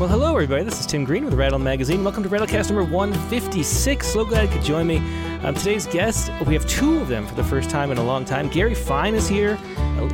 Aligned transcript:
Well, 0.00 0.08
hello, 0.08 0.32
everybody. 0.32 0.64
This 0.64 0.80
is 0.80 0.86
Tim 0.86 1.04
Green 1.04 1.26
with 1.26 1.34
Rattle 1.34 1.58
Magazine. 1.58 2.02
Welcome 2.02 2.22
to 2.22 2.30
Rattlecast 2.30 2.70
number 2.70 2.84
156. 2.84 4.06
So 4.06 4.24
glad 4.24 4.48
you 4.48 4.56
could 4.56 4.64
join 4.64 4.86
me. 4.86 4.96
Um, 5.44 5.54
today's 5.54 5.86
guest, 5.86 6.32
we 6.46 6.54
have 6.54 6.66
two 6.66 7.00
of 7.00 7.08
them 7.08 7.26
for 7.26 7.34
the 7.34 7.44
first 7.44 7.68
time 7.68 7.90
in 7.90 7.98
a 7.98 8.02
long 8.02 8.24
time. 8.24 8.48
Gary 8.48 8.74
Fine 8.74 9.14
is 9.14 9.28
here, 9.28 9.58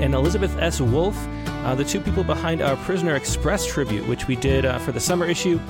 and 0.00 0.12
Elizabeth 0.12 0.58
S. 0.58 0.80
Wolf, 0.80 1.16
uh, 1.46 1.76
the 1.76 1.84
two 1.84 2.00
people 2.00 2.24
behind 2.24 2.62
our 2.62 2.74
Prisoner 2.78 3.14
Express 3.14 3.64
tribute, 3.64 4.04
which 4.08 4.26
we 4.26 4.34
did 4.34 4.64
uh, 4.64 4.80
for 4.80 4.90
the 4.90 4.98
summer 4.98 5.24
issue. 5.24 5.60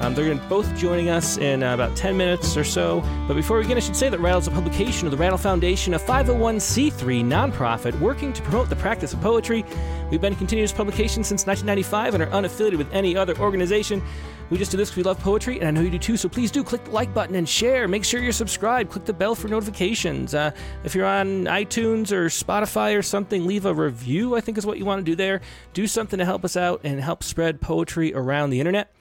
Um, 0.00 0.14
they're 0.14 0.24
going 0.24 0.40
to 0.40 0.46
both 0.46 0.74
joining 0.76 1.10
us 1.10 1.36
in 1.36 1.62
uh, 1.62 1.74
about 1.74 1.94
10 1.94 2.16
minutes 2.16 2.56
or 2.56 2.64
so. 2.64 3.02
But 3.28 3.34
before 3.34 3.58
we 3.58 3.64
begin, 3.64 3.76
I 3.76 3.80
should 3.80 3.96
say 3.96 4.08
that 4.08 4.18
Rattle 4.18 4.40
is 4.40 4.46
a 4.46 4.50
publication 4.50 5.06
of 5.06 5.10
the 5.10 5.18
Rattle 5.18 5.36
Foundation, 5.36 5.92
a 5.92 5.98
501c3 5.98 7.22
nonprofit 7.22 7.98
working 8.00 8.32
to 8.32 8.40
promote 8.40 8.70
the 8.70 8.76
practice 8.76 9.12
of 9.12 9.20
poetry. 9.20 9.62
We've 10.10 10.20
been 10.20 10.32
a 10.32 10.36
continuous 10.36 10.72
publication 10.72 11.22
since 11.22 11.46
1995 11.46 12.14
and 12.14 12.22
are 12.22 12.26
unaffiliated 12.28 12.78
with 12.78 12.90
any 12.92 13.14
other 13.14 13.36
organization. 13.38 14.02
We 14.48 14.58
just 14.58 14.72
do 14.72 14.76
this 14.76 14.88
because 14.90 14.96
we 14.96 15.02
love 15.04 15.20
poetry, 15.20 15.60
and 15.60 15.68
I 15.68 15.70
know 15.70 15.80
you 15.80 15.90
do 15.90 15.98
too. 15.98 16.16
So 16.16 16.28
please 16.28 16.50
do 16.50 16.64
click 16.64 16.82
the 16.84 16.90
like 16.90 17.14
button 17.14 17.36
and 17.36 17.48
share. 17.48 17.86
Make 17.86 18.04
sure 18.04 18.20
you're 18.20 18.32
subscribed. 18.32 18.90
Click 18.90 19.04
the 19.04 19.12
bell 19.12 19.36
for 19.36 19.46
notifications. 19.46 20.34
Uh, 20.34 20.50
if 20.82 20.94
you're 20.94 21.06
on 21.06 21.44
iTunes 21.44 22.10
or 22.10 22.26
Spotify 22.26 22.98
or 22.98 23.02
something, 23.02 23.46
leave 23.46 23.64
a 23.64 23.72
review. 23.72 24.34
I 24.34 24.40
think 24.40 24.58
is 24.58 24.66
what 24.66 24.78
you 24.78 24.84
want 24.84 25.04
to 25.04 25.08
do 25.08 25.14
there. 25.14 25.40
Do 25.72 25.86
something 25.86 26.18
to 26.18 26.24
help 26.24 26.44
us 26.44 26.56
out 26.56 26.80
and 26.82 27.00
help 27.00 27.22
spread 27.22 27.60
poetry 27.60 28.12
around 28.12 28.50
the 28.50 28.58
internet. 28.58 28.92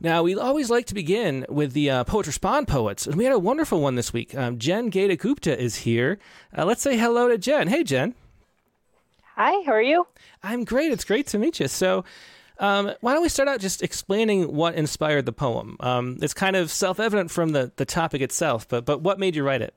Now, 0.00 0.22
we 0.22 0.36
always 0.36 0.70
like 0.70 0.86
to 0.86 0.94
begin 0.94 1.44
with 1.48 1.72
the 1.72 1.90
uh, 1.90 2.04
Poet 2.04 2.28
Respond 2.28 2.68
poets, 2.68 3.06
and 3.06 3.16
we 3.16 3.24
had 3.24 3.32
a 3.32 3.38
wonderful 3.38 3.80
one 3.80 3.96
this 3.96 4.12
week. 4.12 4.32
Um, 4.32 4.58
Jen 4.58 4.90
Gata 4.90 5.16
Gupta 5.16 5.60
is 5.60 5.76
here. 5.78 6.18
Uh, 6.56 6.64
let's 6.64 6.82
say 6.82 6.96
hello 6.96 7.26
to 7.28 7.36
Jen. 7.36 7.66
Hey, 7.66 7.82
Jen. 7.82 8.14
Hi, 9.34 9.60
how 9.66 9.72
are 9.72 9.82
you? 9.82 10.06
I'm 10.42 10.62
great. 10.64 10.92
It's 10.92 11.04
great 11.04 11.26
to 11.28 11.38
meet 11.38 11.58
you. 11.58 11.66
So, 11.66 12.04
um, 12.60 12.92
why 13.00 13.12
don't 13.12 13.22
we 13.22 13.28
start 13.28 13.48
out 13.48 13.58
just 13.58 13.82
explaining 13.82 14.54
what 14.54 14.76
inspired 14.76 15.26
the 15.26 15.32
poem? 15.32 15.76
Um, 15.80 16.18
it's 16.22 16.34
kind 16.34 16.54
of 16.54 16.70
self 16.70 17.00
evident 17.00 17.32
from 17.32 17.50
the, 17.50 17.72
the 17.74 17.84
topic 17.84 18.20
itself, 18.20 18.68
but, 18.68 18.84
but 18.84 19.00
what 19.00 19.18
made 19.18 19.34
you 19.34 19.42
write 19.42 19.62
it? 19.62 19.74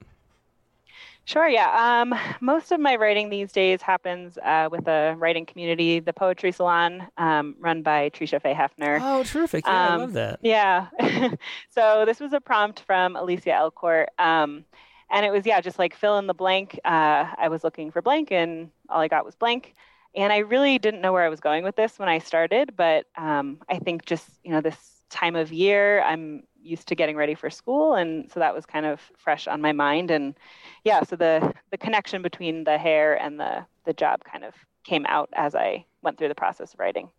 Sure, 1.31 1.47
yeah. 1.47 2.01
Um, 2.01 2.13
most 2.41 2.73
of 2.73 2.81
my 2.81 2.97
writing 2.97 3.29
these 3.29 3.53
days 3.53 3.81
happens 3.81 4.37
uh, 4.39 4.67
with 4.69 4.85
a 4.89 5.15
writing 5.17 5.45
community, 5.45 6.01
the 6.01 6.11
Poetry 6.11 6.51
Salon, 6.51 7.07
um, 7.17 7.55
run 7.57 7.83
by 7.83 8.09
Trisha 8.09 8.41
Faye 8.41 8.53
Hefner. 8.53 8.99
Oh, 9.01 9.23
terrific. 9.23 9.65
Yeah, 9.65 9.87
um, 9.87 9.93
I 9.93 9.95
love 9.95 10.13
that. 10.13 10.39
Yeah. 10.41 10.87
so 11.69 12.03
this 12.05 12.19
was 12.19 12.33
a 12.33 12.41
prompt 12.41 12.81
from 12.81 13.15
Alicia 13.15 13.51
Elcourt. 13.51 14.07
Um, 14.19 14.65
and 15.09 15.25
it 15.25 15.31
was, 15.31 15.45
yeah, 15.45 15.61
just 15.61 15.79
like 15.79 15.95
fill 15.95 16.17
in 16.17 16.27
the 16.27 16.33
blank. 16.33 16.77
Uh, 16.83 17.27
I 17.37 17.47
was 17.47 17.63
looking 17.63 17.91
for 17.91 18.01
blank 18.01 18.33
and 18.33 18.69
all 18.89 18.99
I 18.99 19.07
got 19.07 19.23
was 19.23 19.35
blank. 19.35 19.73
And 20.13 20.33
I 20.33 20.39
really 20.39 20.79
didn't 20.79 20.99
know 20.99 21.13
where 21.13 21.23
I 21.23 21.29
was 21.29 21.39
going 21.39 21.63
with 21.63 21.77
this 21.77 21.97
when 21.97 22.09
I 22.09 22.19
started, 22.19 22.75
but 22.75 23.05
um, 23.15 23.59
I 23.69 23.79
think 23.79 24.03
just, 24.03 24.27
you 24.43 24.51
know, 24.51 24.59
this 24.59 25.01
time 25.09 25.37
of 25.37 25.53
year, 25.53 26.01
I'm 26.01 26.43
used 26.61 26.87
to 26.87 26.95
getting 26.95 27.15
ready 27.15 27.35
for 27.35 27.49
school. 27.49 27.95
And 27.95 28.31
so 28.31 28.39
that 28.39 28.53
was 28.53 28.65
kind 28.65 28.85
of 28.85 29.01
fresh 29.17 29.47
on 29.47 29.61
my 29.61 29.71
mind. 29.71 30.11
And 30.11 30.35
yeah, 30.83 31.03
so 31.03 31.15
the 31.15 31.53
the 31.71 31.77
connection 31.77 32.21
between 32.21 32.63
the 32.63 32.77
hair 32.77 33.15
and 33.15 33.39
the 33.39 33.65
the 33.85 33.93
job 33.93 34.23
kind 34.23 34.43
of 34.43 34.53
came 34.83 35.05
out 35.07 35.29
as 35.33 35.55
I 35.55 35.85
went 36.01 36.17
through 36.17 36.29
the 36.29 36.35
process 36.35 36.73
of 36.73 36.79
writing. 36.79 37.09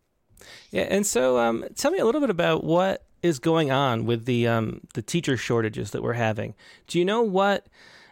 Yeah, 0.71 0.83
and 0.83 1.05
so 1.05 1.37
um, 1.37 1.65
tell 1.75 1.91
me 1.91 1.99
a 1.99 2.05
little 2.05 2.21
bit 2.21 2.29
about 2.29 2.63
what 2.63 3.05
is 3.21 3.39
going 3.39 3.71
on 3.71 4.05
with 4.05 4.25
the 4.25 4.47
um, 4.47 4.81
the 4.93 5.01
teacher 5.01 5.37
shortages 5.37 5.91
that 5.91 6.03
we're 6.03 6.13
having. 6.13 6.55
Do 6.87 6.99
you 6.99 7.05
know 7.05 7.21
what? 7.21 7.67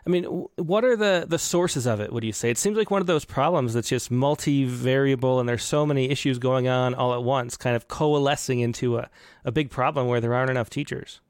I 0.06 0.10
mean, 0.10 0.24
what 0.56 0.84
are 0.84 0.96
the, 0.96 1.26
the 1.28 1.38
sources 1.38 1.86
of 1.86 2.00
it? 2.00 2.12
Would 2.12 2.24
you 2.24 2.34
say 2.34 2.50
it 2.50 2.58
seems 2.58 2.78
like 2.78 2.90
one 2.90 3.02
of 3.02 3.08
those 3.08 3.24
problems 3.26 3.74
that's 3.74 3.90
just 3.90 4.12
multivariable, 4.12 5.40
and 5.40 5.48
there's 5.48 5.64
so 5.64 5.86
many 5.86 6.10
issues 6.10 6.40
going 6.40 6.68
on 6.68 6.96
all 6.96 7.14
at 7.14 7.24
once, 7.24 7.56
kind 7.56 7.76
of 7.76 7.88
coalescing 7.88 8.60
into 8.62 8.98
a, 8.98 9.10
a 9.46 9.52
big 9.52 9.70
problem 9.70 10.08
where 10.08 10.20
there 10.20 10.34
aren't 10.34 10.50
enough 10.50 10.70
teachers. 10.70 11.22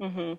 Mm-hmm. 0.00 0.34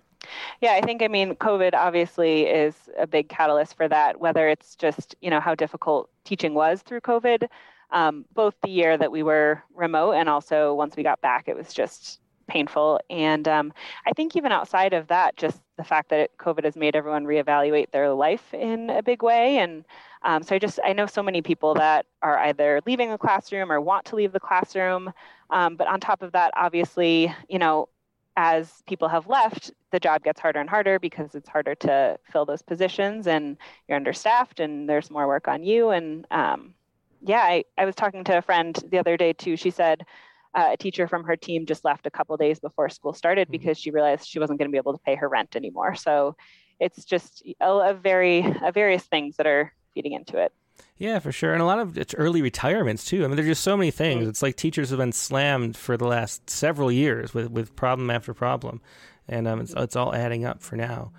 Yeah, 0.61 0.73
I 0.73 0.81
think, 0.81 1.01
I 1.01 1.07
mean, 1.07 1.35
COVID 1.35 1.73
obviously 1.73 2.43
is 2.43 2.75
a 2.97 3.07
big 3.07 3.27
catalyst 3.27 3.75
for 3.75 3.89
that, 3.89 4.21
whether 4.21 4.47
it's 4.47 4.75
just, 4.75 5.15
you 5.21 5.29
know, 5.29 5.41
how 5.41 5.53
difficult 5.53 6.09
teaching 6.23 6.53
was 6.53 6.81
through 6.83 7.01
COVID, 7.01 7.47
um, 7.89 8.23
both 8.33 8.55
the 8.63 8.69
year 8.69 8.97
that 8.97 9.11
we 9.11 9.21
were 9.21 9.61
remote 9.75 10.13
and 10.13 10.29
also 10.29 10.73
once 10.73 10.95
we 10.95 11.03
got 11.03 11.19
back, 11.19 11.49
it 11.49 11.57
was 11.57 11.73
just 11.73 12.20
painful. 12.51 12.99
And 13.09 13.47
um, 13.47 13.73
I 14.05 14.11
think 14.11 14.35
even 14.35 14.51
outside 14.51 14.93
of 14.93 15.07
that, 15.07 15.37
just 15.37 15.61
the 15.77 15.83
fact 15.83 16.09
that 16.09 16.19
it, 16.19 16.31
COVID 16.37 16.65
has 16.65 16.75
made 16.75 16.95
everyone 16.95 17.25
reevaluate 17.25 17.91
their 17.91 18.11
life 18.13 18.53
in 18.53 18.89
a 18.89 19.01
big 19.01 19.23
way. 19.23 19.57
And 19.57 19.85
um, 20.23 20.43
so 20.43 20.55
I 20.55 20.59
just, 20.59 20.79
I 20.83 20.93
know 20.93 21.05
so 21.05 21.23
many 21.23 21.41
people 21.41 21.73
that 21.75 22.05
are 22.21 22.37
either 22.39 22.81
leaving 22.85 23.09
the 23.09 23.17
classroom 23.17 23.71
or 23.71 23.79
want 23.79 24.05
to 24.07 24.15
leave 24.15 24.33
the 24.33 24.39
classroom. 24.39 25.13
Um, 25.49 25.77
but 25.77 25.87
on 25.87 25.99
top 25.99 26.21
of 26.21 26.33
that, 26.33 26.51
obviously, 26.55 27.33
you 27.47 27.57
know, 27.57 27.87
as 28.35 28.83
people 28.87 29.07
have 29.07 29.27
left, 29.27 29.71
the 29.91 29.99
job 29.99 30.23
gets 30.23 30.39
harder 30.39 30.59
and 30.59 30.69
harder 30.69 30.99
because 30.99 31.35
it's 31.35 31.49
harder 31.49 31.75
to 31.75 32.17
fill 32.31 32.45
those 32.45 32.61
positions 32.61 33.27
and 33.27 33.57
you're 33.87 33.97
understaffed 33.97 34.59
and 34.59 34.89
there's 34.89 35.09
more 35.09 35.27
work 35.27 35.47
on 35.47 35.63
you. 35.63 35.89
And 35.89 36.25
um, 36.31 36.73
yeah, 37.21 37.41
I, 37.41 37.63
I 37.77 37.85
was 37.85 37.95
talking 37.95 38.23
to 38.25 38.37
a 38.37 38.41
friend 38.41 38.77
the 38.89 38.99
other 38.99 39.17
day 39.17 39.33
too. 39.33 39.55
She 39.57 39.69
said 39.69 40.05
uh, 40.53 40.69
a 40.73 40.77
teacher 40.77 41.07
from 41.07 41.23
her 41.23 41.35
team 41.35 41.65
just 41.65 41.85
left 41.85 42.05
a 42.05 42.11
couple 42.11 42.35
days 42.37 42.59
before 42.59 42.89
school 42.89 43.13
started 43.13 43.47
mm-hmm. 43.47 43.53
because 43.53 43.77
she 43.77 43.91
realized 43.91 44.27
she 44.27 44.39
wasn't 44.39 44.59
going 44.59 44.69
to 44.69 44.71
be 44.71 44.77
able 44.77 44.93
to 44.93 45.03
pay 45.03 45.15
her 45.15 45.29
rent 45.29 45.55
anymore. 45.55 45.95
So 45.95 46.35
it's 46.79 47.05
just 47.05 47.43
a, 47.61 47.71
a 47.71 47.93
very 47.93 48.39
a 48.61 48.71
various 48.71 49.03
things 49.03 49.37
that 49.37 49.47
are 49.47 49.73
feeding 49.93 50.13
into 50.13 50.37
it. 50.37 50.51
Yeah, 50.97 51.19
for 51.19 51.31
sure. 51.31 51.53
And 51.53 51.61
a 51.61 51.65
lot 51.65 51.79
of 51.79 51.97
it's 51.97 52.13
early 52.15 52.41
retirements 52.41 53.05
too. 53.05 53.23
I 53.23 53.27
mean, 53.27 53.35
there's 53.35 53.47
just 53.47 53.63
so 53.63 53.77
many 53.77 53.91
things. 53.91 54.21
Mm-hmm. 54.21 54.29
It's 54.29 54.41
like 54.41 54.55
teachers 54.55 54.89
have 54.89 54.99
been 54.99 55.11
slammed 55.11 55.77
for 55.77 55.97
the 55.97 56.05
last 56.05 56.49
several 56.49 56.91
years 56.91 57.33
with, 57.33 57.49
with 57.49 57.75
problem 57.75 58.09
after 58.09 58.33
problem. 58.33 58.81
And 59.27 59.47
um, 59.47 59.61
it's, 59.61 59.73
it's 59.75 59.95
all 59.95 60.13
adding 60.13 60.45
up 60.45 60.61
for 60.61 60.75
now. 60.75 61.11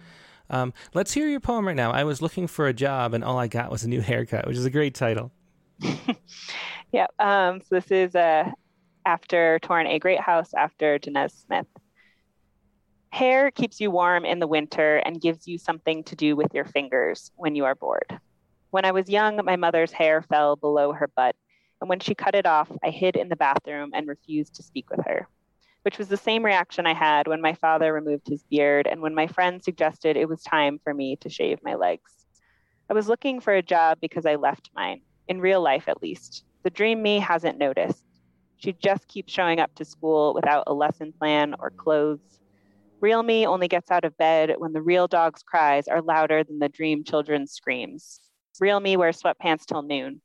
Um, 0.51 0.75
let's 0.95 1.13
hear 1.13 1.27
your 1.27 1.41
poem 1.41 1.67
right 1.67 1.77
now. 1.77 1.93
I 1.93 2.05
was 2.05 2.21
looking 2.21 2.47
for 2.47 2.67
a 2.69 2.73
job 2.75 3.15
and 3.15 3.25
all 3.25 3.39
I 3.39 3.47
got 3.47 3.71
was 3.71 3.85
a 3.85 3.89
new 3.89 4.01
haircut, 4.03 4.47
which 4.47 4.57
is 4.57 4.65
a 4.65 4.71
great 4.71 4.95
title. 4.95 5.33
yeah. 6.93 7.07
Um, 7.19 7.61
so 7.61 7.77
this 7.77 7.91
is 7.91 8.15
uh, 8.15 8.51
after 9.05 9.59
Torn 9.61 9.87
a 9.87 9.99
Great 9.99 10.21
House 10.21 10.55
after 10.55 10.99
Danez 10.99 11.33
Smith. 11.45 11.67
Hair 13.11 13.51
keeps 13.51 13.81
you 13.81 13.91
warm 13.91 14.25
in 14.25 14.39
the 14.39 14.47
winter 14.47 14.97
and 14.97 15.21
gives 15.21 15.47
you 15.47 15.59
something 15.59 16.03
to 16.05 16.17
do 16.17 16.35
with 16.35 16.55
your 16.55 16.65
fingers 16.65 17.31
when 17.37 17.55
you 17.55 17.65
are 17.65 17.75
bored. 17.75 18.19
When 18.71 18.87
I 18.87 18.93
was 18.93 19.11
young, 19.11 19.39
my 19.45 19.57
mother's 19.57 19.93
hair 19.93 20.23
fell 20.23 20.57
below 20.57 20.93
her 20.93 21.09
butt, 21.09 21.37
and 21.81 21.91
when 21.91 22.01
she 22.01 22.15
cut 22.15 22.35
it 22.35 22.47
off, 22.47 22.71
I 22.83 22.89
hid 22.89 23.17
in 23.17 23.29
the 23.29 23.37
bathroom 23.37 23.91
and 23.93 24.09
refused 24.09 24.55
to 24.55 24.63
speak 24.63 24.89
with 24.89 25.05
her, 25.05 25.29
which 25.83 25.99
was 25.99 26.09
the 26.09 26.17
same 26.17 26.43
reaction 26.43 26.87
I 26.87 26.95
had 26.95 27.27
when 27.27 27.43
my 27.43 27.53
father 27.53 27.93
removed 27.93 28.29
his 28.29 28.45
beard 28.45 28.87
and 28.87 29.03
when 29.03 29.15
my 29.15 29.27
friend 29.27 29.63
suggested 29.63 30.17
it 30.17 30.29
was 30.29 30.43
time 30.43 30.81
for 30.83 30.95
me 30.95 31.17
to 31.17 31.29
shave 31.29 31.59
my 31.63 31.75
legs. 31.75 32.25
I 32.89 32.95
was 32.95 33.09
looking 33.09 33.41
for 33.41 33.53
a 33.53 33.63
job 33.63 33.99
because 34.01 34.25
I 34.25 34.37
left 34.37 34.71
mine, 34.75 35.03
in 35.29 35.41
real 35.41 35.61
life 35.61 35.89
at 35.89 36.03
least. 36.03 36.45
The 36.63 36.71
dream 36.71 37.03
me 37.03 37.19
hasn't 37.19 37.59
noticed. 37.59 38.05
She 38.63 38.73
just 38.73 39.09
keeps 39.09 39.33
showing 39.33 39.59
up 39.59 39.75
to 39.77 39.85
school 39.85 40.35
without 40.35 40.65
a 40.69 40.73
lesson 40.73 41.13
plan 41.13 41.57
or 41.59 41.71
clothes. 41.71 42.41
Real 43.01 43.25
me 43.25 43.45
only 43.45 43.67
gets 43.67 43.91
out 43.91 44.05
of 44.05 44.17
bed 44.17 44.55
when 44.59 44.73
the 44.73 44.81
real 44.81 45.09
dog's 45.09 45.43
cries 45.43 45.89
are 45.89 46.01
louder 46.01 46.45
than 46.45 46.61
the 46.61 46.69
dream 46.69 47.03
children's 47.03 47.53
screams. 47.53 48.21
Real 48.61 48.79
me 48.79 48.97
wears 48.97 49.21
sweatpants 49.21 49.67
till 49.67 49.83
noon. 49.83 50.23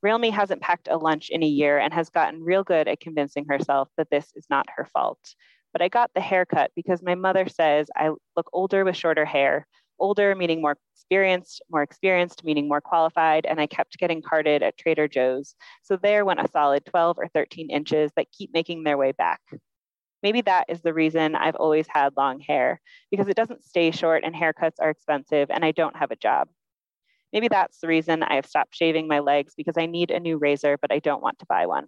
Real 0.00 0.18
me 0.18 0.30
hasn't 0.30 0.62
packed 0.62 0.86
a 0.88 0.96
lunch 0.96 1.28
in 1.30 1.42
a 1.42 1.46
year 1.46 1.78
and 1.78 1.92
has 1.92 2.08
gotten 2.08 2.44
real 2.44 2.62
good 2.62 2.86
at 2.86 3.00
convincing 3.00 3.46
herself 3.48 3.88
that 3.96 4.10
this 4.10 4.30
is 4.36 4.46
not 4.48 4.68
her 4.76 4.84
fault. 4.84 5.34
But 5.72 5.82
I 5.82 5.88
got 5.88 6.12
the 6.14 6.20
haircut 6.20 6.70
because 6.76 7.02
my 7.02 7.16
mother 7.16 7.48
says 7.48 7.88
I 7.96 8.10
look 8.36 8.48
older 8.52 8.84
with 8.84 8.96
shorter 8.96 9.24
hair. 9.24 9.66
Older 10.02 10.34
meaning 10.34 10.60
more 10.60 10.76
experienced, 10.96 11.62
more 11.70 11.82
experienced 11.82 12.42
meaning 12.44 12.66
more 12.66 12.80
qualified, 12.80 13.46
and 13.46 13.60
I 13.60 13.68
kept 13.68 13.96
getting 13.98 14.20
carded 14.20 14.60
at 14.60 14.76
Trader 14.76 15.06
Joe's. 15.06 15.54
So 15.84 15.96
there 15.96 16.24
went 16.24 16.40
a 16.40 16.48
solid 16.48 16.84
12 16.84 17.18
or 17.18 17.28
13 17.28 17.70
inches 17.70 18.10
that 18.16 18.32
keep 18.36 18.50
making 18.52 18.82
their 18.82 18.98
way 18.98 19.12
back. 19.12 19.40
Maybe 20.20 20.40
that 20.40 20.64
is 20.68 20.82
the 20.82 20.92
reason 20.92 21.36
I've 21.36 21.54
always 21.54 21.86
had 21.88 22.16
long 22.16 22.40
hair, 22.40 22.80
because 23.12 23.28
it 23.28 23.36
doesn't 23.36 23.62
stay 23.62 23.92
short 23.92 24.24
and 24.24 24.34
haircuts 24.34 24.80
are 24.80 24.90
expensive 24.90 25.50
and 25.52 25.64
I 25.64 25.70
don't 25.70 25.96
have 25.96 26.10
a 26.10 26.16
job. 26.16 26.48
Maybe 27.32 27.46
that's 27.46 27.78
the 27.78 27.88
reason 27.88 28.24
I 28.24 28.34
have 28.34 28.46
stopped 28.46 28.74
shaving 28.74 29.06
my 29.06 29.20
legs 29.20 29.54
because 29.56 29.78
I 29.78 29.86
need 29.86 30.10
a 30.10 30.18
new 30.18 30.36
razor, 30.36 30.78
but 30.82 30.92
I 30.92 30.98
don't 30.98 31.22
want 31.22 31.38
to 31.38 31.46
buy 31.46 31.66
one. 31.66 31.86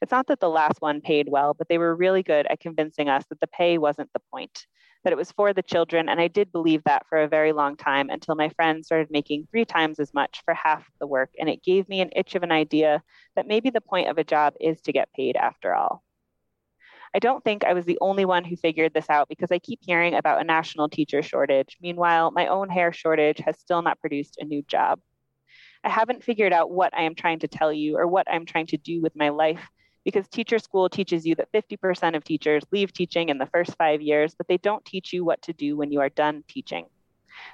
It's 0.00 0.12
not 0.12 0.28
that 0.28 0.38
the 0.38 0.48
last 0.48 0.80
one 0.80 1.00
paid 1.00 1.28
well, 1.28 1.52
but 1.52 1.68
they 1.68 1.78
were 1.78 1.96
really 1.96 2.22
good 2.22 2.46
at 2.46 2.60
convincing 2.60 3.08
us 3.08 3.24
that 3.28 3.40
the 3.40 3.48
pay 3.48 3.76
wasn't 3.76 4.10
the 4.14 4.22
point, 4.32 4.66
that 5.04 5.12
it 5.12 5.16
was 5.16 5.30
for 5.32 5.52
the 5.52 5.62
children. 5.62 6.08
And 6.08 6.20
I 6.20 6.28
did 6.28 6.50
believe 6.50 6.82
that 6.84 7.06
for 7.08 7.18
a 7.18 7.28
very 7.28 7.52
long 7.52 7.76
time 7.76 8.10
until 8.10 8.34
my 8.34 8.48
friend 8.48 8.84
started 8.84 9.10
making 9.10 9.46
three 9.50 9.64
times 9.64 10.00
as 10.00 10.12
much 10.14 10.42
for 10.44 10.54
half 10.54 10.84
the 10.98 11.06
work. 11.06 11.30
And 11.38 11.48
it 11.48 11.62
gave 11.62 11.88
me 11.88 12.00
an 12.00 12.10
itch 12.16 12.34
of 12.34 12.42
an 12.42 12.52
idea 12.52 13.02
that 13.36 13.46
maybe 13.46 13.70
the 13.70 13.80
point 13.80 14.08
of 14.08 14.18
a 14.18 14.24
job 14.24 14.54
is 14.60 14.80
to 14.82 14.92
get 14.92 15.12
paid 15.12 15.36
after 15.36 15.74
all. 15.74 16.02
I 17.14 17.20
don't 17.20 17.44
think 17.44 17.64
I 17.64 17.74
was 17.74 17.84
the 17.84 17.98
only 18.00 18.24
one 18.24 18.42
who 18.42 18.56
figured 18.56 18.92
this 18.92 19.08
out 19.08 19.28
because 19.28 19.52
I 19.52 19.60
keep 19.60 19.78
hearing 19.82 20.14
about 20.14 20.40
a 20.40 20.44
national 20.44 20.88
teacher 20.88 21.22
shortage. 21.22 21.76
Meanwhile, 21.80 22.32
my 22.32 22.48
own 22.48 22.68
hair 22.68 22.92
shortage 22.92 23.38
has 23.44 23.56
still 23.60 23.82
not 23.82 24.00
produced 24.00 24.38
a 24.40 24.44
new 24.44 24.62
job. 24.62 24.98
I 25.84 25.90
haven't 25.90 26.24
figured 26.24 26.52
out 26.52 26.72
what 26.72 26.92
I 26.96 27.02
am 27.02 27.14
trying 27.14 27.40
to 27.40 27.48
tell 27.48 27.72
you 27.72 27.98
or 27.98 28.06
what 28.06 28.26
I'm 28.28 28.46
trying 28.46 28.66
to 28.68 28.78
do 28.78 29.00
with 29.00 29.14
my 29.14 29.28
life 29.28 29.68
because 30.04 30.28
teacher 30.28 30.58
school 30.58 30.88
teaches 30.88 31.26
you 31.26 31.34
that 31.36 31.52
50% 31.52 32.16
of 32.16 32.24
teachers 32.24 32.62
leave 32.70 32.92
teaching 32.92 33.30
in 33.30 33.38
the 33.38 33.46
first 33.46 33.74
five 33.76 34.02
years, 34.02 34.34
but 34.34 34.46
they 34.48 34.58
don't 34.58 34.84
teach 34.84 35.12
you 35.12 35.24
what 35.24 35.40
to 35.42 35.52
do 35.52 35.76
when 35.76 35.90
you 35.90 36.00
are 36.00 36.10
done 36.10 36.44
teaching. 36.46 36.86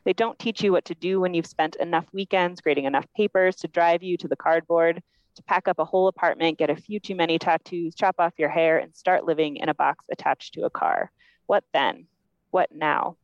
They 0.04 0.12
don't 0.12 0.38
teach 0.38 0.62
you 0.62 0.72
what 0.72 0.84
to 0.86 0.94
do 0.94 1.20
when 1.20 1.32
you've 1.32 1.46
spent 1.46 1.76
enough 1.76 2.06
weekends 2.12 2.60
grading 2.60 2.84
enough 2.84 3.06
papers 3.16 3.56
to 3.56 3.68
drive 3.68 4.02
you 4.02 4.16
to 4.18 4.28
the 4.28 4.36
cardboard, 4.36 5.02
to 5.36 5.42
pack 5.44 5.68
up 5.68 5.78
a 5.78 5.84
whole 5.84 6.08
apartment, 6.08 6.58
get 6.58 6.70
a 6.70 6.76
few 6.76 7.00
too 7.00 7.14
many 7.14 7.38
tattoos, 7.38 7.94
chop 7.94 8.16
off 8.18 8.34
your 8.36 8.48
hair, 8.48 8.78
and 8.78 8.94
start 8.94 9.24
living 9.24 9.56
in 9.56 9.68
a 9.68 9.74
box 9.74 10.04
attached 10.10 10.54
to 10.54 10.64
a 10.64 10.70
car. 10.70 11.10
What 11.46 11.64
then? 11.72 12.06
What 12.50 12.70
now? 12.74 13.16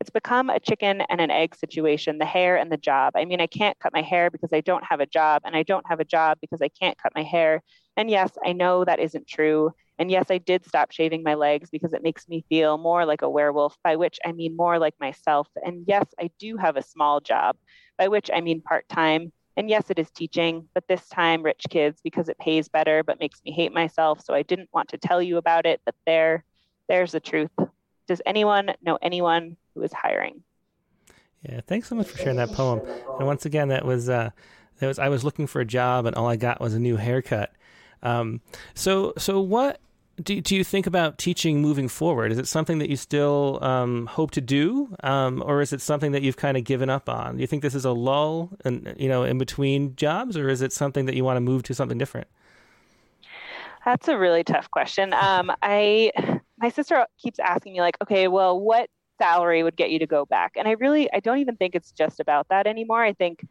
It's 0.00 0.10
become 0.10 0.48
a 0.50 0.58
chicken 0.60 1.02
and 1.02 1.20
an 1.20 1.30
egg 1.30 1.54
situation, 1.54 2.18
the 2.18 2.24
hair 2.24 2.56
and 2.56 2.72
the 2.72 2.76
job. 2.78 3.12
I 3.16 3.24
mean, 3.26 3.40
I 3.40 3.46
can't 3.46 3.78
cut 3.78 3.92
my 3.92 4.02
hair 4.02 4.30
because 4.30 4.52
I 4.52 4.60
don't 4.62 4.84
have 4.84 5.00
a 5.00 5.06
job, 5.06 5.42
and 5.44 5.54
I 5.54 5.62
don't 5.62 5.86
have 5.88 6.00
a 6.00 6.04
job 6.04 6.38
because 6.40 6.62
I 6.62 6.68
can't 6.68 6.96
cut 6.98 7.12
my 7.14 7.22
hair. 7.22 7.62
And 7.96 8.10
yes, 8.10 8.32
I 8.44 8.52
know 8.52 8.84
that 8.84 8.98
isn't 8.98 9.28
true. 9.28 9.72
And 9.98 10.10
yes, 10.10 10.26
I 10.30 10.38
did 10.38 10.64
stop 10.64 10.90
shaving 10.92 11.22
my 11.22 11.34
legs 11.34 11.68
because 11.70 11.92
it 11.92 12.02
makes 12.02 12.28
me 12.28 12.44
feel 12.48 12.78
more 12.78 13.04
like 13.04 13.20
a 13.22 13.28
werewolf, 13.28 13.76
by 13.84 13.96
which 13.96 14.18
I 14.24 14.32
mean 14.32 14.56
more 14.56 14.78
like 14.78 14.94
myself. 14.98 15.48
And 15.64 15.84
yes, 15.86 16.06
I 16.18 16.30
do 16.38 16.56
have 16.56 16.76
a 16.76 16.82
small 16.82 17.20
job, 17.20 17.56
by 17.98 18.08
which 18.08 18.30
I 18.32 18.40
mean 18.40 18.62
part 18.62 18.88
time. 18.88 19.32
And 19.56 19.68
yes, 19.68 19.90
it 19.90 19.98
is 19.98 20.10
teaching, 20.10 20.68
but 20.74 20.84
this 20.88 21.06
time 21.08 21.42
rich 21.42 21.64
kids 21.68 22.00
because 22.02 22.28
it 22.30 22.38
pays 22.38 22.68
better 22.68 23.02
but 23.04 23.20
makes 23.20 23.42
me 23.44 23.52
hate 23.52 23.72
myself. 23.74 24.20
So 24.24 24.32
I 24.32 24.42
didn't 24.42 24.70
want 24.72 24.88
to 24.90 24.98
tell 24.98 25.20
you 25.20 25.36
about 25.36 25.66
it, 25.66 25.80
but 25.84 25.94
there, 26.06 26.44
there's 26.88 27.12
the 27.12 27.20
truth. 27.20 27.50
Does 28.10 28.20
anyone 28.26 28.72
know 28.82 28.98
anyone 29.00 29.56
who 29.72 29.82
is 29.82 29.92
hiring? 29.92 30.42
Yeah, 31.48 31.60
thanks 31.64 31.88
so 31.88 31.94
much 31.94 32.08
for 32.08 32.18
sharing 32.18 32.38
that 32.38 32.50
poem. 32.50 32.80
And 33.18 33.24
once 33.24 33.46
again, 33.46 33.68
that 33.68 33.84
was 33.84 34.08
uh, 34.08 34.30
that 34.80 34.86
was 34.88 34.98
I 34.98 35.08
was 35.08 35.22
looking 35.22 35.46
for 35.46 35.60
a 35.60 35.64
job 35.64 36.06
and 36.06 36.16
all 36.16 36.26
I 36.26 36.34
got 36.34 36.60
was 36.60 36.74
a 36.74 36.80
new 36.80 36.96
haircut. 36.96 37.52
Um, 38.02 38.40
so 38.74 39.12
so 39.16 39.40
what 39.40 39.78
do, 40.20 40.40
do 40.40 40.56
you 40.56 40.64
think 40.64 40.88
about 40.88 41.18
teaching 41.18 41.62
moving 41.62 41.86
forward? 41.86 42.32
Is 42.32 42.38
it 42.38 42.48
something 42.48 42.78
that 42.80 42.90
you 42.90 42.96
still 42.96 43.62
um, 43.62 44.06
hope 44.06 44.32
to 44.32 44.40
do, 44.40 44.92
um, 45.04 45.40
or 45.46 45.60
is 45.60 45.72
it 45.72 45.80
something 45.80 46.10
that 46.10 46.22
you've 46.22 46.36
kind 46.36 46.56
of 46.56 46.64
given 46.64 46.90
up 46.90 47.08
on? 47.08 47.36
Do 47.36 47.40
you 47.42 47.46
think 47.46 47.62
this 47.62 47.76
is 47.76 47.84
a 47.84 47.92
lull, 47.92 48.50
and 48.64 48.92
you 48.98 49.08
know, 49.08 49.22
in 49.22 49.38
between 49.38 49.94
jobs, 49.94 50.36
or 50.36 50.48
is 50.48 50.62
it 50.62 50.72
something 50.72 51.06
that 51.06 51.14
you 51.14 51.22
want 51.22 51.36
to 51.36 51.40
move 51.40 51.62
to 51.62 51.74
something 51.74 51.96
different? 51.96 52.26
That's 53.84 54.08
a 54.08 54.18
really 54.18 54.42
tough 54.42 54.68
question. 54.72 55.14
Um, 55.14 55.52
I 55.62 56.39
my 56.60 56.68
sister 56.68 57.06
keeps 57.18 57.38
asking 57.38 57.72
me 57.72 57.80
like, 57.80 57.96
okay, 58.02 58.28
well, 58.28 58.58
what 58.60 58.88
salary 59.18 59.62
would 59.62 59.76
get 59.76 59.90
you 59.90 59.98
to 59.98 60.06
go 60.06 60.24
back? 60.26 60.52
And 60.56 60.68
I 60.68 60.72
really, 60.72 61.10
I 61.12 61.20
don't 61.20 61.38
even 61.38 61.56
think 61.56 61.74
it's 61.74 61.92
just 61.92 62.20
about 62.20 62.48
that 62.50 62.66
anymore. 62.66 63.02
I 63.02 63.12
think 63.12 63.46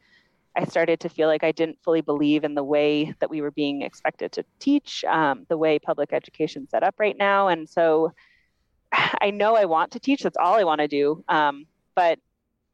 I 0.55 0.65
started 0.65 0.99
to 1.01 1.09
feel 1.09 1.27
like 1.27 1.43
I 1.43 1.51
didn't 1.51 1.79
fully 1.83 2.01
believe 2.01 2.43
in 2.43 2.55
the 2.55 2.63
way 2.63 3.13
that 3.19 3.29
we 3.29 3.41
were 3.41 3.51
being 3.51 3.81
expected 3.81 4.31
to 4.33 4.45
teach, 4.59 5.03
um, 5.05 5.45
the 5.49 5.57
way 5.57 5.79
public 5.79 6.13
education 6.13 6.67
set 6.69 6.83
up 6.83 6.95
right 6.99 7.17
now. 7.17 7.47
And 7.47 7.67
so 7.67 8.13
I 8.91 9.31
know 9.31 9.55
I 9.55 9.65
want 9.65 9.91
to 9.91 9.99
teach. 9.99 10.23
That's 10.23 10.37
all 10.37 10.55
I 10.55 10.63
want 10.63 10.81
to 10.81 10.87
do. 10.87 11.23
Um, 11.27 11.65
but 11.95 12.19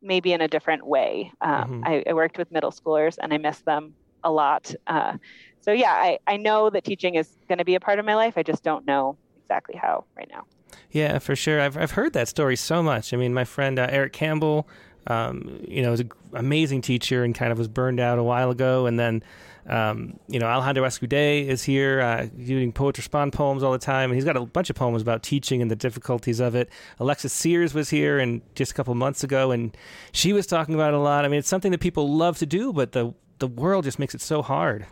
maybe 0.01 0.33
in 0.33 0.41
a 0.41 0.47
different 0.47 0.85
way. 0.85 1.31
Um, 1.41 1.51
mm-hmm. 1.51 1.81
I, 1.85 2.03
I, 2.07 2.13
worked 2.13 2.37
with 2.37 2.51
middle 2.51 2.69
schoolers 2.69 3.17
and 3.19 3.33
I 3.33 3.37
miss 3.37 3.59
them 3.61 3.95
a 4.23 4.31
lot. 4.31 4.73
Uh, 4.85 5.17
so 5.61 5.71
yeah, 5.71 5.93
I, 5.93 6.19
I 6.27 6.37
know 6.37 6.69
that 6.69 6.83
teaching 6.83 7.15
is 7.15 7.27
going 7.47 7.57
to 7.57 7.65
be 7.65 7.73
a 7.73 7.79
part 7.79 7.97
of 7.97 8.05
my 8.05 8.13
life. 8.13 8.35
I 8.37 8.43
just 8.43 8.63
don't 8.63 8.85
know 8.85 9.17
exactly 9.45 9.75
how 9.75 10.05
right 10.17 10.29
now. 10.29 10.45
Yeah, 10.91 11.19
for 11.19 11.35
sure. 11.35 11.61
I've, 11.61 11.77
I've 11.77 11.91
heard 11.91 12.13
that 12.13 12.27
story 12.27 12.55
so 12.55 12.81
much. 12.81 13.13
I 13.13 13.17
mean, 13.17 13.33
my 13.33 13.43
friend 13.43 13.79
uh, 13.79 13.87
Eric 13.89 14.13
Campbell, 14.13 14.67
um, 15.07 15.59
you 15.67 15.81
know, 15.81 15.91
was 15.91 15.99
an 15.99 16.11
amazing 16.33 16.81
teacher 16.81 17.23
and 17.23 17.35
kind 17.35 17.51
of 17.51 17.57
was 17.57 17.67
burned 17.67 17.99
out 17.99 18.17
a 18.17 18.23
while 18.23 18.49
ago. 18.49 18.87
And 18.87 18.99
then, 18.99 19.23
um, 19.67 20.19
you 20.27 20.39
know, 20.39 20.47
Alejandro 20.47 20.83
Escudé 20.85 21.45
is 21.45 21.63
here 21.63 22.01
uh, 22.01 22.27
doing 22.43 22.71
Poet 22.71 22.97
Respond 22.97 23.33
poems 23.33 23.61
all 23.61 23.71
the 23.71 23.77
time. 23.77 24.09
And 24.09 24.15
he's 24.15 24.25
got 24.25 24.35
a 24.35 24.45
bunch 24.45 24.69
of 24.69 24.75
poems 24.75 25.01
about 25.01 25.21
teaching 25.21 25.61
and 25.61 25.69
the 25.69 25.75
difficulties 25.75 26.39
of 26.39 26.55
it. 26.55 26.69
Alexis 26.99 27.31
Sears 27.31 27.73
was 27.73 27.89
here 27.89 28.19
and 28.19 28.41
just 28.55 28.71
a 28.71 28.75
couple 28.75 28.95
months 28.95 29.23
ago, 29.23 29.51
and 29.51 29.75
she 30.11 30.33
was 30.33 30.47
talking 30.47 30.75
about 30.75 30.93
it 30.93 30.97
a 30.97 30.99
lot. 30.99 31.25
I 31.25 31.27
mean, 31.27 31.39
it's 31.39 31.49
something 31.49 31.71
that 31.71 31.81
people 31.81 32.13
love 32.13 32.37
to 32.39 32.45
do, 32.45 32.73
but 32.73 32.91
the 32.93 33.13
the 33.39 33.47
world 33.47 33.83
just 33.83 33.99
makes 33.99 34.15
it 34.15 34.21
so 34.21 34.41
hard. 34.41 34.85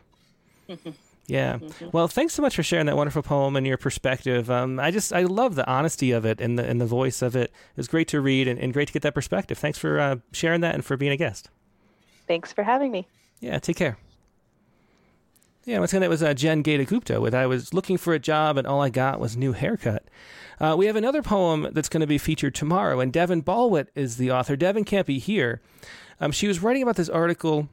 Yeah. 1.25 1.57
Mm-hmm. 1.57 1.89
Well, 1.93 2.07
thanks 2.07 2.33
so 2.33 2.41
much 2.41 2.55
for 2.55 2.63
sharing 2.63 2.85
that 2.87 2.97
wonderful 2.97 3.23
poem 3.23 3.55
and 3.55 3.65
your 3.65 3.77
perspective. 3.77 4.51
Um, 4.51 4.79
I 4.79 4.91
just 4.91 5.13
I 5.13 5.23
love 5.23 5.55
the 5.55 5.67
honesty 5.69 6.11
of 6.11 6.25
it 6.25 6.41
and 6.41 6.59
the 6.59 6.67
and 6.67 6.81
the 6.81 6.85
voice 6.85 7.21
of 7.21 7.35
it. 7.35 7.45
It 7.45 7.77
was 7.77 7.87
great 7.87 8.07
to 8.09 8.19
read 8.21 8.47
and, 8.47 8.59
and 8.59 8.73
great 8.73 8.87
to 8.87 8.93
get 8.93 9.03
that 9.03 9.13
perspective. 9.13 9.57
Thanks 9.57 9.77
for 9.77 9.99
uh, 9.99 10.17
sharing 10.31 10.61
that 10.61 10.75
and 10.75 10.83
for 10.83 10.97
being 10.97 11.11
a 11.11 11.17
guest. 11.17 11.49
Thanks 12.27 12.51
for 12.51 12.63
having 12.63 12.91
me. 12.91 13.07
Yeah. 13.39 13.59
Take 13.59 13.77
care. 13.77 13.97
Yeah, 15.65 15.79
once 15.79 15.93
again, 15.93 16.01
that 16.01 16.09
was 16.09 16.21
uh, 16.21 16.33
Jen 16.33 16.61
Gata 16.61 16.83
Gupta 16.83 17.21
with 17.21 17.33
I 17.33 17.45
was 17.45 17.73
looking 17.73 17.97
for 17.97 18.13
a 18.13 18.19
job 18.19 18.57
and 18.57 18.67
all 18.67 18.81
I 18.81 18.89
got 18.89 19.21
was 19.21 19.37
new 19.37 19.53
haircut. 19.53 20.03
Uh, 20.59 20.75
we 20.77 20.87
have 20.87 20.97
another 20.97 21.21
poem 21.21 21.69
that's 21.71 21.87
going 21.87 22.01
to 22.01 22.07
be 22.07 22.17
featured 22.17 22.53
tomorrow, 22.53 22.99
and 22.99 23.11
Devon 23.11 23.41
Balwit 23.41 23.87
is 23.95 24.17
the 24.17 24.29
author. 24.29 24.55
Devon 24.55 24.83
can't 24.83 25.07
be 25.07 25.19
here. 25.19 25.61
Um, 26.19 26.31
she 26.31 26.47
was 26.47 26.61
writing 26.61 26.83
about 26.83 26.97
this 26.97 27.09
article 27.09 27.69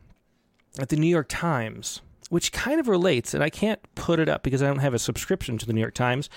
at 0.79 0.89
the 0.89 0.97
New 0.97 1.09
York 1.09 1.27
Times 1.29 2.01
which 2.31 2.53
kind 2.53 2.81
of 2.81 2.89
relates, 2.89 3.35
and 3.35 3.45
I 3.45 3.51
can't 3.51 3.81
put 3.95 4.19
it 4.19 4.29
up 4.29 4.43
because 4.43 4.63
I 4.63 4.67
don't 4.67 4.79
have 4.79 4.95
a 4.95 4.99
subscription 4.99 5.59
to 5.59 5.67
the 5.67 5.75
New 5.75 5.81
York 5.81 5.95
Times. 5.95 6.31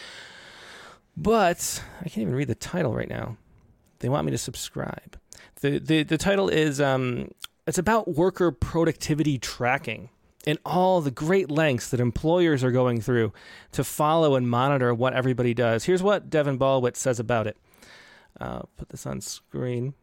But 1.15 1.81
I 2.01 2.09
can't 2.09 2.23
even 2.23 2.35
read 2.35 2.49
the 2.49 2.55
title 2.55 2.93
right 2.93 3.07
now. 3.07 3.37
They 3.99 4.09
want 4.09 4.25
me 4.25 4.31
to 4.31 4.37
subscribe. 4.37 5.17
the 5.61 5.79
the 5.79 6.03
The 6.03 6.17
title 6.17 6.49
is 6.49 6.81
um, 6.81 7.29
it's 7.65 7.77
about 7.77 8.15
worker 8.15 8.51
productivity 8.51 9.37
tracking 9.37 10.09
and 10.45 10.59
all 10.65 10.99
the 10.99 11.11
great 11.11 11.49
lengths 11.49 11.89
that 11.89 11.99
employers 11.99 12.63
are 12.63 12.71
going 12.71 12.99
through 12.99 13.31
to 13.71 13.83
follow 13.83 14.35
and 14.35 14.49
monitor 14.49 14.93
what 14.93 15.13
everybody 15.13 15.53
does. 15.53 15.85
Here's 15.85 16.03
what 16.03 16.29
Devon 16.29 16.59
Balwit 16.59 16.97
says 16.97 17.19
about 17.19 17.47
it. 17.47 17.55
I'll 18.39 18.69
put 18.77 18.89
this 18.89 19.05
on 19.05 19.21
screen. 19.21 19.93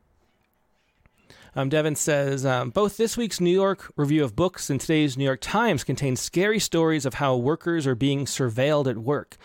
Um, 1.57 1.69
Devon 1.69 1.97
says 1.97 2.47
um, 2.47 2.71
both 2.71 2.97
this 2.97 3.17
week's 3.17 3.41
New 3.41 3.51
York 3.51 3.93
Review 3.97 4.23
of 4.23 4.37
Books 4.37 4.71
and 4.71 4.81
today's 4.81 5.17
New 5.17 5.25
York 5.25 5.41
Times 5.41 5.83
contain 5.83 6.15
scary 6.15 6.61
stories 6.61 7.05
of 7.05 7.15
how 7.15 7.37
workers 7.37 7.87
are 7.87 7.97
being 7.97 8.25
surveilled 8.25 8.87
at 8.87 8.99
work. 8.99 9.37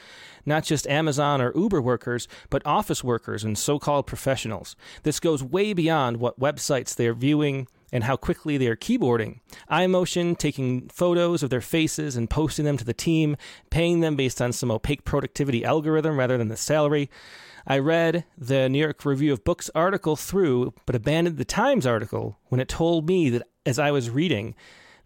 Not 0.46 0.64
just 0.64 0.86
Amazon 0.86 1.42
or 1.42 1.52
Uber 1.56 1.82
workers, 1.82 2.28
but 2.52 2.62
office 2.66 3.04
workers 3.04 3.44
and 3.44 3.58
so 3.58 3.80
called 3.80 4.06
professionals. 4.06 4.76
This 5.02 5.20
goes 5.20 5.44
way 5.44 5.74
beyond 5.74 6.18
what 6.18 6.40
websites 6.40 6.96
they 6.96 7.08
are 7.08 7.16
viewing 7.16 7.68
and 7.92 8.04
how 8.04 8.18
quickly 8.18 8.58
they 8.58 8.68
are 8.68 8.76
keyboarding. 8.76 9.40
iMotion 9.72 10.38
taking 10.38 10.88
photos 10.90 11.42
of 11.42 11.50
their 11.50 11.62
faces 11.62 12.16
and 12.16 12.30
posting 12.30 12.66
them 12.66 12.78
to 12.78 12.86
the 12.86 12.94
team, 12.94 13.38
paying 13.72 14.02
them 14.02 14.16
based 14.16 14.42
on 14.42 14.52
some 14.52 14.70
opaque 14.70 15.06
productivity 15.06 15.66
algorithm 15.66 16.20
rather 16.20 16.38
than 16.38 16.50
the 16.50 16.58
salary. 16.58 17.10
I 17.68 17.80
read 17.80 18.26
the 18.38 18.70
New 18.70 18.80
York 18.80 19.04
Review 19.06 19.34
of 19.34 19.44
Books 19.44 19.72
article 19.74 20.16
through, 20.16 20.74
but 20.86 20.96
abandoned 20.96 21.38
the 21.38 21.46
Times 21.46 21.86
article 21.88 22.38
when 22.50 22.62
it 22.62 22.68
told 22.68 23.08
me 23.08 23.30
that 23.32 23.48
as 23.66 23.80
I 23.80 23.90
was 23.90 24.10
reading, 24.10 24.54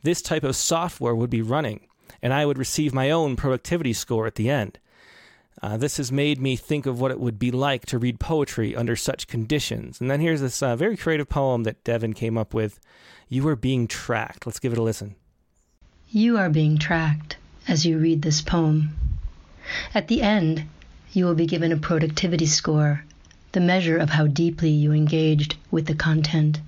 this 0.03 0.21
type 0.21 0.43
of 0.43 0.55
software 0.55 1.15
would 1.15 1.29
be 1.29 1.41
running, 1.41 1.87
and 2.21 2.33
I 2.33 2.45
would 2.45 2.57
receive 2.57 2.93
my 2.93 3.11
own 3.11 3.37
productivity 3.37 3.93
score 3.93 4.27
at 4.27 4.35
the 4.35 4.49
end. 4.49 4.77
Uh, 5.61 5.77
this 5.77 5.97
has 5.97 6.11
made 6.11 6.39
me 6.39 6.55
think 6.55 6.85
of 6.85 6.99
what 6.99 7.11
it 7.11 7.19
would 7.19 7.39
be 7.39 7.51
like 7.51 7.85
to 7.85 7.97
read 7.97 8.19
poetry 8.19 8.75
under 8.75 8.95
such 8.95 9.27
conditions. 9.27 9.99
And 9.99 10.09
then 10.09 10.21
here's 10.21 10.41
this 10.41 10.61
uh, 10.61 10.75
very 10.75 10.95
creative 10.95 11.27
poem 11.27 11.63
that 11.63 11.83
Devon 11.83 12.13
came 12.13 12.37
up 12.37 12.53
with 12.53 12.79
You 13.27 13.47
are 13.47 13.57
being 13.57 13.87
tracked. 13.87 14.45
Let's 14.45 14.59
give 14.59 14.71
it 14.71 14.79
a 14.79 14.83
listen. 14.83 15.15
You 16.09 16.37
are 16.37 16.49
being 16.49 16.77
tracked 16.77 17.37
as 17.67 17.85
you 17.85 17.99
read 17.99 18.21
this 18.21 18.41
poem. 18.41 18.97
At 19.93 20.07
the 20.07 20.21
end, 20.21 20.63
you 21.11 21.25
will 21.25 21.35
be 21.35 21.45
given 21.45 21.71
a 21.71 21.77
productivity 21.77 22.45
score, 22.45 23.03
the 23.51 23.59
measure 23.59 23.97
of 23.97 24.11
how 24.11 24.27
deeply 24.27 24.69
you 24.69 24.91
engaged 24.91 25.55
with 25.71 25.87
the 25.87 25.95
content. 25.95 26.59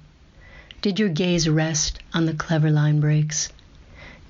Did 0.81 0.99
your 0.99 1.09
gaze 1.09 1.47
rest 1.47 1.99
on 2.11 2.25
the 2.25 2.33
clever 2.33 2.71
line 2.71 2.99
breaks? 2.99 3.49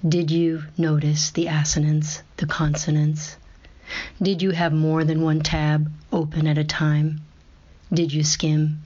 Did 0.08 0.30
you 0.30 0.64
notice 0.78 1.32
the 1.32 1.48
assonance, 1.48 2.24
the 2.38 2.46
consonants? 2.46 3.38
Did 4.22 4.42
you 4.42 4.52
have 4.52 4.74
more 4.74 5.06
than 5.06 5.22
one 5.22 5.42
tab 5.42 5.90
open 6.12 6.46
at 6.46 6.58
a 6.58 6.64
time? 6.64 7.22
Did 7.94 8.12
you 8.12 8.24
skim? 8.24 8.82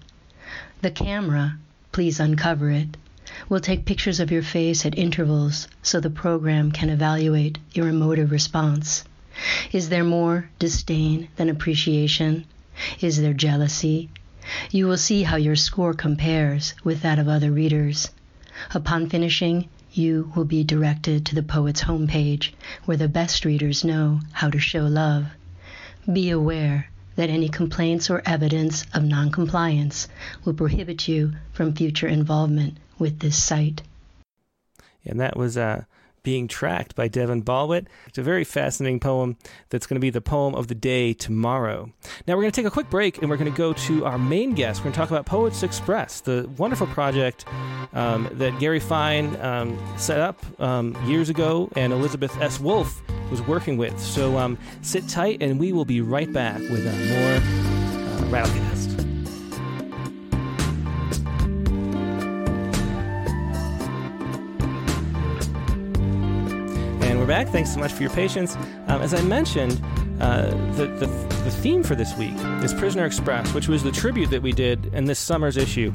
The 0.81 0.91
camera, 0.91 1.57
please 1.91 2.19
uncover 2.19 2.69
it, 2.69 2.97
will 3.49 3.59
take 3.59 3.85
pictures 3.85 4.19
of 4.19 4.29
your 4.29 4.43
face 4.43 4.85
at 4.85 4.97
intervals 4.97 5.67
so 5.81 5.99
the 5.99 6.09
program 6.11 6.71
can 6.71 6.89
evaluate 6.89 7.57
your 7.73 7.87
emotive 7.87 8.29
response. 8.29 9.03
Is 9.71 9.89
there 9.89 10.03
more 10.03 10.49
disdain 10.59 11.27
than 11.35 11.49
appreciation? 11.49 12.45
Is 13.01 13.21
there 13.21 13.33
jealousy? 13.33 14.09
You 14.71 14.87
will 14.87 14.97
see 14.97 15.23
how 15.23 15.37
your 15.37 15.55
score 15.55 15.93
compares 15.93 16.73
with 16.83 17.01
that 17.01 17.19
of 17.19 17.27
other 17.27 17.51
readers. 17.51 18.11
Upon 18.73 19.09
finishing, 19.09 19.69
you 19.91 20.31
will 20.35 20.45
be 20.45 20.63
directed 20.63 21.25
to 21.25 21.35
the 21.35 21.43
poet's 21.43 21.83
homepage, 21.83 22.51
where 22.85 22.97
the 22.97 23.07
best 23.07 23.45
readers 23.45 23.83
know 23.83 24.19
how 24.33 24.49
to 24.49 24.59
show 24.59 24.83
love. 24.83 25.25
Be 26.11 26.29
aware 26.29 26.89
that 27.15 27.29
any 27.29 27.49
complaints 27.49 28.09
or 28.09 28.21
evidence 28.25 28.85
of 28.93 29.03
noncompliance 29.03 30.07
will 30.43 30.53
prohibit 30.53 31.07
you 31.07 31.33
from 31.53 31.73
future 31.73 32.07
involvement 32.07 32.77
with 32.99 33.19
this 33.19 33.41
site. 33.41 33.81
And 35.05 35.19
that 35.19 35.37
was 35.37 35.57
uh, 35.57 35.85
Being 36.25 36.49
Tracked 36.49 36.95
by 36.95 37.07
Devon 37.07 37.43
Balwit. 37.43 37.87
It's 38.07 38.17
a 38.17 38.23
very 38.23 38.43
fascinating 38.43 38.99
poem 38.99 39.37
that's 39.69 39.85
going 39.85 39.95
to 39.95 40.01
be 40.01 40.09
the 40.09 40.19
poem 40.19 40.55
of 40.55 40.67
the 40.67 40.75
day 40.75 41.13
tomorrow. 41.13 41.91
Now, 42.27 42.35
we're 42.35 42.41
going 42.41 42.51
to 42.51 42.61
take 42.61 42.67
a 42.67 42.71
quick 42.71 42.89
break 42.89 43.19
and 43.19 43.29
we're 43.29 43.37
going 43.37 43.51
to 43.51 43.57
go 43.57 43.71
to 43.71 44.05
our 44.05 44.17
main 44.17 44.53
guest. 44.53 44.81
We're 44.81 44.85
going 44.85 44.93
to 44.93 44.99
talk 44.99 45.11
about 45.11 45.25
Poets 45.25 45.63
Express, 45.63 46.19
the 46.21 46.49
wonderful 46.57 46.87
project 46.87 47.45
um, 47.93 48.27
that 48.33 48.59
Gary 48.59 48.79
Fine 48.79 49.39
um, 49.39 49.79
set 49.97 50.19
up 50.19 50.43
um, 50.59 50.97
years 51.07 51.29
ago 51.29 51.69
and 51.75 51.93
Elizabeth 51.93 52.35
S. 52.41 52.59
Wolf 52.59 53.01
was 53.29 53.41
working 53.43 53.77
with. 53.77 53.97
So 53.99 54.37
um, 54.37 54.57
sit 54.81 55.07
tight 55.07 55.41
and 55.41 55.59
we 55.59 55.71
will 55.71 55.85
be 55.85 56.01
right 56.01 56.31
back 56.33 56.59
with 56.59 56.85
uh, 56.85 56.91
more 57.13 57.35
uh, 57.35 58.43
Rattlecast. 58.43 58.94
We're 67.25 67.29
back. 67.29 67.47
Thanks 67.47 67.73
so 67.73 67.79
much 67.79 67.91
for 67.91 68.03
your 68.03 68.11
patience. 68.11 68.55
Um, 68.85 69.01
as 69.01 69.11
I 69.11 69.21
mentioned, 69.23 69.81
uh, 70.21 70.51
the, 70.73 70.85
the, 70.85 71.07
the, 71.07 71.49
theme 71.49 71.81
for 71.81 71.95
this 71.95 72.15
week 72.17 72.35
is 72.63 72.71
Prisoner 72.71 73.03
Express, 73.03 73.51
which 73.55 73.67
was 73.67 73.81
the 73.81 73.91
tribute 73.91 74.29
that 74.29 74.43
we 74.43 74.51
did 74.51 74.93
in 74.93 75.05
this 75.05 75.17
summer's 75.17 75.57
issue. 75.57 75.91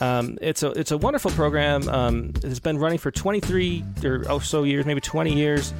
Um, 0.00 0.38
it's, 0.40 0.62
a, 0.62 0.70
it's 0.70 0.90
a 0.90 0.96
wonderful 0.96 1.32
program. 1.32 1.86
Um, 1.86 2.32
it's 2.42 2.60
been 2.60 2.78
running 2.78 2.96
for 2.96 3.10
23 3.10 3.84
or 4.06 4.40
so 4.40 4.62
years, 4.62 4.86
maybe 4.86 5.02
20 5.02 5.34
years, 5.34 5.74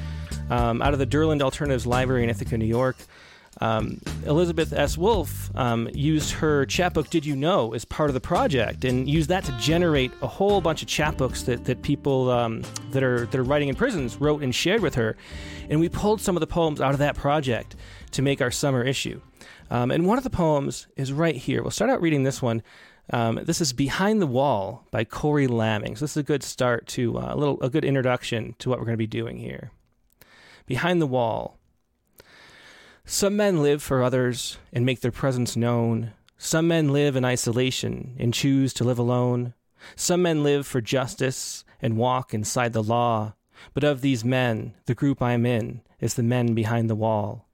um, 0.51 0.83
out 0.83 0.93
of 0.93 0.99
the 0.99 1.07
Durland 1.07 1.41
Alternatives 1.41 1.87
Library 1.87 2.23
in 2.23 2.29
Ithaca, 2.29 2.55
New 2.55 2.65
York. 2.65 2.95
Um, 3.61 4.01
Elizabeth 4.25 4.73
S. 4.73 4.97
Wolf 4.97 5.51
um, 5.55 5.87
used 5.93 6.31
her 6.31 6.65
chapbook 6.65 7.09
"Did 7.11 7.25
You 7.25 7.35
Know" 7.35 7.73
as 7.73 7.85
part 7.85 8.09
of 8.09 8.15
the 8.15 8.19
project, 8.19 8.83
and 8.83 9.07
used 9.07 9.29
that 9.29 9.43
to 9.45 9.51
generate 9.59 10.11
a 10.21 10.27
whole 10.27 10.61
bunch 10.61 10.81
of 10.81 10.87
chapbooks 10.87 11.45
that 11.45 11.65
that 11.65 11.83
people 11.83 12.31
um, 12.31 12.63
that 12.89 13.03
are 13.03 13.27
that 13.27 13.35
are 13.35 13.43
writing 13.43 13.69
in 13.69 13.75
prisons 13.75 14.17
wrote 14.19 14.41
and 14.41 14.53
shared 14.53 14.81
with 14.81 14.95
her. 14.95 15.15
And 15.69 15.79
we 15.79 15.89
pulled 15.89 16.21
some 16.21 16.35
of 16.35 16.41
the 16.41 16.47
poems 16.47 16.81
out 16.81 16.93
of 16.93 16.99
that 16.99 17.15
project 17.15 17.75
to 18.11 18.21
make 18.21 18.41
our 18.41 18.51
summer 18.51 18.83
issue. 18.83 19.21
Um, 19.69 19.91
and 19.91 20.05
one 20.05 20.17
of 20.17 20.23
the 20.23 20.29
poems 20.29 20.87
is 20.97 21.13
right 21.13 21.35
here. 21.35 21.61
We'll 21.61 21.71
start 21.71 21.91
out 21.91 22.01
reading 22.01 22.23
this 22.23 22.41
one. 22.41 22.63
Um, 23.11 23.39
this 23.43 23.61
is 23.61 23.73
"Behind 23.73 24.21
the 24.21 24.27
Wall" 24.27 24.87
by 24.89 25.03
Corey 25.03 25.47
Lamming. 25.47 25.95
So 25.95 26.05
this 26.05 26.11
is 26.11 26.17
a 26.17 26.23
good 26.23 26.41
start 26.43 26.87
to 26.87 27.19
uh, 27.19 27.33
a 27.33 27.37
little 27.37 27.61
a 27.61 27.69
good 27.69 27.85
introduction 27.85 28.55
to 28.57 28.69
what 28.69 28.79
we're 28.79 28.85
going 28.85 28.93
to 28.93 28.97
be 28.97 29.07
doing 29.07 29.37
here. 29.37 29.71
Behind 30.65 30.99
the 30.99 31.07
Wall. 31.07 31.59
Some 33.05 33.35
men 33.35 33.61
live 33.61 33.81
for 33.81 34.03
others 34.03 34.57
and 34.71 34.85
make 34.85 35.01
their 35.01 35.11
presence 35.11 35.55
known. 35.55 36.13
Some 36.37 36.67
men 36.67 36.93
live 36.93 37.15
in 37.15 37.25
isolation 37.25 38.15
and 38.19 38.33
choose 38.33 38.73
to 38.75 38.83
live 38.83 38.99
alone. 38.99 39.53
Some 39.95 40.21
men 40.21 40.43
live 40.43 40.65
for 40.65 40.81
justice 40.81 41.65
and 41.81 41.97
walk 41.97 42.33
inside 42.33 42.73
the 42.73 42.83
law. 42.83 43.33
But 43.73 43.83
of 43.83 44.01
these 44.01 44.23
men, 44.23 44.73
the 44.85 44.95
group 44.95 45.21
I'm 45.21 45.45
in 45.45 45.81
is 45.99 46.13
the 46.13 46.23
men 46.23 46.53
behind 46.53 46.89
the 46.89 46.95
wall. 46.95 47.47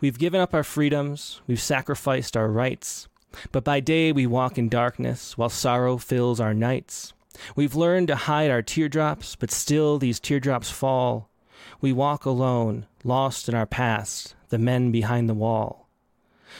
We've 0.00 0.18
given 0.18 0.40
up 0.40 0.52
our 0.54 0.64
freedoms, 0.64 1.40
we've 1.46 1.60
sacrificed 1.60 2.36
our 2.36 2.48
rights. 2.48 3.08
But 3.52 3.64
by 3.64 3.80
day 3.80 4.12
we 4.12 4.26
walk 4.26 4.58
in 4.58 4.68
darkness 4.68 5.36
while 5.36 5.48
sorrow 5.48 5.98
fills 5.98 6.40
our 6.40 6.54
nights. 6.54 7.12
We've 7.54 7.74
learned 7.74 8.08
to 8.08 8.16
hide 8.16 8.50
our 8.50 8.62
teardrops, 8.62 9.36
but 9.36 9.50
still 9.50 9.98
these 9.98 10.20
teardrops 10.20 10.70
fall. 10.70 11.30
We 11.80 11.92
walk 11.92 12.24
alone, 12.24 12.86
lost 13.04 13.48
in 13.48 13.54
our 13.54 13.66
past, 13.66 14.34
the 14.48 14.58
men 14.58 14.90
behind 14.90 15.28
the 15.28 15.34
wall. 15.34 15.88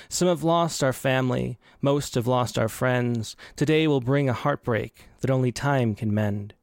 Some 0.08 0.28
have 0.28 0.42
lost 0.42 0.84
our 0.84 0.92
family, 0.92 1.58
most 1.80 2.14
have 2.14 2.26
lost 2.26 2.58
our 2.58 2.68
friends. 2.68 3.36
Today 3.54 3.86
will 3.86 4.00
bring 4.00 4.28
a 4.28 4.34
heartbreak 4.34 5.08
that 5.20 5.30
only 5.30 5.52
time 5.52 5.94
can 5.94 6.12
mend. 6.12 6.54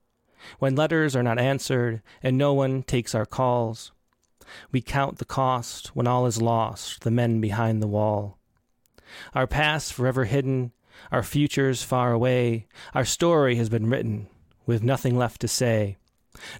When 0.59 0.75
letters 0.75 1.15
are 1.15 1.23
not 1.23 1.39
answered 1.39 2.01
and 2.21 2.37
no 2.37 2.53
one 2.53 2.83
takes 2.83 3.15
our 3.15 3.25
calls, 3.25 3.91
we 4.71 4.81
count 4.81 5.17
the 5.17 5.25
cost 5.25 5.95
when 5.95 6.07
all 6.07 6.25
is 6.25 6.41
lost, 6.41 7.01
the 7.01 7.11
men 7.11 7.41
behind 7.41 7.81
the 7.81 7.87
wall. 7.87 8.37
Our 9.33 9.47
past 9.47 9.93
forever 9.93 10.25
hidden, 10.25 10.71
our 11.11 11.23
futures 11.23 11.83
far 11.83 12.11
away, 12.11 12.67
our 12.93 13.05
story 13.05 13.55
has 13.55 13.69
been 13.69 13.89
written 13.89 14.27
with 14.65 14.83
nothing 14.83 15.17
left 15.17 15.41
to 15.41 15.47
say. 15.47 15.97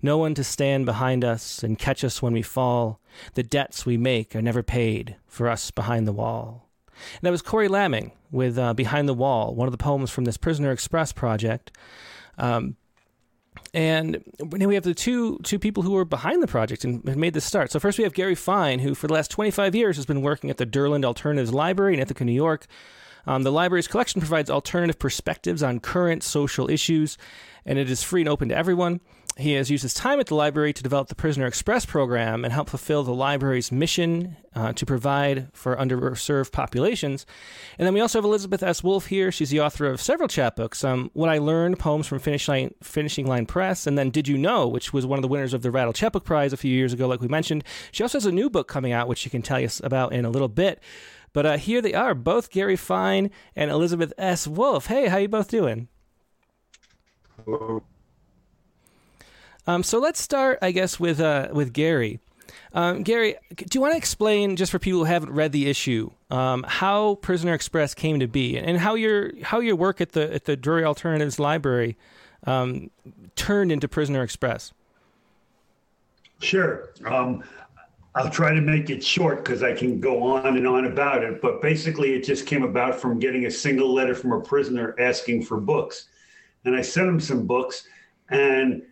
No 0.02 0.18
one 0.18 0.34
to 0.36 0.44
stand 0.44 0.86
behind 0.86 1.24
us 1.24 1.64
and 1.64 1.80
catch 1.80 2.04
us 2.04 2.22
when 2.22 2.34
we 2.34 2.42
fall. 2.42 3.00
The 3.34 3.44
debts 3.44 3.86
we 3.86 3.98
make 3.98 4.36
are 4.36 4.42
never 4.42 4.64
paid 4.64 5.16
for 5.28 5.50
us 5.50 5.72
behind 5.72 6.08
the 6.08 6.14
wall. 6.14 6.70
And 7.16 7.22
that 7.22 7.32
was 7.32 7.42
Corey 7.42 7.68
Lamming 7.68 8.12
with 8.32 8.58
uh, 8.58 8.74
Behind 8.74 9.08
the 9.08 9.14
Wall, 9.14 9.56
one 9.56 9.68
of 9.68 9.72
the 9.72 9.78
poems 9.78 10.12
from 10.12 10.26
this 10.26 10.38
Prisoner 10.38 10.72
Express 10.72 11.12
project. 11.12 11.72
Um, 12.38 12.78
and 13.74 14.24
we 14.50 14.76
have 14.76 14.84
the 14.84 14.94
two 14.94 15.40
two 15.44 15.60
people 15.60 15.84
who 15.84 15.92
were 15.92 16.06
behind 16.06 16.42
the 16.42 16.48
project 16.48 16.84
and 16.84 17.04
made 17.16 17.34
this 17.34 17.46
start. 17.46 17.72
So 17.72 17.80
first 17.80 17.98
we 17.98 18.04
have 18.04 18.14
Gary 18.14 18.36
Fine, 18.36 18.80
who 18.80 18.96
for 18.96 19.08
the 19.08 19.14
last 19.14 19.32
25 19.32 19.76
years 19.76 19.96
has 19.96 20.06
been 20.06 20.22
working 20.22 20.50
at 20.50 20.58
the 20.58 20.66
Durland 20.66 21.06
Alternatives 21.06 21.54
Library 21.54 21.94
in 21.94 22.00
Ithaca, 22.00 22.26
New 22.26 22.32
York. 22.32 22.68
Um, 23.26 23.44
the 23.44 23.52
library's 23.52 23.88
collection 23.88 24.20
provides 24.22 24.50
alternative 24.50 25.00
perspectives 25.00 25.64
on 25.64 25.80
current 25.80 26.24
social 26.24 26.70
issues, 26.70 27.18
and 27.66 27.80
it 27.80 27.90
is 27.90 28.04
free 28.04 28.22
and 28.22 28.30
open 28.30 28.50
to 28.50 28.56
everyone. 28.56 29.00
He 29.36 29.54
has 29.54 29.72
used 29.72 29.82
his 29.82 29.96
time 29.96 30.20
at 30.20 30.28
the 30.28 30.36
library 30.36 30.74
to 30.74 30.84
develop 30.84 31.08
the 31.08 31.16
Prisoner 31.16 31.48
Express 31.48 31.88
program 31.88 32.44
and 32.46 32.54
help 32.54 32.70
fulfill 32.70 33.04
the 33.04 33.16
library's 33.16 33.72
mission 33.72 34.38
uh, 34.54 34.74
to 34.74 34.86
provide 34.86 35.48
for 35.54 35.76
underserved 35.76 36.52
populations. 36.52 37.26
And 37.80 37.88
then 37.88 37.96
we 37.96 38.00
also 38.00 38.20
have 38.20 38.26
Elizabeth 38.26 38.62
S. 38.62 38.84
Wolf 38.84 39.08
here. 39.08 39.32
She's 39.32 39.50
the 39.50 39.60
author 39.60 39.88
of 39.88 40.00
several 40.00 40.30
chapbooks. 40.30 40.88
Um, 40.88 41.10
what 41.14 41.30
I 41.30 41.40
Learned, 41.40 41.80
Poems 41.80 42.06
from 42.06 42.20
Finish 42.20 42.48
Line, 42.48 42.76
Finishing 42.84 43.26
Line 43.26 43.48
Press, 43.48 43.88
and 43.88 43.98
then 43.98 44.12
Did 44.12 44.28
You 44.28 44.38
Know, 44.38 44.68
which 44.68 44.94
was 44.94 45.08
one 45.08 45.18
of 45.18 45.24
the 45.24 45.28
winners 45.28 45.56
of 45.56 45.64
the 45.64 45.72
Rattle 45.72 45.94
Chapbook 45.94 46.26
Prize 46.26 46.54
a 46.54 46.58
few 46.58 46.72
years 46.72 46.94
ago, 46.94 47.08
like 47.08 47.22
we 47.22 47.28
mentioned. 47.28 47.64
She 47.92 48.04
also 48.04 48.20
has 48.20 48.28
a 48.28 48.32
new 48.32 48.52
book 48.52 48.68
coming 48.68 48.92
out, 48.92 49.08
which 49.08 49.20
she 49.20 49.32
can 49.32 49.42
tell 49.42 49.64
us 49.64 49.82
about 49.84 50.14
in 50.14 50.26
a 50.26 50.30
little 50.30 50.48
bit. 50.48 50.80
But 51.34 51.46
uh, 51.48 51.58
here 51.58 51.82
they 51.82 51.96
are, 51.96 52.14
both 52.14 52.52
Gary 52.52 52.76
Fine 52.76 53.32
and 53.56 53.72
Elizabeth 53.72 54.14
S. 54.20 54.48
Wolf. 54.48 54.86
Hey, 54.86 55.08
how 55.08 55.18
you 55.18 55.28
both 55.28 55.50
doing? 55.50 55.88
Hello. 57.44 57.82
Um, 59.66 59.84
so 59.84 60.00
let's 60.00 60.22
start, 60.22 60.60
I 60.62 60.72
guess, 60.72 61.00
with 61.00 61.20
uh, 61.20 61.50
with 61.52 61.74
Gary. 61.74 62.20
Um, 62.74 63.04
Gary, 63.04 63.36
do 63.56 63.66
you 63.74 63.82
want 63.82 63.94
to 63.94 63.98
explain, 63.98 64.56
just 64.56 64.72
for 64.72 64.80
people 64.80 65.00
who 65.00 65.06
haven't 65.06 65.32
read 65.32 65.52
the 65.52 65.70
issue, 65.70 66.10
um, 66.32 66.66
how 66.68 67.16
Prisoner 67.16 67.54
Express 67.54 67.94
came 67.94 68.20
to 68.20 68.28
be, 68.28 68.58
and 68.58 68.78
how 68.78 68.96
your 68.96 69.32
how 69.44 69.60
your 69.60 69.76
work 69.76 70.02
at 70.02 70.14
the 70.14 70.34
at 70.34 70.46
the 70.46 70.56
Drury 70.56 70.84
Alternatives 70.84 71.40
Library 71.40 71.96
um, 72.46 72.90
turned 73.36 73.72
into 73.72 73.88
Prisoner 73.88 74.24
Express? 74.24 74.74
Sure. 76.40 76.90
Um, 77.06 77.44
I'll 78.16 78.30
try 78.30 78.54
to 78.54 78.62
make 78.62 78.90
it 78.90 79.04
short 79.04 79.44
because 79.44 79.64
I 79.64 79.74
can 79.74 80.00
go 80.00 80.22
on 80.22 80.58
and 80.58 80.68
on 80.68 80.86
about 80.86 81.24
it. 81.24 81.42
But 81.42 81.62
basically, 81.62 82.14
it 82.14 82.24
just 82.24 82.46
came 82.46 82.64
about 82.64 83.00
from 83.00 83.18
getting 83.18 83.46
a 83.46 83.52
single 83.52 83.94
letter 83.94 84.14
from 84.14 84.34
a 84.34 84.42
prisoner 84.42 84.96
asking 85.00 85.44
for 85.44 85.60
books, 85.60 86.10
and 86.66 86.76
I 86.76 86.82
sent 86.82 87.08
him 87.08 87.20
some 87.20 87.48
books, 87.48 87.88
and 88.30 88.84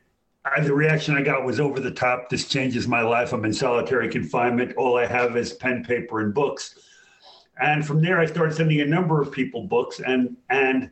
I, 0.44 0.62
the 0.62 0.74
reaction 0.74 1.16
I 1.16 1.22
got 1.22 1.46
was 1.46 1.60
over 1.60 1.80
the 1.80 1.92
top. 1.92 2.30
This 2.30 2.48
changes 2.48 2.88
my 2.88 3.02
life. 3.02 3.32
I'm 3.32 3.46
in 3.46 3.54
solitary 3.54 4.10
confinement. 4.10 4.74
All 4.76 4.98
I 4.98 5.06
have 5.06 5.38
is 5.38 5.54
pen, 5.54 5.84
paper, 5.84 6.22
and 6.22 6.34
books. 6.34 6.76
And 7.62 7.86
from 7.86 8.02
there, 8.02 8.20
I 8.20 8.26
started 8.26 8.56
sending 8.56 8.82
a 8.82 8.86
number 8.86 9.22
of 9.22 9.32
people 9.32 9.64
books, 9.64 10.00
and 10.00 10.36
and 10.50 10.90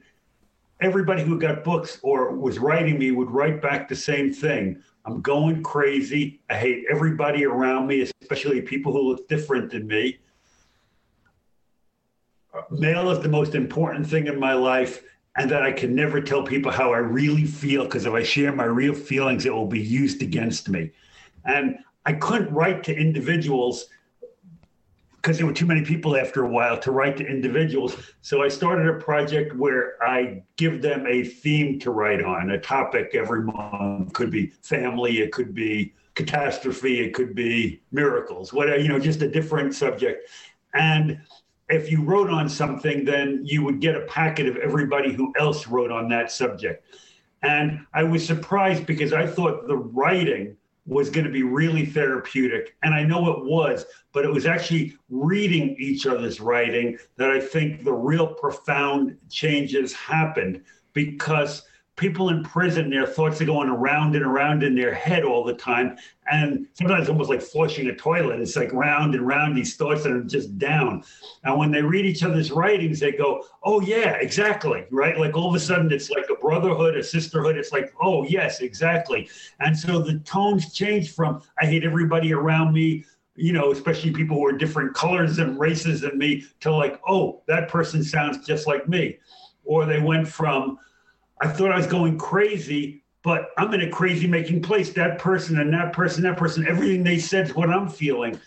everybody 0.81 1.23
who 1.23 1.39
got 1.39 1.63
books 1.63 1.99
or 2.03 2.35
was 2.35 2.59
writing 2.59 2.99
me 2.99 3.11
would 3.11 3.31
write 3.31 3.61
back 3.61 3.89
the 3.89 3.95
same 3.95 4.31
thing. 4.31 4.81
I'm 5.05 5.21
going 5.21 5.63
crazy. 5.63 6.41
I 6.49 6.55
hate 6.55 6.85
everybody 6.89 7.45
around 7.45 7.87
me, 7.87 8.07
especially 8.21 8.61
people 8.61 8.91
who 8.91 9.09
look 9.09 9.27
different 9.27 9.71
than 9.71 9.87
me. 9.87 10.19
Uh, 12.53 12.61
Mail 12.69 13.09
is 13.09 13.19
the 13.19 13.29
most 13.29 13.55
important 13.55 14.07
thing 14.07 14.27
in 14.27 14.39
my 14.39 14.53
life 14.53 15.03
and 15.37 15.49
that 15.51 15.63
I 15.63 15.71
can 15.71 15.95
never 15.95 16.21
tell 16.21 16.43
people 16.43 16.71
how 16.71 16.91
I 16.93 16.97
really 16.97 17.45
feel 17.45 17.83
because 17.83 18.05
if 18.05 18.13
I 18.13 18.23
share 18.23 18.51
my 18.51 18.65
real 18.65 18.93
feelings, 18.93 19.45
it 19.45 19.53
will 19.53 19.67
be 19.67 19.79
used 19.79 20.21
against 20.21 20.69
me. 20.69 20.91
And 21.45 21.77
I 22.05 22.13
couldn't 22.13 22.51
write 22.51 22.83
to 22.85 22.95
individuals 22.95 23.87
because 25.21 25.37
there 25.37 25.45
were 25.45 25.53
too 25.53 25.65
many 25.65 25.83
people 25.83 26.15
after 26.15 26.45
a 26.45 26.47
while 26.47 26.77
to 26.79 26.91
write 26.91 27.17
to 27.17 27.25
individuals. 27.25 27.95
So 28.21 28.41
I 28.41 28.47
started 28.47 28.87
a 28.87 28.99
project 28.99 29.55
where 29.55 30.01
I 30.01 30.43
give 30.55 30.81
them 30.81 31.05
a 31.07 31.23
theme 31.23 31.77
to 31.79 31.91
write 31.91 32.23
on, 32.23 32.51
a 32.51 32.59
topic 32.59 33.11
every 33.13 33.43
month. 33.43 34.09
It 34.09 34.13
could 34.13 34.31
be 34.31 34.47
family, 34.61 35.19
it 35.19 35.33
could 35.33 35.53
be 35.53 35.93
catastrophe, 36.15 37.01
it 37.01 37.13
could 37.13 37.35
be 37.35 37.81
miracles, 37.91 38.53
whatever, 38.53 38.79
you 38.79 38.87
know, 38.87 38.99
just 38.99 39.21
a 39.21 39.27
different 39.27 39.75
subject. 39.75 40.29
And 40.73 41.21
if 41.69 41.91
you 41.91 42.03
wrote 42.03 42.29
on 42.29 42.49
something, 42.49 43.05
then 43.05 43.41
you 43.43 43.63
would 43.63 43.79
get 43.79 43.95
a 43.95 44.01
packet 44.01 44.47
of 44.47 44.57
everybody 44.57 45.13
who 45.13 45.33
else 45.39 45.67
wrote 45.67 45.91
on 45.91 46.09
that 46.09 46.31
subject. 46.31 46.85
And 47.43 47.85
I 47.93 48.03
was 48.03 48.25
surprised 48.25 48.85
because 48.85 49.13
I 49.13 49.25
thought 49.25 49.67
the 49.67 49.77
writing 49.77 50.57
was 50.85 51.09
going 51.11 51.25
to 51.25 51.31
be 51.31 51.43
really 51.43 51.85
therapeutic. 51.85 52.75
And 52.81 52.93
I 52.93 53.03
know 53.03 53.31
it 53.31 53.45
was, 53.45 53.85
but 54.11 54.25
it 54.25 54.33
was 54.33 54.47
actually 54.47 54.97
reading 55.09 55.75
each 55.77 56.07
other's 56.07 56.41
writing 56.41 56.97
that 57.17 57.29
I 57.29 57.39
think 57.39 57.83
the 57.83 57.93
real 57.93 58.33
profound 58.33 59.15
changes 59.29 59.93
happened 59.93 60.63
because 60.93 61.63
people 61.99 62.29
in 62.29 62.41
prison, 62.43 62.89
their 62.89 63.05
thoughts 63.05 63.41
are 63.41 63.45
going 63.45 63.67
around 63.67 64.15
and 64.15 64.23
around 64.25 64.63
in 64.63 64.73
their 64.73 64.93
head 64.93 65.25
all 65.25 65.43
the 65.43 65.53
time. 65.53 65.97
And 66.31 66.65
sometimes 66.73 67.09
almost 67.09 67.29
like 67.29 67.41
flushing 67.41 67.87
a 67.87 67.95
toilet. 67.95 68.39
It's 68.39 68.55
like 68.55 68.71
round 68.71 69.15
and 69.15 69.27
round 69.27 69.57
these 69.57 69.75
thoughts 69.75 70.03
that 70.03 70.13
are 70.13 70.23
just 70.23 70.57
down. 70.57 71.03
And 71.43 71.59
when 71.59 71.71
they 71.71 71.81
read 71.81 72.05
each 72.05 72.23
other's 72.23 72.51
writings, 72.51 73.01
they 73.01 73.11
go, 73.11 73.43
oh, 73.63 73.81
yeah, 73.81 74.13
exactly. 74.13 74.85
Right. 74.91 75.17
Like 75.17 75.35
all 75.35 75.49
of 75.49 75.55
a 75.55 75.59
sudden, 75.59 75.91
it's 75.91 76.09
like 76.09 76.27
a 76.29 76.35
brotherhood, 76.35 76.95
a 76.95 77.03
sisterhood. 77.03 77.57
It's 77.57 77.73
like, 77.73 77.93
oh, 78.01 78.23
yes, 78.23 78.61
exactly. 78.61 79.29
And 79.59 79.77
so 79.77 79.99
the 79.99 80.19
tones 80.19 80.73
change 80.73 81.13
from, 81.13 81.41
I 81.61 81.65
hate 81.65 81.83
everybody 81.83 82.33
around 82.33 82.73
me 82.73 83.05
you 83.35 83.53
know, 83.53 83.71
especially 83.71 84.11
people 84.11 84.35
who 84.35 84.45
are 84.45 84.51
different 84.51 84.93
colors 84.93 85.39
and 85.39 85.57
races 85.57 86.01
than 86.01 86.17
me, 86.17 86.43
to 86.59 86.75
like, 86.75 86.99
oh, 87.07 87.41
that 87.47 87.69
person 87.69 88.03
sounds 88.03 88.45
just 88.45 88.67
like 88.67 88.89
me. 88.89 89.17
Or 89.63 89.85
they 89.85 90.01
went 90.01 90.27
from, 90.27 90.77
I 91.41 91.47
thought 91.47 91.71
I 91.71 91.77
was 91.77 91.87
going 91.87 92.17
crazy, 92.17 93.03
but 93.23 93.49
I'm 93.57 93.73
in 93.73 93.81
a 93.81 93.89
crazy 93.89 94.27
making 94.27 94.61
place. 94.61 94.91
That 94.93 95.19
person 95.19 95.59
and 95.59 95.73
that 95.73 95.93
person, 95.93 96.23
that 96.23 96.37
person, 96.37 96.67
everything 96.67 97.03
they 97.03 97.19
said 97.19 97.47
is 97.47 97.55
what 97.55 97.69
I'm 97.69 97.87
feeling. 97.87 98.39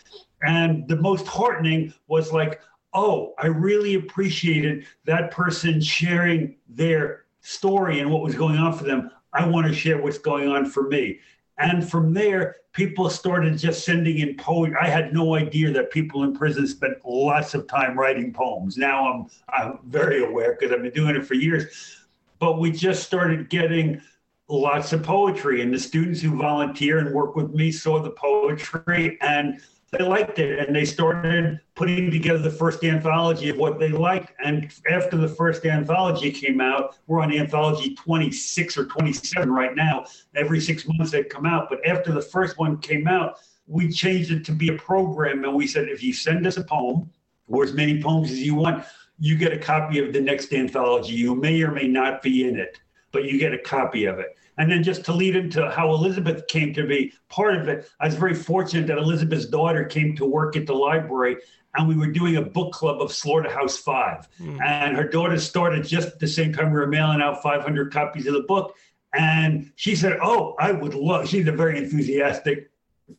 And 0.42 0.86
the 0.88 0.96
most 0.96 1.26
heartening 1.26 1.94
was 2.08 2.32
like, 2.32 2.60
oh, 2.94 3.34
I 3.38 3.46
really 3.46 3.94
appreciated 3.94 4.86
that 5.04 5.30
person 5.30 5.80
sharing 5.80 6.56
their 6.68 7.24
story 7.40 8.00
and 8.00 8.10
what 8.10 8.22
was 8.22 8.34
going 8.34 8.56
on 8.56 8.76
for 8.76 8.84
them. 8.84 9.10
I 9.32 9.46
want 9.46 9.66
to 9.66 9.72
share 9.72 10.00
what's 10.00 10.18
going 10.18 10.48
on 10.48 10.66
for 10.66 10.88
me. 10.88 11.20
And 11.58 11.88
from 11.88 12.12
there, 12.12 12.56
people 12.72 13.08
started 13.08 13.56
just 13.56 13.84
sending 13.84 14.18
in 14.18 14.36
poetry. 14.36 14.76
I 14.80 14.88
had 14.88 15.14
no 15.14 15.34
idea 15.34 15.70
that 15.72 15.90
people 15.90 16.24
in 16.24 16.34
prison 16.34 16.66
spent 16.66 16.98
lots 17.04 17.54
of 17.54 17.66
time 17.66 17.98
writing 17.98 18.32
poems. 18.32 18.76
Now 18.76 19.10
I'm 19.10 19.26
I'm 19.48 19.78
very 19.84 20.24
aware 20.24 20.56
because 20.58 20.72
I've 20.74 20.82
been 20.82 20.92
doing 20.92 21.16
it 21.16 21.26
for 21.26 21.34
years 21.34 22.01
but 22.42 22.58
we 22.58 22.72
just 22.72 23.04
started 23.04 23.48
getting 23.48 24.02
lots 24.48 24.92
of 24.92 25.00
poetry 25.04 25.62
and 25.62 25.72
the 25.72 25.78
students 25.78 26.20
who 26.20 26.36
volunteer 26.36 26.98
and 26.98 27.14
work 27.14 27.36
with 27.36 27.54
me 27.54 27.70
saw 27.70 28.02
the 28.02 28.10
poetry 28.10 29.16
and 29.20 29.60
they 29.92 30.02
liked 30.02 30.40
it 30.40 30.58
and 30.58 30.74
they 30.74 30.84
started 30.84 31.60
putting 31.76 32.10
together 32.10 32.40
the 32.40 32.50
first 32.50 32.82
anthology 32.82 33.48
of 33.48 33.58
what 33.58 33.78
they 33.78 33.90
liked 33.90 34.32
and 34.44 34.72
after 34.90 35.16
the 35.16 35.28
first 35.28 35.64
anthology 35.64 36.32
came 36.32 36.60
out 36.60 36.96
we're 37.06 37.20
on 37.20 37.32
anthology 37.32 37.94
26 37.94 38.76
or 38.76 38.86
27 38.86 39.48
right 39.48 39.76
now 39.76 40.04
every 40.34 40.60
six 40.60 40.84
months 40.88 41.12
they 41.12 41.22
come 41.22 41.46
out 41.46 41.68
but 41.70 41.78
after 41.86 42.10
the 42.10 42.20
first 42.20 42.58
one 42.58 42.76
came 42.78 43.06
out 43.06 43.38
we 43.68 43.88
changed 43.88 44.32
it 44.32 44.44
to 44.44 44.50
be 44.50 44.68
a 44.70 44.76
program 44.78 45.44
and 45.44 45.54
we 45.54 45.64
said 45.64 45.88
if 45.88 46.02
you 46.02 46.12
send 46.12 46.44
us 46.44 46.56
a 46.56 46.64
poem 46.64 47.08
or 47.46 47.62
as 47.62 47.72
many 47.72 48.02
poems 48.02 48.32
as 48.32 48.40
you 48.40 48.56
want 48.56 48.84
you 49.22 49.36
get 49.36 49.52
a 49.52 49.58
copy 49.58 50.00
of 50.00 50.12
the 50.12 50.20
next 50.20 50.52
anthology. 50.52 51.12
You 51.12 51.36
may 51.36 51.62
or 51.62 51.70
may 51.70 51.86
not 51.86 52.22
be 52.22 52.48
in 52.48 52.58
it, 52.58 52.80
but 53.12 53.22
you 53.22 53.38
get 53.38 53.54
a 53.54 53.58
copy 53.58 54.06
of 54.06 54.18
it. 54.18 54.36
And 54.58 54.68
then 54.68 54.82
just 54.82 55.04
to 55.04 55.12
lead 55.12 55.36
into 55.36 55.70
how 55.70 55.94
Elizabeth 55.94 56.48
came 56.48 56.74
to 56.74 56.84
be 56.84 57.12
part 57.28 57.54
of 57.54 57.68
it, 57.68 57.88
I 58.00 58.06
was 58.06 58.16
very 58.16 58.34
fortunate 58.34 58.88
that 58.88 58.98
Elizabeth's 58.98 59.46
daughter 59.46 59.84
came 59.84 60.16
to 60.16 60.26
work 60.26 60.56
at 60.56 60.66
the 60.66 60.74
library 60.74 61.36
and 61.76 61.86
we 61.86 61.94
were 61.94 62.08
doing 62.08 62.36
a 62.36 62.42
book 62.42 62.72
club 62.72 63.00
of 63.00 63.12
Slaughterhouse 63.12 63.78
Five. 63.78 64.28
Mm. 64.40 64.60
And 64.60 64.96
her 64.96 65.06
daughter 65.08 65.38
started 65.38 65.86
just 65.86 66.08
at 66.08 66.18
the 66.18 66.26
same 66.26 66.52
time 66.52 66.72
we 66.72 66.80
were 66.80 66.88
mailing 66.88 67.22
out 67.22 67.44
500 67.44 67.92
copies 67.92 68.26
of 68.26 68.34
the 68.34 68.42
book. 68.42 68.76
And 69.14 69.70
she 69.76 69.94
said, 69.94 70.18
Oh, 70.20 70.56
I 70.58 70.72
would 70.72 70.94
love, 70.94 71.28
she's 71.28 71.46
a 71.46 71.52
very 71.52 71.78
enthusiastic, 71.78 72.72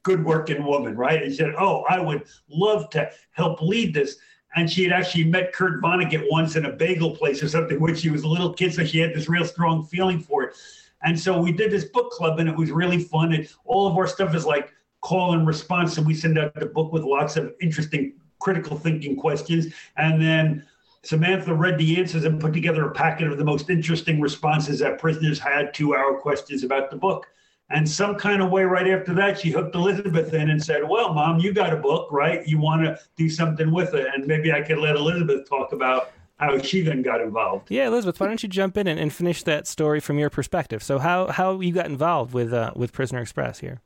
good 0.03 0.25
working 0.25 0.65
woman, 0.65 0.97
right? 0.97 1.23
And 1.23 1.31
she 1.31 1.37
said, 1.37 1.55
Oh, 1.57 1.85
I 1.87 2.01
would 2.01 2.25
love 2.49 2.89
to 2.89 3.09
help 3.31 3.61
lead 3.61 3.93
this 3.93 4.17
and 4.55 4.69
she 4.69 4.83
had 4.83 4.91
actually 4.91 5.25
met 5.25 5.53
Kurt 5.53 5.81
Vonnegut 5.81 6.25
once 6.29 6.55
in 6.55 6.65
a 6.65 6.71
bagel 6.71 7.15
place 7.15 7.41
or 7.41 7.47
something 7.47 7.79
when 7.79 7.95
she 7.95 8.09
was 8.09 8.23
a 8.23 8.27
little 8.27 8.53
kid, 8.53 8.73
so 8.73 8.85
she 8.85 8.99
had 8.99 9.13
this 9.13 9.29
real 9.29 9.45
strong 9.45 9.85
feeling 9.85 10.19
for 10.19 10.43
it. 10.43 10.55
And 11.03 11.19
so 11.19 11.41
we 11.41 11.51
did 11.51 11.71
this 11.71 11.85
book 11.85 12.11
club, 12.11 12.39
and 12.39 12.47
it 12.47 12.55
was 12.55 12.71
really 12.71 12.99
fun. 12.99 13.33
And 13.33 13.49
all 13.65 13.87
of 13.87 13.97
our 13.97 14.07
stuff 14.07 14.35
is 14.35 14.45
like 14.45 14.71
call 15.01 15.33
and 15.33 15.45
response, 15.45 15.97
and 15.97 16.07
we 16.07 16.13
send 16.13 16.37
out 16.37 16.53
the 16.55 16.65
book 16.65 16.93
with 16.93 17.03
lots 17.03 17.35
of 17.35 17.53
interesting 17.61 18.13
critical 18.39 18.77
thinking 18.77 19.15
questions, 19.15 19.73
and 19.97 20.21
then. 20.21 20.65
Samantha 21.05 21.53
read 21.53 21.77
the 21.77 21.97
answers 21.97 22.23
and 22.23 22.39
put 22.39 22.53
together 22.53 22.87
a 22.87 22.91
packet 22.93 23.29
of 23.29 23.37
the 23.37 23.43
most 23.43 23.69
interesting 23.69 24.21
responses 24.21 24.79
that 24.79 24.99
prisoners 24.99 25.37
had 25.37 25.73
to 25.73 25.93
our 25.93 26.17
questions 26.17 26.63
about 26.63 26.89
the 26.89 26.95
book. 26.95 27.27
And 27.69 27.89
some 27.89 28.15
kind 28.15 28.41
of 28.41 28.51
way, 28.51 28.63
right 28.63 28.87
after 28.89 29.13
that, 29.15 29.39
she 29.39 29.49
hooked 29.49 29.73
Elizabeth 29.73 30.33
in 30.33 30.49
and 30.49 30.63
said, 30.63 30.87
Well, 30.87 31.13
mom, 31.13 31.39
you 31.39 31.53
got 31.53 31.73
a 31.73 31.77
book, 31.77 32.11
right? 32.11 32.45
You 32.47 32.59
want 32.59 32.83
to 32.83 32.99
do 33.15 33.29
something 33.29 33.71
with 33.71 33.93
it. 33.93 34.07
And 34.13 34.27
maybe 34.27 34.51
I 34.51 34.61
could 34.61 34.77
let 34.77 34.95
Elizabeth 34.95 35.49
talk 35.49 35.71
about 35.71 36.11
how 36.37 36.57
she 36.59 36.81
then 36.81 37.01
got 37.01 37.21
involved. 37.21 37.71
Yeah, 37.71 37.87
Elizabeth, 37.87 38.19
why 38.19 38.27
don't 38.27 38.43
you 38.43 38.49
jump 38.49 38.77
in 38.77 38.87
and, 38.87 38.99
and 38.99 39.13
finish 39.13 39.43
that 39.43 39.67
story 39.67 39.99
from 39.99 40.19
your 40.19 40.29
perspective? 40.29 40.83
So, 40.83 40.99
how, 40.99 41.27
how 41.27 41.61
you 41.61 41.71
got 41.71 41.85
involved 41.85 42.33
with, 42.33 42.53
uh, 42.53 42.71
with 42.75 42.91
Prisoner 42.91 43.21
Express 43.21 43.59
here? 43.59 43.81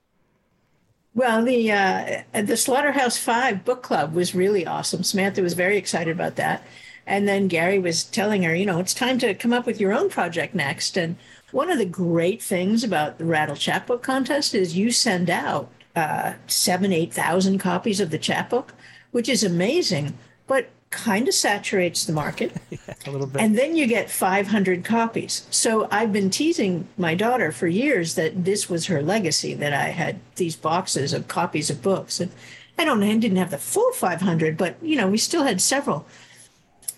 Well, 1.17 1.43
the 1.43 1.71
uh, 1.71 2.21
the 2.43 2.55
Slaughterhouse 2.55 3.17
Five 3.17 3.65
book 3.65 3.81
club 3.81 4.13
was 4.13 4.35
really 4.35 4.67
awesome. 4.67 5.01
Samantha 5.01 5.41
was 5.41 5.55
very 5.55 5.75
excited 5.75 6.11
about 6.11 6.35
that, 6.35 6.63
and 7.07 7.27
then 7.27 7.47
Gary 7.47 7.79
was 7.79 8.03
telling 8.03 8.43
her, 8.43 8.53
you 8.53 8.67
know, 8.67 8.79
it's 8.79 8.93
time 8.93 9.17
to 9.19 9.33
come 9.33 9.51
up 9.51 9.65
with 9.65 9.81
your 9.81 9.93
own 9.93 10.09
project 10.11 10.53
next. 10.53 10.95
And 10.95 11.15
one 11.57 11.71
of 11.71 11.79
the 11.79 11.85
great 11.85 12.39
things 12.39 12.83
about 12.83 13.17
the 13.17 13.25
Rattle 13.25 13.55
Chapbook 13.55 14.03
contest 14.03 14.53
is 14.53 14.77
you 14.77 14.91
send 14.91 15.27
out 15.27 15.71
uh, 15.95 16.33
seven, 16.45 16.93
8,000 16.93 17.57
copies 17.57 17.99
of 17.99 18.11
the 18.11 18.19
chapbook, 18.19 18.75
which 19.09 19.27
is 19.27 19.43
amazing, 19.43 20.15
but 20.45 20.69
kind 20.91 21.27
of 21.27 21.33
saturates 21.33 22.05
the 22.05 22.13
market. 22.13 22.55
yeah, 22.69 22.77
a 23.07 23.09
little 23.09 23.25
bit. 23.25 23.41
And 23.41 23.57
then 23.57 23.75
you 23.75 23.87
get 23.87 24.11
500 24.11 24.85
copies. 24.85 25.47
So 25.49 25.87
I've 25.89 26.13
been 26.13 26.29
teasing 26.29 26.87
my 26.95 27.15
daughter 27.15 27.51
for 27.51 27.65
years 27.65 28.13
that 28.13 28.45
this 28.45 28.69
was 28.69 28.85
her 28.85 29.01
legacy, 29.01 29.55
that 29.55 29.73
I 29.73 29.85
had 29.85 30.19
these 30.35 30.55
boxes 30.55 31.11
of 31.11 31.27
copies 31.27 31.71
of 31.71 31.81
books. 31.81 32.19
And 32.19 32.31
I 32.77 32.85
don't 32.85 33.01
I 33.01 33.15
didn't 33.15 33.37
have 33.37 33.49
the 33.49 33.57
full 33.57 33.93
500, 33.93 34.57
but, 34.57 34.75
you 34.83 34.95
know, 34.95 35.07
we 35.07 35.17
still 35.17 35.41
had 35.41 35.59
several. 35.59 36.05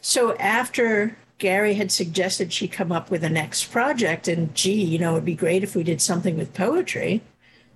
So 0.01 0.35
after 0.35 1.15
Gary 1.39 1.73
had 1.73 1.91
suggested 1.91 2.53
she 2.53 2.67
come 2.67 2.91
up 2.91 3.09
with 3.09 3.23
a 3.23 3.29
next 3.29 3.71
project. 3.71 4.27
And 4.27 4.53
gee, 4.53 4.83
you 4.83 4.99
know, 4.99 5.13
it'd 5.13 5.25
be 5.25 5.35
great 5.35 5.63
if 5.63 5.75
we 5.75 5.83
did 5.83 6.01
something 6.01 6.37
with 6.37 6.53
poetry. 6.53 7.21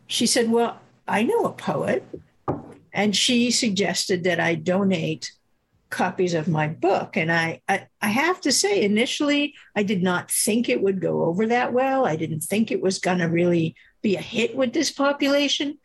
She 0.05 0.27
said, 0.27 0.51
Well, 0.51 0.79
I 1.07 1.23
know 1.23 1.45
a 1.45 1.53
poet. 1.53 2.05
And 2.93 3.15
she 3.15 3.49
suggested 3.49 4.23
that 4.25 4.39
I 4.39 4.53
donate 4.53 5.31
copies 5.89 6.33
of 6.33 6.47
my 6.47 6.67
book. 6.67 7.17
And 7.17 7.31
I, 7.31 7.61
I, 7.67 7.87
I, 8.01 8.09
have 8.09 8.41
to 8.41 8.51
say, 8.51 8.83
initially, 8.83 9.53
I 9.75 9.83
did 9.83 10.01
not 10.01 10.29
think 10.29 10.67
it 10.67 10.81
would 10.81 10.99
go 10.99 11.23
over 11.25 11.47
that 11.47 11.71
well. 11.71 12.05
I 12.05 12.15
didn't 12.15 12.41
think 12.41 12.71
it 12.71 12.81
was 12.81 12.99
going 12.99 13.19
to 13.19 13.25
really 13.25 13.75
be 14.01 14.15
a 14.15 14.21
hit 14.21 14.55
with 14.55 14.73
this 14.73 14.91
population. 14.91 15.77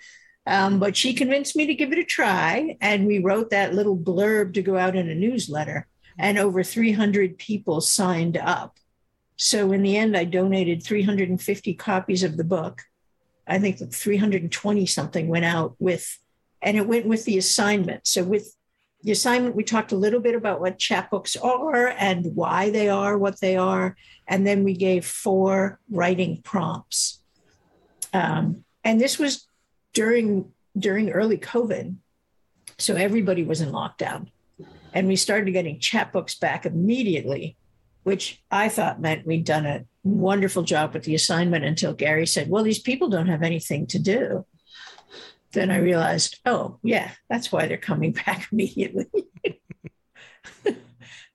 Um, 0.46 0.78
but 0.78 0.96
she 0.96 1.12
convinced 1.12 1.56
me 1.56 1.66
to 1.66 1.74
give 1.74 1.92
it 1.92 1.98
a 1.98 2.04
try. 2.04 2.76
And 2.80 3.06
we 3.06 3.18
wrote 3.18 3.50
that 3.50 3.74
little 3.74 3.96
blurb 3.96 4.54
to 4.54 4.62
go 4.62 4.78
out 4.78 4.96
in 4.96 5.08
a 5.08 5.14
newsletter 5.14 5.86
and 6.18 6.38
over 6.38 6.62
300 6.62 7.38
people 7.38 7.80
signed 7.80 8.36
up. 8.36 8.76
So 9.36 9.70
in 9.72 9.82
the 9.82 9.96
end, 9.96 10.16
I 10.16 10.24
donated 10.24 10.82
350 10.82 11.74
copies 11.74 12.24
of 12.24 12.36
the 12.36 12.44
book. 12.44 12.82
I 13.46 13.58
think 13.58 13.78
320 13.92 14.86
something 14.86 15.28
went 15.28 15.44
out 15.44 15.76
with, 15.78 16.18
and 16.60 16.76
it 16.76 16.86
went 16.86 17.06
with 17.06 17.24
the 17.24 17.38
assignment. 17.38 18.06
So 18.06 18.24
with 18.24 18.52
the 19.02 19.12
assignment, 19.12 19.54
we 19.54 19.62
talked 19.62 19.92
a 19.92 19.96
little 19.96 20.20
bit 20.20 20.34
about 20.34 20.60
what 20.60 20.78
chapbooks 20.78 21.42
are 21.42 21.86
and 21.86 22.34
why 22.34 22.70
they 22.70 22.88
are 22.88 23.16
what 23.16 23.40
they 23.40 23.56
are, 23.56 23.96
and 24.26 24.46
then 24.46 24.64
we 24.64 24.74
gave 24.74 25.06
four 25.06 25.78
writing 25.88 26.42
prompts. 26.42 27.20
Um, 28.12 28.64
and 28.82 29.00
this 29.00 29.18
was 29.18 29.46
during 29.92 30.52
during 30.76 31.10
early 31.10 31.38
COVID, 31.38 31.96
so 32.76 32.96
everybody 32.96 33.44
was 33.44 33.60
in 33.60 33.70
lockdown. 33.70 34.28
And 34.98 35.06
we 35.06 35.14
started 35.14 35.52
getting 35.52 35.78
chapbooks 35.78 36.40
back 36.40 36.66
immediately, 36.66 37.56
which 38.02 38.42
I 38.50 38.68
thought 38.68 39.00
meant 39.00 39.24
we'd 39.24 39.44
done 39.44 39.64
a 39.64 39.84
wonderful 40.02 40.64
job 40.64 40.92
with 40.92 41.04
the 41.04 41.14
assignment 41.14 41.64
until 41.64 41.94
Gary 41.94 42.26
said, 42.26 42.50
Well, 42.50 42.64
these 42.64 42.80
people 42.80 43.08
don't 43.08 43.28
have 43.28 43.44
anything 43.44 43.86
to 43.86 44.00
do. 44.00 44.44
Then 45.52 45.70
I 45.70 45.76
realized, 45.76 46.40
oh, 46.44 46.80
yeah, 46.82 47.12
that's 47.30 47.52
why 47.52 47.66
they're 47.66 47.76
coming 47.76 48.10
back 48.26 48.48
immediately. 48.50 49.06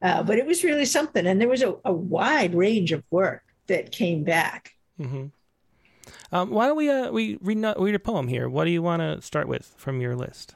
uh, 0.02 0.24
but 0.24 0.38
it 0.38 0.46
was 0.46 0.66
really 0.66 0.84
something. 0.84 1.26
And 1.26 1.40
there 1.40 1.48
was 1.48 1.62
a, 1.62 1.74
a 1.86 1.94
wide 1.94 2.56
range 2.56 2.92
of 2.92 3.06
work 3.12 3.44
that 3.68 3.94
came 3.94 4.26
back. 4.26 4.72
Mm-hmm. 5.00 5.28
Um, 6.34 6.50
why 6.50 6.68
don't 6.68 6.76
we 6.76 6.90
uh, 6.90 7.12
we 7.12 7.38
read, 7.40 7.64
read 7.78 7.96
a 7.96 8.00
poem 8.00 8.28
here? 8.28 8.50
What 8.50 8.66
do 8.66 8.72
you 8.72 8.82
want 8.82 9.00
to 9.02 9.22
start 9.22 9.48
with 9.48 9.74
from 9.78 10.02
your 10.02 10.18
list? 10.18 10.54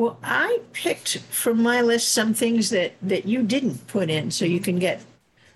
Well, 0.00 0.18
I 0.24 0.60
picked 0.72 1.18
from 1.18 1.62
my 1.62 1.82
list 1.82 2.12
some 2.12 2.32
things 2.32 2.70
that, 2.70 2.94
that 3.02 3.26
you 3.26 3.42
didn't 3.42 3.86
put 3.86 4.08
in 4.08 4.30
so 4.30 4.46
you 4.46 4.58
can 4.58 4.78
get 4.78 5.02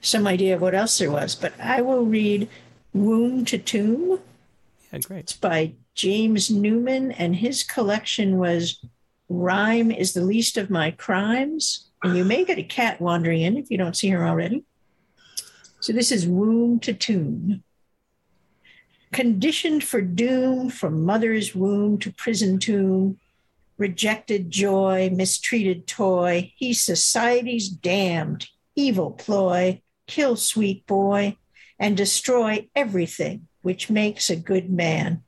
some 0.02 0.26
idea 0.26 0.54
of 0.54 0.60
what 0.60 0.74
else 0.74 0.98
there 0.98 1.10
was. 1.10 1.34
But 1.34 1.58
I 1.58 1.80
will 1.80 2.04
read 2.04 2.50
Womb 2.92 3.46
to 3.46 3.56
Tomb. 3.56 4.20
Yeah, 4.92 4.98
great. 4.98 5.20
It's 5.20 5.32
by 5.32 5.72
James 5.94 6.50
Newman, 6.50 7.12
and 7.12 7.36
his 7.36 7.62
collection 7.62 8.36
was 8.36 8.84
Rhyme 9.30 9.90
is 9.90 10.12
the 10.12 10.20
Least 10.20 10.58
of 10.58 10.68
My 10.68 10.90
Crimes. 10.90 11.88
And 12.02 12.14
you 12.14 12.22
may 12.22 12.44
get 12.44 12.58
a 12.58 12.62
cat 12.62 13.00
wandering 13.00 13.40
in 13.40 13.56
if 13.56 13.70
you 13.70 13.78
don't 13.78 13.96
see 13.96 14.10
her 14.10 14.26
already. 14.26 14.62
So 15.80 15.94
this 15.94 16.12
is 16.12 16.26
womb 16.26 16.80
to 16.80 16.92
tomb. 16.92 17.62
Conditioned 19.10 19.84
for 19.84 20.02
doom 20.02 20.68
from 20.68 21.02
mother's 21.02 21.54
womb 21.54 21.96
to 22.00 22.12
prison 22.12 22.58
tomb, 22.58 23.18
rejected 23.76 24.50
joy, 24.50 25.10
mistreated 25.12 25.86
toy, 25.86 26.52
he's 26.56 26.80
society's 26.80 27.68
damned, 27.68 28.48
evil 28.76 29.10
ploy, 29.10 29.80
kill 30.06 30.36
sweet 30.36 30.86
boy, 30.86 31.36
and 31.78 31.96
destroy 31.96 32.68
everything 32.74 33.48
which 33.62 33.90
makes 33.90 34.30
a 34.30 34.36
good 34.36 34.70
man. 34.70 35.22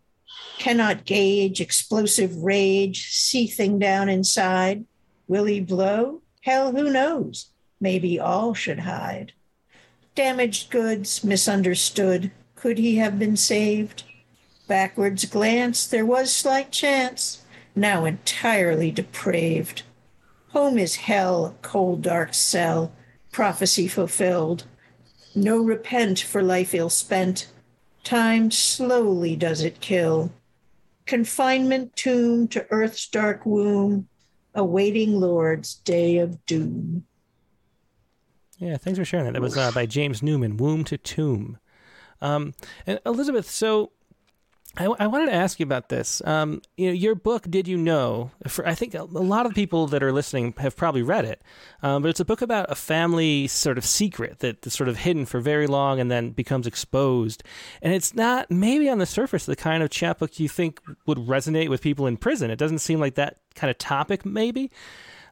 Cannot 0.59 1.05
gauge 1.05 1.61
explosive 1.61 2.37
rage, 2.37 3.11
seething 3.11 3.79
down 3.79 4.09
inside. 4.09 4.85
Will 5.27 5.45
he 5.45 5.61
blow? 5.61 6.23
Hell, 6.43 6.73
who 6.73 6.91
knows? 6.91 7.51
Maybe 7.81 8.21
all 8.21 8.55
should 8.55 8.81
hide. 8.81 9.33
Damaged 10.15 10.71
goods, 10.71 11.25
misunderstood. 11.25 12.31
Could 12.55 12.79
he 12.79 12.97
have 12.97 13.19
been 13.19 13.37
saved? 13.37 14.05
Backwards 14.67 15.25
glance, 15.27 15.87
there 15.87 16.07
was 16.07 16.33
slight 16.33 16.73
chance. 16.73 17.43
Now 17.77 18.07
entirely 18.07 18.91
depraved. 18.91 19.83
Home 20.49 20.79
is 20.79 20.97
hell, 20.97 21.57
cold 21.61 22.01
dark 22.01 22.33
cell, 22.33 22.91
prophecy 23.31 23.87
fulfilled. 23.87 24.65
No 25.35 25.59
repent 25.59 26.19
for 26.19 26.43
life 26.43 26.75
ill 26.75 26.89
spent. 26.89 27.49
Time 28.03 28.51
slowly 28.51 29.37
does 29.37 29.63
it 29.63 29.81
kill. 29.81 30.33
Confinement 31.05 31.95
tomb 31.95 32.49
to 32.49 32.67
earth's 32.71 33.07
dark 33.09 33.45
womb, 33.45 34.09
awaiting 34.55 35.21
Lord's 35.21 35.75
day 35.75 36.17
of 36.17 36.45
doom. 36.47 37.05
Yeah, 38.59 38.79
thanks 38.79 38.99
for 38.99 39.05
sharing 39.05 39.27
that. 39.27 39.35
That 39.35 39.43
was 39.43 39.59
uh, 39.59 39.71
by 39.73 39.85
James 39.85 40.23
Newman, 40.23 40.57
Womb 40.57 40.83
to 40.85 40.97
Tomb. 40.97 41.59
Um, 42.23 42.55
and 42.87 42.99
Elizabeth, 43.05 43.51
so 43.51 43.93
I, 44.77 44.85
I, 44.85 45.07
wanted 45.07 45.27
to 45.27 45.33
ask 45.33 45.59
you 45.59 45.65
about 45.65 45.89
this. 45.89 46.21
Um, 46.25 46.61
you 46.77 46.89
know, 46.89 46.93
your 46.93 47.15
book, 47.15 47.47
Did 47.49 47.67
You 47.67 47.79
Know? 47.79 48.31
For, 48.47 48.67
I 48.67 48.75
think 48.75 48.95
a 48.95 49.05
lot 49.05 49.47
of 49.47 49.55
people 49.55 49.87
that 49.89 50.03
are 50.03 50.13
listening 50.13 50.55
have 50.59 50.77
probably 50.77 51.03
read 51.03 51.25
it, 51.25 51.43
um, 51.83 52.03
but 52.03 52.09
it's 52.09 52.21
a 52.21 52.25
book 52.25 52.43
about 52.43 52.71
a 52.71 52.75
family 52.75 53.47
sort 53.47 53.79
of 53.79 53.87
secret 53.87 54.41
that's 54.41 54.77
sort 54.77 54.89
of 54.89 54.99
hidden 54.99 55.25
for 55.25 55.41
very 55.41 55.67
long 55.67 55.99
and 55.99 56.11
then 56.11 56.31
becomes 56.31 56.67
exposed. 56.67 57.43
And 57.81 57.95
it's 57.95 58.15
not 58.15 58.51
maybe 58.51 58.89
on 58.89 58.99
the 58.99 59.07
surface 59.07 59.47
the 59.47 59.57
kind 59.57 59.83
of 59.83 59.91
chapbook 59.91 60.39
you 60.39 60.49
think 60.49 60.81
would 61.07 61.19
resonate 61.19 61.71
with 61.71 61.81
people 61.81 62.07
in 62.07 62.17
prison. 62.17 62.51
It 62.51 62.59
doesn't 62.59 62.81
seem 62.81 63.01
like 63.01 63.15
that 63.15 63.39
kind 63.55 63.71
of 63.71 63.79
topic, 63.79 64.27
maybe. 64.27 64.71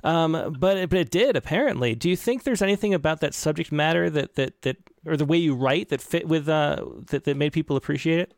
Um, 0.02 0.57
but 0.59 0.76
it, 0.76 0.90
but 0.90 0.98
it 0.98 1.11
did 1.11 1.35
apparently. 1.35 1.94
Do 1.94 2.11
you 2.11 2.16
think 2.16 2.44
there's 2.44 2.62
anything 2.62 2.92
about 2.92 3.20
that 3.20 3.35
subject 3.35 3.72
matter 3.72 4.11
that 4.11 4.35
that 4.35 4.62
that 4.62 4.76
or 5.07 5.16
the 5.16 5.24
way 5.24 5.38
you 5.38 5.54
write 5.54 5.88
that 5.88 6.02
fit 6.02 6.28
with 6.28 6.48
uh, 6.48 6.85
that 7.07 7.24
that 7.24 7.37
made 7.37 7.52
people 7.52 7.76
appreciate 7.76 8.20
it? 8.20 8.35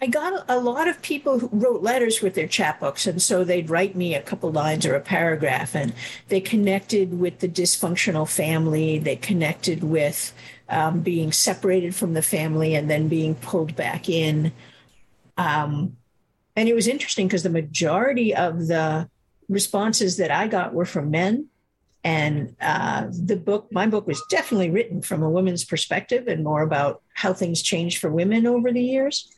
I 0.00 0.06
got 0.06 0.44
a 0.48 0.58
lot 0.58 0.88
of 0.88 1.00
people 1.02 1.38
who 1.38 1.48
wrote 1.52 1.82
letters 1.82 2.20
with 2.20 2.34
their 2.34 2.48
chapbooks, 2.48 3.06
and 3.06 3.22
so 3.22 3.44
they'd 3.44 3.70
write 3.70 3.94
me 3.94 4.14
a 4.14 4.22
couple 4.22 4.50
lines 4.50 4.84
or 4.84 4.94
a 4.94 5.00
paragraph, 5.00 5.74
and 5.74 5.94
they 6.28 6.40
connected 6.40 7.18
with 7.18 7.38
the 7.38 7.48
dysfunctional 7.48 8.28
family. 8.28 8.98
They 8.98 9.16
connected 9.16 9.84
with 9.84 10.34
um, 10.68 11.00
being 11.00 11.30
separated 11.30 11.94
from 11.94 12.14
the 12.14 12.22
family 12.22 12.74
and 12.74 12.90
then 12.90 13.08
being 13.08 13.36
pulled 13.36 13.76
back 13.76 14.08
in. 14.08 14.52
Um, 15.36 15.96
and 16.56 16.68
it 16.68 16.74
was 16.74 16.88
interesting 16.88 17.28
because 17.28 17.42
the 17.42 17.50
majority 17.50 18.34
of 18.34 18.66
the 18.66 19.08
responses 19.48 20.16
that 20.16 20.30
I 20.30 20.48
got 20.48 20.74
were 20.74 20.86
from 20.86 21.10
men. 21.10 21.48
And 22.02 22.54
uh, 22.60 23.06
the 23.10 23.36
book, 23.36 23.68
my 23.72 23.86
book 23.86 24.06
was 24.06 24.22
definitely 24.28 24.70
written 24.70 25.00
from 25.00 25.22
a 25.22 25.30
woman's 25.30 25.64
perspective 25.64 26.26
and 26.28 26.44
more 26.44 26.62
about 26.62 27.02
how 27.14 27.32
things 27.32 27.62
changed 27.62 27.98
for 27.98 28.10
women 28.10 28.46
over 28.46 28.72
the 28.72 28.82
years 28.82 29.30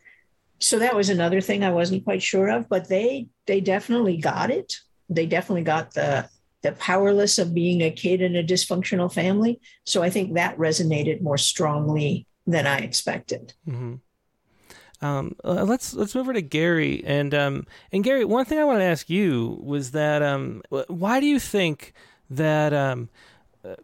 so 0.59 0.79
that 0.79 0.97
was 0.97 1.09
another 1.09 1.41
thing 1.41 1.63
I 1.65 1.71
wasn't 1.71 2.05
quite 2.05 2.23
sure 2.23 2.49
of, 2.49 2.69
but 2.69 2.89
they 2.89 3.29
they 3.47 3.61
definitely 3.61 4.17
got 4.17 4.51
it. 4.51 4.77
They 5.09 5.27
definitely 5.27 5.65
got 5.65 5.95
the 5.95 6.29
the 6.63 6.73
powerless 6.73 7.39
of 7.39 7.55
being 7.55 7.83
a 7.83 7.91
kid 7.91 8.21
in 8.21 8.35
a 8.35 8.43
dysfunctional 8.43 9.13
family. 9.13 9.61
So 9.85 10.03
I 10.03 10.11
think 10.11 10.35
that 10.35 10.57
resonated 10.57 11.21
more 11.21 11.39
strongly 11.39 12.27
than 12.47 12.67
I 12.67 12.79
expected. 12.79 13.55
Mm-hmm. 13.69 13.95
Um, 15.03 15.37
uh, 15.45 15.65
let's 15.65 15.93
let's 15.93 16.15
move 16.15 16.23
over 16.23 16.33
to 16.33 16.43
Gary 16.43 17.05
and 17.05 17.35
um, 17.35 17.67
and 17.93 18.03
Gary. 18.03 18.25
One 18.25 18.47
thing 18.47 18.59
I 18.59 18.65
want 18.65 18.79
to 18.79 18.85
ask 18.85 19.11
you 19.11 19.61
was 19.63 19.91
that 19.91 20.23
um, 20.23 20.63
why 20.89 21.21
do 21.21 21.27
you 21.27 21.39
think 21.39 21.93
that 22.31 22.73
um, 22.73 23.11
uh, 23.65 23.77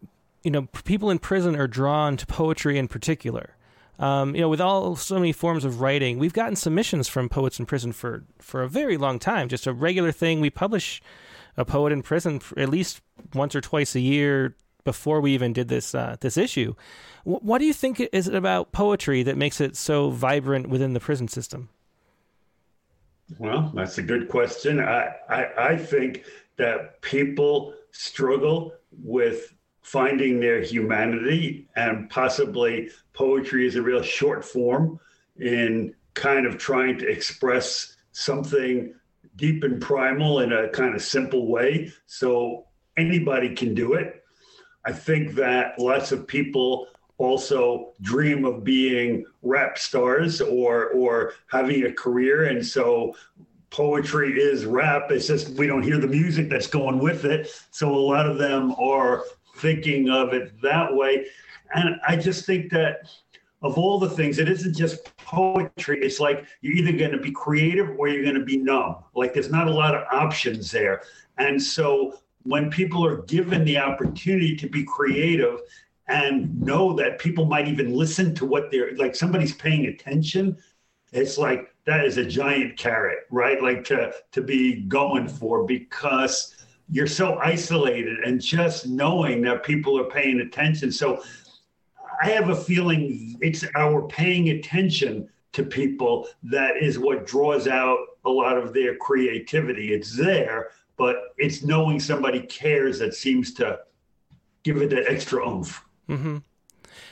you 0.43 0.49
know 0.49 0.67
people 0.83 1.11
in 1.11 1.19
prison 1.19 1.55
are 1.55 1.67
drawn 1.67 2.17
to 2.17 2.25
poetry 2.25 2.79
in 2.79 2.87
particular? 2.87 3.55
Um, 4.03 4.35
you 4.35 4.41
know, 4.41 4.49
with 4.49 4.59
all 4.59 4.97
so 4.97 5.15
many 5.15 5.31
forms 5.31 5.63
of 5.63 5.79
writing, 5.79 6.19
we've 6.19 6.33
gotten 6.33 6.57
submissions 6.57 7.07
from 7.07 7.29
poets 7.29 7.57
in 7.57 7.65
prison 7.65 7.93
for 7.93 8.25
for 8.37 8.61
a 8.61 8.67
very 8.67 8.97
long 8.97 9.17
time. 9.17 9.47
Just 9.47 9.65
a 9.65 9.71
regular 9.71 10.11
thing. 10.11 10.41
We 10.41 10.49
publish 10.49 11.01
a 11.55 11.63
poet 11.63 11.93
in 11.93 12.01
prison 12.01 12.41
at 12.57 12.67
least 12.67 12.99
once 13.33 13.55
or 13.55 13.61
twice 13.61 13.95
a 13.95 14.01
year 14.01 14.57
before 14.83 15.21
we 15.21 15.33
even 15.33 15.53
did 15.53 15.69
this 15.69 15.95
uh, 15.95 16.17
this 16.19 16.35
issue. 16.35 16.73
W- 17.23 17.39
what 17.41 17.59
do 17.59 17.65
you 17.65 17.71
think 17.71 18.01
is 18.11 18.27
it 18.27 18.35
about 18.35 18.73
poetry 18.73 19.23
that 19.23 19.37
makes 19.37 19.61
it 19.61 19.77
so 19.77 20.09
vibrant 20.09 20.67
within 20.67 20.91
the 20.91 20.99
prison 20.99 21.29
system? 21.29 21.69
Well, 23.37 23.71
that's 23.73 23.97
a 23.99 24.03
good 24.03 24.27
question. 24.27 24.81
I, 24.81 25.13
I, 25.29 25.45
I 25.57 25.77
think 25.77 26.25
that 26.57 26.99
people 27.01 27.73
struggle 27.91 28.73
with 29.01 29.53
finding 29.83 30.39
their 30.39 30.61
humanity 30.61 31.67
and 31.75 32.09
possibly 32.09 32.89
poetry 33.13 33.67
is 33.67 33.75
a 33.75 33.81
real 33.81 34.01
short 34.01 34.43
form 34.43 34.99
in 35.39 35.93
kind 36.13 36.45
of 36.45 36.57
trying 36.57 36.97
to 36.97 37.07
express 37.07 37.97
something 38.11 38.93
deep 39.35 39.63
and 39.63 39.81
primal 39.81 40.39
in 40.39 40.53
a 40.53 40.69
kind 40.69 40.95
of 40.95 41.01
simple 41.01 41.47
way. 41.47 41.91
So 42.05 42.65
anybody 42.97 43.55
can 43.55 43.73
do 43.73 43.93
it. 43.93 44.23
I 44.85 44.91
think 44.91 45.35
that 45.35 45.79
lots 45.79 46.11
of 46.11 46.27
people 46.27 46.87
also 47.17 47.93
dream 48.01 48.45
of 48.45 48.63
being 48.63 49.25
rap 49.41 49.77
stars 49.77 50.41
or 50.41 50.89
or 50.89 51.33
having 51.47 51.85
a 51.85 51.93
career. 51.93 52.45
And 52.45 52.65
so 52.65 53.15
poetry 53.69 54.39
is 54.39 54.65
rap. 54.65 55.11
It's 55.11 55.27
just 55.27 55.49
we 55.51 55.67
don't 55.67 55.83
hear 55.83 55.97
the 55.97 56.07
music 56.07 56.49
that's 56.49 56.67
going 56.67 56.99
with 56.99 57.25
it. 57.25 57.49
So 57.71 57.89
a 57.89 57.95
lot 57.95 58.27
of 58.27 58.37
them 58.37 58.73
are 58.77 59.23
thinking 59.55 60.09
of 60.09 60.33
it 60.33 60.59
that 60.61 60.93
way. 60.93 61.25
And 61.73 61.95
I 62.07 62.15
just 62.15 62.45
think 62.45 62.71
that 62.71 63.09
of 63.61 63.77
all 63.77 63.97
the 63.97 64.09
things, 64.09 64.39
it 64.39 64.49
isn't 64.49 64.75
just 64.75 65.15
poetry. 65.17 65.99
It's 66.01 66.19
like 66.19 66.45
you're 66.61 66.75
either 66.75 66.97
going 66.97 67.11
to 67.11 67.17
be 67.17 67.31
creative 67.31 67.91
or 67.97 68.09
you're 68.09 68.23
going 68.23 68.35
to 68.35 68.45
be 68.45 68.57
numb. 68.57 68.97
Like 69.15 69.33
there's 69.33 69.49
not 69.49 69.67
a 69.67 69.73
lot 69.73 69.95
of 69.95 70.03
options 70.11 70.69
there. 70.69 71.03
And 71.37 71.61
so 71.61 72.19
when 72.43 72.69
people 72.69 73.05
are 73.05 73.21
given 73.23 73.63
the 73.63 73.77
opportunity 73.77 74.55
to 74.57 74.67
be 74.67 74.83
creative 74.83 75.61
and 76.09 76.61
know 76.61 76.93
that 76.93 77.19
people 77.19 77.45
might 77.45 77.67
even 77.69 77.93
listen 77.93 78.35
to 78.35 78.45
what 78.45 78.69
they're 78.69 78.95
like, 78.97 79.15
somebody's 79.15 79.55
paying 79.55 79.85
attention, 79.85 80.57
it's 81.13 81.37
like 81.37 81.73
that 81.85 82.05
is 82.05 82.17
a 82.17 82.25
giant 82.25 82.77
carrot, 82.77 83.19
right? 83.29 83.61
Like 83.61 83.85
to 83.85 84.13
to 84.31 84.41
be 84.41 84.81
going 84.81 85.27
for 85.27 85.63
because 85.63 86.52
you're 86.89 87.07
so 87.07 87.37
isolated 87.39 88.19
and 88.19 88.41
just 88.41 88.87
knowing 88.87 89.41
that 89.41 89.63
people 89.63 89.99
are 89.99 90.09
paying 90.09 90.41
attention. 90.41 90.91
So 90.91 91.23
I 92.21 92.29
have 92.29 92.49
a 92.49 92.55
feeling 92.55 93.37
it's 93.41 93.65
our 93.75 94.07
paying 94.07 94.49
attention 94.49 95.29
to 95.53 95.63
people 95.63 96.27
that 96.43 96.77
is 96.77 96.99
what 96.99 97.25
draws 97.25 97.67
out 97.67 97.97
a 98.25 98.29
lot 98.29 98.57
of 98.57 98.73
their 98.73 98.95
creativity. 98.95 99.93
It's 99.93 100.15
there, 100.15 100.71
but 100.97 101.33
it's 101.37 101.63
knowing 101.63 101.99
somebody 101.99 102.41
cares 102.41 102.99
that 102.99 103.13
seems 103.13 103.53
to 103.55 103.79
give 104.63 104.77
it 104.77 104.89
that 104.89 105.11
extra 105.11 105.47
oomph. 105.47 105.83
Mm-hmm. 106.09 106.37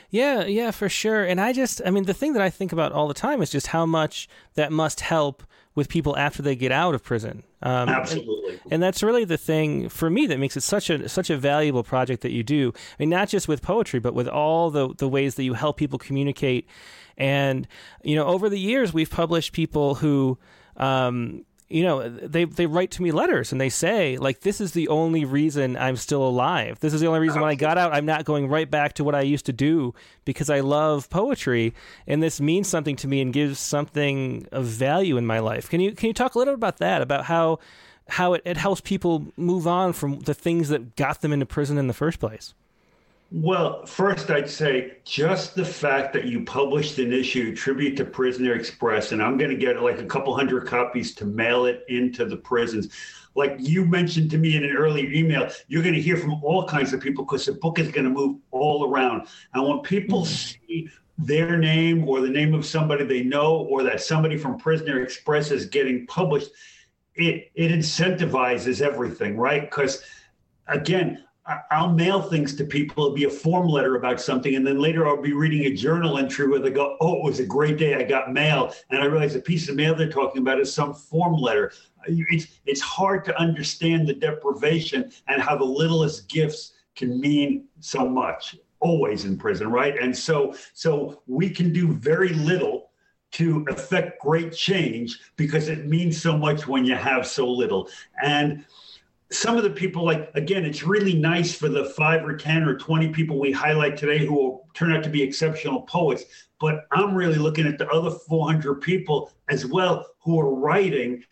Yeah, 0.10 0.46
yeah, 0.46 0.72
for 0.72 0.90
sure. 0.90 1.24
And 1.24 1.40
I 1.40 1.54
just, 1.54 1.82
I 1.86 1.90
mean, 1.90 2.04
the 2.04 2.14
thing 2.14 2.34
that 2.34 2.42
I 2.42 2.50
think 2.50 2.74
about 2.74 2.92
all 2.92 3.08
the 3.08 3.14
time 3.14 3.42
is 3.42 3.50
just 3.50 3.68
how 3.68 3.86
much 3.86 4.28
that 4.56 4.72
must 4.72 5.00
help 5.02 5.44
with 5.76 5.88
people 5.88 6.18
after 6.18 6.42
they 6.42 6.56
get 6.56 6.72
out 6.72 6.94
of 6.94 7.04
prison. 7.04 7.44
Um, 7.62 7.90
Absolutely. 7.90 8.54
And, 8.64 8.74
and, 8.74 8.84
that's 8.84 9.02
really 9.02 9.24
the 9.24 9.38
thing 9.38 9.88
for 9.90 10.10
me 10.10 10.28
that 10.28 10.40
makes 10.40 10.58
it 10.58 10.62
such 10.62 10.90
a 10.90 11.08
such 11.08 11.30
a 11.30 11.38
valuable 11.38 11.84
project 11.84 12.22
that 12.24 12.32
you 12.32 12.44
do. 12.44 12.74
I 12.76 13.04
mean, 13.04 13.10
not 13.10 13.30
just 13.30 13.48
with 13.48 13.62
poetry, 13.62 14.00
but 14.00 14.14
with 14.14 14.28
all 14.28 14.70
the 14.70 14.94
the 14.96 15.08
ways 15.08 15.36
that 15.36 15.44
you 15.44 15.54
help 15.54 15.78
people 15.78 16.00
communicate. 16.00 16.68
And 17.18 17.68
you 18.04 18.16
know, 18.16 18.26
over 18.26 18.50
the 18.50 18.60
years, 18.60 18.94
we've 18.94 19.12
published 19.12 19.54
people 19.54 19.96
who. 19.96 20.38
Um, 20.78 21.46
you 21.72 21.84
know 21.84 22.10
they 22.10 22.46
they 22.46 22.66
write 22.66 22.92
to 22.92 23.02
me 23.02 23.12
letters 23.12 23.52
and 23.52 23.62
they 23.62 23.70
say 23.70 24.18
like 24.18 24.42
this 24.42 24.60
is 24.60 24.74
the 24.74 24.88
only 24.90 25.26
reason 25.26 25.78
I'm 25.78 25.96
still 25.96 26.24
alive. 26.24 26.80
This 26.80 26.94
is 26.94 27.02
the 27.02 27.08
only 27.08 27.20
reason 27.20 27.42
when 27.42 27.50
I 27.50 27.56
got 27.56 27.78
out 27.78 27.94
I'm 27.94 28.06
not 28.06 28.26
going 28.26 28.48
right 28.48 28.70
back 28.70 28.94
to 28.94 29.04
what 29.04 29.16
I 29.16 29.22
used 29.22 29.46
to 29.46 29.54
do 29.54 29.94
because 30.26 30.50
I 30.50 30.60
love 30.60 31.10
poetry 31.10 31.74
and 32.08 32.22
this 32.22 32.42
means 32.42 32.68
something 32.68 32.96
to 32.98 33.08
me 33.08 33.22
and 33.22 33.32
gives 33.34 33.60
something 33.60 34.48
of 34.52 34.66
value 34.66 35.18
in 35.18 35.26
my 35.26 35.40
life. 35.40 35.70
Can 35.70 35.80
you 35.80 35.94
can 35.94 36.08
you 36.08 36.14
talk 36.14 36.36
a 36.36 36.38
little 36.38 36.54
bit 36.54 36.60
about 36.60 36.78
that 36.78 37.02
about 37.02 37.26
how 37.26 37.60
how 38.10 38.34
it, 38.34 38.42
it 38.46 38.58
helps 38.58 38.82
people 38.82 39.28
move 39.38 39.66
on 39.66 39.94
from 39.94 40.20
the 40.20 40.34
things 40.34 40.70
that 40.70 40.96
got 40.96 41.22
them 41.22 41.32
into 41.32 41.46
prison 41.46 41.78
in 41.78 41.88
the 41.88 41.94
first 41.94 42.20
place? 42.20 42.54
Well, 43.34 43.86
first, 43.86 44.30
I'd 44.30 44.50
say 44.50 44.98
just 45.06 45.56
the 45.56 45.64
fact 45.64 46.12
that 46.14 46.26
you 46.26 46.44
published 46.44 47.00
an 47.00 47.14
issue, 47.14 47.56
Tribute 47.56 47.96
to 47.96 48.04
Prisoner 48.04 48.56
Express, 48.56 49.14
and 49.14 49.24
I'm 49.24 49.38
going 49.38 49.50
to 49.50 49.56
get 49.56 49.82
like 49.82 50.00
a 50.00 50.06
couple 50.06 50.36
hundred 50.36 50.68
copies 50.68 51.16
to 51.16 51.26
mail 51.26 51.64
it 51.64 51.86
into 51.88 52.26
the 52.26 52.36
prisons. 52.36 52.90
Like 53.34 53.56
you 53.58 53.86
mentioned 53.86 54.32
to 54.32 54.38
me 54.38 54.58
in 54.58 54.66
an 54.66 54.76
earlier 54.76 55.10
email, 55.10 55.50
you're 55.70 55.82
going 55.82 55.96
to 55.96 56.02
hear 56.02 56.18
from 56.18 56.44
all 56.44 56.68
kinds 56.68 56.92
of 56.92 57.00
people 57.00 57.24
because 57.24 57.46
the 57.46 57.54
book 57.54 57.80
is 57.80 57.90
going 57.90 58.04
to 58.04 58.10
move 58.10 58.40
all 58.52 58.94
around. 58.94 59.30
And 59.54 59.66
when 59.66 59.80
people 59.80 60.24
mm-hmm. 60.24 60.66
see 60.68 60.90
their 61.18 61.58
name 61.58 62.06
or 62.10 62.20
the 62.20 62.30
name 62.30 62.54
of 62.54 62.66
somebody 62.66 63.06
they 63.06 63.24
know 63.24 63.60
or 63.60 63.82
that 63.84 64.02
somebody 64.02 64.36
from 64.36 64.58
Prisoner 64.58 65.02
Express 65.02 65.52
is 65.52 65.68
getting 65.68 66.06
published, 66.08 66.52
it, 67.16 67.50
it 67.56 67.72
incentivizes 67.72 68.82
everything, 68.82 69.38
right? 69.38 69.62
Because 69.62 70.04
again, 70.68 71.24
I'll 71.72 71.92
mail 71.92 72.22
things 72.22 72.56
to 72.56 72.64
people. 72.64 73.06
It'll 73.06 73.16
be 73.16 73.26
a 73.26 73.30
form 73.30 73.68
letter 73.68 73.96
about 73.96 74.22
something, 74.22 74.56
and 74.56 74.66
then 74.66 74.80
later 74.80 75.08
I'll 75.08 75.22
be 75.22 75.34
reading 75.34 75.66
a 75.66 75.76
journal 75.76 76.18
entry 76.18 76.48
where 76.48 76.60
they 76.60 76.72
go, 76.72 76.98
"Oh, 77.02 77.18
it 77.18 77.24
was 77.24 77.40
a 77.40 77.46
great 77.46 77.78
day. 77.78 77.96
I 77.96 78.04
got 78.04 78.34
mail," 78.34 78.74
and 78.90 79.02
I 79.02 79.06
realize 79.06 79.34
the 79.34 79.42
piece 79.42 79.70
of 79.70 79.76
mail 79.76 79.96
they're 79.96 80.10
talking 80.10 80.42
about 80.42 80.60
is 80.60 80.74
some 80.74 80.94
form 80.94 81.36
letter. 81.36 81.72
It's 82.08 82.48
it's 82.66 82.82
hard 82.82 83.26
to 83.26 83.40
understand 83.40 84.08
the 84.08 84.14
deprivation 84.14 85.12
and 85.28 85.42
how 85.42 85.58
the 85.58 85.66
littlest 85.66 86.30
gifts 86.30 86.74
can 86.96 87.20
mean 87.20 87.66
so 87.80 88.08
much. 88.08 88.56
Always 88.80 89.26
in 89.26 89.38
prison, 89.38 89.72
right? 89.72 89.98
And 90.02 90.16
so 90.16 90.56
so 90.74 91.22
we 91.28 91.50
can 91.50 91.72
do 91.72 91.94
very 91.94 92.30
little 92.30 92.90
to 93.32 93.66
affect 93.70 94.22
great 94.22 94.52
change 94.52 95.20
because 95.38 95.70
it 95.70 95.88
means 95.88 96.22
so 96.22 96.38
much 96.38 96.68
when 96.68 96.84
you 96.84 96.96
have 96.96 97.26
so 97.26 97.50
little. 97.50 97.90
And 98.22 98.66
some 99.32 99.58
of 99.58 99.64
the 99.64 99.70
people 99.70 100.04
like 100.04 100.30
again 100.36 100.66
it's 100.66 100.84
really 100.84 101.14
nice 101.14 101.56
for 101.56 101.70
the 101.70 101.86
five 101.86 102.24
or 102.26 102.36
ten 102.36 102.64
or 102.64 102.78
20 102.78 103.10
people 103.10 103.40
we 103.40 103.52
highlight 103.52 103.96
today 103.96 104.26
who 104.26 104.34
will 104.34 104.68
turn 104.74 104.92
out 104.92 105.04
to 105.04 105.10
be 105.10 105.22
exceptional 105.22 105.82
poets 105.84 106.26
but 106.60 106.86
i'm 106.92 107.16
really 107.16 107.38
looking 107.38 107.66
at 107.66 107.78
the 107.78 107.88
other 107.90 108.12
400 108.12 108.82
people 108.82 109.32
as 109.50 109.66
well 109.66 110.06
who 110.20 110.40
are 110.40 110.54
writing 110.54 111.24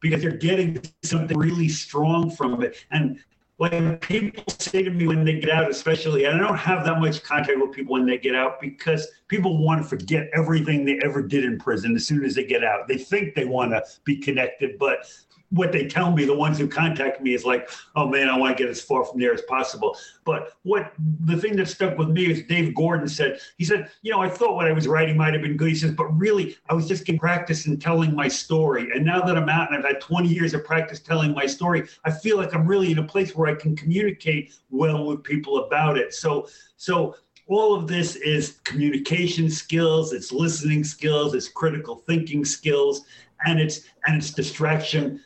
because 0.00 0.22
they're 0.22 0.30
getting 0.30 0.80
something 1.02 1.36
really 1.36 1.68
strong 1.68 2.30
from 2.30 2.62
it. 2.62 2.84
And 2.90 3.18
when 3.56 3.96
people 3.98 4.44
say 4.58 4.82
to 4.82 4.90
me 4.90 5.06
when 5.06 5.24
they 5.24 5.40
get 5.40 5.48
out 5.48 5.70
especially 5.70 6.26
i 6.26 6.36
don't 6.36 6.58
have 6.58 6.84
that 6.84 7.00
much 7.00 7.22
contact 7.22 7.58
with 7.58 7.72
people 7.72 7.94
when 7.94 8.04
they 8.04 8.18
get 8.18 8.34
out 8.34 8.60
because 8.60 9.08
people 9.28 9.64
want 9.64 9.82
to 9.82 9.88
forget 9.88 10.28
everything 10.34 10.84
they 10.84 10.98
ever 11.02 11.22
did 11.22 11.42
in 11.42 11.58
prison 11.58 11.96
as 11.96 12.06
soon 12.06 12.22
as 12.22 12.34
they 12.34 12.44
get 12.44 12.62
out. 12.62 12.86
They 12.86 12.98
think 12.98 13.34
they 13.34 13.46
want 13.46 13.70
to 13.72 13.82
be 14.04 14.16
connected 14.18 14.78
but 14.78 15.10
what 15.56 15.72
they 15.72 15.86
tell 15.86 16.12
me, 16.12 16.24
the 16.24 16.36
ones 16.36 16.58
who 16.58 16.68
contact 16.68 17.20
me, 17.20 17.34
is 17.34 17.44
like, 17.44 17.68
oh 17.94 18.08
man, 18.08 18.28
I 18.28 18.36
want 18.36 18.56
to 18.56 18.62
get 18.62 18.70
as 18.70 18.80
far 18.80 19.04
from 19.04 19.18
there 19.18 19.32
as 19.32 19.42
possible. 19.42 19.96
But 20.24 20.52
what 20.62 20.92
the 21.24 21.36
thing 21.36 21.56
that 21.56 21.68
stuck 21.68 21.96
with 21.98 22.08
me 22.08 22.30
is 22.30 22.42
Dave 22.44 22.74
Gordon 22.74 23.08
said, 23.08 23.40
he 23.58 23.64
said, 23.64 23.90
you 24.02 24.12
know, 24.12 24.20
I 24.20 24.28
thought 24.28 24.54
what 24.54 24.66
I 24.66 24.72
was 24.72 24.86
writing 24.86 25.16
might 25.16 25.32
have 25.32 25.42
been 25.42 25.56
good. 25.56 25.68
He 25.68 25.74
says, 25.74 25.92
but 25.92 26.06
really, 26.16 26.56
I 26.68 26.74
was 26.74 26.86
just 26.86 27.04
getting 27.04 27.18
practice 27.18 27.66
in 27.66 27.78
telling 27.78 28.14
my 28.14 28.28
story. 28.28 28.90
And 28.94 29.04
now 29.04 29.22
that 29.22 29.36
I'm 29.36 29.48
out 29.48 29.72
and 29.72 29.78
I've 29.78 29.90
had 29.90 30.00
20 30.00 30.28
years 30.28 30.54
of 30.54 30.64
practice 30.64 31.00
telling 31.00 31.32
my 31.32 31.46
story, 31.46 31.88
I 32.04 32.10
feel 32.10 32.36
like 32.36 32.54
I'm 32.54 32.66
really 32.66 32.92
in 32.92 32.98
a 32.98 33.06
place 33.06 33.34
where 33.34 33.48
I 33.50 33.54
can 33.54 33.74
communicate 33.74 34.52
well 34.70 35.06
with 35.06 35.22
people 35.22 35.64
about 35.64 35.96
it. 35.96 36.14
So, 36.14 36.48
so 36.76 37.16
all 37.48 37.74
of 37.74 37.86
this 37.86 38.16
is 38.16 38.58
communication 38.64 39.48
skills, 39.48 40.12
it's 40.12 40.32
listening 40.32 40.82
skills, 40.84 41.34
it's 41.34 41.48
critical 41.48 41.96
thinking 42.06 42.44
skills, 42.44 43.02
and 43.44 43.60
it's 43.60 43.82
and 44.06 44.16
it's 44.16 44.30
distraction 44.30 45.20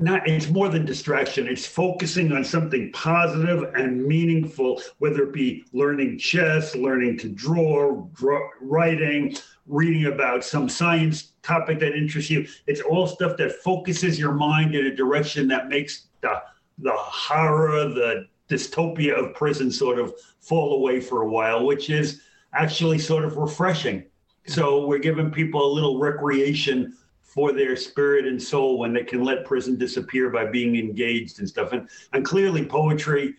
not 0.00 0.26
it's 0.26 0.48
more 0.48 0.68
than 0.68 0.86
distraction. 0.86 1.46
It's 1.46 1.66
focusing 1.66 2.32
on 2.32 2.42
something 2.42 2.90
positive 2.92 3.74
and 3.74 4.02
meaningful 4.04 4.82
whether 4.98 5.24
it 5.24 5.32
be 5.32 5.64
learning 5.72 6.18
chess 6.18 6.74
learning 6.74 7.18
to 7.18 7.28
draw, 7.28 8.06
draw 8.14 8.40
writing 8.62 9.36
reading 9.66 10.06
about 10.06 10.42
some 10.42 10.68
science 10.68 11.32
topic 11.42 11.78
that 11.80 11.94
interests 11.94 12.30
you. 12.30 12.46
It's 12.66 12.80
all 12.80 13.06
stuff 13.06 13.36
that 13.36 13.52
focuses 13.62 14.18
your 14.18 14.32
mind 14.32 14.74
in 14.74 14.86
a 14.86 14.96
direction 14.96 15.46
that 15.48 15.68
makes 15.68 16.08
the 16.22 16.42
the 16.78 16.92
horror 16.94 17.88
the 17.88 18.26
dystopia 18.48 19.12
of 19.12 19.34
prison 19.34 19.70
sort 19.70 19.98
of 19.98 20.14
fall 20.40 20.74
away 20.74 20.98
for 20.98 21.22
a 21.22 21.28
while 21.28 21.66
which 21.66 21.90
is 21.90 22.22
actually 22.54 22.98
sort 22.98 23.24
of 23.24 23.36
refreshing. 23.36 24.06
So 24.46 24.86
we're 24.86 24.98
giving 24.98 25.30
people 25.30 25.64
a 25.64 25.72
little 25.72 25.98
recreation 25.98 26.96
for 27.32 27.52
their 27.52 27.76
spirit 27.76 28.26
and 28.26 28.42
soul 28.42 28.78
when 28.78 28.92
they 28.92 29.04
can 29.04 29.22
let 29.22 29.44
prison 29.44 29.76
disappear 29.76 30.30
by 30.30 30.46
being 30.46 30.76
engaged 30.76 31.38
and 31.38 31.48
stuff. 31.48 31.72
And 31.72 31.88
and 32.12 32.24
clearly 32.24 32.64
poetry 32.64 33.36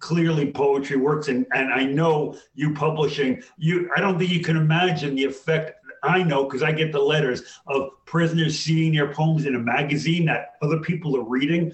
clearly 0.00 0.50
poetry 0.50 0.96
works 0.96 1.28
and 1.28 1.46
and 1.54 1.72
I 1.72 1.84
know 1.84 2.36
you 2.54 2.74
publishing 2.74 3.40
you 3.56 3.88
I 3.96 4.00
don't 4.00 4.18
think 4.18 4.32
you 4.32 4.40
can 4.40 4.56
imagine 4.56 5.14
the 5.14 5.22
effect 5.24 5.76
I 6.02 6.22
know 6.22 6.44
because 6.44 6.62
I 6.62 6.72
get 6.72 6.92
the 6.92 7.00
letters 7.00 7.42
of 7.66 7.90
prisoners 8.04 8.58
seeing 8.58 8.94
their 8.94 9.12
poems 9.12 9.46
in 9.46 9.54
a 9.54 9.58
magazine 9.58 10.26
that 10.26 10.54
other 10.62 10.78
people 10.78 11.16
are 11.16 11.24
reading. 11.24 11.72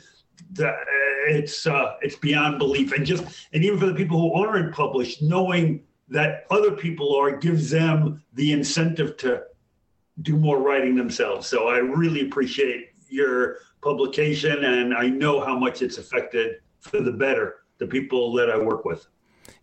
It's 1.28 1.66
uh, 1.66 1.94
it's 2.00 2.16
beyond 2.16 2.58
belief, 2.58 2.92
and 2.92 3.06
just 3.06 3.24
and 3.52 3.64
even 3.64 3.78
for 3.78 3.86
the 3.86 3.94
people 3.94 4.18
who 4.20 4.34
aren't 4.34 4.74
published, 4.74 5.22
knowing 5.22 5.84
that 6.08 6.46
other 6.50 6.72
people 6.72 7.14
are 7.16 7.36
gives 7.36 7.70
them 7.70 8.22
the 8.34 8.52
incentive 8.52 9.16
to 9.18 9.42
do 10.20 10.36
more 10.36 10.58
writing 10.58 10.94
themselves. 10.94 11.46
So 11.46 11.68
I 11.68 11.78
really 11.78 12.26
appreciate 12.26 12.90
your 13.08 13.56
publication, 13.82 14.64
and 14.64 14.94
I 14.94 15.08
know 15.08 15.40
how 15.40 15.58
much 15.58 15.82
it's 15.82 15.98
affected 15.98 16.56
for 16.80 17.00
the 17.00 17.12
better 17.12 17.56
the 17.78 17.86
people 17.86 18.32
that 18.34 18.48
I 18.48 18.56
work 18.56 18.84
with. 18.84 19.08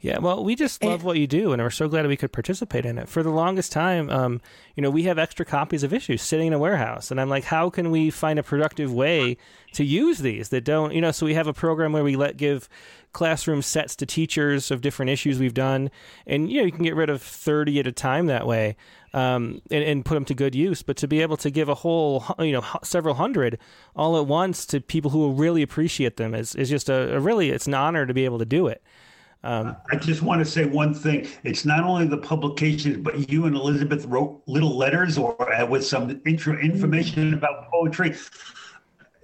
Yeah, 0.01 0.19
well, 0.19 0.45
we 0.45 0.55
just 0.55 0.81
love 0.81 1.03
what 1.03 1.17
you 1.17 1.27
do, 1.27 1.51
and 1.51 1.61
we're 1.61 1.69
so 1.69 1.89
glad 1.89 2.07
we 2.07 2.15
could 2.15 2.31
participate 2.31 2.85
in 2.85 2.97
it. 2.97 3.09
For 3.09 3.21
the 3.21 3.31
longest 3.31 3.73
time, 3.73 4.09
um, 4.09 4.39
you 4.75 4.81
know, 4.81 4.89
we 4.89 5.03
have 5.03 5.19
extra 5.19 5.45
copies 5.45 5.83
of 5.83 5.93
issues 5.93 6.21
sitting 6.21 6.47
in 6.47 6.53
a 6.53 6.59
warehouse, 6.59 7.11
and 7.11 7.19
I'm 7.19 7.29
like, 7.29 7.43
how 7.43 7.69
can 7.69 7.91
we 7.91 8.09
find 8.09 8.39
a 8.39 8.43
productive 8.43 8.93
way 8.93 9.35
to 9.73 9.83
use 9.83 10.19
these 10.19 10.49
that 10.49 10.63
don't, 10.63 10.93
you 10.93 11.01
know? 11.01 11.11
So 11.11 11.25
we 11.25 11.33
have 11.33 11.47
a 11.47 11.53
program 11.53 11.91
where 11.91 12.03
we 12.03 12.15
let 12.15 12.37
give 12.37 12.69
classroom 13.11 13.61
sets 13.61 13.93
to 13.97 14.05
teachers 14.05 14.71
of 14.71 14.79
different 14.79 15.09
issues 15.09 15.37
we've 15.37 15.53
done, 15.53 15.91
and 16.25 16.49
you 16.49 16.59
know, 16.59 16.65
you 16.65 16.71
can 16.71 16.85
get 16.85 16.95
rid 16.95 17.09
of 17.09 17.21
30 17.21 17.81
at 17.81 17.87
a 17.87 17.91
time 17.91 18.27
that 18.27 18.47
way, 18.47 18.77
um, 19.13 19.61
and, 19.69 19.83
and 19.83 20.05
put 20.05 20.13
them 20.13 20.23
to 20.25 20.33
good 20.33 20.55
use. 20.55 20.81
But 20.81 20.95
to 20.97 21.09
be 21.09 21.21
able 21.21 21.35
to 21.35 21.49
give 21.49 21.67
a 21.67 21.75
whole, 21.75 22.23
you 22.39 22.53
know, 22.53 22.63
several 22.83 23.15
hundred 23.15 23.59
all 23.97 24.17
at 24.17 24.27
once 24.27 24.65
to 24.67 24.79
people 24.79 25.11
who 25.11 25.19
will 25.19 25.33
really 25.33 25.61
appreciate 25.61 26.15
them 26.15 26.33
is 26.33 26.55
is 26.55 26.69
just 26.69 26.87
a, 26.87 27.17
a 27.17 27.19
really, 27.19 27.49
it's 27.49 27.67
an 27.67 27.73
honor 27.73 28.05
to 28.05 28.13
be 28.13 28.23
able 28.23 28.39
to 28.39 28.45
do 28.45 28.67
it. 28.67 28.81
Um, 29.43 29.77
I 29.89 29.95
just 29.95 30.21
want 30.21 30.39
to 30.39 30.45
say 30.45 30.65
one 30.65 30.93
thing. 30.93 31.27
It's 31.43 31.63
not 31.63 31.83
only 31.83 32.07
the 32.07 32.17
publications, 32.17 32.97
but 32.97 33.29
you 33.31 33.45
and 33.45 33.55
Elizabeth 33.55 34.05
wrote 34.05 34.41
little 34.47 34.77
letters 34.77 35.17
or 35.17 35.35
with 35.69 35.85
some 35.85 36.21
intro 36.25 36.57
information 36.57 37.33
about 37.33 37.69
poetry. 37.71 38.15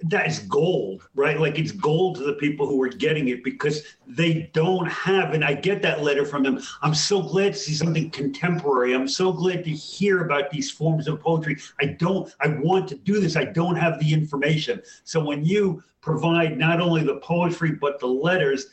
That's 0.02 0.40
gold, 0.40 1.08
right? 1.14 1.38
Like 1.38 1.58
it's 1.58 1.72
gold 1.72 2.16
to 2.16 2.24
the 2.24 2.34
people 2.34 2.66
who 2.66 2.82
are 2.82 2.88
getting 2.88 3.28
it 3.28 3.42
because 3.42 3.82
they 4.06 4.50
don't 4.52 4.86
have, 4.86 5.32
and 5.34 5.44
I 5.44 5.54
get 5.54 5.82
that 5.82 6.02
letter 6.02 6.24
from 6.24 6.42
them. 6.42 6.60
I'm 6.82 6.94
so 6.94 7.22
glad 7.22 7.54
to 7.54 7.58
see 7.58 7.74
something 7.74 8.10
contemporary. 8.10 8.94
I'm 8.94 9.08
so 9.08 9.32
glad 9.32 9.64
to 9.64 9.70
hear 9.70 10.22
about 10.24 10.50
these 10.50 10.70
forms 10.70 11.08
of 11.08 11.20
poetry. 11.20 11.58
I 11.80 11.86
don't, 11.86 12.32
I 12.40 12.48
want 12.48 12.88
to 12.88 12.94
do 12.94 13.20
this. 13.20 13.36
I 13.36 13.44
don't 13.44 13.76
have 13.76 13.98
the 13.98 14.12
information. 14.12 14.82
So 15.04 15.22
when 15.22 15.44
you 15.44 15.82
provide 16.02 16.56
not 16.56 16.80
only 16.80 17.02
the 17.02 17.16
poetry, 17.16 17.72
but 17.72 17.98
the 17.98 18.06
letters, 18.06 18.66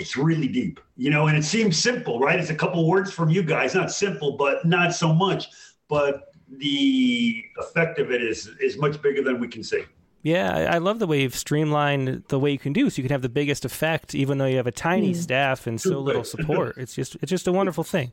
it's 0.00 0.16
really 0.16 0.48
deep, 0.48 0.80
you 0.96 1.10
know, 1.10 1.26
and 1.26 1.36
it 1.36 1.44
seems 1.44 1.78
simple, 1.78 2.18
right? 2.18 2.40
It's 2.40 2.50
a 2.50 2.54
couple 2.54 2.88
words 2.88 3.12
from 3.12 3.28
you 3.28 3.42
guys, 3.42 3.74
not 3.74 3.92
simple, 3.92 4.36
but 4.36 4.64
not 4.64 4.94
so 4.94 5.12
much. 5.12 5.48
But 5.88 6.32
the 6.48 7.44
effect 7.58 7.98
of 7.98 8.10
it 8.10 8.22
is 8.22 8.48
is 8.60 8.78
much 8.78 9.00
bigger 9.02 9.22
than 9.22 9.38
we 9.38 9.46
can 9.46 9.62
see. 9.62 9.84
Yeah, 10.22 10.68
I 10.70 10.78
love 10.78 10.98
the 10.98 11.06
way 11.06 11.22
you've 11.22 11.36
streamlined 11.36 12.24
the 12.28 12.38
way 12.38 12.50
you 12.50 12.58
can 12.58 12.72
do 12.72 12.90
so 12.90 12.96
you 13.00 13.08
can 13.08 13.12
have 13.12 13.22
the 13.22 13.28
biggest 13.28 13.64
effect 13.64 14.14
even 14.14 14.38
though 14.38 14.46
you 14.46 14.56
have 14.56 14.66
a 14.66 14.72
tiny 14.72 15.12
mm. 15.12 15.16
staff 15.16 15.66
and 15.66 15.80
so 15.80 16.00
little 16.00 16.24
support. 16.34 16.76
it's 16.76 16.94
just 16.94 17.16
it's 17.22 17.30
just 17.30 17.46
a 17.46 17.52
wonderful 17.52 17.84
thing. 17.84 18.12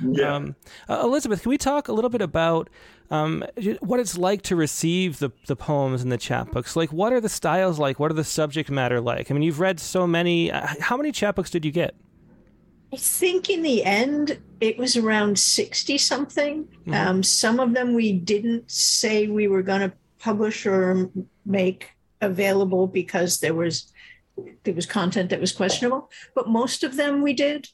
Yeah. 0.00 0.34
Um, 0.34 0.56
uh, 0.88 1.00
Elizabeth, 1.02 1.42
can 1.42 1.50
we 1.50 1.58
talk 1.58 1.88
a 1.88 1.92
little 1.92 2.10
bit 2.10 2.22
about 2.22 2.70
um, 3.10 3.44
what 3.80 4.00
it's 4.00 4.18
like 4.18 4.42
to 4.42 4.56
receive 4.56 5.18
the, 5.18 5.30
the 5.46 5.56
poems 5.56 6.02
and 6.02 6.12
the 6.12 6.18
chapbooks? 6.18 6.76
Like, 6.76 6.92
what 6.92 7.12
are 7.12 7.20
the 7.20 7.28
styles 7.28 7.78
like? 7.78 7.98
What 7.98 8.10
are 8.10 8.14
the 8.14 8.24
subject 8.24 8.70
matter 8.70 9.00
like? 9.00 9.30
I 9.30 9.34
mean, 9.34 9.42
you've 9.42 9.60
read 9.60 9.80
so 9.80 10.06
many. 10.06 10.52
Uh, 10.52 10.66
how 10.80 10.96
many 10.96 11.12
chapbooks 11.12 11.50
did 11.50 11.64
you 11.64 11.72
get? 11.72 11.94
I 12.92 12.96
think 12.96 13.50
in 13.50 13.62
the 13.62 13.84
end, 13.84 14.38
it 14.60 14.78
was 14.78 14.96
around 14.96 15.38
60 15.38 15.98
something. 15.98 16.64
Mm-hmm. 16.64 16.94
Um, 16.94 17.22
some 17.22 17.60
of 17.60 17.74
them 17.74 17.94
we 17.94 18.12
didn't 18.12 18.70
say 18.70 19.26
we 19.26 19.48
were 19.48 19.62
going 19.62 19.82
to 19.82 19.92
publish 20.18 20.66
or 20.66 21.10
make 21.44 21.90
available 22.20 22.86
because 22.86 23.40
there 23.40 23.54
was 23.54 23.92
there 24.64 24.74
was 24.74 24.86
content 24.86 25.30
that 25.30 25.40
was 25.40 25.52
questionable 25.52 26.10
but 26.34 26.48
most 26.48 26.84
of 26.84 26.96
them 26.96 27.22
we 27.22 27.32
did 27.32 27.68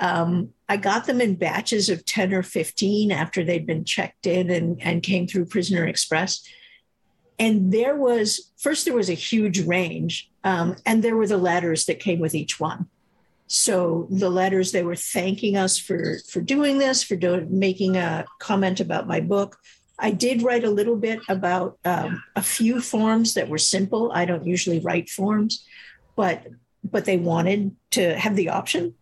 um, 0.00 0.50
I 0.68 0.76
got 0.78 1.06
them 1.06 1.20
in 1.20 1.36
batches 1.36 1.88
of 1.88 2.04
10 2.06 2.32
or 2.32 2.42
15 2.42 3.12
after 3.12 3.44
they'd 3.44 3.66
been 3.66 3.84
checked 3.84 4.26
in 4.26 4.50
and, 4.50 4.80
and 4.80 5.02
came 5.02 5.26
through 5.26 5.46
Prisoner 5.46 5.86
Express. 5.86 6.42
And 7.38 7.72
there 7.72 7.96
was, 7.96 8.52
first, 8.58 8.84
there 8.84 8.94
was 8.94 9.10
a 9.10 9.14
huge 9.14 9.60
range, 9.60 10.30
um, 10.44 10.76
and 10.84 11.02
there 11.02 11.16
were 11.16 11.26
the 11.26 11.38
letters 11.38 11.86
that 11.86 12.00
came 12.00 12.18
with 12.18 12.34
each 12.34 12.58
one. 12.58 12.88
So 13.46 14.06
the 14.10 14.30
letters 14.30 14.70
they 14.70 14.84
were 14.84 14.94
thanking 14.94 15.56
us 15.56 15.76
for 15.76 16.18
for 16.30 16.40
doing 16.40 16.78
this, 16.78 17.02
for 17.02 17.16
do, 17.16 17.44
making 17.50 17.96
a 17.96 18.24
comment 18.38 18.78
about 18.78 19.08
my 19.08 19.18
book. 19.18 19.58
I 19.98 20.12
did 20.12 20.42
write 20.42 20.62
a 20.62 20.70
little 20.70 20.94
bit 20.94 21.18
about 21.28 21.76
um, 21.84 22.22
a 22.36 22.42
few 22.42 22.80
forms 22.80 23.34
that 23.34 23.48
were 23.48 23.58
simple. 23.58 24.12
I 24.14 24.24
don't 24.24 24.46
usually 24.46 24.78
write 24.78 25.10
forms, 25.10 25.66
but 26.14 26.46
but 26.84 27.06
they 27.06 27.16
wanted 27.16 27.74
to 27.90 28.16
have 28.16 28.36
the 28.36 28.50
option. 28.50 28.94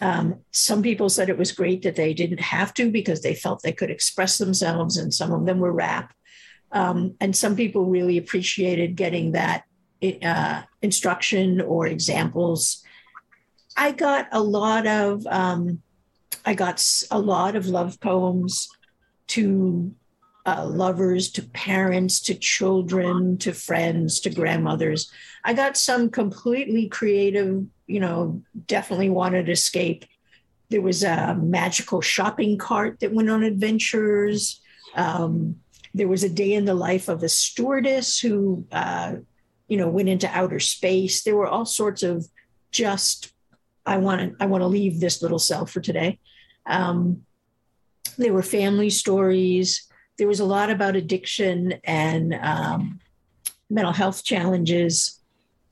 Um, 0.00 0.40
some 0.50 0.82
people 0.82 1.08
said 1.08 1.28
it 1.28 1.38
was 1.38 1.52
great 1.52 1.82
that 1.82 1.96
they 1.96 2.14
didn't 2.14 2.40
have 2.40 2.72
to 2.74 2.90
because 2.90 3.22
they 3.22 3.34
felt 3.34 3.62
they 3.62 3.72
could 3.72 3.90
express 3.90 4.38
themselves, 4.38 4.96
and 4.96 5.12
some 5.12 5.32
of 5.32 5.46
them 5.46 5.58
were 5.58 5.72
rap. 5.72 6.14
Um, 6.72 7.16
and 7.20 7.34
some 7.34 7.56
people 7.56 7.86
really 7.86 8.16
appreciated 8.16 8.96
getting 8.96 9.32
that 9.32 9.64
uh, 10.22 10.62
instruction 10.82 11.60
or 11.60 11.86
examples 11.86 12.84
I 13.76 13.92
got 13.92 14.28
a 14.32 14.42
lot 14.42 14.86
of 14.86 15.26
um, 15.26 15.82
I 16.44 16.54
got 16.54 16.84
a 17.10 17.18
lot 17.18 17.56
of 17.56 17.66
love 17.66 18.00
poems 18.00 18.68
to 19.28 19.94
uh, 20.46 20.66
lovers, 20.66 21.30
to 21.32 21.42
parents, 21.42 22.20
to 22.20 22.34
children, 22.34 23.38
to 23.38 23.52
friends, 23.52 24.20
to 24.20 24.30
grandmothers. 24.30 25.10
I 25.44 25.54
got 25.54 25.76
some 25.76 26.10
completely 26.10 26.88
creative, 26.88 27.64
you 27.86 28.00
know, 28.00 28.42
definitely 28.66 29.10
wanted 29.10 29.48
escape. 29.48 30.04
There 30.70 30.82
was 30.82 31.02
a 31.02 31.34
magical 31.34 32.00
shopping 32.00 32.58
cart 32.58 33.00
that 33.00 33.12
went 33.12 33.30
on 33.30 33.42
adventures. 33.42 34.60
Um, 34.94 35.56
there 35.92 36.08
was 36.08 36.22
a 36.22 36.28
day 36.28 36.54
in 36.54 36.64
the 36.64 36.74
life 36.74 37.08
of 37.08 37.22
a 37.22 37.28
stewardess 37.28 38.20
who, 38.20 38.66
uh, 38.70 39.16
you 39.68 39.76
know, 39.76 39.88
went 39.88 40.08
into 40.08 40.28
outer 40.28 40.60
space. 40.60 41.22
There 41.22 41.36
were 41.36 41.48
all 41.48 41.66
sorts 41.66 42.02
of 42.02 42.26
just 42.70 43.32
I 43.86 43.96
want 43.96 44.20
to 44.20 44.36
I 44.42 44.46
want 44.46 44.62
to 44.62 44.68
leave 44.68 45.00
this 45.00 45.22
little 45.22 45.38
cell 45.38 45.66
for 45.66 45.80
today. 45.80 46.18
Um, 46.66 47.22
there 48.18 48.32
were 48.32 48.42
family 48.42 48.90
stories. 48.90 49.89
There 50.20 50.28
was 50.28 50.40
a 50.40 50.44
lot 50.44 50.68
about 50.68 50.96
addiction 50.96 51.80
and 51.82 52.34
um, 52.34 53.00
mental 53.70 53.94
health 53.94 54.22
challenges. 54.22 55.18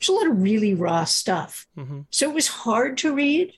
There's 0.01 0.09
a 0.09 0.13
lot 0.13 0.27
of 0.27 0.41
really 0.41 0.73
raw 0.73 1.05
stuff. 1.05 1.67
Mm-hmm. 1.77 2.01
So 2.09 2.31
it 2.31 2.35
was 2.35 2.49
hard 2.49 2.97
to 2.99 3.15
read. 3.15 3.53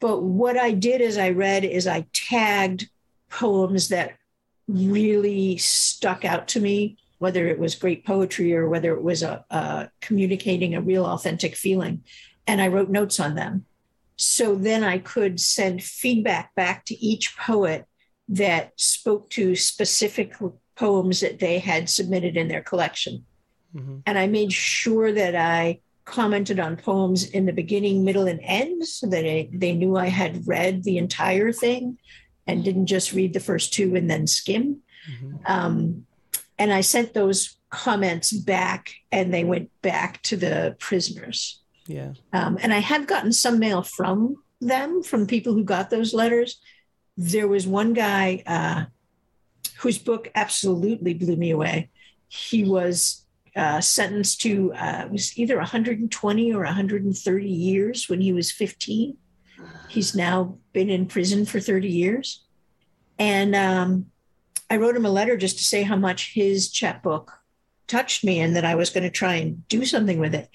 But 0.00 0.24
what 0.24 0.56
I 0.56 0.72
did 0.72 1.00
as 1.00 1.16
I 1.16 1.30
read 1.30 1.64
is 1.64 1.86
I 1.86 2.06
tagged 2.12 2.88
poems 3.30 3.86
that 3.90 4.16
really 4.66 5.58
stuck 5.58 6.24
out 6.24 6.48
to 6.48 6.60
me, 6.60 6.96
whether 7.18 7.46
it 7.46 7.60
was 7.60 7.76
great 7.76 8.04
poetry 8.04 8.52
or 8.52 8.68
whether 8.68 8.92
it 8.94 9.02
was 9.02 9.22
a, 9.22 9.44
a 9.48 9.90
communicating 10.00 10.74
a 10.74 10.80
real 10.80 11.06
authentic 11.06 11.54
feeling. 11.54 12.02
And 12.48 12.60
I 12.60 12.66
wrote 12.66 12.90
notes 12.90 13.20
on 13.20 13.36
them. 13.36 13.64
So 14.16 14.56
then 14.56 14.82
I 14.82 14.98
could 14.98 15.38
send 15.38 15.84
feedback 15.84 16.52
back 16.56 16.84
to 16.86 16.96
each 16.98 17.36
poet 17.36 17.86
that 18.28 18.72
spoke 18.76 19.30
to 19.30 19.54
specific 19.54 20.34
poems 20.76 21.20
that 21.20 21.38
they 21.38 21.58
had 21.58 21.88
submitted 21.88 22.36
in 22.36 22.48
their 22.48 22.62
collection. 22.62 23.24
Mm-hmm. 23.74 23.98
And 24.06 24.18
I 24.18 24.26
made 24.26 24.52
sure 24.52 25.12
that 25.12 25.34
I 25.34 25.80
commented 26.04 26.60
on 26.60 26.76
poems 26.76 27.28
in 27.30 27.46
the 27.46 27.52
beginning, 27.52 28.04
middle, 28.04 28.26
and 28.26 28.40
end 28.42 28.86
so 28.86 29.06
that 29.08 29.24
I, 29.24 29.48
they 29.52 29.74
knew 29.74 29.96
I 29.96 30.06
had 30.06 30.46
read 30.46 30.84
the 30.84 30.98
entire 30.98 31.52
thing 31.52 31.98
and 32.46 32.64
didn't 32.64 32.86
just 32.86 33.12
read 33.12 33.32
the 33.32 33.40
first 33.40 33.72
two 33.72 33.96
and 33.96 34.08
then 34.08 34.26
skim. 34.26 34.80
Mm-hmm. 35.10 35.36
Um, 35.46 36.06
and 36.58 36.72
I 36.72 36.80
sent 36.80 37.12
those 37.12 37.56
comments 37.70 38.32
back 38.32 38.94
and 39.10 39.34
they 39.34 39.44
went 39.44 39.70
back 39.82 40.22
to 40.22 40.36
the 40.36 40.76
prisoners. 40.78 41.60
Yeah. 41.86 42.12
Um, 42.32 42.58
and 42.62 42.72
I 42.72 42.78
have 42.78 43.06
gotten 43.06 43.32
some 43.32 43.58
mail 43.58 43.82
from 43.82 44.36
them, 44.60 45.02
from 45.02 45.26
people 45.26 45.52
who 45.52 45.64
got 45.64 45.90
those 45.90 46.14
letters. 46.14 46.60
There 47.16 47.48
was 47.48 47.66
one 47.66 47.92
guy 47.92 48.42
uh, 48.46 48.84
whose 49.78 49.98
book 49.98 50.30
absolutely 50.34 51.14
blew 51.14 51.36
me 51.36 51.50
away. 51.50 51.90
He 52.28 52.64
was 52.64 53.24
uh, 53.54 53.80
sentenced 53.80 54.40
to 54.42 54.72
uh, 54.74 55.08
was 55.10 55.38
either 55.38 55.56
120 55.56 56.52
or 56.52 56.64
130 56.64 57.48
years 57.48 58.08
when 58.08 58.20
he 58.20 58.32
was 58.32 58.52
15. 58.52 59.16
He's 59.88 60.14
now 60.14 60.58
been 60.72 60.90
in 60.90 61.06
prison 61.06 61.46
for 61.46 61.60
30 61.60 61.88
years, 61.88 62.44
and 63.18 63.54
um, 63.54 64.06
I 64.68 64.76
wrote 64.76 64.96
him 64.96 65.06
a 65.06 65.10
letter 65.10 65.36
just 65.36 65.58
to 65.58 65.64
say 65.64 65.82
how 65.82 65.96
much 65.96 66.34
his 66.34 66.70
chapbook 66.70 67.32
touched 67.86 68.24
me 68.24 68.40
and 68.40 68.56
that 68.56 68.64
I 68.64 68.74
was 68.74 68.90
going 68.90 69.04
to 69.04 69.10
try 69.10 69.34
and 69.34 69.66
do 69.68 69.84
something 69.84 70.18
with 70.18 70.34
it. 70.34 70.50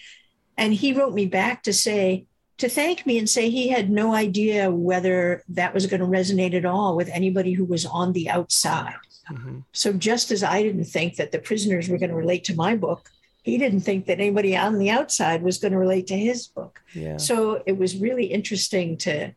And 0.57 0.73
he 0.73 0.93
wrote 0.93 1.13
me 1.13 1.25
back 1.25 1.63
to 1.63 1.73
say, 1.73 2.25
to 2.61 2.69
thank 2.69 3.07
me 3.07 3.17
and 3.17 3.27
say 3.27 3.49
he 3.49 3.69
had 3.69 3.89
no 3.89 4.13
idea 4.13 4.69
whether 4.69 5.43
that 5.49 5.73
was 5.73 5.87
going 5.87 5.99
to 5.99 6.05
resonate 6.05 6.53
at 6.53 6.63
all 6.63 6.95
with 6.95 7.09
anybody 7.09 7.53
who 7.53 7.65
was 7.65 7.87
on 7.87 8.13
the 8.13 8.29
outside. 8.29 8.93
Mm-hmm. 9.31 9.59
So, 9.71 9.93
just 9.93 10.29
as 10.29 10.43
I 10.43 10.61
didn't 10.61 10.85
think 10.85 11.15
that 11.15 11.31
the 11.31 11.39
prisoners 11.39 11.89
were 11.89 11.97
going 11.97 12.11
to 12.11 12.15
relate 12.15 12.43
to 12.45 12.55
my 12.55 12.75
book, 12.75 13.09
he 13.41 13.57
didn't 13.57 13.81
think 13.81 14.05
that 14.05 14.19
anybody 14.19 14.55
on 14.55 14.77
the 14.77 14.91
outside 14.91 15.41
was 15.41 15.57
going 15.57 15.71
to 15.71 15.79
relate 15.79 16.05
to 16.07 16.17
his 16.17 16.47
book. 16.47 16.81
Yeah. 16.93 17.17
So, 17.17 17.63
it 17.65 17.79
was 17.79 17.97
really 17.97 18.25
interesting 18.25 18.95
to 18.97 19.33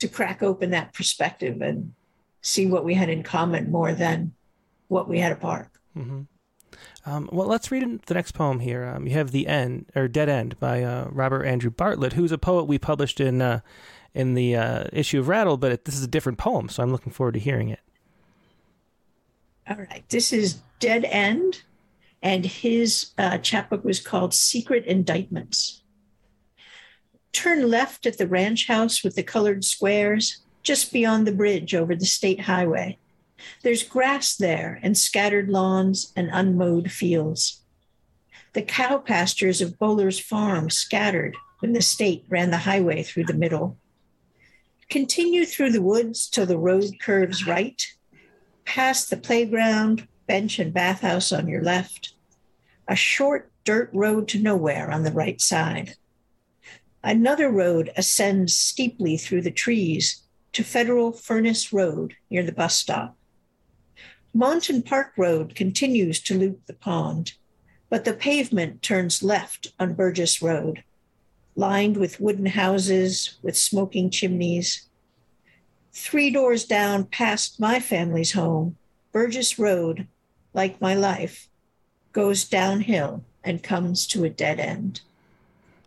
to 0.00 0.08
crack 0.08 0.42
open 0.42 0.70
that 0.70 0.94
perspective 0.94 1.60
and 1.60 1.92
see 2.40 2.66
what 2.66 2.84
we 2.84 2.94
had 2.94 3.10
in 3.10 3.22
common 3.22 3.70
more 3.70 3.92
than 3.92 4.32
what 4.88 5.08
we 5.08 5.18
had 5.18 5.32
apart. 5.32 5.68
Mm-hmm. 5.96 6.22
Um, 7.06 7.28
well, 7.30 7.46
let's 7.46 7.70
read 7.70 8.02
the 8.06 8.14
next 8.14 8.32
poem 8.32 8.60
here. 8.60 8.84
Um, 8.84 9.06
you 9.06 9.12
have 9.12 9.30
the 9.30 9.46
end 9.46 9.86
or 9.94 10.08
Dead 10.08 10.28
End 10.28 10.58
by 10.58 10.82
uh, 10.82 11.08
Robert 11.10 11.44
Andrew 11.44 11.70
Bartlett, 11.70 12.14
who's 12.14 12.32
a 12.32 12.38
poet 12.38 12.64
we 12.64 12.78
published 12.78 13.20
in 13.20 13.42
uh, 13.42 13.60
in 14.14 14.34
the 14.34 14.56
uh, 14.56 14.84
issue 14.92 15.20
of 15.20 15.28
Rattle, 15.28 15.56
but 15.56 15.72
it, 15.72 15.84
this 15.84 15.96
is 15.96 16.04
a 16.04 16.08
different 16.08 16.38
poem, 16.38 16.68
so 16.68 16.82
I'm 16.82 16.92
looking 16.92 17.12
forward 17.12 17.34
to 17.34 17.40
hearing 17.40 17.68
it. 17.68 17.80
All 19.68 19.76
right, 19.76 20.04
this 20.08 20.32
is 20.32 20.60
Dead 20.78 21.04
End, 21.04 21.62
and 22.22 22.46
his 22.46 23.12
uh, 23.18 23.38
chapbook 23.38 23.84
was 23.84 24.00
called 24.00 24.32
Secret 24.32 24.84
Indictments. 24.86 25.82
Turn 27.32 27.68
left 27.68 28.06
at 28.06 28.18
the 28.18 28.28
ranch 28.28 28.68
house 28.68 29.02
with 29.02 29.16
the 29.16 29.22
colored 29.24 29.64
squares, 29.64 30.38
just 30.62 30.92
beyond 30.92 31.26
the 31.26 31.32
bridge 31.32 31.74
over 31.74 31.96
the 31.96 32.06
state 32.06 32.40
highway. 32.40 32.98
There's 33.62 33.82
grass 33.82 34.36
there 34.36 34.78
and 34.82 34.96
scattered 34.96 35.48
lawns 35.48 36.12
and 36.16 36.30
unmowed 36.32 36.90
fields. 36.90 37.62
The 38.52 38.62
cow 38.62 38.98
pastures 38.98 39.60
of 39.60 39.78
Bowler's 39.78 40.20
farm 40.20 40.70
scattered 40.70 41.36
when 41.58 41.72
the 41.72 41.82
state 41.82 42.24
ran 42.28 42.50
the 42.50 42.58
highway 42.58 43.02
through 43.02 43.24
the 43.24 43.34
middle. 43.34 43.78
Continue 44.88 45.44
through 45.44 45.72
the 45.72 45.82
woods 45.82 46.28
till 46.28 46.46
the 46.46 46.58
road 46.58 46.84
curves 47.00 47.46
right, 47.46 47.84
past 48.64 49.10
the 49.10 49.16
playground, 49.16 50.06
bench, 50.26 50.58
and 50.58 50.72
bathhouse 50.72 51.32
on 51.32 51.48
your 51.48 51.62
left, 51.62 52.14
a 52.86 52.94
short 52.94 53.50
dirt 53.64 53.90
road 53.92 54.28
to 54.28 54.38
nowhere 54.38 54.90
on 54.90 55.02
the 55.02 55.12
right 55.12 55.40
side. 55.40 55.96
Another 57.02 57.50
road 57.50 57.90
ascends 57.96 58.54
steeply 58.54 59.16
through 59.16 59.42
the 59.42 59.50
trees 59.50 60.22
to 60.52 60.62
Federal 60.62 61.12
Furnace 61.12 61.72
Road 61.72 62.14
near 62.30 62.42
the 62.42 62.52
bus 62.52 62.76
stop. 62.76 63.16
Morton 64.36 64.82
Park 64.82 65.12
Road 65.16 65.54
continues 65.54 66.18
to 66.22 66.36
loop 66.36 66.66
the 66.66 66.74
pond, 66.74 67.34
but 67.88 68.04
the 68.04 68.12
pavement 68.12 68.82
turns 68.82 69.22
left 69.22 69.72
on 69.78 69.94
Burgess 69.94 70.42
Road, 70.42 70.82
lined 71.54 71.96
with 71.96 72.18
wooden 72.18 72.46
houses 72.46 73.38
with 73.42 73.56
smoking 73.56 74.10
chimneys. 74.10 74.88
Three 75.92 76.30
doors 76.30 76.64
down 76.64 77.04
past 77.04 77.60
my 77.60 77.78
family's 77.78 78.32
home, 78.32 78.76
Burgess 79.12 79.56
Road, 79.56 80.08
like 80.52 80.80
my 80.80 80.94
life, 80.94 81.48
goes 82.12 82.44
downhill 82.44 83.22
and 83.44 83.62
comes 83.62 84.04
to 84.08 84.24
a 84.24 84.30
dead 84.30 84.58
end. 84.58 85.00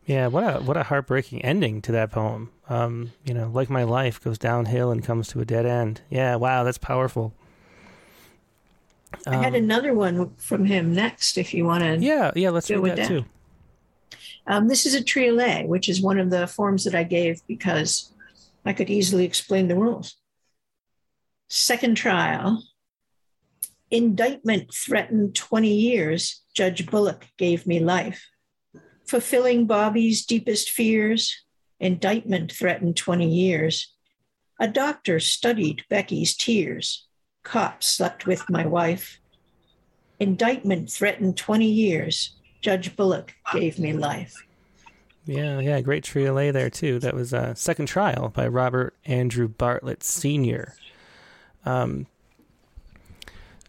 Yeah, 0.05 0.27
what 0.27 0.43
a 0.45 0.59
what 0.61 0.77
a 0.77 0.83
heartbreaking 0.83 1.41
ending 1.41 1.81
to 1.81 1.91
that 1.91 2.11
poem. 2.11 2.51
Um, 2.69 3.11
you 3.25 3.33
know, 3.33 3.49
like 3.53 3.69
my 3.69 3.83
life 3.83 4.23
goes 4.23 4.37
downhill 4.37 4.89
and 4.89 5.03
comes 5.03 5.27
to 5.29 5.41
a 5.41 5.45
dead 5.45 5.65
end. 5.65 5.99
Yeah, 6.09 6.37
wow, 6.37 6.63
that's 6.63 6.77
powerful. 6.77 7.33
I 9.25 9.37
had 9.37 9.55
um, 9.55 9.63
another 9.63 9.93
one 9.93 10.35
from 10.37 10.65
him 10.65 10.93
next, 10.93 11.37
if 11.37 11.53
you 11.53 11.65
want 11.65 11.83
to. 11.83 11.97
Yeah, 11.97 12.31
yeah, 12.35 12.49
let's 12.49 12.69
read 12.69 12.83
that, 12.83 12.97
that, 12.97 13.07
too. 13.07 13.25
Um, 14.45 14.67
this 14.67 14.85
is 14.85 14.95
a 14.95 15.03
triolet, 15.03 15.67
which 15.67 15.89
is 15.89 16.01
one 16.01 16.19
of 16.19 16.29
the 16.29 16.47
forms 16.47 16.83
that 16.85 16.95
I 16.95 17.03
gave 17.03 17.41
because 17.47 18.13
I 18.65 18.73
could 18.73 18.89
easily 18.89 19.25
explain 19.25 19.67
the 19.67 19.75
rules. 19.75 20.15
Second 21.49 21.95
trial. 21.95 22.63
Indictment 23.89 24.73
threatened 24.73 25.35
20 25.35 25.73
years. 25.73 26.43
Judge 26.53 26.85
Bullock 26.85 27.27
gave 27.37 27.65
me 27.65 27.79
life. 27.79 28.25
Fulfilling 29.07 29.65
Bobby's 29.65 30.25
deepest 30.25 30.69
fears. 30.69 31.45
Indictment 31.79 32.51
threatened 32.51 32.97
20 32.97 33.29
years. 33.29 33.93
A 34.59 34.67
doctor 34.67 35.19
studied 35.19 35.85
Becky's 35.89 36.35
tears 36.35 37.06
cop 37.47 37.81
slept 37.81 38.27
with 38.27 38.49
my 38.49 38.65
wife. 38.65 39.19
Indictment 40.19 40.91
threatened 40.91 41.37
20 41.37 41.65
years. 41.65 42.35
Judge 42.61 42.95
Bullock 42.95 43.33
gave 43.53 43.79
me 43.79 43.93
life. 43.93 44.35
Yeah, 45.25 45.59
yeah, 45.59 45.79
great 45.81 46.03
triolet 46.03 46.53
there 46.53 46.69
too. 46.69 46.99
That 46.99 47.13
was 47.13 47.33
uh, 47.33 47.53
Second 47.53 47.85
Trial 47.87 48.29
by 48.29 48.47
Robert 48.47 48.95
Andrew 49.05 49.47
Bartlett 49.47 50.03
Sr. 50.03 50.73
Um, 51.65 52.07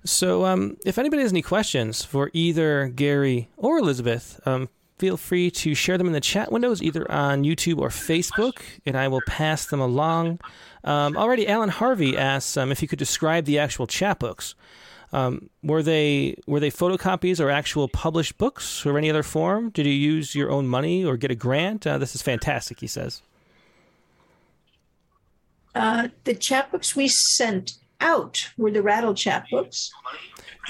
so, 0.05 0.45
um, 0.45 0.77
if 0.87 0.99
anybody 0.99 1.23
has 1.23 1.33
any 1.33 1.43
questions 1.43 2.05
for 2.05 2.31
either 2.33 2.89
Gary 2.89 3.49
or 3.57 3.79
Elizabeth, 3.79 4.41
um, 4.47 4.69
feel 4.99 5.17
free 5.17 5.51
to 5.51 5.75
share 5.75 5.99
them 5.99 6.07
in 6.07 6.13
the 6.13 6.21
chat 6.21 6.51
windows, 6.51 6.83
either 6.83 7.11
on 7.11 7.43
YouTube 7.43 7.79
or 7.79 7.89
Facebook, 7.89 8.61
and 8.87 8.97
I 8.97 9.09
will 9.09 9.23
pass 9.27 9.67
them 9.67 9.81
along. 9.81 10.41
Um, 10.85 11.17
already, 11.17 11.49
Alan 11.49 11.69
Harvey 11.69 12.17
asks 12.17 12.57
um, 12.57 12.71
if 12.71 12.83
you 12.83 12.89
could 12.89 12.99
describe 12.99 13.45
the 13.45 13.59
actual 13.59 13.87
chapbooks. 13.87 14.55
Um, 15.13 15.49
were 15.63 15.83
they 15.83 16.37
were 16.47 16.61
they 16.61 16.71
photocopies 16.71 17.41
or 17.41 17.51
actual 17.51 17.89
published 17.89 18.37
books 18.37 18.85
or 18.85 18.99
any 18.99 19.09
other 19.09 19.23
form? 19.23 19.71
Did 19.71 19.87
you 19.87 19.93
use 19.93 20.35
your 20.35 20.51
own 20.51 20.69
money 20.69 21.05
or 21.05 21.17
get 21.17 21.31
a 21.31 21.35
grant? 21.35 21.87
Uh, 21.87 21.97
this 21.99 22.15
is 22.15 22.21
fantastic, 22.21 22.81
he 22.81 22.87
says. 22.87 23.23
Uh, 25.75 26.09
the 26.25 26.35
chapbooks 26.35 26.95
we 26.95 27.09
sent 27.09 27.75
out 28.01 28.51
were 28.57 28.71
the 28.71 28.83
Rattle 28.83 29.15
chapbooks. 29.15 29.91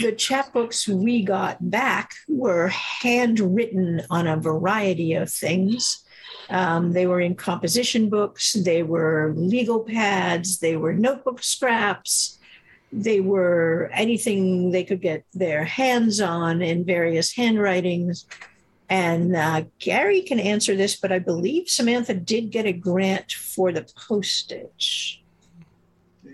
The 0.00 0.12
chapbooks 0.12 0.86
we 0.86 1.24
got 1.24 1.70
back 1.70 2.12
were 2.28 2.68
handwritten 2.68 4.02
on 4.10 4.28
a 4.28 4.36
variety 4.36 5.14
of 5.14 5.30
things. 5.30 6.04
Um, 6.50 6.92
they 6.92 7.06
were 7.06 7.20
in 7.20 7.34
composition 7.34 8.08
books, 8.08 8.54
they 8.54 8.82
were 8.82 9.34
legal 9.36 9.80
pads, 9.80 10.58
they 10.58 10.76
were 10.76 10.94
notebook 10.94 11.42
scraps, 11.42 12.38
they 12.92 13.20
were 13.20 13.90
anything 13.92 14.70
they 14.70 14.84
could 14.84 15.02
get 15.02 15.24
their 15.34 15.64
hands 15.64 16.20
on 16.20 16.62
in 16.62 16.84
various 16.84 17.34
handwritings. 17.34 18.26
And 18.88 19.36
uh, 19.36 19.64
Gary 19.78 20.22
can 20.22 20.40
answer 20.40 20.74
this, 20.74 20.96
but 20.96 21.12
I 21.12 21.18
believe 21.18 21.68
Samantha 21.68 22.14
did 22.14 22.50
get 22.50 22.64
a 22.64 22.72
grant 22.72 23.32
for 23.32 23.70
the 23.70 23.86
postage. 24.08 25.22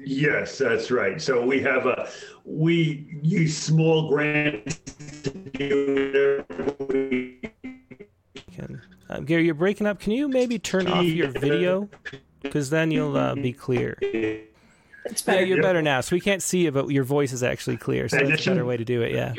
Yes, 0.04 0.58
that's 0.58 0.90
right. 0.90 1.20
So 1.20 1.44
we 1.44 1.60
have 1.62 1.86
a 1.86 2.08
we 2.44 3.06
use 3.22 3.56
small 3.56 4.08
grants 4.10 4.78
to 5.22 5.30
do 5.30 6.44
uh, 9.08 9.20
Gary, 9.20 9.44
you're 9.44 9.54
breaking 9.54 9.86
up. 9.86 10.00
Can 10.00 10.12
you 10.12 10.28
maybe 10.28 10.58
turn 10.58 10.86
off 10.86 11.04
your 11.04 11.28
video? 11.28 11.88
Because 12.42 12.70
then 12.70 12.90
you'll 12.90 13.16
uh, 13.16 13.34
be 13.34 13.52
clear. 13.52 13.96
It's 15.04 15.22
better. 15.22 15.40
Yeah, 15.40 15.46
you're 15.46 15.62
better 15.62 15.82
now. 15.82 16.00
So 16.00 16.16
we 16.16 16.20
can't 16.20 16.42
see 16.42 16.64
you, 16.64 16.72
but 16.72 16.88
your 16.90 17.04
voice 17.04 17.32
is 17.32 17.42
actually 17.42 17.76
clear. 17.76 18.08
So 18.08 18.18
that's 18.18 18.46
a 18.46 18.50
better 18.50 18.64
way 18.64 18.76
to 18.76 18.84
do 18.84 19.02
it. 19.02 19.12
Yeah. 19.12 19.34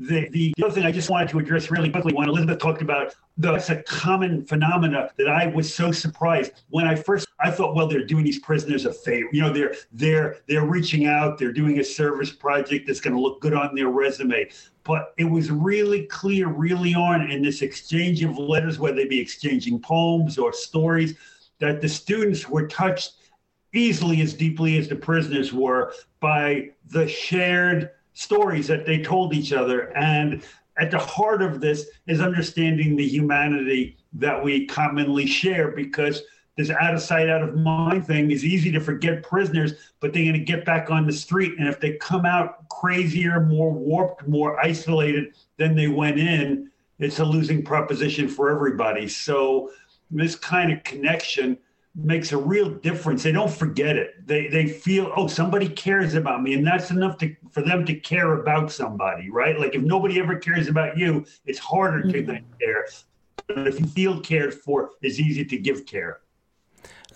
The, 0.00 0.28
the 0.28 0.54
other 0.62 0.72
thing 0.72 0.84
I 0.84 0.92
just 0.92 1.10
wanted 1.10 1.28
to 1.30 1.40
address 1.40 1.72
really 1.72 1.90
quickly 1.90 2.12
when 2.14 2.28
Elizabeth 2.28 2.60
talked 2.60 2.82
about 2.82 3.16
that's 3.36 3.68
a 3.70 3.82
common 3.82 4.44
phenomena 4.44 5.10
that 5.16 5.28
I 5.28 5.48
was 5.48 5.74
so 5.74 5.90
surprised 5.90 6.52
when 6.70 6.86
I 6.86 6.94
first 6.94 7.26
I 7.40 7.50
thought 7.50 7.74
well 7.74 7.88
they're 7.88 8.04
doing 8.04 8.24
these 8.24 8.38
prisoners 8.38 8.86
a 8.86 8.92
favor 8.92 9.28
you 9.32 9.42
know 9.42 9.52
they're 9.52 9.74
they're 9.90 10.36
they're 10.46 10.66
reaching 10.66 11.06
out 11.06 11.36
they're 11.36 11.52
doing 11.52 11.80
a 11.80 11.84
service 11.84 12.30
project 12.30 12.86
that's 12.86 13.00
going 13.00 13.14
to 13.14 13.20
look 13.20 13.40
good 13.40 13.54
on 13.54 13.74
their 13.74 13.88
resume 13.88 14.48
but 14.88 15.12
it 15.18 15.24
was 15.24 15.50
really 15.50 16.06
clear 16.06 16.48
really 16.48 16.94
on 16.94 17.30
in 17.30 17.42
this 17.42 17.60
exchange 17.60 18.24
of 18.24 18.38
letters 18.38 18.78
whether 18.78 18.96
they 18.96 19.04
be 19.04 19.20
exchanging 19.20 19.78
poems 19.78 20.38
or 20.38 20.50
stories 20.50 21.14
that 21.60 21.82
the 21.82 21.88
students 21.88 22.48
were 22.48 22.66
touched 22.66 23.12
easily 23.74 24.22
as 24.22 24.32
deeply 24.32 24.78
as 24.78 24.88
the 24.88 24.96
prisoners 24.96 25.52
were 25.52 25.92
by 26.20 26.70
the 26.86 27.06
shared 27.06 27.90
stories 28.14 28.66
that 28.66 28.86
they 28.86 29.02
told 29.02 29.34
each 29.34 29.52
other. 29.52 29.94
And 29.94 30.42
at 30.78 30.90
the 30.90 30.98
heart 30.98 31.42
of 31.42 31.60
this 31.60 31.90
is 32.06 32.22
understanding 32.22 32.96
the 32.96 33.06
humanity 33.06 33.98
that 34.14 34.42
we 34.42 34.66
commonly 34.66 35.26
share 35.26 35.70
because 35.72 36.22
this 36.58 36.70
out 36.70 36.92
of 36.92 37.00
sight, 37.00 37.30
out 37.30 37.40
of 37.40 37.54
mind 37.54 38.04
thing 38.04 38.32
is 38.32 38.44
easy 38.44 38.72
to 38.72 38.80
forget 38.80 39.22
prisoners, 39.22 39.74
but 40.00 40.12
they're 40.12 40.24
going 40.24 40.32
to 40.32 40.40
get 40.40 40.64
back 40.64 40.90
on 40.90 41.06
the 41.06 41.12
street. 41.12 41.54
And 41.56 41.68
if 41.68 41.78
they 41.78 41.92
come 41.98 42.26
out 42.26 42.68
crazier, 42.68 43.40
more 43.40 43.70
warped, 43.70 44.26
more 44.26 44.58
isolated 44.58 45.34
than 45.56 45.76
they 45.76 45.86
went 45.86 46.18
in, 46.18 46.68
it's 46.98 47.20
a 47.20 47.24
losing 47.24 47.64
proposition 47.64 48.28
for 48.28 48.50
everybody. 48.50 49.06
So, 49.06 49.70
this 50.10 50.34
kind 50.34 50.72
of 50.72 50.82
connection 50.82 51.58
makes 51.94 52.32
a 52.32 52.36
real 52.36 52.70
difference. 52.70 53.22
They 53.22 53.30
don't 53.30 53.52
forget 53.52 53.94
it. 53.94 54.26
They 54.26 54.48
they 54.48 54.66
feel 54.66 55.12
oh 55.14 55.28
somebody 55.28 55.68
cares 55.68 56.14
about 56.14 56.42
me, 56.42 56.54
and 56.54 56.66
that's 56.66 56.90
enough 56.90 57.18
to 57.18 57.36
for 57.52 57.62
them 57.62 57.84
to 57.86 57.94
care 57.94 58.40
about 58.40 58.72
somebody, 58.72 59.30
right? 59.30 59.56
Like 59.56 59.76
if 59.76 59.82
nobody 59.82 60.18
ever 60.18 60.36
cares 60.36 60.66
about 60.66 60.98
you, 60.98 61.24
it's 61.44 61.58
harder 61.60 62.02
mm-hmm. 62.02 62.26
to 62.26 62.40
care. 62.58 62.86
But 63.46 63.68
if 63.68 63.78
you 63.78 63.86
feel 63.86 64.20
cared 64.20 64.54
for, 64.54 64.90
it's 65.02 65.20
easy 65.20 65.44
to 65.44 65.56
give 65.56 65.86
care. 65.86 66.20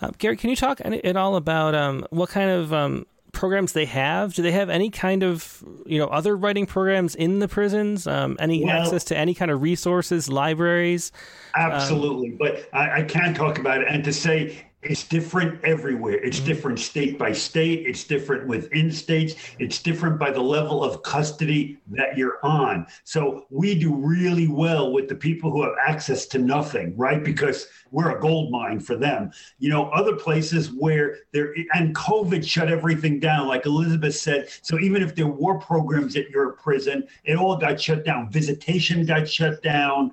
Uh, 0.03 0.11
Gary, 0.17 0.35
can 0.35 0.49
you 0.49 0.55
talk 0.55 0.81
at 0.83 1.15
all 1.15 1.37
about 1.37 1.73
um, 1.73 2.05
what 2.09 2.29
kind 2.29 2.49
of 2.49 2.73
um, 2.73 3.05
programs 3.31 3.71
they 3.71 3.85
have? 3.85 4.33
Do 4.33 4.41
they 4.41 4.51
have 4.51 4.69
any 4.69 4.89
kind 4.89 5.23
of 5.23 5.63
you 5.85 5.97
know 5.97 6.07
other 6.07 6.35
writing 6.35 6.65
programs 6.65 7.15
in 7.15 7.39
the 7.39 7.47
prisons? 7.47 8.05
Um, 8.05 8.35
any 8.39 8.65
well, 8.65 8.81
access 8.81 9.05
to 9.05 9.17
any 9.17 9.33
kind 9.33 9.49
of 9.49 9.61
resources, 9.61 10.27
libraries? 10.27 11.13
Absolutely, 11.55 12.31
um, 12.31 12.37
but 12.37 12.69
I, 12.73 12.99
I 12.99 13.03
can't 13.03 13.35
talk 13.35 13.59
about 13.59 13.81
it. 13.81 13.87
And 13.89 14.03
to 14.03 14.11
say 14.11 14.65
it's 14.83 15.07
different 15.07 15.63
everywhere. 15.63 16.15
It's 16.15 16.37
mm-hmm. 16.37 16.45
different 16.47 16.79
state 16.79 17.17
by 17.17 17.31
state. 17.31 17.87
It's 17.87 18.03
different 18.03 18.47
within 18.47 18.91
states. 18.91 19.35
It's 19.59 19.81
different 19.81 20.19
by 20.19 20.31
the 20.31 20.41
level 20.41 20.83
of 20.83 21.01
custody 21.03 21.79
that 21.91 22.17
you're 22.17 22.39
on. 22.43 22.85
So 23.03 23.45
we 23.49 23.77
do 23.77 23.95
really 23.95 24.47
well 24.47 24.91
with 24.91 25.07
the 25.07 25.15
people 25.15 25.51
who 25.51 25.63
have 25.63 25.75
access 25.85 26.25
to 26.27 26.39
nothing, 26.39 26.95
right? 26.97 27.23
Because 27.23 27.67
we're 27.91 28.17
a 28.17 28.19
gold 28.19 28.51
mine 28.51 28.79
for 28.79 28.95
them. 28.95 29.31
You 29.59 29.69
know, 29.69 29.89
other 29.89 30.15
places 30.15 30.71
where 30.71 31.17
there 31.31 31.53
and 31.73 31.95
COVID 31.95 32.45
shut 32.47 32.71
everything 32.71 33.19
down, 33.19 33.47
like 33.47 33.65
Elizabeth 33.65 34.15
said. 34.15 34.49
So 34.61 34.79
even 34.79 35.01
if 35.01 35.15
there 35.15 35.27
were 35.27 35.57
programs 35.59 36.15
at 36.15 36.29
your 36.29 36.53
prison, 36.53 37.07
it 37.23 37.37
all 37.37 37.55
got 37.55 37.79
shut 37.79 38.03
down. 38.03 38.31
Visitation 38.31 39.05
got 39.05 39.27
shut 39.29 39.61
down 39.63 40.11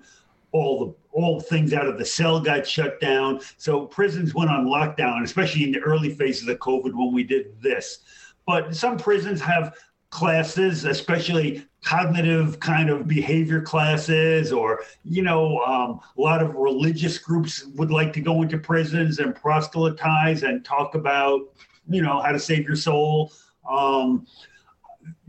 all 0.52 0.86
the 0.86 0.99
all 1.12 1.40
things 1.40 1.72
out 1.72 1.86
of 1.86 1.98
the 1.98 2.04
cell 2.04 2.40
got 2.40 2.66
shut 2.66 3.00
down. 3.00 3.40
So 3.56 3.86
prisons 3.86 4.34
went 4.34 4.50
on 4.50 4.66
lockdown, 4.66 5.22
especially 5.22 5.64
in 5.64 5.72
the 5.72 5.80
early 5.80 6.14
phases 6.14 6.48
of 6.48 6.58
COVID 6.58 6.94
when 6.94 7.12
we 7.12 7.24
did 7.24 7.60
this. 7.60 7.98
But 8.46 8.74
some 8.74 8.96
prisons 8.96 9.40
have 9.40 9.74
classes, 10.10 10.84
especially 10.84 11.66
cognitive 11.82 12.60
kind 12.60 12.90
of 12.90 13.06
behavior 13.06 13.60
classes, 13.60 14.52
or, 14.52 14.82
you 15.04 15.22
know, 15.22 15.58
um, 15.60 16.00
a 16.18 16.20
lot 16.20 16.42
of 16.42 16.54
religious 16.54 17.16
groups 17.16 17.64
would 17.76 17.90
like 17.90 18.12
to 18.12 18.20
go 18.20 18.42
into 18.42 18.58
prisons 18.58 19.18
and 19.18 19.34
proselytize 19.34 20.42
and 20.42 20.64
talk 20.64 20.94
about, 20.94 21.40
you 21.88 22.02
know, 22.02 22.20
how 22.20 22.32
to 22.32 22.38
save 22.38 22.66
your 22.66 22.76
soul. 22.76 23.32
Um, 23.68 24.26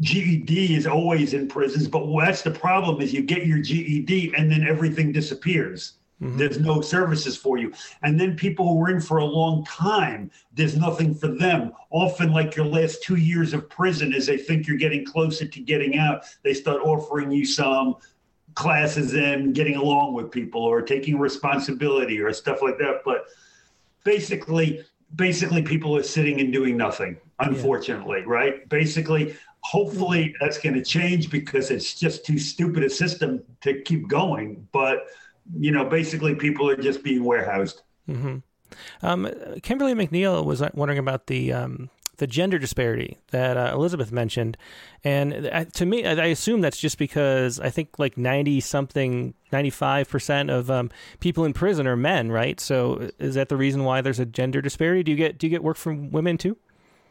GED 0.01 0.75
is 0.75 0.87
always 0.87 1.33
in 1.33 1.47
prisons, 1.47 1.87
but 1.87 2.05
that's 2.19 2.41
the 2.41 2.51
problem 2.51 3.01
is 3.01 3.13
you 3.13 3.21
get 3.21 3.45
your 3.45 3.59
GED 3.59 4.33
and 4.37 4.51
then 4.51 4.67
everything 4.67 5.11
disappears. 5.11 5.93
Mm-hmm. 6.21 6.37
There's 6.37 6.59
no 6.59 6.81
services 6.81 7.35
for 7.35 7.57
you. 7.57 7.73
And 8.03 8.19
then 8.19 8.35
people 8.35 8.67
who 8.67 8.75
were 8.75 8.89
in 8.89 9.01
for 9.01 9.17
a 9.17 9.25
long 9.25 9.65
time, 9.65 10.29
there's 10.53 10.77
nothing 10.77 11.15
for 11.15 11.27
them. 11.27 11.71
Often, 11.89 12.31
like 12.31 12.55
your 12.55 12.65
last 12.65 13.01
two 13.01 13.15
years 13.15 13.53
of 13.53 13.69
prison, 13.69 14.13
as 14.13 14.27
they 14.27 14.37
think 14.37 14.67
you're 14.67 14.77
getting 14.77 15.03
closer 15.03 15.47
to 15.47 15.59
getting 15.59 15.97
out, 15.97 16.25
they 16.43 16.53
start 16.53 16.81
offering 16.83 17.31
you 17.31 17.45
some 17.45 17.95
classes 18.53 19.15
in 19.15 19.53
getting 19.53 19.77
along 19.77 20.13
with 20.13 20.29
people 20.29 20.61
or 20.61 20.81
taking 20.81 21.17
responsibility 21.17 22.19
or 22.19 22.31
stuff 22.33 22.61
like 22.61 22.77
that. 22.77 23.01
But 23.03 23.25
basically, 24.03 24.83
basically 25.15 25.61
people 25.61 25.95
are 25.95 26.03
sitting 26.03 26.39
and 26.39 26.53
doing 26.53 26.77
nothing 26.77 27.17
unfortunately 27.39 28.19
yeah. 28.19 28.25
right 28.33 28.69
basically 28.69 29.35
hopefully 29.61 30.35
that's 30.39 30.57
going 30.57 30.75
to 30.75 30.83
change 30.83 31.29
because 31.29 31.71
it's 31.71 31.99
just 31.99 32.25
too 32.25 32.37
stupid 32.37 32.83
a 32.83 32.89
system 32.89 33.41
to 33.61 33.81
keep 33.81 34.07
going. 34.07 34.67
But 34.71 35.07
you 35.57 35.71
know, 35.71 35.85
basically, 35.85 36.35
people 36.35 36.69
are 36.69 36.75
just 36.75 37.03
being 37.03 37.23
warehoused. 37.23 37.81
Mm-hmm. 38.09 38.37
Um, 39.01 39.29
Kimberly 39.63 39.93
McNeil 39.93 40.45
was 40.45 40.61
wondering 40.73 40.99
about 40.99 41.27
the 41.27 41.51
um, 41.51 41.89
the 42.17 42.27
gender 42.27 42.59
disparity 42.59 43.17
that 43.31 43.57
uh, 43.57 43.71
Elizabeth 43.73 44.11
mentioned, 44.11 44.57
and 45.03 45.49
uh, 45.51 45.65
to 45.65 45.85
me, 45.85 46.05
I 46.05 46.27
assume 46.27 46.61
that's 46.61 46.79
just 46.79 46.97
because 46.97 47.59
I 47.59 47.69
think 47.69 47.99
like 47.99 48.17
ninety 48.17 48.59
something, 48.59 49.33
ninety 49.51 49.71
five 49.71 50.09
percent 50.09 50.49
of 50.49 50.71
um, 50.71 50.89
people 51.19 51.43
in 51.43 51.53
prison 51.53 51.87
are 51.87 51.97
men, 51.97 52.31
right? 52.31 52.59
So 52.59 53.09
is 53.19 53.35
that 53.35 53.49
the 53.49 53.57
reason 53.57 53.83
why 53.83 54.01
there's 54.01 54.19
a 54.19 54.25
gender 54.25 54.61
disparity? 54.61 55.03
Do 55.03 55.11
you 55.11 55.17
get 55.17 55.37
do 55.37 55.47
you 55.47 55.51
get 55.51 55.63
work 55.63 55.77
from 55.77 56.11
women 56.11 56.37
too? 56.37 56.57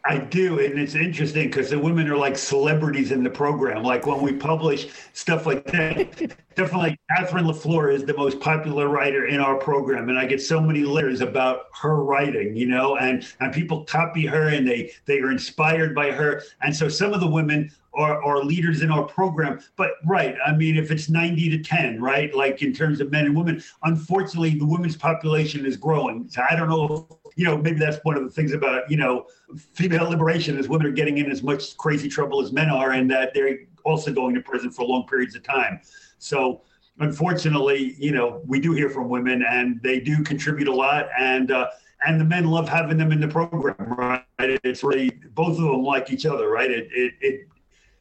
I 0.05 0.18
do, 0.18 0.61
and 0.61 0.78
it's 0.78 0.94
interesting 0.94 1.48
because 1.48 1.68
the 1.68 1.78
women 1.78 2.09
are 2.09 2.16
like 2.16 2.38
celebrities 2.38 3.12
in 3.12 3.22
the 3.22 3.30
program. 3.30 3.82
Like 3.82 4.07
when 4.07 4.22
we 4.22 4.32
publish 4.32 4.88
stuff 5.12 5.44
like 5.44 5.64
that, 5.66 6.18
definitely 6.55 6.98
Catherine 7.11 7.44
LaFleur 7.44 7.92
is 7.92 8.05
the 8.05 8.16
most 8.16 8.40
popular 8.40 8.88
writer 8.88 9.26
in 9.26 9.40
our 9.40 9.57
program, 9.57 10.09
and 10.09 10.18
I 10.18 10.24
get 10.24 10.40
so 10.40 10.61
many 10.61 10.84
letters 10.84 11.20
about 11.20 11.64
her 11.82 12.03
writing, 12.03 12.57
you 12.57 12.66
know, 12.66 12.96
and 12.96 13.26
and 13.40 13.53
people 13.53 13.84
copy 13.84 14.24
her 14.24 14.48
and 14.48 14.66
they 14.66 14.92
they 15.05 15.20
are 15.20 15.30
inspired 15.30 15.94
by 15.94 16.12
her, 16.12 16.42
and 16.62 16.74
so 16.74 16.88
some 16.88 17.12
of 17.12 17.20
the 17.20 17.28
women 17.28 17.70
are, 17.94 18.22
are 18.22 18.42
leaders 18.42 18.82
in 18.82 18.90
our 18.90 19.05
program. 19.05 19.61
But 19.76 19.92
right, 20.07 20.36
I 20.46 20.55
mean, 20.55 20.76
if 20.76 20.90
it's 20.90 21.09
90 21.09 21.51
to 21.51 21.59
10, 21.62 22.01
right, 22.01 22.34
like 22.34 22.62
in 22.62 22.72
terms 22.72 23.01
of 23.01 23.11
men 23.11 23.26
and 23.26 23.36
women, 23.36 23.62
unfortunately, 23.82 24.59
the 24.59 24.66
women's 24.66 24.96
population 24.96 25.66
is 25.66 25.76
growing. 25.76 26.28
So 26.28 26.42
I 26.48 26.57
don't 26.57 26.68
know, 26.68 27.19
you 27.41 27.47
know, 27.47 27.57
maybe 27.57 27.78
that's 27.78 27.97
one 28.03 28.18
of 28.18 28.22
the 28.22 28.28
things 28.28 28.53
about, 28.53 28.91
you 28.91 28.99
know, 28.99 29.24
female 29.72 30.11
liberation 30.11 30.59
is 30.59 30.68
women 30.68 30.86
are 30.86 30.93
getting 30.93 31.16
in 31.16 31.30
as 31.30 31.43
much 31.43 31.74
crazy 31.78 32.07
trouble 32.07 32.43
as 32.43 32.53
men 32.53 32.68
are, 32.68 32.91
and 32.91 33.11
that 33.11 33.32
they're 33.32 33.61
also 33.82 34.12
going 34.12 34.34
to 34.34 34.43
prison 34.43 34.70
for 34.70 34.84
long 34.84 35.07
periods 35.07 35.34
of 35.34 35.43
time. 35.43 35.80
So 36.18 36.61
unfortunately, 36.99 37.95
you 37.99 38.12
know, 38.12 38.43
we 38.47 38.61
do 38.61 38.72
hear 38.72 38.91
from 38.91 39.09
women 39.09 39.43
and 39.43 39.82
they 39.82 40.01
do 40.01 40.22
contribute 40.22 40.68
a 40.68 40.74
lot. 40.74 41.09
And, 41.18 41.51
uh, 41.51 41.68
and 42.07 42.20
the 42.20 42.26
men 42.26 42.45
love 42.45 42.68
having 42.68 42.99
them 42.99 43.11
in 43.11 43.20
the 43.20 43.28
program, 43.28 43.74
right? 43.78 44.22
It's 44.38 44.84
really 44.84 45.09
both 45.32 45.57
of 45.57 45.64
them 45.64 45.82
like 45.82 46.11
each 46.11 46.26
other, 46.26 46.51
right? 46.51 46.70
It, 46.70 46.88
it, 46.93 47.14
it 47.22 47.49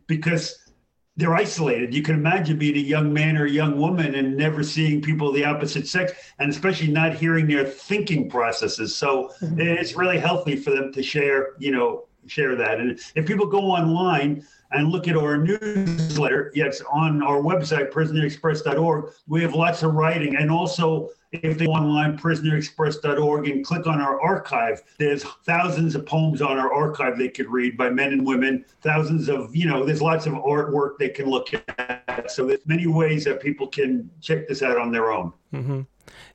because 0.07 0.68
they're 1.19 1.35
isolated. 1.35 1.93
You 1.93 2.01
can 2.01 2.15
imagine 2.15 2.57
being 2.57 2.77
a 2.77 2.79
young 2.79 3.11
man 3.11 3.35
or 3.35 3.45
a 3.45 3.51
young 3.51 3.77
woman 3.77 4.15
and 4.15 4.37
never 4.37 4.63
seeing 4.63 5.01
people 5.01 5.27
of 5.27 5.35
the 5.35 5.43
opposite 5.43 5.85
sex, 5.85 6.13
and 6.39 6.49
especially 6.49 6.87
not 6.87 7.13
hearing 7.13 7.45
their 7.45 7.65
thinking 7.65 8.29
processes. 8.29 8.95
So 8.95 9.33
mm-hmm. 9.41 9.59
it's 9.59 9.95
really 9.95 10.17
healthy 10.17 10.55
for 10.55 10.71
them 10.71 10.93
to 10.93 11.03
share, 11.03 11.55
you 11.57 11.71
know, 11.71 12.05
share 12.27 12.55
that. 12.55 12.79
And 12.79 12.99
if 13.15 13.25
people 13.25 13.47
go 13.47 13.59
online 13.59 14.45
and 14.71 14.89
look 14.89 15.07
at 15.07 15.17
our 15.17 15.37
newsletter, 15.37 16.51
yes, 16.53 16.81
on 16.91 17.21
our 17.23 17.41
website, 17.41 17.91
prisonerexpress.org, 17.91 19.11
we 19.27 19.41
have 19.41 19.53
lots 19.53 19.83
of 19.83 19.93
writing 19.93 20.35
and 20.35 20.51
also 20.51 21.09
if 21.31 21.57
they 21.57 21.65
go 21.65 21.73
online, 21.73 22.17
prisonerexpress.org, 22.17 23.47
and 23.47 23.63
click 23.63 23.85
on 23.85 24.01
our 24.01 24.19
archive, 24.19 24.81
there's 24.97 25.23
thousands 25.45 25.95
of 25.95 26.05
poems 26.05 26.41
on 26.41 26.57
our 26.57 26.73
archive 26.73 27.17
they 27.17 27.29
could 27.29 27.47
read 27.47 27.77
by 27.77 27.89
men 27.89 28.13
and 28.13 28.25
women, 28.25 28.65
thousands 28.81 29.29
of, 29.29 29.55
you 29.55 29.67
know, 29.67 29.85
there's 29.85 30.01
lots 30.01 30.25
of 30.25 30.33
artwork 30.33 30.97
they 30.97 31.09
can 31.09 31.27
look 31.27 31.53
at. 31.53 32.31
So 32.31 32.45
there's 32.45 32.65
many 32.65 32.87
ways 32.87 33.25
that 33.25 33.41
people 33.41 33.67
can 33.67 34.09
check 34.21 34.47
this 34.47 34.63
out 34.63 34.77
on 34.77 34.91
their 34.91 35.11
own. 35.11 35.33
Mm-hmm. 35.53 35.81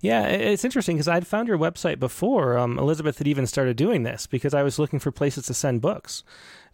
Yeah, 0.01 0.26
it's 0.26 0.64
interesting 0.64 0.97
because 0.97 1.09
I'd 1.09 1.26
found 1.26 1.49
your 1.49 1.59
website 1.59 1.99
before 1.99 2.57
um, 2.57 2.78
Elizabeth 2.78 3.18
had 3.18 3.26
even 3.26 3.47
started 3.47 3.76
doing 3.76 4.05
this 4.05 4.26
because 4.26 4.55
I 4.55 4.62
was 4.62 4.78
looking 4.78 5.01
for 5.01 5.11
places 5.11 5.47
to 5.47 5.55
send 5.55 5.80
books. 5.80 6.22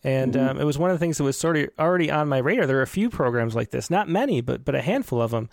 And 0.03 0.32
mm-hmm. 0.32 0.48
um, 0.48 0.61
it 0.61 0.64
was 0.64 0.78
one 0.78 0.90
of 0.90 0.94
the 0.94 0.98
things 0.98 1.18
that 1.18 1.24
was 1.24 1.38
sort 1.38 1.57
of 1.57 1.68
already 1.78 2.11
on 2.11 2.28
my 2.28 2.38
radar. 2.38 2.66
There 2.66 2.78
are 2.78 2.82
a 2.82 2.86
few 2.86 3.11
programs 3.11 3.55
like 3.55 3.70
this, 3.70 3.90
not 3.90 4.09
many, 4.09 4.40
but 4.40 4.64
but 4.64 4.74
a 4.74 4.80
handful 4.80 5.20
of 5.20 5.30
them 5.30 5.51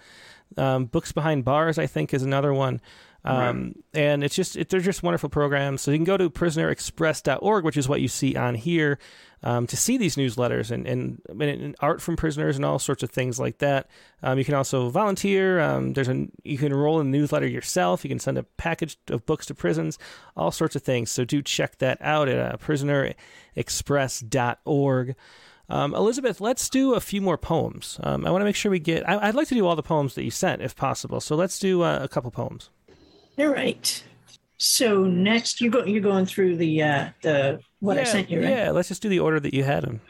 um, 0.56 0.86
Books 0.86 1.12
Behind 1.12 1.44
Bars, 1.44 1.78
I 1.78 1.88
think, 1.88 2.14
is 2.14 2.24
another 2.24 2.54
one. 2.54 2.80
Um, 3.28 3.76
right. 3.94 4.02
And 4.02 4.24
it's 4.24 4.36
just 4.36 4.56
it, 4.56 4.70
they're 4.70 4.80
just 4.80 5.04
wonderful 5.04 5.30
programs. 5.30 5.82
So 5.82 5.92
you 5.92 5.98
can 5.98 6.06
go 6.06 6.16
to 6.18 6.30
prisonerexpress.org, 6.30 7.66
which 7.66 7.76
is 7.76 7.90
what 7.90 8.00
you 8.00 8.08
see 8.08 8.38
on 8.38 8.56
here, 8.56 9.00
um, 9.44 9.68
to 9.68 9.76
see 9.76 9.98
these 9.98 10.16
newsletters 10.16 10.72
and, 10.72 10.88
and, 10.88 11.20
and, 11.30 11.76
art 11.82 12.02
from 12.02 12.16
prisoners 12.16 12.56
and 12.56 12.64
all 12.64 12.80
sorts 12.80 13.04
of 13.04 13.10
things 13.10 13.38
like 13.40 13.58
that. 13.58 13.90
Um, 14.24 14.40
you 14.40 14.46
can 14.46 14.54
also 14.54 14.88
volunteer. 14.90 15.60
Um, 15.60 15.92
there's 15.94 16.08
a 16.08 16.28
you 16.44 16.58
can 16.58 16.68
enroll 16.68 17.02
in 17.02 17.12
the 17.12 17.18
newsletter 17.18 17.48
yourself. 17.48 18.06
You 18.06 18.10
can 18.10 18.20
send 18.20 18.38
a 18.38 18.44
package 18.44 18.98
of 19.10 19.26
books 19.26 19.46
to 19.48 19.54
prisons, 19.54 20.00
all 20.38 20.52
sorts 20.52 20.78
of 20.78 20.84
things. 20.84 21.12
So 21.12 21.26
do 21.26 21.42
check 21.42 21.80
that 21.80 21.98
out 22.02 22.30
at 22.30 22.40
uh, 22.40 22.56
prisonerexpress.org. 22.58 25.16
Um, 25.70 25.94
Elizabeth, 25.94 26.40
let's 26.40 26.70
do 26.70 26.94
a 26.94 27.02
few 27.02 27.22
more 27.22 27.38
poems. 27.38 28.00
Um, 28.02 28.26
I 28.26 28.32
want 28.32 28.40
to 28.40 28.46
make 28.46 28.56
sure 28.56 28.72
we 28.72 28.80
get. 28.80 29.06
I, 29.08 29.28
would 29.28 29.36
like 29.36 29.50
to 29.50 29.56
do 29.56 29.68
all 29.68 29.76
the 29.76 29.84
poems 29.84 30.16
that 30.16 30.24
you 30.24 30.32
sent, 30.32 30.62
if 30.62 30.78
possible. 30.78 31.20
So 31.20 31.36
let's 31.36 31.60
do 31.60 31.84
uh, 31.84 32.00
a 32.02 32.08
couple 32.08 32.32
poems. 32.32 32.70
All 33.38 33.48
right. 33.48 34.04
So 34.58 35.04
next, 35.04 35.62
you 35.62 35.70
go. 35.70 35.86
You're 35.86 36.02
going 36.02 36.26
through 36.26 36.58
the 36.58 36.82
uh, 36.82 37.10
the 37.22 37.60
what 37.80 37.96
yeah, 37.96 38.02
I 38.02 38.06
sent 38.06 38.30
you. 38.30 38.42
Right? 38.42 38.50
Yeah. 38.50 38.72
Let's 38.72 38.88
just 38.88 39.02
do 39.02 39.10
the 39.10 39.20
order 39.20 39.40
that 39.40 39.54
you 39.54 39.64
had 39.64 39.84
them. 39.84 40.02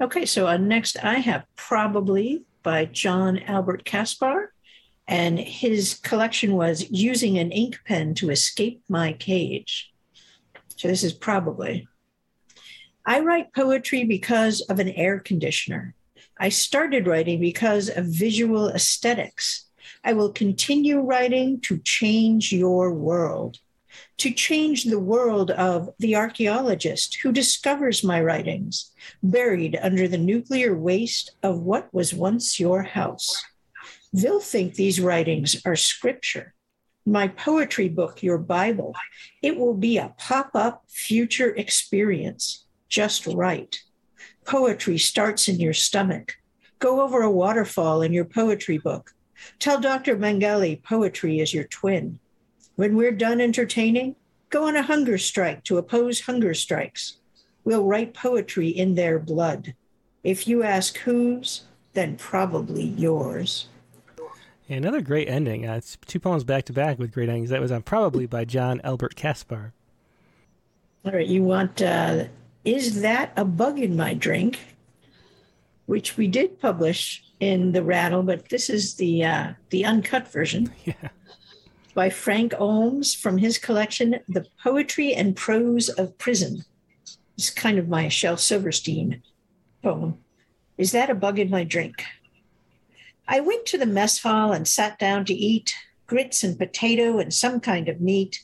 Okay. 0.00 0.24
So 0.24 0.46
uh, 0.46 0.56
next, 0.56 0.96
I 1.02 1.14
have 1.14 1.44
probably 1.56 2.44
by 2.62 2.84
John 2.84 3.38
Albert 3.40 3.84
Caspar, 3.84 4.52
and 5.08 5.38
his 5.38 5.94
collection 6.02 6.54
was 6.54 6.88
using 6.90 7.38
an 7.38 7.50
ink 7.50 7.80
pen 7.84 8.14
to 8.14 8.30
escape 8.30 8.82
my 8.88 9.12
cage. 9.12 9.92
So 10.76 10.88
this 10.88 11.02
is 11.02 11.12
probably. 11.12 11.88
I 13.06 13.20
write 13.20 13.52
poetry 13.52 14.04
because 14.04 14.60
of 14.62 14.78
an 14.78 14.88
air 14.90 15.18
conditioner. 15.18 15.94
I 16.38 16.48
started 16.48 17.06
writing 17.06 17.38
because 17.38 17.88
of 17.90 18.06
visual 18.06 18.68
aesthetics. 18.70 19.63
I 20.04 20.12
will 20.12 20.32
continue 20.32 21.00
writing 21.00 21.60
to 21.62 21.78
change 21.78 22.52
your 22.52 22.92
world, 22.92 23.58
to 24.18 24.30
change 24.30 24.84
the 24.84 24.98
world 24.98 25.50
of 25.50 25.88
the 25.98 26.14
archaeologist 26.14 27.16
who 27.22 27.32
discovers 27.32 28.04
my 28.04 28.20
writings, 28.20 28.92
buried 29.22 29.78
under 29.80 30.06
the 30.06 30.18
nuclear 30.18 30.76
waste 30.76 31.34
of 31.42 31.60
what 31.60 31.92
was 31.94 32.12
once 32.12 32.60
your 32.60 32.82
house. 32.82 33.42
They'll 34.12 34.40
think 34.40 34.74
these 34.74 35.00
writings 35.00 35.62
are 35.64 35.74
scripture. 35.74 36.54
My 37.06 37.28
poetry 37.28 37.88
book, 37.88 38.22
your 38.22 38.38
Bible, 38.38 38.94
it 39.42 39.56
will 39.56 39.74
be 39.74 39.96
a 39.96 40.14
pop 40.18 40.50
up 40.54 40.84
future 40.88 41.54
experience 41.54 42.66
just 42.90 43.26
right. 43.26 43.74
Poetry 44.44 44.98
starts 44.98 45.48
in 45.48 45.58
your 45.58 45.72
stomach. 45.72 46.34
Go 46.78 47.00
over 47.00 47.22
a 47.22 47.30
waterfall 47.30 48.02
in 48.02 48.12
your 48.12 48.26
poetry 48.26 48.76
book. 48.76 49.13
Tell 49.58 49.80
Dr. 49.80 50.16
Mangali 50.16 50.82
poetry 50.82 51.40
is 51.40 51.54
your 51.54 51.64
twin. 51.64 52.18
When 52.76 52.96
we're 52.96 53.12
done 53.12 53.40
entertaining, 53.40 54.16
go 54.50 54.66
on 54.66 54.76
a 54.76 54.82
hunger 54.82 55.18
strike 55.18 55.64
to 55.64 55.78
oppose 55.78 56.20
hunger 56.20 56.54
strikes. 56.54 57.18
We'll 57.64 57.84
write 57.84 58.14
poetry 58.14 58.68
in 58.68 58.94
their 58.94 59.18
blood. 59.18 59.74
If 60.22 60.48
you 60.48 60.62
ask 60.62 60.98
whose, 60.98 61.62
then 61.92 62.16
probably 62.16 62.84
yours. 62.84 63.68
Another 64.68 65.02
great 65.02 65.28
ending. 65.28 65.68
Uh, 65.68 65.74
it's 65.74 65.98
two 66.06 66.18
poems 66.18 66.44
back 66.44 66.64
to 66.64 66.72
back 66.72 66.98
with 66.98 67.12
great 67.12 67.28
endings. 67.28 67.50
That 67.50 67.60
was 67.60 67.70
on 67.70 67.82
probably 67.82 68.26
by 68.26 68.44
John 68.44 68.80
Albert 68.82 69.14
Caspar. 69.14 69.72
All 71.04 71.12
right, 71.12 71.26
you 71.26 71.42
want 71.42 71.82
uh, 71.82 72.24
is 72.64 73.02
That 73.02 73.32
a 73.36 73.44
Bug 73.44 73.78
in 73.78 73.94
My 73.94 74.14
Drink? 74.14 74.58
Which 75.84 76.16
we 76.16 76.28
did 76.28 76.60
publish 76.60 77.23
in 77.40 77.72
the 77.72 77.82
Rattle, 77.82 78.22
but 78.22 78.48
this 78.48 78.70
is 78.70 78.94
the 78.94 79.24
uh, 79.24 79.52
the 79.70 79.84
uncut 79.84 80.28
version. 80.28 80.72
Yeah. 80.84 81.08
By 81.94 82.10
Frank 82.10 82.54
Olms 82.54 83.16
from 83.16 83.38
his 83.38 83.56
collection, 83.56 84.16
The 84.28 84.46
Poetry 84.60 85.14
and 85.14 85.36
Prose 85.36 85.88
of 85.88 86.18
Prison. 86.18 86.64
It's 87.38 87.50
kind 87.50 87.78
of 87.78 87.88
my 87.88 88.08
Shel 88.08 88.36
Silverstein 88.36 89.22
poem. 89.80 90.18
Is 90.76 90.90
that 90.90 91.08
a 91.08 91.14
bug 91.14 91.38
in 91.38 91.50
my 91.50 91.62
drink? 91.62 92.04
I 93.28 93.38
went 93.38 93.64
to 93.66 93.78
the 93.78 93.86
mess 93.86 94.20
hall 94.20 94.52
and 94.52 94.66
sat 94.66 94.98
down 94.98 95.24
to 95.26 95.34
eat 95.34 95.72
grits 96.06 96.42
and 96.42 96.58
potato 96.58 97.18
and 97.18 97.32
some 97.32 97.60
kind 97.60 97.88
of 97.88 98.00
meat. 98.00 98.42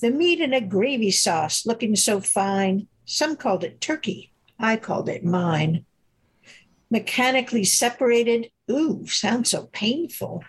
The 0.00 0.10
meat 0.10 0.40
in 0.40 0.54
a 0.54 0.60
gravy 0.60 1.10
sauce 1.10 1.66
looking 1.66 1.96
so 1.96 2.20
fine, 2.20 2.86
some 3.04 3.36
called 3.36 3.64
it 3.64 3.80
turkey. 3.80 4.32
I 4.58 4.76
called 4.76 5.08
it 5.08 5.24
mine. 5.24 5.84
Mechanically 6.90 7.64
separated, 7.64 8.50
ooh, 8.70 9.06
sounds 9.06 9.50
so 9.50 9.68
painful. 9.72 10.44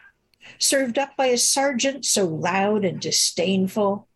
Served 0.60 0.98
up 0.98 1.18
by 1.18 1.28
a 1.28 1.38
sergeant 1.38 2.06
so 2.06 2.26
loud 2.26 2.86
and 2.86 3.00
disdainful. 3.00 4.08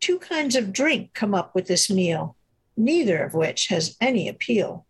Two 0.00 0.18
kinds 0.18 0.56
of 0.56 0.72
drink 0.72 1.14
come 1.14 1.34
up 1.34 1.54
with 1.54 1.66
this 1.66 1.88
meal, 1.88 2.36
neither 2.76 3.22
of 3.22 3.34
which 3.34 3.68
has 3.68 3.96
any 4.00 4.28
appeal. 4.28 4.86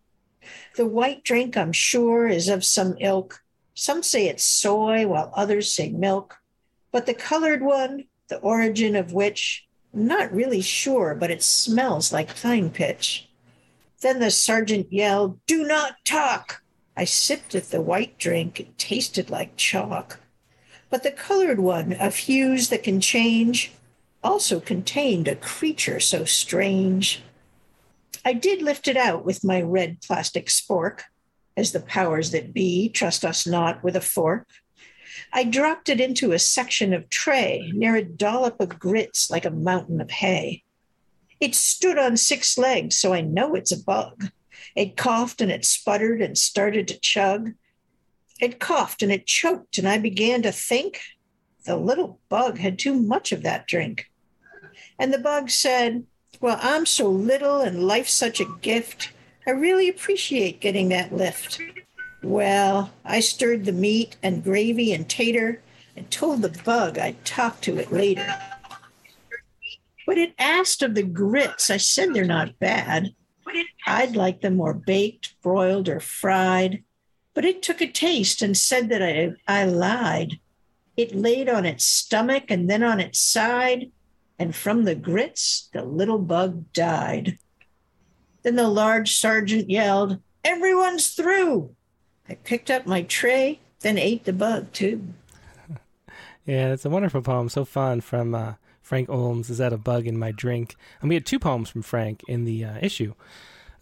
The 0.75 0.87
white 0.87 1.23
drink, 1.23 1.55
I'm 1.55 1.73
sure, 1.73 2.27
is 2.27 2.47
of 2.47 2.65
some 2.65 2.95
ilk. 2.99 3.43
Some 3.73 4.03
say 4.03 4.27
it's 4.27 4.43
soy, 4.43 5.07
while 5.07 5.31
others 5.35 5.71
say 5.71 5.89
milk. 5.89 6.37
But 6.91 7.05
the 7.05 7.13
colored 7.13 7.61
one, 7.61 8.05
the 8.29 8.37
origin 8.39 8.95
of 8.95 9.13
which 9.13 9.67
I'm 9.93 10.07
not 10.07 10.33
really 10.33 10.61
sure, 10.61 11.15
but 11.15 11.31
it 11.31 11.43
smells 11.43 12.13
like 12.13 12.39
pine 12.41 12.69
pitch. 12.69 13.29
Then 14.01 14.19
the 14.19 14.31
sergeant 14.31 14.91
yelled, 14.91 15.39
Do 15.45 15.65
not 15.65 15.95
talk! 16.05 16.61
I 16.99 17.05
sipped 17.05 17.55
at 17.55 17.69
the 17.69 17.79
white 17.79 18.17
drink. 18.17 18.59
It 18.59 18.77
tasted 18.77 19.29
like 19.29 19.55
chalk. 19.55 20.19
But 20.89 21.01
the 21.01 21.11
colored 21.11 21.61
one, 21.61 21.93
of 21.93 22.17
hues 22.17 22.67
that 22.67 22.83
can 22.83 22.99
change, 22.99 23.71
also 24.21 24.59
contained 24.59 25.29
a 25.29 25.37
creature 25.37 26.01
so 26.01 26.25
strange. 26.25 27.23
I 28.25 28.33
did 28.33 28.61
lift 28.61 28.89
it 28.89 28.97
out 28.97 29.23
with 29.23 29.45
my 29.45 29.61
red 29.61 30.01
plastic 30.01 30.47
spork, 30.47 31.03
as 31.55 31.71
the 31.71 31.79
powers 31.79 32.31
that 32.31 32.53
be 32.53 32.89
trust 32.89 33.23
us 33.23 33.47
not 33.47 33.81
with 33.81 33.95
a 33.95 34.01
fork. 34.01 34.49
I 35.31 35.45
dropped 35.45 35.87
it 35.87 36.01
into 36.01 36.33
a 36.33 36.37
section 36.39 36.93
of 36.93 37.09
tray 37.09 37.71
near 37.73 37.95
a 37.95 38.03
dollop 38.03 38.59
of 38.59 38.77
grits 38.77 39.29
like 39.31 39.45
a 39.45 39.51
mountain 39.51 40.01
of 40.01 40.11
hay. 40.11 40.63
It 41.39 41.55
stood 41.55 41.97
on 41.97 42.17
six 42.17 42.57
legs, 42.57 42.97
so 42.97 43.13
I 43.13 43.21
know 43.21 43.55
it's 43.55 43.71
a 43.71 43.81
bug. 43.81 44.31
It 44.75 44.97
coughed 44.97 45.41
and 45.41 45.51
it 45.51 45.65
sputtered 45.65 46.21
and 46.21 46.37
started 46.37 46.87
to 46.87 46.99
chug. 46.99 47.53
It 48.39 48.59
coughed 48.59 49.01
and 49.03 49.11
it 49.11 49.25
choked, 49.25 49.77
and 49.77 49.87
I 49.87 49.97
began 49.97 50.41
to 50.43 50.51
think 50.51 51.01
the 51.65 51.75
little 51.75 52.19
bug 52.29 52.57
had 52.57 52.79
too 52.79 52.93
much 52.93 53.31
of 53.31 53.43
that 53.43 53.67
drink. 53.67 54.09
And 54.97 55.13
the 55.13 55.19
bug 55.19 55.49
said, 55.49 56.05
Well, 56.39 56.59
I'm 56.61 56.85
so 56.85 57.09
little 57.09 57.61
and 57.61 57.85
life's 57.85 58.13
such 58.13 58.39
a 58.39 58.57
gift. 58.61 59.11
I 59.45 59.51
really 59.51 59.89
appreciate 59.89 60.61
getting 60.61 60.89
that 60.89 61.13
lift. 61.13 61.61
Well, 62.21 62.91
I 63.05 63.19
stirred 63.21 63.65
the 63.65 63.71
meat 63.71 64.17
and 64.21 64.43
gravy 64.43 64.93
and 64.93 65.07
tater 65.07 65.61
and 65.95 66.09
told 66.11 66.41
the 66.41 66.61
bug 66.63 66.97
I'd 66.97 67.23
talk 67.25 67.61
to 67.61 67.77
it 67.77 67.91
later. 67.91 68.27
But 70.05 70.17
it 70.17 70.33
asked 70.37 70.81
of 70.81 70.95
the 70.95 71.03
grits. 71.03 71.69
I 71.69 71.77
said 71.77 72.13
they're 72.13 72.25
not 72.25 72.59
bad. 72.59 73.13
I'd 73.87 74.15
like 74.15 74.41
them 74.41 74.57
more 74.57 74.73
baked, 74.73 75.41
broiled, 75.41 75.89
or 75.89 75.99
fried. 75.99 76.83
But 77.33 77.45
it 77.45 77.61
took 77.61 77.81
a 77.81 77.87
taste 77.87 78.41
and 78.41 78.57
said 78.57 78.89
that 78.89 79.01
I, 79.01 79.33
I 79.47 79.65
lied. 79.65 80.39
It 80.97 81.15
laid 81.15 81.47
on 81.47 81.65
its 81.65 81.85
stomach 81.85 82.45
and 82.49 82.69
then 82.69 82.83
on 82.83 82.99
its 82.99 83.19
side, 83.19 83.91
and 84.37 84.55
from 84.55 84.83
the 84.83 84.95
grits, 84.95 85.69
the 85.73 85.83
little 85.83 86.19
bug 86.19 86.71
died. 86.73 87.37
Then 88.43 88.55
the 88.55 88.67
large 88.67 89.15
sergeant 89.15 89.69
yelled, 89.69 90.19
Everyone's 90.43 91.09
through! 91.09 91.75
I 92.27 92.35
picked 92.35 92.69
up 92.69 92.85
my 92.85 93.01
tray, 93.01 93.59
then 93.81 93.97
ate 93.97 94.25
the 94.25 94.33
bug 94.33 94.71
too. 94.71 95.13
yeah, 96.45 96.73
it's 96.73 96.85
a 96.85 96.89
wonderful 96.89 97.21
poem, 97.21 97.49
so 97.49 97.65
fun 97.65 98.01
from 98.01 98.35
uh, 98.35 98.53
Frank 98.89 99.07
Olms. 99.07 99.51
Is 99.51 99.59
that 99.59 99.71
a 99.71 99.77
bug 99.77 100.07
in 100.07 100.17
my 100.17 100.31
drink? 100.31 100.75
And 100.99 101.09
we 101.09 101.15
had 101.15 101.23
two 101.23 101.37
poems 101.37 101.69
from 101.69 101.83
Frank 101.83 102.23
in 102.27 102.43
the 102.43 102.65
uh, 102.65 102.79
issue. 102.81 103.13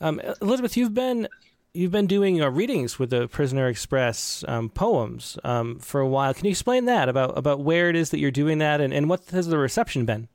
Um, 0.01 0.19
Elizabeth, 0.41 0.75
you've 0.75 0.93
been 0.93 1.29
you've 1.73 1.93
been 1.93 2.07
doing 2.07 2.41
uh, 2.41 2.49
readings 2.49 2.99
with 2.99 3.09
the 3.11 3.29
Prisoner 3.29 3.69
Express 3.69 4.43
um, 4.49 4.67
poems 4.69 5.39
um, 5.45 5.79
for 5.79 6.01
a 6.01 6.07
while. 6.07 6.33
Can 6.33 6.43
you 6.43 6.51
explain 6.51 6.85
that 6.85 7.07
about 7.07 7.37
about 7.37 7.61
where 7.61 7.89
it 7.89 7.95
is 7.95 8.09
that 8.09 8.19
you're 8.19 8.31
doing 8.31 8.57
that, 8.57 8.81
and, 8.81 8.93
and 8.93 9.09
what 9.09 9.23
has 9.29 9.47
the 9.47 9.57
reception 9.57 10.05
been? 10.05 10.27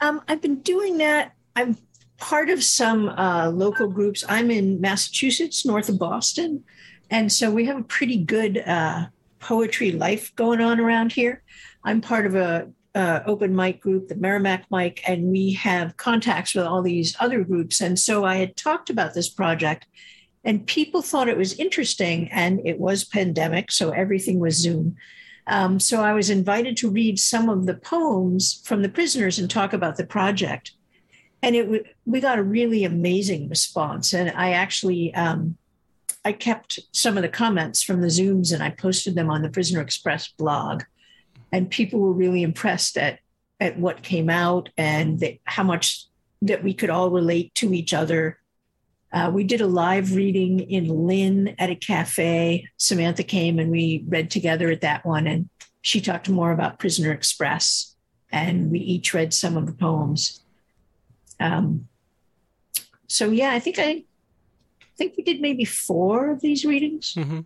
Um, 0.00 0.22
I've 0.28 0.40
been 0.40 0.60
doing 0.60 0.98
that. 0.98 1.32
I'm 1.56 1.76
part 2.18 2.50
of 2.50 2.62
some 2.62 3.08
uh, 3.08 3.50
local 3.50 3.88
groups. 3.88 4.24
I'm 4.28 4.48
in 4.48 4.80
Massachusetts, 4.80 5.66
north 5.66 5.88
of 5.88 5.98
Boston, 5.98 6.62
and 7.10 7.32
so 7.32 7.50
we 7.50 7.64
have 7.66 7.78
a 7.78 7.84
pretty 7.84 8.18
good 8.18 8.58
uh, 8.58 9.06
poetry 9.40 9.90
life 9.90 10.32
going 10.36 10.60
on 10.60 10.78
around 10.78 11.10
here. 11.10 11.42
I'm 11.84 12.00
part 12.00 12.26
of 12.26 12.36
a 12.36 12.70
uh, 12.94 13.20
open 13.26 13.54
mic 13.54 13.80
group, 13.80 14.08
the 14.08 14.16
Merrimack 14.16 14.66
Mic, 14.70 15.02
and 15.08 15.24
we 15.24 15.52
have 15.52 15.96
contacts 15.96 16.54
with 16.54 16.66
all 16.66 16.82
these 16.82 17.16
other 17.20 17.42
groups. 17.42 17.80
And 17.80 17.98
so 17.98 18.24
I 18.24 18.36
had 18.36 18.56
talked 18.56 18.90
about 18.90 19.14
this 19.14 19.28
project, 19.28 19.86
and 20.44 20.66
people 20.66 21.02
thought 21.02 21.28
it 21.28 21.36
was 21.36 21.54
interesting. 21.54 22.28
And 22.30 22.60
it 22.66 22.78
was 22.78 23.04
pandemic, 23.04 23.72
so 23.72 23.90
everything 23.90 24.38
was 24.38 24.56
Zoom. 24.56 24.96
Um, 25.46 25.80
so 25.80 26.02
I 26.02 26.12
was 26.12 26.30
invited 26.30 26.76
to 26.78 26.90
read 26.90 27.18
some 27.18 27.48
of 27.48 27.66
the 27.66 27.74
poems 27.74 28.62
from 28.64 28.82
the 28.82 28.88
prisoners 28.88 29.38
and 29.38 29.50
talk 29.50 29.72
about 29.72 29.96
the 29.96 30.06
project. 30.06 30.72
And 31.42 31.56
it 31.56 31.96
we 32.06 32.20
got 32.20 32.38
a 32.38 32.44
really 32.44 32.84
amazing 32.84 33.48
response. 33.48 34.12
And 34.12 34.30
I 34.30 34.52
actually 34.52 35.12
um, 35.14 35.56
I 36.24 36.32
kept 36.32 36.78
some 36.92 37.16
of 37.16 37.22
the 37.22 37.28
comments 37.28 37.82
from 37.82 38.00
the 38.00 38.06
Zooms 38.06 38.52
and 38.52 38.62
I 38.62 38.70
posted 38.70 39.16
them 39.16 39.30
on 39.30 39.42
the 39.42 39.50
Prisoner 39.50 39.80
Express 39.80 40.28
blog 40.28 40.84
and 41.52 41.70
people 41.70 42.00
were 42.00 42.12
really 42.12 42.42
impressed 42.42 42.96
at 42.96 43.20
at 43.60 43.78
what 43.78 44.02
came 44.02 44.28
out 44.28 44.70
and 44.76 45.20
that, 45.20 45.38
how 45.44 45.62
much 45.62 46.06
that 46.40 46.64
we 46.64 46.74
could 46.74 46.90
all 46.90 47.10
relate 47.10 47.54
to 47.54 47.72
each 47.72 47.94
other. 47.94 48.40
Uh, 49.12 49.30
we 49.32 49.44
did 49.44 49.60
a 49.60 49.66
live 49.66 50.16
reading 50.16 50.58
in 50.58 50.88
Lynn 50.88 51.54
at 51.60 51.70
a 51.70 51.76
cafe. 51.76 52.68
Samantha 52.76 53.22
came 53.22 53.60
and 53.60 53.70
we 53.70 54.04
read 54.08 54.32
together 54.32 54.68
at 54.70 54.80
that 54.80 55.06
one, 55.06 55.28
and 55.28 55.48
she 55.82 56.00
talked 56.00 56.28
more 56.28 56.50
about 56.50 56.80
Prisoner 56.80 57.12
Express, 57.12 57.94
and 58.32 58.70
we 58.72 58.80
each 58.80 59.14
read 59.14 59.32
some 59.32 59.56
of 59.56 59.66
the 59.66 59.72
poems. 59.72 60.42
Um, 61.38 61.86
so 63.06 63.30
yeah, 63.30 63.52
I 63.52 63.60
think 63.60 63.78
I, 63.78 63.84
I 63.84 64.04
think 64.96 65.14
we 65.16 65.22
did 65.22 65.40
maybe 65.40 65.64
four 65.64 66.32
of 66.32 66.40
these 66.40 66.64
readings. 66.64 67.14
Mm-hmm 67.14 67.42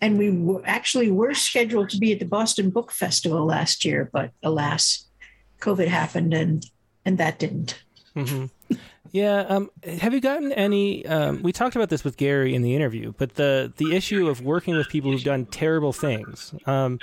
and 0.00 0.18
we 0.18 0.30
were 0.30 0.62
actually 0.64 1.10
were 1.10 1.34
scheduled 1.34 1.90
to 1.90 1.98
be 1.98 2.12
at 2.12 2.18
the 2.18 2.26
Boston 2.26 2.70
Book 2.70 2.90
Festival 2.90 3.44
last 3.44 3.84
year, 3.84 4.10
but 4.12 4.30
alas, 4.42 5.06
COVID 5.60 5.86
happened 5.88 6.34
and 6.34 6.64
and 7.04 7.18
that 7.18 7.38
didn't. 7.38 7.82
Mm-hmm. 8.14 8.76
Yeah. 9.12 9.40
Um, 9.48 9.70
have 10.00 10.12
you 10.12 10.20
gotten 10.20 10.52
any? 10.52 11.06
Um, 11.06 11.42
we 11.42 11.52
talked 11.52 11.76
about 11.76 11.88
this 11.88 12.04
with 12.04 12.16
Gary 12.16 12.54
in 12.54 12.62
the 12.62 12.74
interview, 12.74 13.12
but 13.16 13.34
the 13.34 13.72
the 13.76 13.94
issue 13.94 14.28
of 14.28 14.42
working 14.42 14.76
with 14.76 14.88
people 14.88 15.10
who've 15.10 15.24
done 15.24 15.46
terrible 15.46 15.92
things. 15.92 16.54
Um, 16.66 16.98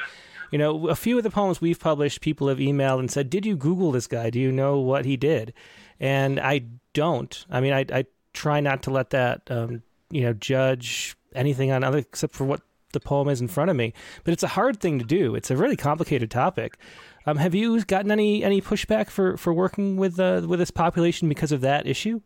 you 0.52 0.60
know, 0.60 0.90
a 0.90 0.96
few 0.96 1.18
of 1.18 1.24
the 1.24 1.32
poems 1.32 1.62
we've 1.62 1.80
published, 1.80 2.22
people 2.22 2.48
have 2.50 2.60
emailed 2.60 3.00
and 3.00 3.10
said, 3.10 3.30
"Did 3.30 3.46
you 3.46 3.56
Google 3.56 3.92
this 3.92 4.06
guy? 4.06 4.30
Do 4.30 4.40
you 4.40 4.52
know 4.52 4.80
what 4.80 5.06
he 5.06 5.18
did?" 5.18 5.54
And 6.00 6.40
I 6.40 6.66
don't. 6.94 7.46
I 7.50 7.62
mean, 7.62 7.74
I, 7.74 7.86
I 7.92 8.06
try 8.34 8.60
not 8.60 8.84
to 8.84 8.92
let 8.92 9.12
that, 9.12 9.42
um, 9.50 9.82
you 10.12 10.22
know, 10.22 10.34
judge 10.34 11.16
anything 11.34 11.72
on 11.72 11.84
other 11.84 12.00
except 12.00 12.36
for 12.36 12.44
what 12.44 12.62
the 12.94 13.00
poem 13.00 13.28
is 13.28 13.42
in 13.42 13.48
front 13.48 13.70
of 13.70 13.76
me. 13.76 13.94
But 14.24 14.34
it's 14.34 14.44
a 14.44 14.48
hard 14.50 14.80
thing 14.80 15.00
to 15.00 15.06
do. 15.06 15.36
It's 15.36 15.52
a 15.52 15.58
really 15.58 15.76
complicated 15.76 16.32
topic. 16.32 16.78
Um, 17.26 17.38
have 17.38 17.56
you 17.56 17.82
gotten 17.84 18.12
any 18.12 18.44
any 18.44 18.62
pushback 18.62 19.10
for 19.10 19.38
for 19.38 19.54
working 19.54 19.98
with 19.98 20.20
uh, 20.20 20.44
with 20.48 20.60
this 20.60 20.72
population 20.72 21.30
because 21.30 21.52
of 21.52 21.62
that 21.62 21.88
issue? 21.88 22.22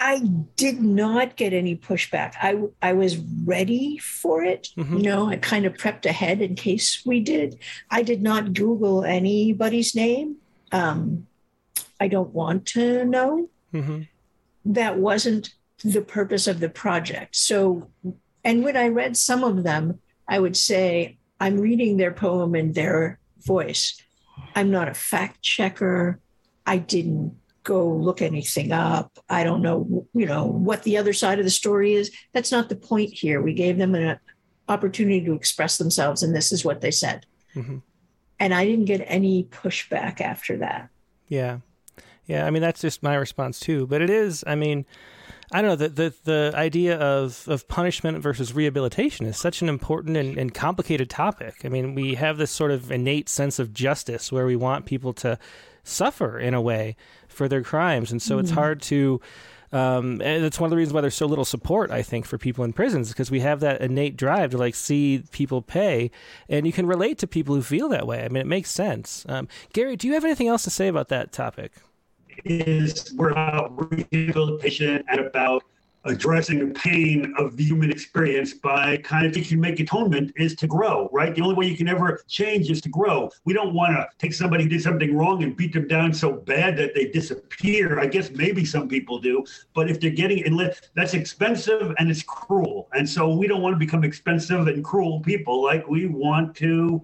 I 0.00 0.20
did 0.56 0.80
not 0.80 1.36
get 1.36 1.52
any 1.52 1.74
pushback. 1.76 2.34
I 2.40 2.62
I 2.82 2.92
was 2.92 3.18
ready 3.44 3.98
for 3.98 4.44
it. 4.44 4.70
Mm-hmm. 4.76 4.98
You 4.98 5.02
know, 5.02 5.28
I 5.28 5.36
kind 5.36 5.66
of 5.66 5.74
prepped 5.74 6.06
ahead 6.06 6.40
in 6.40 6.54
case 6.54 7.04
we 7.04 7.20
did. 7.20 7.58
I 7.90 8.02
did 8.02 8.22
not 8.22 8.52
Google 8.54 9.04
anybody's 9.04 9.94
name. 9.94 10.36
Um, 10.70 11.26
I 11.98 12.08
don't 12.08 12.32
want 12.32 12.66
to 12.66 13.04
know. 13.04 13.48
Mm-hmm. 13.74 14.02
That 14.66 14.98
wasn't 14.98 15.54
the 15.84 16.02
purpose 16.02 16.46
of 16.46 16.60
the 16.60 16.68
project. 16.68 17.34
So 17.36 17.88
and 18.44 18.64
when 18.64 18.76
I 18.76 18.88
read 18.88 19.16
some 19.16 19.44
of 19.44 19.64
them, 19.64 20.00
I 20.28 20.38
would 20.38 20.56
say, 20.56 21.18
I'm 21.40 21.58
reading 21.58 21.96
their 21.96 22.12
poem 22.12 22.54
in 22.54 22.72
their 22.72 23.18
voice. 23.40 24.00
I'm 24.54 24.70
not 24.70 24.88
a 24.88 24.94
fact 24.94 25.42
checker. 25.42 26.20
I 26.66 26.78
didn't 26.78 27.36
go 27.62 27.88
look 27.88 28.22
anything 28.22 28.72
up. 28.72 29.18
I 29.28 29.44
don't 29.44 29.62
know, 29.62 30.06
you 30.14 30.26
know, 30.26 30.44
what 30.46 30.82
the 30.82 30.96
other 30.96 31.12
side 31.12 31.38
of 31.38 31.44
the 31.44 31.50
story 31.50 31.94
is. 31.94 32.10
That's 32.32 32.50
not 32.50 32.68
the 32.68 32.76
point 32.76 33.12
here. 33.12 33.40
We 33.40 33.54
gave 33.54 33.78
them 33.78 33.94
an 33.94 34.18
opportunity 34.68 35.24
to 35.26 35.34
express 35.34 35.78
themselves, 35.78 36.22
and 36.22 36.34
this 36.34 36.50
is 36.52 36.64
what 36.64 36.80
they 36.80 36.90
said. 36.90 37.26
Mm-hmm. 37.54 37.78
And 38.40 38.54
I 38.54 38.64
didn't 38.64 38.86
get 38.86 39.04
any 39.06 39.44
pushback 39.44 40.20
after 40.20 40.58
that. 40.58 40.88
Yeah. 41.28 41.58
Yeah. 42.26 42.46
I 42.46 42.50
mean, 42.50 42.62
that's 42.62 42.80
just 42.80 43.02
my 43.02 43.14
response 43.14 43.60
too. 43.60 43.86
But 43.86 44.02
it 44.02 44.10
is, 44.10 44.44
I 44.46 44.54
mean, 44.54 44.86
I 45.50 45.62
don't 45.62 45.70
know 45.70 45.76
the, 45.76 45.88
the 45.88 46.14
the 46.24 46.52
idea 46.54 46.98
of 46.98 47.48
of 47.48 47.68
punishment 47.68 48.18
versus 48.22 48.52
rehabilitation 48.52 49.24
is 49.26 49.38
such 49.38 49.62
an 49.62 49.68
important 49.68 50.16
and, 50.16 50.36
and, 50.36 50.52
complicated 50.52 51.08
topic. 51.08 51.64
I 51.64 51.68
mean, 51.68 51.94
we 51.94 52.14
have 52.14 52.36
this 52.36 52.50
sort 52.50 52.70
of 52.70 52.90
innate 52.92 53.28
sense 53.28 53.58
of 53.58 53.72
justice 53.72 54.30
where 54.30 54.44
we 54.44 54.56
want 54.56 54.84
people 54.84 55.14
to 55.14 55.38
suffer 55.84 56.38
in 56.38 56.52
a 56.52 56.60
way 56.60 56.96
for 57.28 57.48
their 57.48 57.62
crimes, 57.62 58.12
and 58.12 58.20
so 58.20 58.34
mm-hmm. 58.34 58.40
it's 58.40 58.50
hard 58.50 58.82
to. 58.82 59.20
Um, 59.70 60.22
and 60.22 60.46
it's 60.46 60.58
one 60.58 60.68
of 60.68 60.70
the 60.70 60.78
reasons 60.78 60.94
why 60.94 61.02
there's 61.02 61.14
so 61.14 61.26
little 61.26 61.44
support, 61.44 61.90
I 61.90 62.00
think, 62.00 62.24
for 62.24 62.38
people 62.38 62.64
in 62.64 62.72
prisons 62.72 63.10
because 63.10 63.30
we 63.30 63.40
have 63.40 63.60
that 63.60 63.82
innate 63.82 64.16
drive 64.16 64.52
to 64.52 64.58
like 64.58 64.74
see 64.74 65.24
people 65.30 65.60
pay, 65.60 66.10
and 66.48 66.66
you 66.66 66.72
can 66.72 66.86
relate 66.86 67.18
to 67.18 67.26
people 67.26 67.54
who 67.54 67.60
feel 67.60 67.88
that 67.90 68.06
way. 68.06 68.24
I 68.24 68.28
mean, 68.28 68.40
it 68.40 68.46
makes 68.46 68.70
sense. 68.70 69.26
Um, 69.28 69.46
Gary, 69.74 69.94
do 69.96 70.06
you 70.06 70.14
have 70.14 70.24
anything 70.24 70.48
else 70.48 70.64
to 70.64 70.70
say 70.70 70.88
about 70.88 71.08
that 71.08 71.32
topic? 71.32 71.72
Is 72.44 73.12
we're 73.16 73.30
about 73.30 73.72
rehabilitation 74.12 75.02
and 75.08 75.20
about 75.20 75.64
addressing 76.04 76.58
the 76.60 76.74
pain 76.74 77.34
of 77.38 77.56
the 77.56 77.64
human 77.64 77.90
experience 77.90 78.54
by 78.54 78.96
kind 78.98 79.26
of 79.26 79.36
if 79.36 79.50
you 79.50 79.58
make 79.58 79.80
atonement 79.80 80.32
is 80.36 80.54
to 80.54 80.66
grow, 80.66 81.08
right? 81.12 81.34
The 81.34 81.42
only 81.42 81.54
way 81.54 81.66
you 81.66 81.76
can 81.76 81.88
ever 81.88 82.20
change 82.28 82.70
is 82.70 82.80
to 82.82 82.88
grow. 82.88 83.30
We 83.44 83.52
don't 83.52 83.74
want 83.74 83.92
to 83.92 84.06
take 84.18 84.32
somebody 84.32 84.64
who 84.64 84.70
did 84.70 84.82
something 84.82 85.16
wrong 85.16 85.42
and 85.42 85.56
beat 85.56 85.72
them 85.72 85.86
down 85.86 86.14
so 86.14 86.32
bad 86.32 86.76
that 86.78 86.94
they 86.94 87.06
disappear. 87.06 88.00
I 88.00 88.06
guess 88.06 88.30
maybe 88.30 88.64
some 88.64 88.88
people 88.88 89.18
do, 89.18 89.44
but 89.74 89.90
if 89.90 90.00
they're 90.00 90.10
getting 90.10 90.38
that's 90.94 91.14
expensive 91.14 91.94
and 91.98 92.10
it's 92.10 92.22
cruel. 92.22 92.88
And 92.92 93.08
so 93.08 93.34
we 93.34 93.46
don't 93.46 93.60
want 93.60 93.74
to 93.74 93.78
become 93.78 94.04
expensive 94.04 94.66
and 94.66 94.84
cruel 94.84 95.20
people. 95.20 95.62
Like 95.62 95.86
we 95.88 96.06
want 96.06 96.54
to, 96.56 97.02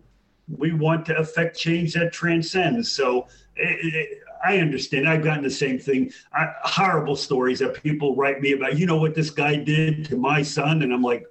we 0.49 0.73
want 0.73 1.05
to 1.07 1.17
affect 1.19 1.59
change 1.59 1.95
that 1.95 2.13
transcends. 2.13 2.91
So 2.91 3.27
it, 3.57 3.95
it, 3.95 4.19
I 4.45 4.59
understand. 4.59 5.09
I've 5.09 5.25
gotten 5.25 5.43
the 5.43 5.51
same 5.51 5.79
thing. 5.79 6.13
I, 6.33 6.53
horrible 6.63 7.17
stories 7.17 7.59
that 7.61 7.83
people 7.83 8.15
write 8.15 8.41
me 8.41 8.53
about. 8.53 8.79
You 8.79 8.87
know 8.87 8.97
what 8.97 9.15
this 9.15 9.31
guy 9.31 9.57
did 9.57 10.05
to 10.07 10.17
my 10.17 10.43
son, 10.43 10.83
and 10.83 10.93
I'm 10.93 11.03
like, 11.03 11.27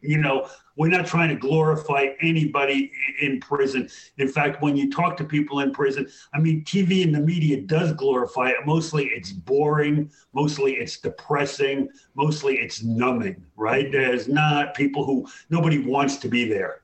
you 0.00 0.18
know, 0.18 0.48
we're 0.76 0.88
not 0.88 1.06
trying 1.06 1.28
to 1.30 1.34
glorify 1.34 2.08
anybody 2.20 2.92
in 3.20 3.40
prison. 3.40 3.88
In 4.18 4.28
fact, 4.28 4.62
when 4.62 4.76
you 4.76 4.90
talk 4.90 5.16
to 5.16 5.24
people 5.24 5.60
in 5.60 5.72
prison, 5.72 6.08
I 6.32 6.38
mean, 6.38 6.62
TV 6.62 7.02
and 7.02 7.12
the 7.12 7.20
media 7.20 7.62
does 7.62 7.92
glorify 7.94 8.50
it. 8.50 8.58
Mostly 8.64 9.06
it's 9.06 9.32
boring, 9.32 10.10
mostly 10.34 10.74
it's 10.74 10.98
depressing, 10.98 11.88
mostly 12.14 12.58
it's 12.58 12.84
numbing, 12.84 13.44
right? 13.56 13.90
There's 13.90 14.28
not 14.28 14.74
people 14.74 15.04
who 15.04 15.26
nobody 15.50 15.78
wants 15.78 16.16
to 16.18 16.28
be 16.28 16.48
there, 16.48 16.82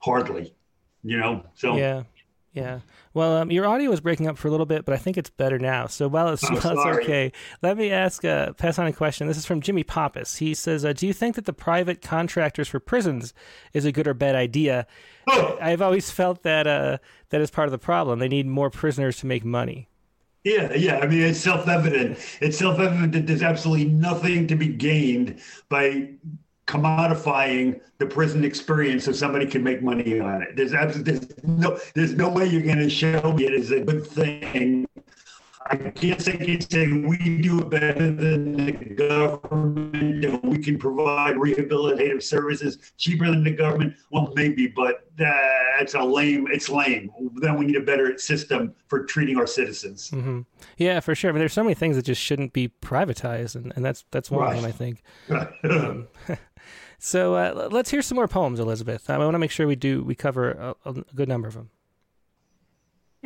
hardly, 0.00 0.54
you 1.02 1.16
know? 1.16 1.42
So, 1.54 1.78
yeah. 1.78 2.02
Yeah. 2.52 2.80
Well, 3.14 3.36
um, 3.38 3.50
your 3.50 3.66
audio 3.66 3.88
was 3.88 4.00
breaking 4.00 4.26
up 4.26 4.36
for 4.36 4.48
a 4.48 4.50
little 4.50 4.66
bit, 4.66 4.84
but 4.84 4.92
I 4.92 4.98
think 4.98 5.16
it's 5.16 5.30
better 5.30 5.58
now. 5.58 5.86
So 5.86 6.06
while 6.06 6.28
it's, 6.28 6.42
while 6.50 6.78
it's 6.78 6.98
okay, 7.00 7.32
let 7.62 7.78
me 7.78 7.90
ask, 7.90 8.24
uh, 8.24 8.52
pass 8.52 8.78
on 8.78 8.86
a 8.86 8.92
question. 8.92 9.26
This 9.26 9.38
is 9.38 9.46
from 9.46 9.62
Jimmy 9.62 9.84
Pappas. 9.84 10.36
He 10.36 10.52
says, 10.52 10.84
uh, 10.84 10.92
"Do 10.92 11.06
you 11.06 11.14
think 11.14 11.36
that 11.36 11.46
the 11.46 11.54
private 11.54 12.02
contractors 12.02 12.68
for 12.68 12.78
prisons 12.78 13.32
is 13.72 13.86
a 13.86 13.92
good 13.92 14.06
or 14.06 14.14
bad 14.14 14.34
idea?" 14.34 14.86
Oh. 15.26 15.56
I've 15.60 15.80
always 15.80 16.10
felt 16.10 16.42
that 16.42 16.66
uh, 16.66 16.98
that 17.30 17.40
is 17.40 17.50
part 17.50 17.68
of 17.68 17.72
the 17.72 17.78
problem. 17.78 18.18
They 18.18 18.28
need 18.28 18.46
more 18.46 18.70
prisoners 18.70 19.16
to 19.18 19.26
make 19.26 19.44
money. 19.44 19.88
Yeah, 20.44 20.72
yeah. 20.74 20.98
I 20.98 21.06
mean, 21.06 21.22
it's 21.22 21.38
self-evident. 21.38 22.18
It's 22.40 22.58
self-evident 22.58 23.12
that 23.12 23.26
there's 23.26 23.42
absolutely 23.42 23.86
nothing 23.86 24.48
to 24.48 24.56
be 24.56 24.68
gained 24.68 25.40
by 25.68 26.14
commodifying 26.72 27.80
the 27.98 28.06
prison 28.06 28.44
experience 28.44 29.04
so 29.04 29.12
somebody 29.12 29.46
can 29.46 29.62
make 29.62 29.82
money 29.82 30.18
on 30.18 30.42
it. 30.42 30.56
There's 30.56 30.72
absolutely 30.72 31.12
there's 31.12 31.44
no 31.44 31.78
there's 31.94 32.14
no 32.14 32.30
way 32.30 32.46
you're 32.46 32.62
going 32.62 32.78
to 32.78 32.88
show 32.88 33.32
me 33.32 33.44
it 33.44 33.52
as 33.52 33.70
a 33.70 33.80
good 33.80 34.06
thing. 34.06 34.86
I 35.66 35.76
can't 35.76 36.20
say 36.20 36.36
can 36.36 36.60
say 36.60 36.88
we 36.88 37.38
do 37.38 37.60
it 37.60 37.70
better 37.70 38.10
than 38.10 38.56
the 38.56 38.72
government 38.72 40.24
and 40.24 40.42
we 40.42 40.58
can 40.58 40.78
provide 40.78 41.36
rehabilitative 41.36 42.22
services 42.22 42.92
cheaper 42.96 43.26
than 43.26 43.44
the 43.44 43.52
government. 43.52 43.94
Well, 44.10 44.32
maybe, 44.34 44.66
but 44.66 45.06
that's 45.16 45.94
a 45.94 46.02
lame. 46.02 46.48
It's 46.50 46.68
lame. 46.68 47.10
Then 47.36 47.56
we 47.58 47.66
need 47.66 47.76
a 47.76 47.80
better 47.80 48.18
system 48.18 48.74
for 48.88 49.04
treating 49.04 49.36
our 49.36 49.46
citizens. 49.46 50.08
hmm 50.08 50.40
Yeah, 50.78 51.00
for 51.00 51.14
sure. 51.14 51.32
But 51.32 51.38
there's 51.38 51.52
so 51.52 51.62
many 51.62 51.74
things 51.74 51.96
that 51.96 52.04
just 52.04 52.20
shouldn't 52.20 52.52
be 52.52 52.68
privatized, 52.68 53.54
and, 53.54 53.72
and 53.76 53.84
that's 53.84 54.04
that's 54.10 54.30
one 54.30 54.48
of 54.48 54.56
them, 54.56 54.64
I 54.64 54.72
think. 54.72 55.02
Um, 55.64 56.08
so 57.04 57.34
uh, 57.34 57.68
let's 57.72 57.90
hear 57.90 58.00
some 58.00 58.14
more 58.14 58.28
poems, 58.28 58.60
Elizabeth. 58.60 59.10
I 59.10 59.18
want 59.18 59.34
to 59.34 59.40
make 59.40 59.50
sure 59.50 59.66
we 59.66 59.74
do 59.74 60.04
we 60.04 60.14
cover 60.14 60.52
a, 60.52 60.74
a 60.84 60.92
good 61.16 61.28
number 61.28 61.48
of 61.48 61.54
them. 61.54 61.70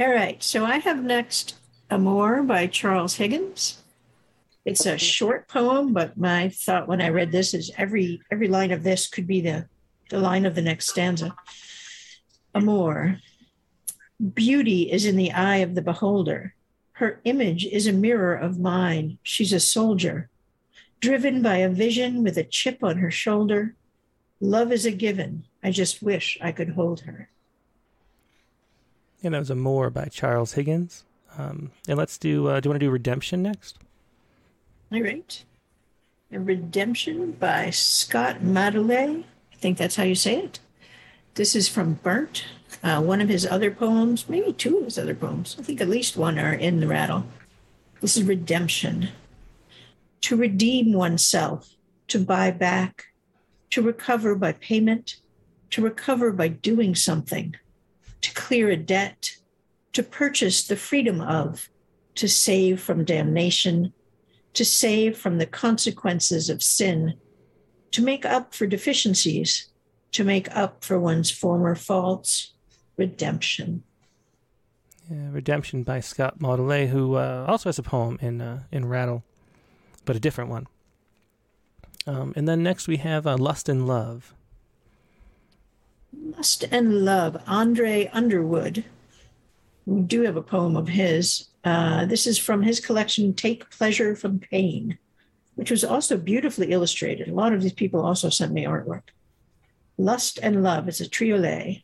All 0.01 0.09
right. 0.11 0.43
So 0.43 0.65
I 0.65 0.79
have 0.79 1.05
next 1.05 1.57
Amour 1.91 2.43
by 2.45 2.69
Charles 2.69 3.17
Higgins. 3.17 3.83
It's 4.65 4.87
a 4.87 4.97
short 4.97 5.47
poem, 5.47 5.93
but 5.93 6.17
my 6.17 6.49
thought 6.49 6.89
when 6.89 7.03
I 7.03 7.11
read 7.11 7.31
this 7.31 7.53
is 7.53 7.71
every 7.77 8.23
every 8.33 8.49
line 8.49 8.73
of 8.73 8.83
this 8.83 9.09
could 9.09 9.27
be 9.27 9.43
the, 9.43 9.69
the 10.09 10.21
line 10.21 10.47
of 10.47 10.55
the 10.55 10.63
next 10.63 10.89
stanza. 10.89 11.37
Amour. 12.55 13.21
Beauty 14.33 14.91
is 14.91 15.05
in 15.05 15.17
the 15.17 15.33
eye 15.33 15.59
of 15.59 15.75
the 15.75 15.83
beholder. 15.83 16.55
Her 16.93 17.21
image 17.25 17.67
is 17.67 17.87
a 17.87 17.93
mirror 17.93 18.35
of 18.35 18.59
mine. 18.59 19.19
She's 19.23 19.53
a 19.53 19.61
soldier, 19.61 20.31
driven 21.01 21.43
by 21.43 21.57
a 21.59 21.69
vision 21.69 22.23
with 22.23 22.37
a 22.37 22.45
chip 22.45 22.83
on 22.83 22.99
her 22.99 23.11
shoulder. 23.11 23.75
Love 24.41 24.73
is 24.73 24.85
a 24.85 24.91
given. 24.91 25.45
I 25.63 25.71
just 25.71 26.03
wish 26.03 26.39
I 26.41 26.53
could 26.53 26.71
hold 26.71 27.01
her. 27.01 27.29
And 29.23 29.35
that 29.35 29.39
was 29.39 29.51
Amour 29.51 29.91
by 29.91 30.07
Charles 30.07 30.53
Higgins. 30.53 31.05
Um, 31.39 31.71
and 31.89 31.99
let's 31.99 32.19
do. 32.19 32.49
Uh, 32.49 32.61
do 32.61 32.67
you 32.67 32.71
want 32.71 32.81
to 32.81 32.87
do 32.87 32.91
Redemption 32.91 33.43
next? 33.43 33.79
All 34.93 35.03
right. 35.03 35.45
A 36.33 36.39
Redemption 36.39 37.33
by 37.33 37.71
Scott 37.71 38.43
Madeley. 38.43 39.27
I 39.53 39.57
think 39.57 39.79
that's 39.79 39.97
how 39.97 40.05
you 40.05 40.15
say 40.15 40.39
it. 40.39 40.61
This 41.35 41.55
is 41.55 41.69
from 41.69 41.95
Burnt, 41.95 42.45
uh, 42.83 43.03
one 43.03 43.21
of 43.21 43.29
his 43.29 43.47
other 43.47 43.71
poems, 43.71 44.29
maybe 44.29 44.53
two 44.53 44.79
of 44.79 44.85
his 44.85 44.99
other 44.99 45.15
poems. 45.15 45.57
I 45.59 45.63
think 45.63 45.81
at 45.81 45.89
least 45.89 46.17
one 46.17 46.39
are 46.39 46.53
in 46.53 46.81
the 46.81 46.87
rattle. 46.87 47.27
This 48.01 48.17
is 48.17 48.23
Redemption. 48.23 49.11
To 50.27 50.37
redeem 50.37 50.93
oneself, 50.93 51.77
to 52.09 52.19
buy 52.19 52.51
back, 52.51 53.05
to 53.71 53.81
recover 53.81 54.35
by 54.35 54.55
payment, 54.55 55.19
to 55.71 55.81
recover 55.81 56.33
by 56.33 56.49
doing 56.49 56.97
something, 56.97 57.55
to 58.23 58.35
clear 58.35 58.69
a 58.71 58.77
debt, 58.77 59.37
to 59.93 60.03
purchase 60.03 60.67
the 60.67 60.75
freedom 60.75 61.21
of, 61.21 61.69
to 62.17 62.27
save 62.29 62.81
from 62.81 63.05
damnation, 63.05 63.93
to 64.55 64.65
save 64.65 65.17
from 65.17 65.39
the 65.39 65.47
consequences 65.47 66.51
of 66.51 66.61
sin, 66.61 67.15
to 67.93 68.03
make 68.03 68.25
up 68.25 68.53
for 68.53 68.67
deficiencies, 68.67 69.71
to 70.11 70.25
make 70.25 70.49
up 70.57 70.83
for 70.83 70.99
one's 70.99 71.31
former 71.31 71.77
faults, 71.77 72.53
redemption. 72.97 73.85
Yeah, 75.09 75.29
Redemption 75.31 75.85
by 75.85 76.01
Scott 76.01 76.41
Maudelet, 76.41 76.89
who 76.89 77.15
uh, 77.15 77.45
also 77.47 77.69
has 77.69 77.79
a 77.79 77.85
poem 77.85 78.19
in 78.21 78.41
uh, 78.41 78.65
in 78.73 78.87
Rattle, 78.87 79.23
but 80.07 80.17
a 80.17 80.21
different 80.21 80.49
one. 80.49 80.67
Um, 82.07 82.33
and 82.37 82.49
then 82.49 82.63
next 82.63 82.89
we 82.89 82.97
have 82.99 83.27
uh, 83.27 83.37
Lust 83.37 83.69
and 83.69 83.87
Love. 83.87 84.33
Lust 86.13 86.65
and 86.71 87.05
Love, 87.05 87.43
Andre 87.47 88.09
Underwood. 88.13 88.85
We 89.85 90.01
do 90.03 90.23
have 90.23 90.37
a 90.37 90.43
poem 90.43 90.77
of 90.77 90.89
his. 90.89 91.49
Uh, 91.65 92.07
this 92.07 92.27
is 92.27 92.39
from 92.39 92.63
his 92.63 92.81
collection, 92.81 93.35
Take 93.35 93.69
Pleasure 93.71 94.17
from 94.17 94.39
Pain, 94.39 94.99
which 95.57 95.71
was 95.71 95.85
also 95.85 96.17
beautifully 96.17 96.73
illustrated. 96.73 97.29
A 97.29 97.35
lot 97.35 97.53
of 97.53 97.63
these 97.63 97.73
people 97.73 98.01
also 98.01 98.31
sent 98.31 98.53
me 98.53 98.65
artwork. 98.65 99.11
Lust 99.99 100.39
and 100.43 100.63
Love 100.63 100.89
is 100.89 101.01
a 101.01 101.09
triolet. 101.09 101.83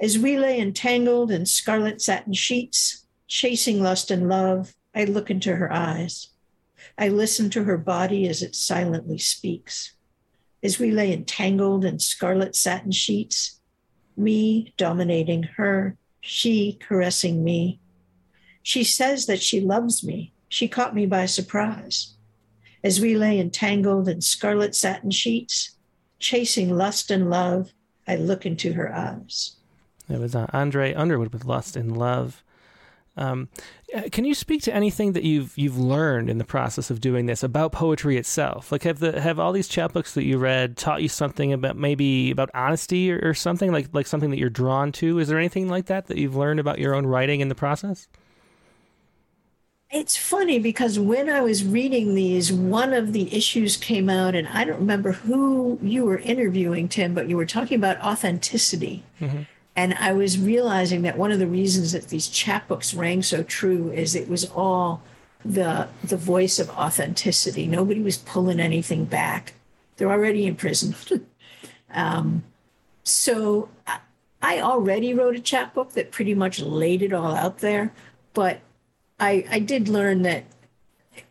As 0.00 0.18
we 0.18 0.38
lay 0.38 0.60
entangled 0.60 1.30
in 1.30 1.44
scarlet 1.44 2.00
satin 2.00 2.32
sheets, 2.32 3.06
chasing 3.26 3.82
lust 3.82 4.10
and 4.10 4.28
love, 4.28 4.74
I 4.94 5.04
look 5.04 5.30
into 5.30 5.56
her 5.56 5.72
eyes. 5.72 6.28
I 6.98 7.08
listen 7.08 7.48
to 7.50 7.64
her 7.64 7.78
body 7.78 8.26
as 8.28 8.42
it 8.42 8.56
silently 8.56 9.18
speaks. 9.18 9.94
As 10.62 10.80
we 10.80 10.90
lay 10.90 11.12
entangled 11.12 11.84
in 11.84 12.00
scarlet 12.00 12.56
satin 12.56 12.90
sheets, 12.90 13.60
me 14.16 14.74
dominating 14.76 15.44
her, 15.44 15.96
she 16.20 16.76
caressing 16.80 17.44
me. 17.44 17.80
She 18.64 18.82
says 18.82 19.26
that 19.26 19.40
she 19.40 19.60
loves 19.60 20.02
me. 20.02 20.32
She 20.48 20.66
caught 20.66 20.94
me 20.94 21.06
by 21.06 21.26
surprise. 21.26 22.14
As 22.82 23.00
we 23.00 23.16
lay 23.16 23.38
entangled 23.38 24.08
in 24.08 24.20
scarlet 24.20 24.74
satin 24.74 25.12
sheets, 25.12 25.76
chasing 26.18 26.76
lust 26.76 27.10
and 27.12 27.30
love, 27.30 27.72
I 28.08 28.16
look 28.16 28.44
into 28.44 28.72
her 28.72 28.92
eyes. 28.92 29.56
It 30.08 30.18
was 30.18 30.34
uh, 30.34 30.46
Andre 30.52 30.94
Underwood 30.94 31.32
with 31.32 31.44
Lust 31.44 31.76
and 31.76 31.96
Love. 31.96 32.42
Um, 33.16 33.48
Uh, 33.94 34.02
can 34.12 34.26
you 34.26 34.34
speak 34.34 34.62
to 34.62 34.74
anything 34.74 35.12
that 35.12 35.22
you've 35.22 35.56
you've 35.56 35.78
learned 35.78 36.28
in 36.28 36.36
the 36.36 36.44
process 36.44 36.90
of 36.90 37.00
doing 37.00 37.24
this 37.24 37.42
about 37.42 37.72
poetry 37.72 38.18
itself? 38.18 38.70
Like, 38.70 38.82
have 38.82 38.98
the 38.98 39.20
have 39.20 39.38
all 39.38 39.52
these 39.52 39.68
chapbooks 39.68 40.12
that 40.12 40.24
you 40.24 40.36
read 40.36 40.76
taught 40.76 41.00
you 41.00 41.08
something 41.08 41.54
about 41.54 41.76
maybe 41.76 42.30
about 42.30 42.50
honesty 42.52 43.10
or, 43.10 43.18
or 43.22 43.32
something 43.32 43.72
like 43.72 43.88
like 43.92 44.06
something 44.06 44.30
that 44.30 44.38
you're 44.38 44.50
drawn 44.50 44.92
to? 44.92 45.18
Is 45.18 45.28
there 45.28 45.38
anything 45.38 45.68
like 45.68 45.86
that 45.86 46.06
that 46.08 46.18
you've 46.18 46.36
learned 46.36 46.60
about 46.60 46.78
your 46.78 46.94
own 46.94 47.06
writing 47.06 47.40
in 47.40 47.48
the 47.48 47.54
process? 47.54 48.08
It's 49.90 50.18
funny 50.18 50.58
because 50.58 50.98
when 50.98 51.30
I 51.30 51.40
was 51.40 51.64
reading 51.64 52.14
these, 52.14 52.52
one 52.52 52.92
of 52.92 53.14
the 53.14 53.34
issues 53.34 53.78
came 53.78 54.10
out, 54.10 54.34
and 54.34 54.46
I 54.48 54.64
don't 54.64 54.80
remember 54.80 55.12
who 55.12 55.78
you 55.80 56.04
were 56.04 56.18
interviewing, 56.18 56.90
Tim, 56.90 57.14
but 57.14 57.26
you 57.26 57.38
were 57.38 57.46
talking 57.46 57.78
about 57.78 57.98
authenticity. 58.02 59.02
Mm-hmm. 59.18 59.44
And 59.78 59.94
I 59.94 60.12
was 60.12 60.40
realizing 60.40 61.02
that 61.02 61.16
one 61.16 61.30
of 61.30 61.38
the 61.38 61.46
reasons 61.46 61.92
that 61.92 62.08
these 62.08 62.28
chapbooks 62.28 62.98
rang 62.98 63.22
so 63.22 63.44
true 63.44 63.92
is 63.92 64.16
it 64.16 64.28
was 64.28 64.44
all 64.50 65.04
the 65.44 65.86
the 66.02 66.16
voice 66.16 66.58
of 66.58 66.68
authenticity. 66.70 67.68
Nobody 67.68 68.02
was 68.02 68.16
pulling 68.16 68.58
anything 68.58 69.04
back. 69.04 69.52
They're 69.96 70.10
already 70.10 70.48
in 70.48 70.56
prison. 70.56 70.96
um, 71.94 72.42
so 73.04 73.68
I, 74.42 74.60
already 74.60 75.14
wrote 75.14 75.36
a 75.36 75.40
chapbook 75.40 75.92
that 75.92 76.10
pretty 76.10 76.34
much 76.34 76.58
laid 76.58 77.00
it 77.00 77.12
all 77.12 77.36
out 77.36 77.58
there, 77.58 77.92
but 78.34 78.58
I, 79.20 79.46
I 79.48 79.60
did 79.60 79.88
learn 79.88 80.22
that, 80.22 80.44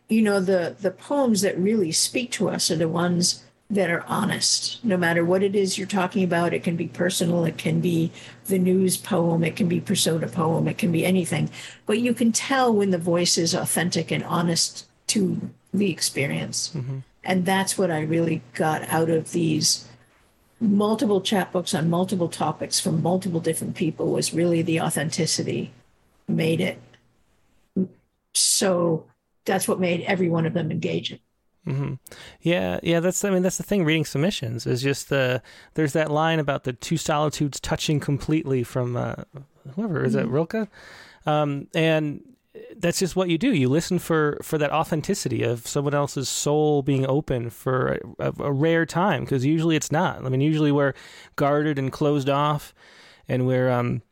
you 0.07 0.21
know, 0.21 0.39
the, 0.39 0.73
the 0.79 0.91
poems 0.91 1.41
that 1.41 1.57
really 1.57 1.91
speak 1.91 2.31
to 2.31 2.49
us 2.49 2.71
are 2.71 2.77
the 2.77 2.87
ones 2.87 3.43
that 3.69 3.89
are 3.89 4.03
honest. 4.07 4.83
No 4.83 4.95
matter 4.95 5.25
what 5.25 5.43
it 5.43 5.55
is 5.55 5.77
you're 5.77 5.87
talking 5.87 6.23
about, 6.23 6.53
it 6.53 6.63
can 6.63 6.75
be 6.75 6.87
personal, 6.87 7.43
it 7.45 7.57
can 7.57 7.81
be 7.81 8.11
the 8.45 8.59
news 8.59 8.95
poem, 8.95 9.43
it 9.43 9.55
can 9.55 9.67
be 9.67 9.81
persona 9.81 10.27
poem, 10.27 10.67
it 10.67 10.77
can 10.77 10.91
be 10.91 11.05
anything. 11.05 11.49
But 11.85 11.99
you 11.99 12.13
can 12.13 12.31
tell 12.31 12.73
when 12.73 12.91
the 12.91 12.97
voice 12.97 13.37
is 13.37 13.53
authentic 13.53 14.11
and 14.11 14.23
honest 14.23 14.87
to 15.07 15.49
the 15.73 15.91
experience. 15.91 16.71
Mm-hmm. 16.73 16.99
And 17.23 17.45
that's 17.45 17.77
what 17.77 17.91
I 17.91 18.01
really 18.01 18.41
got 18.53 18.83
out 18.89 19.09
of 19.09 19.31
these 19.31 19.85
multiple 20.61 21.21
chapbooks 21.21 21.77
on 21.77 21.89
multiple 21.89 22.29
topics 22.29 22.79
from 22.79 23.03
multiple 23.03 23.41
different 23.41 23.75
people 23.75 24.11
was 24.11 24.33
really 24.33 24.61
the 24.61 24.81
authenticity 24.81 25.71
made 26.27 26.61
it 26.61 26.79
so 28.37 29.05
that's 29.45 29.67
what 29.67 29.79
made 29.79 30.01
every 30.01 30.29
one 30.29 30.45
of 30.45 30.53
them 30.53 30.71
engaging. 30.71 31.19
Mm-hmm. 31.67 31.93
Yeah, 32.41 32.79
yeah. 32.81 33.01
That's 33.01 33.23
I 33.25 33.29
mean 33.29 33.43
that's 33.43 33.57
the 33.57 33.63
thing. 33.63 33.83
Reading 33.83 34.05
submissions 34.05 34.65
is 34.65 34.81
just 34.81 35.09
the 35.09 35.41
there's 35.73 35.93
that 35.93 36.09
line 36.09 36.39
about 36.39 36.63
the 36.63 36.73
two 36.73 36.97
solitudes 36.97 37.59
touching 37.59 37.99
completely 37.99 38.63
from 38.63 38.95
uh, 38.95 39.15
whoever 39.75 40.05
is 40.05 40.15
mm-hmm. 40.15 40.27
it 40.27 40.31
Rilke, 40.31 40.69
um, 41.25 41.67
and 41.75 42.21
that's 42.77 42.99
just 42.99 43.15
what 43.15 43.29
you 43.29 43.37
do. 43.37 43.53
You 43.53 43.67
listen 43.67 43.99
for 43.99 44.39
for 44.41 44.57
that 44.57 44.71
authenticity 44.71 45.43
of 45.43 45.67
someone 45.67 45.93
else's 45.93 46.29
soul 46.29 46.81
being 46.81 47.05
open 47.05 47.49
for 47.49 47.99
a, 48.17 48.31
a 48.39 48.51
rare 48.51 48.85
time 48.85 49.25
because 49.25 49.45
usually 49.45 49.75
it's 49.75 49.91
not. 49.91 50.25
I 50.25 50.29
mean, 50.29 50.41
usually 50.41 50.71
we're 50.71 50.93
guarded 51.35 51.77
and 51.77 51.91
closed 51.91 52.29
off, 52.29 52.73
and 53.27 53.45
we're 53.45 53.69
um, 53.69 54.03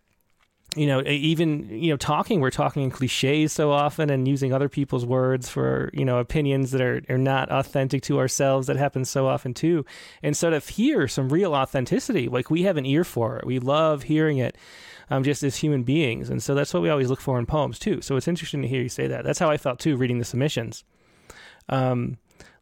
you 0.75 0.87
know, 0.87 1.01
even 1.03 1.69
you 1.69 1.89
know, 1.89 1.97
talking 1.97 2.41
we're 2.41 2.51
talking 2.51 2.83
in 2.83 2.91
cliches 2.91 3.53
so 3.53 3.71
often 3.71 4.09
and 4.09 4.27
using 4.27 4.53
other 4.53 4.69
people's 4.69 5.05
words 5.05 5.49
for 5.49 5.89
you 5.93 6.05
know 6.05 6.19
opinions 6.19 6.71
that 6.71 6.81
are 6.81 7.01
are 7.09 7.17
not 7.17 7.49
authentic 7.51 8.01
to 8.03 8.19
ourselves. 8.19 8.67
That 8.67 8.77
happens 8.77 9.09
so 9.09 9.27
often 9.27 9.53
too. 9.53 9.85
And 10.21 10.35
so 10.35 10.49
to 10.49 10.59
hear 10.59 11.07
some 11.07 11.29
real 11.29 11.53
authenticity, 11.53 12.27
like 12.27 12.49
we 12.49 12.63
have 12.63 12.77
an 12.77 12.85
ear 12.85 13.03
for 13.03 13.37
it, 13.37 13.45
we 13.45 13.59
love 13.59 14.03
hearing 14.03 14.37
it 14.37 14.57
um, 15.09 15.23
just 15.23 15.43
as 15.43 15.57
human 15.57 15.83
beings. 15.83 16.29
And 16.29 16.41
so 16.41 16.55
that's 16.55 16.73
what 16.73 16.83
we 16.83 16.89
always 16.89 17.09
look 17.09 17.21
for 17.21 17.39
in 17.39 17.45
poems 17.45 17.79
too. 17.79 18.01
So 18.01 18.15
it's 18.15 18.27
interesting 18.27 18.61
to 18.61 18.67
hear 18.67 18.81
you 18.81 18.89
say 18.89 19.07
that. 19.07 19.23
That's 19.23 19.39
how 19.39 19.49
I 19.49 19.57
felt 19.57 19.79
too 19.79 19.95
reading 19.95 20.19
the 20.19 20.25
submissions. 20.25 20.83
Um, 21.69 22.17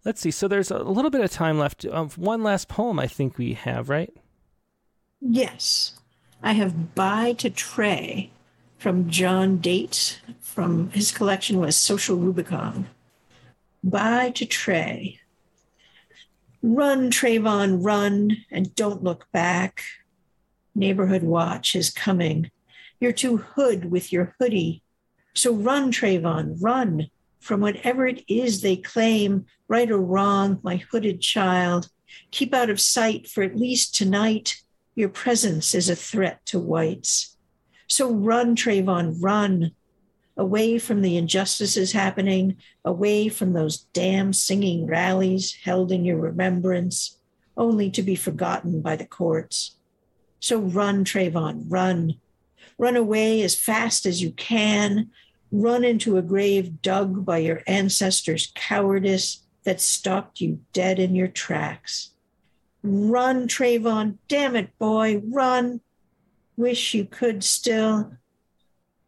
let's 0.05 0.21
see. 0.21 0.31
So 0.31 0.47
there's 0.47 0.71
a 0.71 0.79
little 0.79 1.11
bit 1.11 1.21
of 1.21 1.31
time 1.31 1.57
left. 1.57 1.85
Um, 1.85 2.09
one 2.11 2.43
last 2.43 2.67
poem 2.67 2.99
I 2.99 3.07
think 3.07 3.37
we 3.37 3.53
have, 3.53 3.89
right? 3.89 4.13
Yes. 5.21 5.99
I 6.45 6.51
have 6.51 6.93
Bye 6.93 7.31
to 7.37 7.49
Trey 7.49 8.29
from 8.77 9.09
John 9.09 9.59
Dates 9.59 10.17
from 10.41 10.89
his 10.89 11.09
collection 11.09 11.57
was 11.57 11.77
Social 11.77 12.17
Rubicon. 12.17 12.87
Bye 13.81 14.31
to 14.31 14.45
Trey. 14.45 15.21
Run, 16.61 17.09
Trayvon, 17.11 17.77
run, 17.81 18.35
and 18.51 18.75
don't 18.75 19.01
look 19.01 19.25
back. 19.31 19.83
Neighborhood 20.75 21.23
watch 21.23 21.77
is 21.77 21.89
coming. 21.89 22.51
You're 22.99 23.13
too 23.13 23.37
hood 23.37 23.89
with 23.89 24.11
your 24.11 24.35
hoodie. 24.37 24.83
So 25.33 25.53
run, 25.53 25.93
Trayvon, 25.93 26.57
run 26.59 27.07
from 27.39 27.61
whatever 27.61 28.05
it 28.05 28.21
is 28.27 28.61
they 28.61 28.75
claim, 28.75 29.45
right 29.69 29.89
or 29.89 30.01
wrong, 30.01 30.59
my 30.61 30.75
hooded 30.75 31.21
child. 31.21 31.87
Keep 32.31 32.53
out 32.53 32.69
of 32.69 32.81
sight 32.81 33.29
for 33.29 33.43
at 33.43 33.55
least 33.55 33.95
tonight. 33.95 34.62
Your 34.95 35.09
presence 35.09 35.73
is 35.73 35.89
a 35.89 35.95
threat 35.95 36.45
to 36.47 36.59
whites. 36.59 37.35
So 37.87 38.11
run, 38.11 38.55
Trayvon, 38.55 39.17
run 39.19 39.71
away 40.35 40.79
from 40.79 41.01
the 41.01 41.17
injustices 41.17 41.91
happening, 41.91 42.57
away 42.83 43.29
from 43.29 43.53
those 43.53 43.85
damn 43.93 44.33
singing 44.33 44.87
rallies 44.87 45.55
held 45.63 45.91
in 45.91 46.05
your 46.05 46.17
remembrance, 46.17 47.17
only 47.55 47.89
to 47.91 48.01
be 48.01 48.15
forgotten 48.15 48.81
by 48.81 48.95
the 48.95 49.05
courts. 49.05 49.75
So 50.39 50.59
run, 50.59 51.05
Trayvon, 51.05 51.65
run. 51.67 52.15
Run 52.77 52.95
away 52.95 53.43
as 53.43 53.55
fast 53.55 54.05
as 54.05 54.21
you 54.21 54.31
can. 54.31 55.11
Run 55.51 55.83
into 55.83 56.17
a 56.17 56.23
grave 56.23 56.81
dug 56.81 57.23
by 57.23 57.37
your 57.37 57.61
ancestors' 57.67 58.51
cowardice 58.55 59.43
that 59.63 59.79
stopped 59.79 60.41
you 60.41 60.61
dead 60.73 60.99
in 60.99 61.15
your 61.15 61.27
tracks. 61.27 62.12
Run, 62.83 63.47
Trayvon. 63.47 64.17
Damn 64.27 64.55
it, 64.55 64.77
boy, 64.77 65.21
run. 65.31 65.79
Wish 66.57 66.93
you 66.93 67.05
could 67.05 67.43
still. 67.43 68.11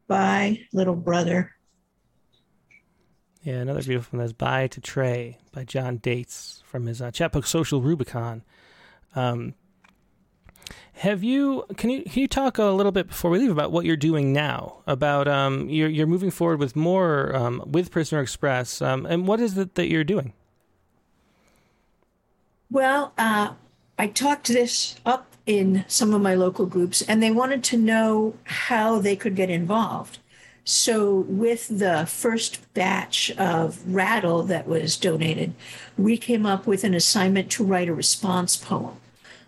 Bye, 0.07 0.61
little 0.71 0.95
brother. 0.95 1.51
Yeah, 3.43 3.55
another 3.55 3.83
beautiful 3.83 4.17
one 4.17 4.25
That's 4.25 4.33
Bye 4.33 4.67
to 4.67 4.81
Trey 4.81 5.37
by 5.51 5.65
John 5.65 5.97
Dates 5.97 6.63
from 6.65 6.87
his 6.87 7.01
uh, 7.01 7.11
chapbook 7.11 7.45
Social 7.45 7.81
Rubicon. 7.81 8.43
Um, 9.15 9.53
have 10.93 11.23
you 11.23 11.65
can 11.77 11.89
you 11.89 12.03
can 12.03 12.21
you 12.21 12.27
talk 12.27 12.57
a 12.57 12.65
little 12.65 12.91
bit 12.91 13.07
before 13.07 13.29
we 13.29 13.37
leave 13.39 13.51
about 13.51 13.71
what 13.71 13.85
you're 13.85 13.97
doing 13.97 14.31
now? 14.31 14.77
About 14.87 15.27
um, 15.27 15.69
you're 15.69 15.89
you're 15.89 16.07
moving 16.07 16.31
forward 16.31 16.59
with 16.59 16.75
more 16.75 17.35
um, 17.35 17.61
with 17.67 17.91
Prisoner 17.91 18.21
Express, 18.21 18.81
um, 18.81 19.05
and 19.05 19.27
what 19.27 19.39
is 19.39 19.57
it 19.57 19.75
that 19.75 19.89
you're 19.89 20.03
doing? 20.03 20.33
Well, 22.71 23.13
uh, 23.17 23.53
I 23.97 24.07
talked 24.07 24.47
this 24.47 24.95
up 25.05 25.35
in 25.45 25.85
some 25.87 26.13
of 26.13 26.21
my 26.21 26.35
local 26.35 26.65
groups, 26.65 27.01
and 27.01 27.21
they 27.21 27.31
wanted 27.31 27.63
to 27.65 27.77
know 27.77 28.35
how 28.43 28.99
they 28.99 29.15
could 29.15 29.35
get 29.35 29.49
involved. 29.49 30.17
So, 30.63 31.25
with 31.27 31.79
the 31.79 32.05
first 32.07 32.73
batch 32.73 33.31
of 33.37 33.81
Rattle 33.93 34.41
that 34.43 34.67
was 34.67 34.97
donated, 34.97 35.53
we 35.97 36.17
came 36.17 36.45
up 36.45 36.65
with 36.65 36.83
an 36.83 36.95
assignment 36.95 37.51
to 37.51 37.63
write 37.63 37.87
a 37.87 37.93
response 37.93 38.57
poem. 38.57 38.97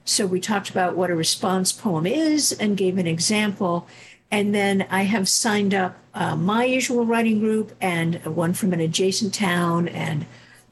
So 0.07 0.25
we 0.25 0.39
talked 0.39 0.69
about 0.69 0.95
what 0.95 1.09
a 1.09 1.15
response 1.15 1.73
poem 1.73 2.07
is 2.07 2.53
and 2.53 2.77
gave 2.77 2.97
an 2.97 3.07
example. 3.07 3.87
And 4.31 4.55
then 4.55 4.87
I 4.89 5.03
have 5.03 5.27
signed 5.27 5.73
up 5.73 5.97
uh, 6.13 6.37
my 6.37 6.63
usual 6.63 7.05
writing 7.05 7.39
group 7.39 7.75
and 7.81 8.23
one 8.25 8.53
from 8.53 8.71
an 8.71 8.79
adjacent 8.79 9.33
town 9.33 9.89
and 9.89 10.25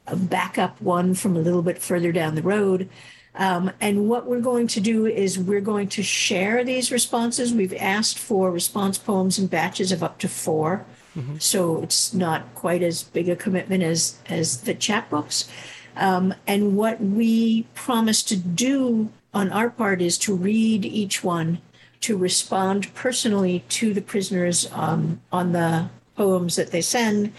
a 0.06 0.16
backup 0.16 0.80
one 0.80 1.14
from 1.14 1.36
a 1.36 1.40
little 1.40 1.60
bit 1.60 1.82
further 1.82 2.12
down 2.12 2.34
the 2.34 2.42
road. 2.42 2.88
Um, 3.36 3.70
and 3.80 4.08
what 4.08 4.26
we're 4.26 4.40
going 4.40 4.66
to 4.68 4.80
do 4.80 5.06
is 5.06 5.38
we're 5.38 5.60
going 5.60 5.88
to 5.88 6.02
share 6.02 6.64
these 6.64 6.90
responses. 6.90 7.52
We've 7.52 7.74
asked 7.74 8.18
for 8.18 8.50
response 8.50 8.96
poems 8.96 9.38
in 9.38 9.46
batches 9.46 9.92
of 9.92 10.02
up 10.02 10.18
to 10.20 10.28
4 10.28 10.86
mm-hmm. 11.14 11.36
so 11.38 11.82
it's 11.82 12.14
not 12.14 12.54
quite 12.54 12.82
as 12.82 13.02
big 13.02 13.28
a 13.28 13.36
commitment 13.36 13.82
as 13.82 14.18
as 14.28 14.62
the 14.62 14.74
chapbooks. 14.74 15.48
Um, 15.96 16.34
and 16.46 16.76
what 16.76 17.00
we 17.00 17.64
promise 17.74 18.22
to 18.24 18.36
do 18.36 19.10
on 19.32 19.50
our 19.52 19.70
part 19.70 20.00
is 20.00 20.16
to 20.18 20.34
read 20.34 20.84
each 20.84 21.22
one, 21.22 21.60
to 22.00 22.16
respond 22.16 22.92
personally 22.94 23.64
to 23.68 23.92
the 23.92 24.02
prisoners 24.02 24.70
um, 24.72 25.20
on 25.32 25.52
the 25.52 25.88
poems 26.16 26.56
that 26.56 26.70
they 26.70 26.82
send, 26.82 27.32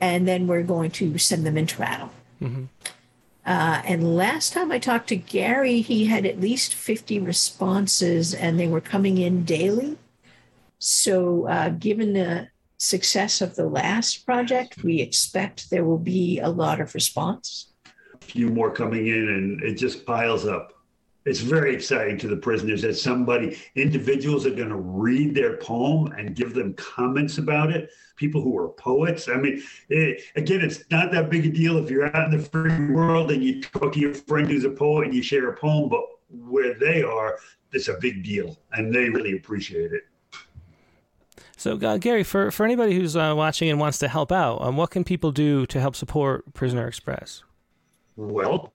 and 0.00 0.26
then 0.26 0.46
we're 0.46 0.62
going 0.62 0.90
to 0.92 1.18
send 1.18 1.46
them 1.46 1.56
into 1.56 1.80
Rattle. 1.80 2.10
Mm-hmm. 2.40 2.64
Uh, 3.44 3.82
and 3.84 4.16
last 4.16 4.52
time 4.52 4.70
I 4.70 4.78
talked 4.78 5.08
to 5.08 5.16
Gary, 5.16 5.80
he 5.80 6.04
had 6.04 6.24
at 6.26 6.40
least 6.40 6.74
50 6.74 7.18
responses 7.18 8.34
and 8.34 8.58
they 8.58 8.68
were 8.68 8.80
coming 8.80 9.18
in 9.18 9.44
daily. 9.44 9.98
So, 10.78 11.48
uh, 11.48 11.70
given 11.70 12.12
the 12.12 12.48
success 12.78 13.40
of 13.40 13.54
the 13.54 13.66
last 13.66 14.26
project, 14.26 14.82
we 14.82 15.00
expect 15.00 15.70
there 15.70 15.84
will 15.84 15.98
be 15.98 16.40
a 16.40 16.48
lot 16.48 16.80
of 16.80 16.94
response. 16.94 17.72
A 17.86 18.24
few 18.24 18.48
more 18.48 18.70
coming 18.70 19.06
in, 19.06 19.28
and 19.28 19.62
it 19.62 19.74
just 19.74 20.04
piles 20.04 20.44
up 20.44 20.72
it's 21.24 21.40
very 21.40 21.74
exciting 21.74 22.18
to 22.18 22.28
the 22.28 22.36
prisoners 22.36 22.82
that 22.82 22.94
somebody 22.94 23.56
individuals 23.74 24.46
are 24.46 24.54
going 24.54 24.68
to 24.68 24.76
read 24.76 25.34
their 25.34 25.56
poem 25.56 26.12
and 26.18 26.34
give 26.34 26.54
them 26.54 26.74
comments 26.74 27.38
about 27.38 27.70
it 27.70 27.90
people 28.16 28.40
who 28.40 28.56
are 28.58 28.68
poets 28.68 29.28
i 29.28 29.34
mean 29.34 29.62
it, 29.88 30.22
again 30.36 30.60
it's 30.60 30.84
not 30.90 31.10
that 31.12 31.30
big 31.30 31.46
a 31.46 31.50
deal 31.50 31.76
if 31.78 31.90
you're 31.90 32.14
out 32.16 32.32
in 32.32 32.38
the 32.38 32.44
free 32.44 32.90
world 32.90 33.30
and 33.30 33.42
you 33.42 33.60
talk 33.62 33.92
to 33.92 34.00
your 34.00 34.14
friend 34.14 34.48
who's 34.48 34.64
a 34.64 34.70
poet 34.70 35.06
and 35.06 35.14
you 35.14 35.22
share 35.22 35.50
a 35.50 35.56
poem 35.56 35.88
but 35.88 36.02
where 36.28 36.74
they 36.74 37.02
are 37.02 37.38
it's 37.72 37.88
a 37.88 37.94
big 38.00 38.22
deal 38.22 38.58
and 38.72 38.94
they 38.94 39.08
really 39.08 39.36
appreciate 39.36 39.92
it 39.92 40.02
so, 41.54 41.76
uh, 41.76 41.96
Gary, 41.96 42.24
for, 42.24 42.50
for 42.50 42.64
anybody 42.64 42.96
who's 42.96 43.14
uh, 43.14 43.34
watching 43.36 43.70
and 43.70 43.78
wants 43.78 43.96
to 43.98 44.08
help 44.08 44.32
out, 44.32 44.60
um, 44.62 44.76
what 44.76 44.90
can 44.90 45.04
people 45.04 45.30
do 45.30 45.64
to 45.66 45.78
help 45.78 45.94
support 45.94 46.52
Prisoner 46.54 46.88
Express? 46.88 47.44
Well, 48.16 48.72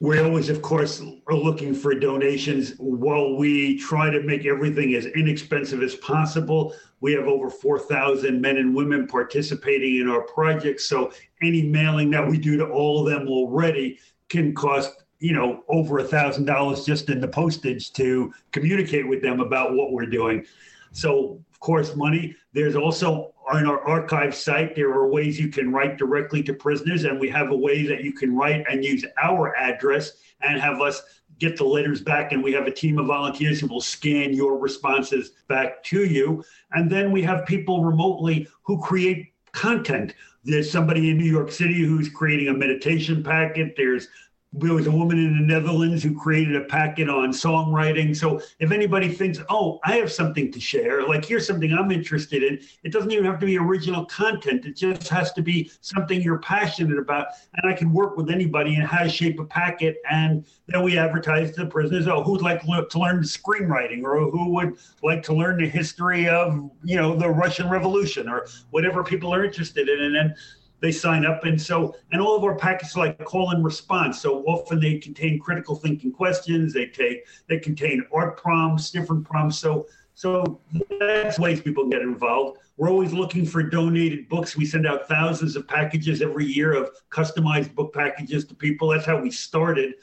we 0.00 0.20
always, 0.20 0.48
of 0.48 0.62
course, 0.62 1.02
are 1.26 1.34
looking 1.34 1.74
for 1.74 1.92
donations 1.94 2.74
while 2.78 3.36
we 3.36 3.78
try 3.78 4.10
to 4.10 4.22
make 4.22 4.46
everything 4.46 4.94
as 4.94 5.06
inexpensive 5.06 5.82
as 5.82 5.96
possible. 5.96 6.72
We 7.00 7.12
have 7.14 7.26
over 7.26 7.50
4,000 7.50 8.40
men 8.40 8.58
and 8.58 8.74
women 8.74 9.08
participating 9.08 9.96
in 9.96 10.08
our 10.08 10.22
project. 10.22 10.80
So 10.82 11.12
any 11.42 11.62
mailing 11.62 12.10
that 12.10 12.26
we 12.26 12.38
do 12.38 12.56
to 12.58 12.66
all 12.66 13.00
of 13.00 13.12
them 13.12 13.26
already 13.26 13.98
can 14.28 14.54
cost, 14.54 15.02
you 15.18 15.32
know, 15.32 15.64
over 15.68 15.98
a 15.98 16.04
thousand 16.04 16.44
dollars 16.44 16.84
just 16.84 17.10
in 17.10 17.20
the 17.20 17.28
postage 17.28 17.92
to 17.94 18.32
communicate 18.52 19.08
with 19.08 19.20
them 19.20 19.40
about 19.40 19.74
what 19.74 19.90
we're 19.90 20.06
doing. 20.06 20.46
So 20.92 21.40
of 21.58 21.60
course, 21.60 21.96
money. 21.96 22.36
There's 22.58 22.74
also 22.74 23.34
on 23.48 23.66
our 23.66 23.86
archive 23.88 24.34
site, 24.34 24.74
there 24.74 24.90
are 24.90 25.06
ways 25.06 25.38
you 25.38 25.46
can 25.46 25.70
write 25.70 25.96
directly 25.96 26.42
to 26.42 26.52
prisoners, 26.52 27.04
and 27.04 27.20
we 27.20 27.28
have 27.28 27.52
a 27.52 27.56
way 27.56 27.86
that 27.86 28.02
you 28.02 28.12
can 28.12 28.34
write 28.34 28.64
and 28.68 28.84
use 28.84 29.04
our 29.22 29.56
address 29.56 30.14
and 30.40 30.60
have 30.60 30.80
us 30.80 31.00
get 31.38 31.56
the 31.56 31.62
letters 31.62 32.00
back. 32.00 32.32
And 32.32 32.42
we 32.42 32.52
have 32.54 32.66
a 32.66 32.72
team 32.72 32.98
of 32.98 33.06
volunteers 33.06 33.60
who 33.60 33.68
will 33.68 33.80
scan 33.80 34.34
your 34.34 34.58
responses 34.58 35.30
back 35.46 35.84
to 35.84 36.04
you. 36.04 36.42
And 36.72 36.90
then 36.90 37.12
we 37.12 37.22
have 37.22 37.46
people 37.46 37.84
remotely 37.84 38.48
who 38.64 38.82
create 38.82 39.34
content. 39.52 40.16
There's 40.42 40.68
somebody 40.68 41.10
in 41.10 41.16
New 41.16 41.30
York 41.30 41.52
City 41.52 41.84
who's 41.84 42.08
creating 42.08 42.48
a 42.48 42.54
meditation 42.54 43.22
packet. 43.22 43.74
There's 43.76 44.08
there 44.52 44.72
was 44.72 44.86
a 44.86 44.90
woman 44.90 45.18
in 45.18 45.36
the 45.36 45.44
Netherlands 45.44 46.02
who 46.02 46.18
created 46.18 46.56
a 46.56 46.64
packet 46.64 47.08
on 47.10 47.32
songwriting. 47.32 48.16
So 48.16 48.40
if 48.60 48.72
anybody 48.72 49.08
thinks, 49.08 49.40
oh, 49.50 49.78
I 49.84 49.96
have 49.96 50.10
something 50.10 50.50
to 50.52 50.58
share, 50.58 51.06
like 51.06 51.24
here's 51.24 51.46
something 51.46 51.70
I'm 51.72 51.90
interested 51.90 52.42
in, 52.42 52.58
it 52.82 52.90
doesn't 52.90 53.10
even 53.12 53.26
have 53.26 53.38
to 53.40 53.46
be 53.46 53.58
original 53.58 54.06
content. 54.06 54.64
It 54.64 54.74
just 54.74 55.06
has 55.08 55.32
to 55.34 55.42
be 55.42 55.70
something 55.82 56.22
you're 56.22 56.38
passionate 56.38 56.98
about. 56.98 57.26
And 57.56 57.70
I 57.70 57.76
can 57.76 57.92
work 57.92 58.16
with 58.16 58.30
anybody 58.30 58.76
and 58.76 58.84
how 58.84 59.02
to 59.02 59.08
shape 59.08 59.38
a 59.38 59.44
packet. 59.44 59.96
And 60.10 60.46
then 60.66 60.82
we 60.82 60.96
advertise 60.96 61.50
to 61.52 61.64
the 61.64 61.70
prisoners, 61.70 62.08
oh, 62.08 62.22
who'd 62.22 62.40
like 62.40 62.62
to 62.62 62.98
learn 62.98 63.22
screenwriting 63.22 64.02
or 64.02 64.30
who 64.30 64.50
would 64.54 64.78
like 65.02 65.22
to 65.24 65.34
learn 65.34 65.58
the 65.58 65.68
history 65.68 66.26
of, 66.26 66.70
you 66.82 66.96
know, 66.96 67.14
the 67.14 67.28
Russian 67.28 67.68
Revolution 67.68 68.30
or 68.30 68.46
whatever 68.70 69.04
people 69.04 69.34
are 69.34 69.44
interested 69.44 69.90
in. 69.90 70.04
And 70.04 70.14
then 70.14 70.34
they 70.80 70.92
sign 70.92 71.24
up. 71.24 71.44
And 71.44 71.60
so, 71.60 71.94
and 72.12 72.20
all 72.20 72.36
of 72.36 72.44
our 72.44 72.56
packets 72.56 72.96
are 72.96 73.06
like 73.06 73.24
call 73.24 73.50
and 73.50 73.64
response. 73.64 74.20
So 74.20 74.42
often 74.44 74.80
they 74.80 74.98
contain 74.98 75.38
critical 75.38 75.74
thinking 75.74 76.12
questions. 76.12 76.72
They 76.72 76.86
take, 76.86 77.26
they 77.48 77.58
contain 77.58 78.04
art 78.12 78.36
prompts, 78.36 78.90
different 78.90 79.24
prompts. 79.24 79.58
So, 79.58 79.86
so 80.14 80.60
that's 80.98 81.38
ways 81.38 81.60
people 81.60 81.88
get 81.88 82.02
involved. 82.02 82.58
We're 82.76 82.90
always 82.90 83.12
looking 83.12 83.44
for 83.44 83.62
donated 83.62 84.28
books. 84.28 84.56
We 84.56 84.66
send 84.66 84.86
out 84.86 85.08
thousands 85.08 85.56
of 85.56 85.66
packages 85.66 86.22
every 86.22 86.46
year 86.46 86.74
of 86.74 86.90
customized 87.10 87.74
book 87.74 87.92
packages 87.92 88.44
to 88.46 88.54
people. 88.54 88.88
That's 88.88 89.06
how 89.06 89.20
we 89.20 89.30
started 89.30 89.94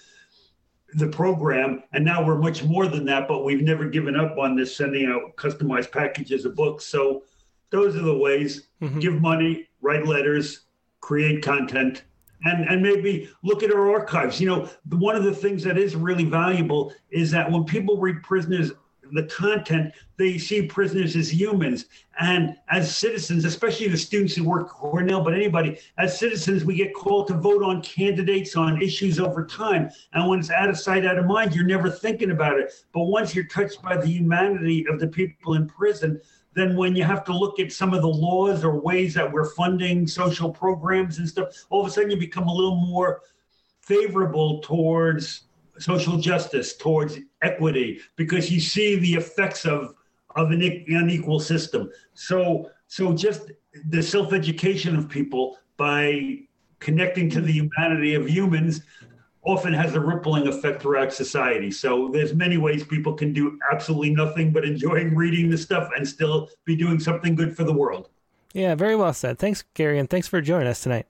the 0.94 1.08
program. 1.08 1.84
And 1.94 2.04
now 2.06 2.26
we're 2.26 2.38
much 2.38 2.64
more 2.64 2.88
than 2.88 3.06
that, 3.06 3.28
but 3.28 3.44
we've 3.44 3.62
never 3.62 3.86
given 3.86 4.16
up 4.16 4.38
on 4.38 4.56
this 4.56 4.76
sending 4.76 5.06
out 5.08 5.36
customized 5.36 5.92
packages 5.92 6.46
of 6.46 6.56
books. 6.56 6.86
So 6.86 7.24
those 7.70 7.96
are 7.96 8.02
the 8.02 8.18
ways. 8.18 8.68
Mm-hmm. 8.82 9.00
Give 9.00 9.22
money, 9.22 9.68
write 9.82 10.06
letters, 10.06 10.65
create 11.06 11.44
content, 11.44 12.04
and, 12.46 12.68
and 12.68 12.82
maybe 12.82 13.30
look 13.44 13.62
at 13.62 13.72
our 13.72 13.92
archives. 13.92 14.42
You 14.42 14.48
know, 14.48 14.70
one 14.90 15.16
of 15.16 15.24
the 15.24 15.36
things 15.36 15.64
that 15.64 15.78
is 15.78 15.96
really 15.96 16.26
valuable 16.26 16.92
is 17.12 17.30
that 17.30 17.52
when 17.52 17.64
people 17.64 17.98
read 17.98 18.24
prisoners, 18.24 18.72
the 19.12 19.28
content, 19.28 19.94
they 20.18 20.40
see 20.40 20.66
prisoners 20.66 21.16
as 21.16 21.32
humans. 21.32 21.86
And 22.20 22.56
as 22.70 22.96
citizens, 22.96 23.46
especially 23.46 23.88
the 23.88 23.98
students 23.98 24.36
who 24.36 24.46
work 24.46 24.64
at 24.64 24.70
Cornell, 24.70 25.24
but 25.24 25.36
anybody, 25.36 25.78
as 26.00 26.18
citizens, 26.18 26.66
we 26.66 26.74
get 26.74 26.96
called 26.96 27.28
to 27.28 27.36
vote 27.36 27.62
on 27.62 27.84
candidates 27.84 28.56
on 28.56 28.82
issues 28.82 29.20
over 29.20 29.46
time. 29.46 29.92
And 30.14 30.28
when 30.28 30.40
it's 30.40 30.50
out 30.50 30.70
of 30.70 30.80
sight, 30.80 31.06
out 31.06 31.20
of 31.20 31.28
mind, 31.28 31.54
you're 31.54 31.66
never 31.66 31.92
thinking 31.92 32.32
about 32.32 32.58
it. 32.58 32.74
But 32.96 33.04
once 33.04 33.36
you're 33.36 33.46
touched 33.46 33.80
by 33.84 33.98
the 33.98 34.08
humanity 34.08 34.88
of 34.90 35.00
the 35.00 35.08
people 35.08 35.54
in 35.54 35.68
prison, 35.68 36.20
then 36.56 36.76
when 36.76 36.96
you 36.96 37.04
have 37.04 37.24
to 37.26 37.38
look 37.38 37.60
at 37.60 37.72
some 37.72 37.94
of 37.94 38.02
the 38.02 38.08
laws 38.08 38.64
or 38.64 38.80
ways 38.80 39.14
that 39.14 39.32
we're 39.32 39.50
funding 39.52 40.08
social 40.08 40.50
programs 40.50 41.20
and 41.20 41.28
stuff, 41.28 41.50
all 41.70 41.82
of 41.82 41.88
a 41.88 41.92
sudden 41.92 42.10
you 42.10 42.18
become 42.18 42.48
a 42.48 42.54
little 42.54 42.78
more 42.78 43.22
favorable 43.82 44.62
towards 44.62 45.42
social 45.78 46.18
justice, 46.18 46.76
towards 46.78 47.20
equity, 47.42 48.00
because 48.16 48.50
you 48.50 48.60
see 48.60 48.96
the 48.96 49.14
effects 49.14 49.66
of 49.66 49.94
of 50.36 50.52
an 50.52 50.62
unequal 50.88 51.40
system. 51.40 51.90
So 52.14 52.72
so 52.88 53.14
just 53.14 53.52
the 53.90 54.02
self-education 54.02 54.96
of 54.96 55.10
people 55.10 55.58
by 55.78 56.40
connecting 56.80 57.30
to 57.32 57.42
the 57.42 57.52
humanity 57.52 58.16
of 58.16 58.30
humans 58.30 58.82
often 59.46 59.74
has 59.74 59.94
a 59.94 60.00
rippling 60.00 60.48
effect 60.48 60.82
throughout 60.82 61.14
society. 61.14 61.72
So 61.72 62.10
there's 62.12 62.34
many 62.34 62.58
ways 62.58 62.84
people 62.84 63.14
can 63.14 63.32
do 63.32 63.58
absolutely 63.72 64.10
nothing 64.10 64.52
but 64.52 64.66
enjoying 64.66 65.16
reading 65.16 65.50
the 65.50 65.58
stuff 65.58 65.90
and 65.96 66.08
still 66.08 66.50
be 66.66 66.76
doing 66.76 67.00
something 67.00 67.36
good 67.36 67.56
for 67.56 67.64
the 67.64 67.74
world. 67.74 68.10
Yeah, 68.54 68.74
very 68.76 68.96
well 68.96 69.14
said. 69.14 69.38
Thanks, 69.38 69.64
Gary, 69.74 70.00
and 70.00 70.10
thanks 70.10 70.28
for 70.28 70.42
joining 70.42 70.68
us 70.68 70.82
tonight. 70.82 71.08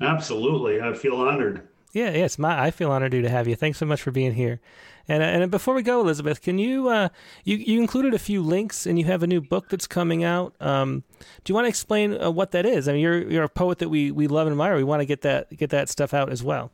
Absolutely, 0.00 0.80
I 0.80 0.94
feel 0.94 1.16
honored. 1.16 1.66
Yeah, 1.92 2.10
yes, 2.10 2.38
my 2.38 2.60
I 2.60 2.70
feel 2.72 2.90
honored 2.90 3.12
to 3.12 3.28
have 3.28 3.46
you. 3.46 3.54
Thanks 3.54 3.78
so 3.78 3.86
much 3.86 4.02
for 4.02 4.10
being 4.10 4.34
here. 4.34 4.60
And 5.06 5.22
uh, 5.22 5.26
and 5.26 5.50
before 5.50 5.74
we 5.74 5.82
go, 5.82 6.00
Elizabeth, 6.00 6.42
can 6.42 6.58
you 6.58 6.88
uh, 6.88 7.08
you 7.44 7.56
you 7.56 7.80
included 7.80 8.14
a 8.14 8.18
few 8.18 8.42
links, 8.42 8.86
and 8.86 8.98
you 8.98 9.04
have 9.04 9.22
a 9.22 9.26
new 9.26 9.40
book 9.40 9.68
that's 9.68 9.86
coming 9.86 10.24
out. 10.24 10.54
Um, 10.60 11.04
do 11.44 11.50
you 11.50 11.54
want 11.54 11.66
to 11.66 11.68
explain 11.68 12.20
uh, 12.20 12.30
what 12.30 12.50
that 12.52 12.66
is? 12.66 12.88
I 12.88 12.92
mean, 12.92 13.02
you're 13.02 13.30
you're 13.30 13.44
a 13.44 13.48
poet 13.48 13.78
that 13.78 13.90
we 13.90 14.10
we 14.10 14.26
love 14.26 14.46
and 14.46 14.54
admire. 14.54 14.76
We 14.76 14.84
want 14.84 15.00
to 15.00 15.06
get 15.06 15.20
that 15.22 15.56
get 15.56 15.70
that 15.70 15.88
stuff 15.88 16.14
out 16.14 16.30
as 16.30 16.42
well. 16.42 16.72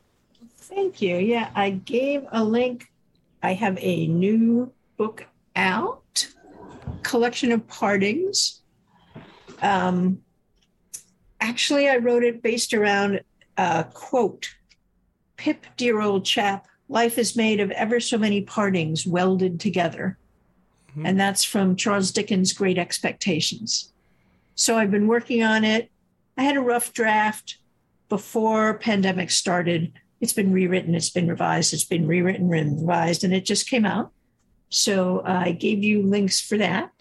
Thank 0.57 1.01
you. 1.01 1.17
Yeah, 1.17 1.49
I 1.55 1.71
gave 1.71 2.25
a 2.31 2.43
link. 2.43 2.91
I 3.43 3.53
have 3.53 3.77
a 3.79 4.07
new 4.07 4.71
book 4.97 5.27
out, 5.55 6.27
collection 7.03 7.51
of 7.51 7.67
partings. 7.67 8.61
Um, 9.61 10.21
actually, 11.39 11.89
I 11.89 11.97
wrote 11.97 12.23
it 12.23 12.41
based 12.41 12.73
around 12.73 13.21
a 13.57 13.85
quote 13.93 14.55
Pip, 15.37 15.65
dear 15.75 16.01
old 16.01 16.23
chap, 16.23 16.67
life 16.87 17.17
is 17.17 17.35
made 17.35 17.59
of 17.59 17.71
ever 17.71 17.99
so 17.99 18.17
many 18.17 18.41
partings 18.41 19.07
welded 19.07 19.59
together. 19.59 20.17
Mm-hmm. 20.91 21.05
And 21.05 21.19
that's 21.19 21.43
from 21.43 21.75
Charles 21.75 22.11
Dickens' 22.11 22.53
Great 22.53 22.77
Expectations. 22.77 23.91
So 24.55 24.77
I've 24.77 24.91
been 24.91 25.07
working 25.07 25.41
on 25.41 25.63
it. 25.63 25.89
I 26.37 26.43
had 26.43 26.57
a 26.57 26.61
rough 26.61 26.93
draft 26.93 27.57
before 28.07 28.77
pandemic 28.77 29.31
started 29.31 29.93
it's 30.21 30.33
been 30.33 30.53
rewritten, 30.53 30.93
it's 30.95 31.09
been 31.09 31.27
revised, 31.27 31.73
it's 31.73 31.83
been 31.83 32.07
rewritten 32.07 32.53
and 32.53 32.79
revised, 32.79 33.23
and 33.23 33.33
it 33.33 33.43
just 33.43 33.69
came 33.69 33.85
out. 33.85 34.11
So 34.69 35.19
uh, 35.19 35.43
I 35.45 35.51
gave 35.51 35.83
you 35.83 36.03
links 36.03 36.39
for 36.39 36.57
that. 36.57 36.91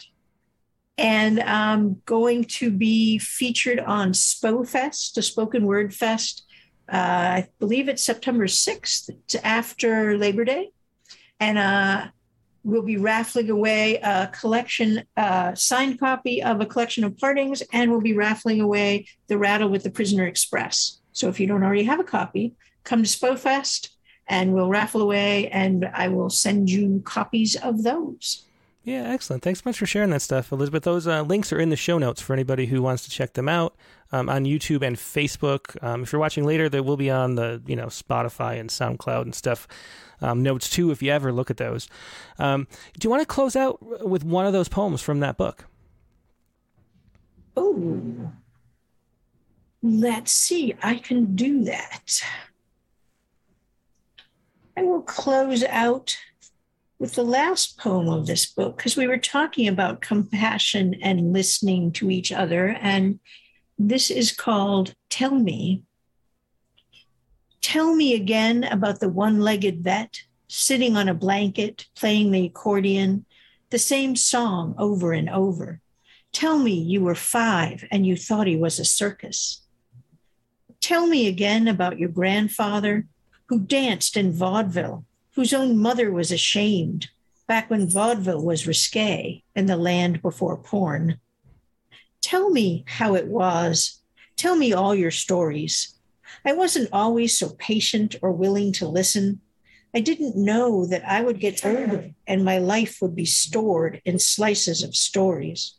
And 0.98 1.40
I'm 1.40 2.02
going 2.04 2.44
to 2.44 2.70
be 2.70 3.18
featured 3.18 3.78
on 3.78 4.12
SpoFest, 4.12 5.14
the 5.14 5.22
Spoken 5.22 5.64
Word 5.64 5.94
Fest. 5.94 6.44
Uh, 6.92 6.96
I 6.96 7.48
believe 7.58 7.88
it's 7.88 8.02
September 8.02 8.46
6th, 8.46 9.08
it's 9.08 9.34
after 9.36 10.18
Labor 10.18 10.44
Day. 10.44 10.70
And 11.38 11.56
uh, 11.56 12.08
we'll 12.64 12.82
be 12.82 12.96
raffling 12.96 13.50
away 13.50 13.96
a 13.96 14.28
collection, 14.28 15.04
uh, 15.16 15.54
signed 15.54 16.00
copy 16.00 16.42
of 16.42 16.60
a 16.60 16.66
collection 16.66 17.04
of 17.04 17.16
partings, 17.16 17.62
and 17.72 17.90
we'll 17.90 18.00
be 18.00 18.16
raffling 18.16 18.60
away 18.60 19.06
the 19.28 19.38
Rattle 19.38 19.68
with 19.68 19.84
the 19.84 19.90
Prisoner 19.90 20.26
Express. 20.26 21.00
So 21.12 21.28
if 21.28 21.40
you 21.40 21.46
don't 21.46 21.62
already 21.62 21.84
have 21.84 22.00
a 22.00 22.04
copy, 22.04 22.54
come 22.90 23.04
to 23.04 23.08
SpoFest 23.08 23.90
and 24.26 24.52
we'll 24.52 24.68
raffle 24.68 25.00
away 25.00 25.48
and 25.48 25.88
I 25.94 26.08
will 26.08 26.28
send 26.28 26.68
you 26.68 27.00
copies 27.04 27.54
of 27.54 27.84
those. 27.84 28.44
Yeah, 28.82 29.04
excellent. 29.12 29.42
Thanks 29.44 29.62
so 29.62 29.68
much 29.68 29.78
for 29.78 29.86
sharing 29.86 30.10
that 30.10 30.22
stuff, 30.22 30.50
Elizabeth. 30.50 30.82
Those 30.82 31.06
uh, 31.06 31.22
links 31.22 31.52
are 31.52 31.60
in 31.60 31.68
the 31.68 31.76
show 31.76 31.98
notes 31.98 32.20
for 32.20 32.32
anybody 32.32 32.66
who 32.66 32.82
wants 32.82 33.04
to 33.04 33.10
check 33.10 33.34
them 33.34 33.48
out 33.48 33.76
um, 34.10 34.28
on 34.28 34.44
YouTube 34.44 34.82
and 34.82 34.96
Facebook. 34.96 35.80
Um, 35.84 36.02
if 36.02 36.12
you're 36.12 36.20
watching 36.20 36.44
later, 36.44 36.68
they 36.68 36.80
will 36.80 36.96
be 36.96 37.10
on 37.10 37.36
the 37.36 37.62
you 37.66 37.76
know 37.76 37.86
Spotify 37.86 38.58
and 38.58 38.70
SoundCloud 38.70 39.22
and 39.22 39.34
stuff. 39.34 39.68
Um, 40.22 40.42
notes 40.42 40.68
too, 40.68 40.90
if 40.90 41.02
you 41.02 41.12
ever 41.12 41.30
look 41.30 41.50
at 41.50 41.58
those. 41.58 41.88
Um, 42.38 42.66
do 42.98 43.06
you 43.06 43.10
want 43.10 43.20
to 43.22 43.26
close 43.26 43.54
out 43.54 44.04
with 44.04 44.24
one 44.24 44.46
of 44.46 44.52
those 44.52 44.68
poems 44.68 45.02
from 45.02 45.20
that 45.20 45.36
book? 45.36 45.66
Oh, 47.56 48.32
let's 49.82 50.32
see. 50.32 50.74
I 50.82 50.96
can 50.96 51.36
do 51.36 51.64
that. 51.64 52.22
I 54.80 54.82
will 54.82 55.02
close 55.02 55.62
out 55.64 56.16
with 56.98 57.14
the 57.14 57.22
last 57.22 57.76
poem 57.78 58.08
of 58.08 58.26
this 58.26 58.46
book 58.46 58.78
because 58.78 58.96
we 58.96 59.06
were 59.06 59.18
talking 59.18 59.68
about 59.68 60.00
compassion 60.00 60.94
and 61.02 61.34
listening 61.34 61.92
to 61.92 62.10
each 62.10 62.32
other. 62.32 62.78
And 62.80 63.20
this 63.78 64.10
is 64.10 64.32
called 64.32 64.94
Tell 65.10 65.34
Me. 65.34 65.82
Tell 67.60 67.94
me 67.94 68.14
again 68.14 68.64
about 68.64 69.00
the 69.00 69.10
one 69.10 69.40
legged 69.40 69.84
vet 69.84 70.22
sitting 70.48 70.96
on 70.96 71.10
a 71.10 71.14
blanket, 71.14 71.84
playing 71.94 72.30
the 72.30 72.46
accordion, 72.46 73.26
the 73.68 73.78
same 73.78 74.16
song 74.16 74.74
over 74.78 75.12
and 75.12 75.28
over. 75.28 75.82
Tell 76.32 76.58
me 76.58 76.72
you 76.72 77.02
were 77.02 77.14
five 77.14 77.84
and 77.90 78.06
you 78.06 78.16
thought 78.16 78.46
he 78.46 78.56
was 78.56 78.78
a 78.78 78.86
circus. 78.86 79.62
Tell 80.80 81.06
me 81.06 81.28
again 81.28 81.68
about 81.68 81.98
your 81.98 82.08
grandfather 82.08 83.06
who 83.50 83.58
danced 83.58 84.16
in 84.16 84.32
vaudeville, 84.32 85.04
whose 85.34 85.52
own 85.52 85.76
mother 85.76 86.12
was 86.12 86.30
ashamed 86.30 87.08
back 87.48 87.68
when 87.68 87.88
vaudeville 87.88 88.44
was 88.44 88.64
risque 88.64 89.42
in 89.56 89.66
the 89.66 89.76
land 89.76 90.22
before 90.22 90.56
porn. 90.56 91.18
Tell 92.22 92.50
me 92.50 92.84
how 92.86 93.16
it 93.16 93.26
was. 93.26 94.02
Tell 94.36 94.54
me 94.54 94.72
all 94.72 94.94
your 94.94 95.10
stories. 95.10 95.98
I 96.44 96.52
wasn't 96.52 96.90
always 96.92 97.36
so 97.36 97.50
patient 97.58 98.14
or 98.22 98.30
willing 98.30 98.70
to 98.74 98.86
listen. 98.86 99.40
I 99.92 99.98
didn't 99.98 100.36
know 100.36 100.86
that 100.86 101.04
I 101.04 101.20
would 101.22 101.40
get 101.40 101.66
older 101.66 102.08
and 102.28 102.44
my 102.44 102.58
life 102.58 102.98
would 103.02 103.16
be 103.16 103.24
stored 103.24 104.00
in 104.04 104.20
slices 104.20 104.84
of 104.84 104.94
stories. 104.94 105.74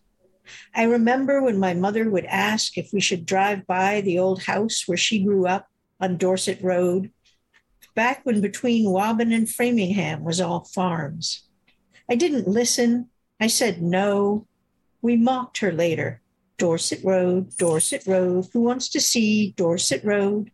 I 0.76 0.84
remember 0.84 1.42
when 1.42 1.58
my 1.58 1.74
mother 1.74 2.10
would 2.10 2.26
ask 2.26 2.78
if 2.78 2.92
we 2.92 3.00
should 3.00 3.26
drive 3.26 3.66
by 3.66 4.02
the 4.02 4.20
old 4.20 4.44
house 4.44 4.84
where 4.88 4.98
she 4.98 5.24
grew 5.24 5.48
up 5.48 5.70
on 6.02 6.18
Dorset 6.18 6.62
Road 6.62 7.12
back 7.96 8.26
when 8.26 8.42
between 8.42 8.86
Waban 8.86 9.34
and 9.34 9.50
Framingham 9.50 10.24
was 10.24 10.42
all 10.42 10.66
farms. 10.66 11.44
I 12.10 12.16
didn't 12.16 12.48
listen. 12.48 13.10
I 13.40 13.48
said 13.48 13.82
no. 13.82 14.48
We 15.02 15.18
mocked 15.18 15.60
her 15.60 15.72
later. 15.72 16.22
Dorset 16.58 17.04
Road, 17.04 17.58
Dorset 17.58 18.06
Road, 18.06 18.48
who 18.54 18.62
wants 18.62 18.90
to 18.90 19.02
see 19.02 19.54
Dorset 19.58 20.04
Road? 20.04 20.52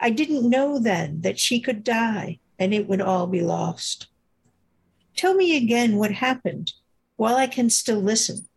I 0.00 0.10
didn't 0.10 0.50
know 0.50 0.78
then 0.78 1.20
that 1.20 1.38
she 1.38 1.60
could 1.60 1.84
die 1.84 2.40
and 2.58 2.74
it 2.74 2.88
would 2.88 3.00
all 3.00 3.26
be 3.26 3.40
lost. 3.40 4.08
Tell 5.14 5.34
me 5.34 5.56
again 5.56 5.96
what 5.96 6.10
happened 6.10 6.72
while 7.16 7.36
I 7.36 7.46
can 7.46 7.70
still 7.70 8.00
listen 8.00 8.48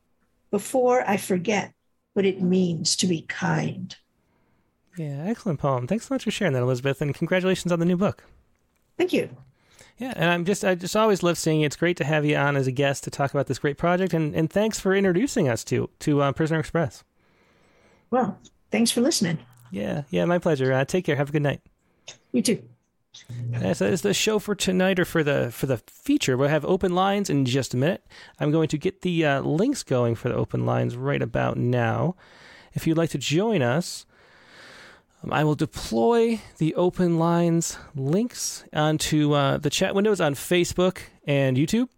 before 0.51 1.07
I 1.07 1.17
forget 1.17 1.74
what 2.13 2.26
it 2.26 2.41
means 2.41 2.95
to 2.97 3.07
be 3.07 3.22
kind. 3.22 3.95
Yeah, 4.99 5.23
excellent 5.27 5.61
poem. 5.61 5.87
Thanks 5.87 6.07
so 6.07 6.13
much 6.13 6.25
for 6.25 6.31
sharing 6.31 6.53
that, 6.55 6.61
Elizabeth, 6.61 7.01
and 7.01 7.15
congratulations 7.15 7.71
on 7.71 7.79
the 7.79 7.85
new 7.85 7.95
book. 7.95 8.25
Thank 8.97 9.13
you. 9.13 9.29
Yeah, 9.97 10.11
and 10.13 10.29
I'm 10.29 10.43
just 10.43 10.65
I 10.65 10.75
just 10.75 10.93
always 10.93 11.23
love 11.23 11.37
seeing 11.37 11.61
you. 11.61 11.65
It's 11.65 11.77
great 11.77 11.95
to 11.97 12.03
have 12.03 12.25
you 12.25 12.35
on 12.35 12.57
as 12.57 12.67
a 12.67 12.71
guest 12.73 13.05
to 13.05 13.09
talk 13.09 13.31
about 13.31 13.47
this 13.47 13.59
great 13.59 13.77
project, 13.77 14.13
and, 14.13 14.35
and 14.35 14.51
thanks 14.51 14.77
for 14.77 14.93
introducing 14.93 15.47
us 15.47 15.63
to 15.65 15.89
to 15.99 16.21
uh, 16.21 16.33
Prisoner 16.33 16.59
Express. 16.59 17.05
Well, 18.11 18.39
thanks 18.71 18.91
for 18.91 18.99
listening. 18.99 19.39
Yeah, 19.71 20.03
yeah, 20.09 20.25
my 20.25 20.37
pleasure. 20.37 20.73
Uh, 20.73 20.83
take 20.83 21.05
care. 21.05 21.15
Have 21.15 21.29
a 21.29 21.31
good 21.31 21.43
night. 21.43 21.61
You 22.33 22.41
too. 22.41 22.61
As 23.53 23.81
is 23.81 24.01
the 24.01 24.13
show 24.13 24.37
for 24.37 24.53
tonight 24.53 24.99
or 24.99 25.05
for 25.05 25.23
the 25.23 25.49
for 25.53 25.65
the 25.65 25.77
feature. 25.87 26.35
We'll 26.35 26.49
have 26.49 26.65
open 26.65 26.93
lines 26.93 27.29
in 27.29 27.45
just 27.45 27.73
a 27.73 27.77
minute. 27.77 28.05
I'm 28.37 28.51
going 28.51 28.67
to 28.67 28.77
get 28.77 29.01
the 29.01 29.25
uh, 29.25 29.41
links 29.43 29.81
going 29.81 30.15
for 30.15 30.27
the 30.27 30.35
open 30.35 30.65
lines 30.65 30.97
right 30.97 31.21
about 31.21 31.55
now. 31.55 32.17
If 32.73 32.85
you'd 32.85 32.97
like 32.97 33.11
to 33.11 33.17
join 33.17 33.61
us, 33.61 34.05
I 35.30 35.43
will 35.43 35.55
deploy 35.55 36.39
the 36.57 36.76
open 36.76 37.20
lines 37.20 37.78
links 37.95 38.63
onto 38.74 39.34
uh, 39.34 39.57
the 39.57 39.70
chat 39.70 39.93
windows 39.93 40.22
on 40.22 40.34
Facebook 40.34 40.99
and 41.26 41.57
YouTube. 41.57 41.89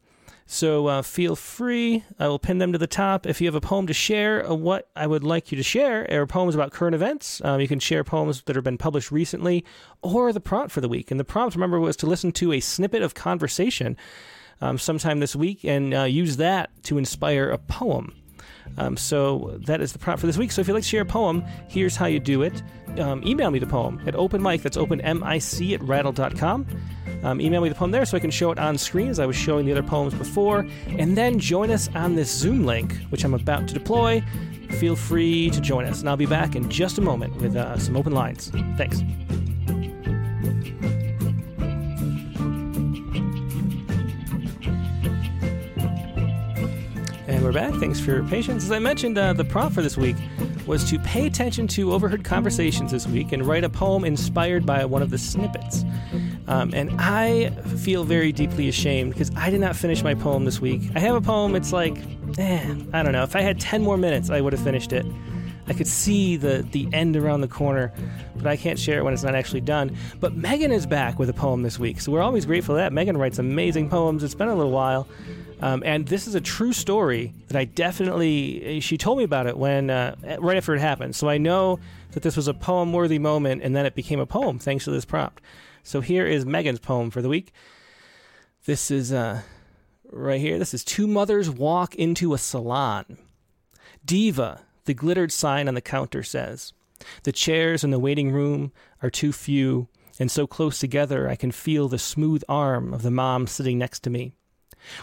So 0.47 0.87
uh, 0.87 1.01
feel 1.01 1.37
free. 1.37 2.03
I 2.19 2.27
will 2.27 2.39
pin 2.39 2.57
them 2.57 2.73
to 2.73 2.77
the 2.77 2.87
top. 2.87 3.25
If 3.25 3.39
you 3.39 3.47
have 3.47 3.55
a 3.55 3.61
poem 3.61 3.87
to 3.87 3.93
share, 3.93 4.45
uh, 4.45 4.53
what 4.53 4.89
I 4.95 5.07
would 5.07 5.23
like 5.23 5.51
you 5.51 5.55
to 5.55 5.63
share 5.63 6.05
are 6.11 6.27
poems 6.27 6.55
about 6.55 6.71
current 6.71 6.93
events. 6.93 7.41
Um, 7.45 7.61
you 7.61 7.69
can 7.69 7.79
share 7.79 8.03
poems 8.03 8.41
that 8.43 8.55
have 8.55 8.65
been 8.65 8.77
published 8.77 9.11
recently 9.11 9.63
or 10.01 10.33
the 10.33 10.41
prompt 10.41 10.71
for 10.71 10.81
the 10.81 10.89
week. 10.89 11.09
And 11.09 11.19
the 11.19 11.23
prompt, 11.23 11.55
remember, 11.55 11.79
was 11.79 11.95
to 11.97 12.05
listen 12.05 12.33
to 12.33 12.51
a 12.51 12.59
snippet 12.59 13.01
of 13.01 13.13
conversation 13.13 13.95
um, 14.59 14.77
sometime 14.77 15.19
this 15.19 15.35
week 15.35 15.63
and 15.63 15.93
uh, 15.93 16.03
use 16.03 16.37
that 16.37 16.69
to 16.83 16.97
inspire 16.97 17.49
a 17.49 17.57
poem. 17.57 18.20
Um, 18.77 18.97
so 18.97 19.57
that 19.65 19.81
is 19.81 19.93
the 19.93 19.99
prompt 19.99 20.21
for 20.21 20.27
this 20.27 20.37
week. 20.37 20.51
So 20.51 20.61
if 20.61 20.67
you'd 20.67 20.73
like 20.73 20.83
to 20.83 20.89
share 20.89 21.01
a 21.01 21.05
poem, 21.05 21.43
here's 21.67 21.95
how 21.95 22.05
you 22.05 22.19
do 22.19 22.41
it. 22.41 22.61
Um, 22.99 23.25
email 23.25 23.51
me 23.51 23.59
the 23.59 23.67
poem 23.67 24.01
at 24.05 24.15
open 24.15 24.41
mic, 24.41 24.61
that's 24.61 24.77
open 24.77 24.99
M-I-C 25.01 25.73
at 25.73 25.81
rattle.com. 25.83 26.65
Um, 27.23 27.39
email 27.39 27.61
me 27.61 27.69
the 27.69 27.75
poem 27.75 27.91
there 27.91 28.05
so 28.05 28.17
I 28.17 28.19
can 28.19 28.31
show 28.31 28.51
it 28.51 28.59
on 28.59 28.77
screen 28.77 29.09
as 29.09 29.19
I 29.19 29.25
was 29.25 29.35
showing 29.35 29.65
the 29.65 29.71
other 29.71 29.83
poems 29.83 30.13
before. 30.13 30.67
And 30.87 31.17
then 31.17 31.39
join 31.39 31.71
us 31.71 31.89
on 31.95 32.15
this 32.15 32.31
Zoom 32.31 32.65
link, 32.65 32.95
which 33.09 33.23
I'm 33.23 33.33
about 33.33 33.67
to 33.67 33.73
deploy. 33.73 34.23
Feel 34.71 34.95
free 34.95 35.49
to 35.51 35.61
join 35.61 35.85
us. 35.85 35.99
And 35.99 36.09
I'll 36.09 36.17
be 36.17 36.25
back 36.25 36.55
in 36.55 36.69
just 36.69 36.97
a 36.97 37.01
moment 37.01 37.35
with 37.37 37.55
uh, 37.55 37.77
some 37.77 37.95
open 37.95 38.13
lines. 38.13 38.51
Thanks. 38.77 39.01
We're 47.51 47.69
back. 47.69 47.77
Thanks 47.81 47.99
for 47.99 48.11
your 48.11 48.23
patience. 48.23 48.63
As 48.63 48.71
I 48.71 48.79
mentioned, 48.79 49.17
uh, 49.17 49.33
the 49.33 49.43
prompt 49.43 49.75
for 49.75 49.81
this 49.81 49.97
week 49.97 50.15
was 50.65 50.89
to 50.89 50.97
pay 50.99 51.27
attention 51.27 51.67
to 51.69 51.91
overheard 51.91 52.23
conversations 52.23 52.93
this 52.93 53.05
week 53.05 53.33
and 53.33 53.45
write 53.45 53.65
a 53.65 53.69
poem 53.69 54.05
inspired 54.05 54.65
by 54.65 54.85
one 54.85 55.01
of 55.01 55.09
the 55.09 55.17
snippets. 55.17 55.83
Um, 56.47 56.73
and 56.73 56.89
I 56.97 57.49
feel 57.83 58.05
very 58.05 58.31
deeply 58.31 58.69
ashamed 58.69 59.11
because 59.11 59.31
I 59.35 59.49
did 59.49 59.59
not 59.59 59.75
finish 59.75 60.01
my 60.01 60.13
poem 60.13 60.45
this 60.45 60.61
week. 60.61 60.81
I 60.95 60.99
have 60.99 61.13
a 61.13 61.19
poem, 61.19 61.55
it's 61.55 61.73
like, 61.73 61.97
eh, 62.37 62.73
I 62.93 63.03
don't 63.03 63.11
know. 63.11 63.23
If 63.23 63.35
I 63.35 63.41
had 63.41 63.59
10 63.59 63.81
more 63.81 63.97
minutes, 63.97 64.29
I 64.29 64.39
would 64.39 64.53
have 64.53 64.63
finished 64.63 64.93
it. 64.93 65.05
I 65.67 65.73
could 65.73 65.87
see 65.87 66.37
the, 66.37 66.65
the 66.71 66.87
end 66.93 67.17
around 67.17 67.41
the 67.41 67.49
corner, 67.49 67.91
but 68.37 68.47
I 68.47 68.55
can't 68.55 68.79
share 68.79 68.99
it 68.99 69.03
when 69.03 69.13
it's 69.13 69.23
not 69.23 69.35
actually 69.35 69.61
done. 69.61 69.97
But 70.21 70.35
Megan 70.35 70.71
is 70.71 70.85
back 70.85 71.19
with 71.19 71.29
a 71.29 71.33
poem 71.33 71.63
this 71.63 71.77
week, 71.77 71.99
so 71.99 72.13
we're 72.13 72.21
always 72.21 72.45
grateful 72.45 72.75
for 72.75 72.77
that. 72.77 72.93
Megan 72.93 73.17
writes 73.17 73.39
amazing 73.39 73.89
poems. 73.89 74.23
It's 74.23 74.35
been 74.35 74.47
a 74.47 74.55
little 74.55 74.71
while. 74.71 75.05
Um, 75.61 75.83
and 75.85 76.07
this 76.07 76.27
is 76.27 76.33
a 76.33 76.41
true 76.41 76.73
story 76.73 77.33
that 77.47 77.55
I 77.55 77.65
definitely, 77.65 78.79
she 78.79 78.97
told 78.97 79.19
me 79.19 79.23
about 79.23 79.45
it 79.45 79.57
when, 79.57 79.91
uh, 79.91 80.15
right 80.39 80.57
after 80.57 80.73
it 80.73 80.79
happened. 80.79 81.15
So 81.15 81.29
I 81.29 81.37
know 81.37 81.79
that 82.11 82.23
this 82.23 82.35
was 82.35 82.47
a 82.47 82.53
poem 82.53 82.91
worthy 82.91 83.19
moment 83.19 83.61
and 83.61 83.75
then 83.75 83.85
it 83.85 83.93
became 83.93 84.19
a 84.19 84.25
poem 84.25 84.57
thanks 84.57 84.85
to 84.85 84.91
this 84.91 85.05
prompt. 85.05 85.41
So 85.83 86.01
here 86.01 86.25
is 86.25 86.45
Megan's 86.45 86.79
poem 86.79 87.11
for 87.11 87.21
the 87.21 87.29
week. 87.29 87.53
This 88.65 88.89
is, 88.89 89.13
uh, 89.13 89.41
right 90.11 90.41
here. 90.41 90.57
This 90.57 90.73
is 90.73 90.83
Two 90.83 91.07
Mothers 91.07 91.49
Walk 91.49 91.95
into 91.95 92.33
a 92.33 92.37
Salon. 92.37 93.17
Diva, 94.03 94.61
the 94.85 94.93
glittered 94.93 95.31
sign 95.31 95.67
on 95.67 95.75
the 95.75 95.81
counter 95.81 96.23
says. 96.23 96.73
The 97.23 97.31
chairs 97.31 97.83
in 97.83 97.91
the 97.91 97.99
waiting 97.99 98.31
room 98.31 98.71
are 99.01 99.09
too 99.09 99.31
few, 99.31 99.87
and 100.19 100.29
so 100.29 100.45
close 100.47 100.79
together 100.79 101.29
I 101.29 101.35
can 101.35 101.51
feel 101.51 101.87
the 101.87 101.99
smooth 101.99 102.43
arm 102.49 102.93
of 102.93 103.03
the 103.03 103.11
mom 103.11 103.47
sitting 103.47 103.77
next 103.77 104.01
to 104.01 104.09
me. 104.09 104.33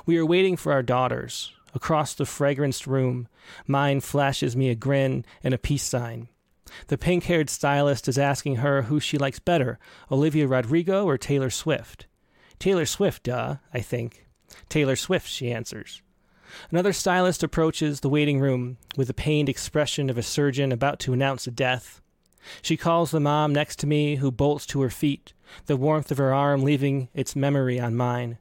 We 0.06 0.16
are 0.18 0.26
waiting 0.26 0.56
for 0.56 0.72
our 0.72 0.82
daughters. 0.82 1.52
Across 1.74 2.14
the 2.14 2.24
fragranced 2.24 2.86
room, 2.86 3.28
mine 3.66 4.00
flashes 4.00 4.56
me 4.56 4.70
a 4.70 4.74
grin 4.74 5.24
and 5.42 5.52
a 5.52 5.58
peace 5.58 5.82
sign. 5.82 6.28
The 6.88 6.98
pink 6.98 7.24
haired 7.24 7.50
stylist 7.50 8.08
is 8.08 8.18
asking 8.18 8.56
her 8.56 8.82
who 8.82 9.00
she 9.00 9.18
likes 9.18 9.38
better, 9.38 9.78
Olivia 10.10 10.46
Rodrigo 10.46 11.06
or 11.06 11.16
Taylor 11.18 11.50
Swift. 11.50 12.06
Taylor 12.58 12.86
Swift, 12.86 13.24
duh, 13.24 13.56
I 13.72 13.80
think. 13.80 14.26
Taylor 14.68 14.96
Swift, 14.96 15.28
she 15.28 15.50
answers. 15.50 16.02
Another 16.70 16.92
stylist 16.92 17.42
approaches 17.42 18.00
the 18.00 18.08
waiting 18.08 18.40
room 18.40 18.78
with 18.96 19.08
the 19.08 19.14
pained 19.14 19.48
expression 19.48 20.10
of 20.10 20.18
a 20.18 20.22
surgeon 20.22 20.72
about 20.72 20.98
to 21.00 21.12
announce 21.12 21.46
a 21.46 21.50
death. 21.50 22.00
She 22.62 22.76
calls 22.76 23.10
the 23.10 23.20
mom 23.20 23.52
next 23.52 23.78
to 23.80 23.86
me, 23.86 24.16
who 24.16 24.30
bolts 24.30 24.64
to 24.66 24.80
her 24.80 24.90
feet, 24.90 25.34
the 25.66 25.76
warmth 25.76 26.10
of 26.10 26.18
her 26.18 26.32
arm 26.32 26.62
leaving 26.62 27.08
its 27.14 27.36
memory 27.36 27.78
on 27.78 27.94
mine. 27.94 28.38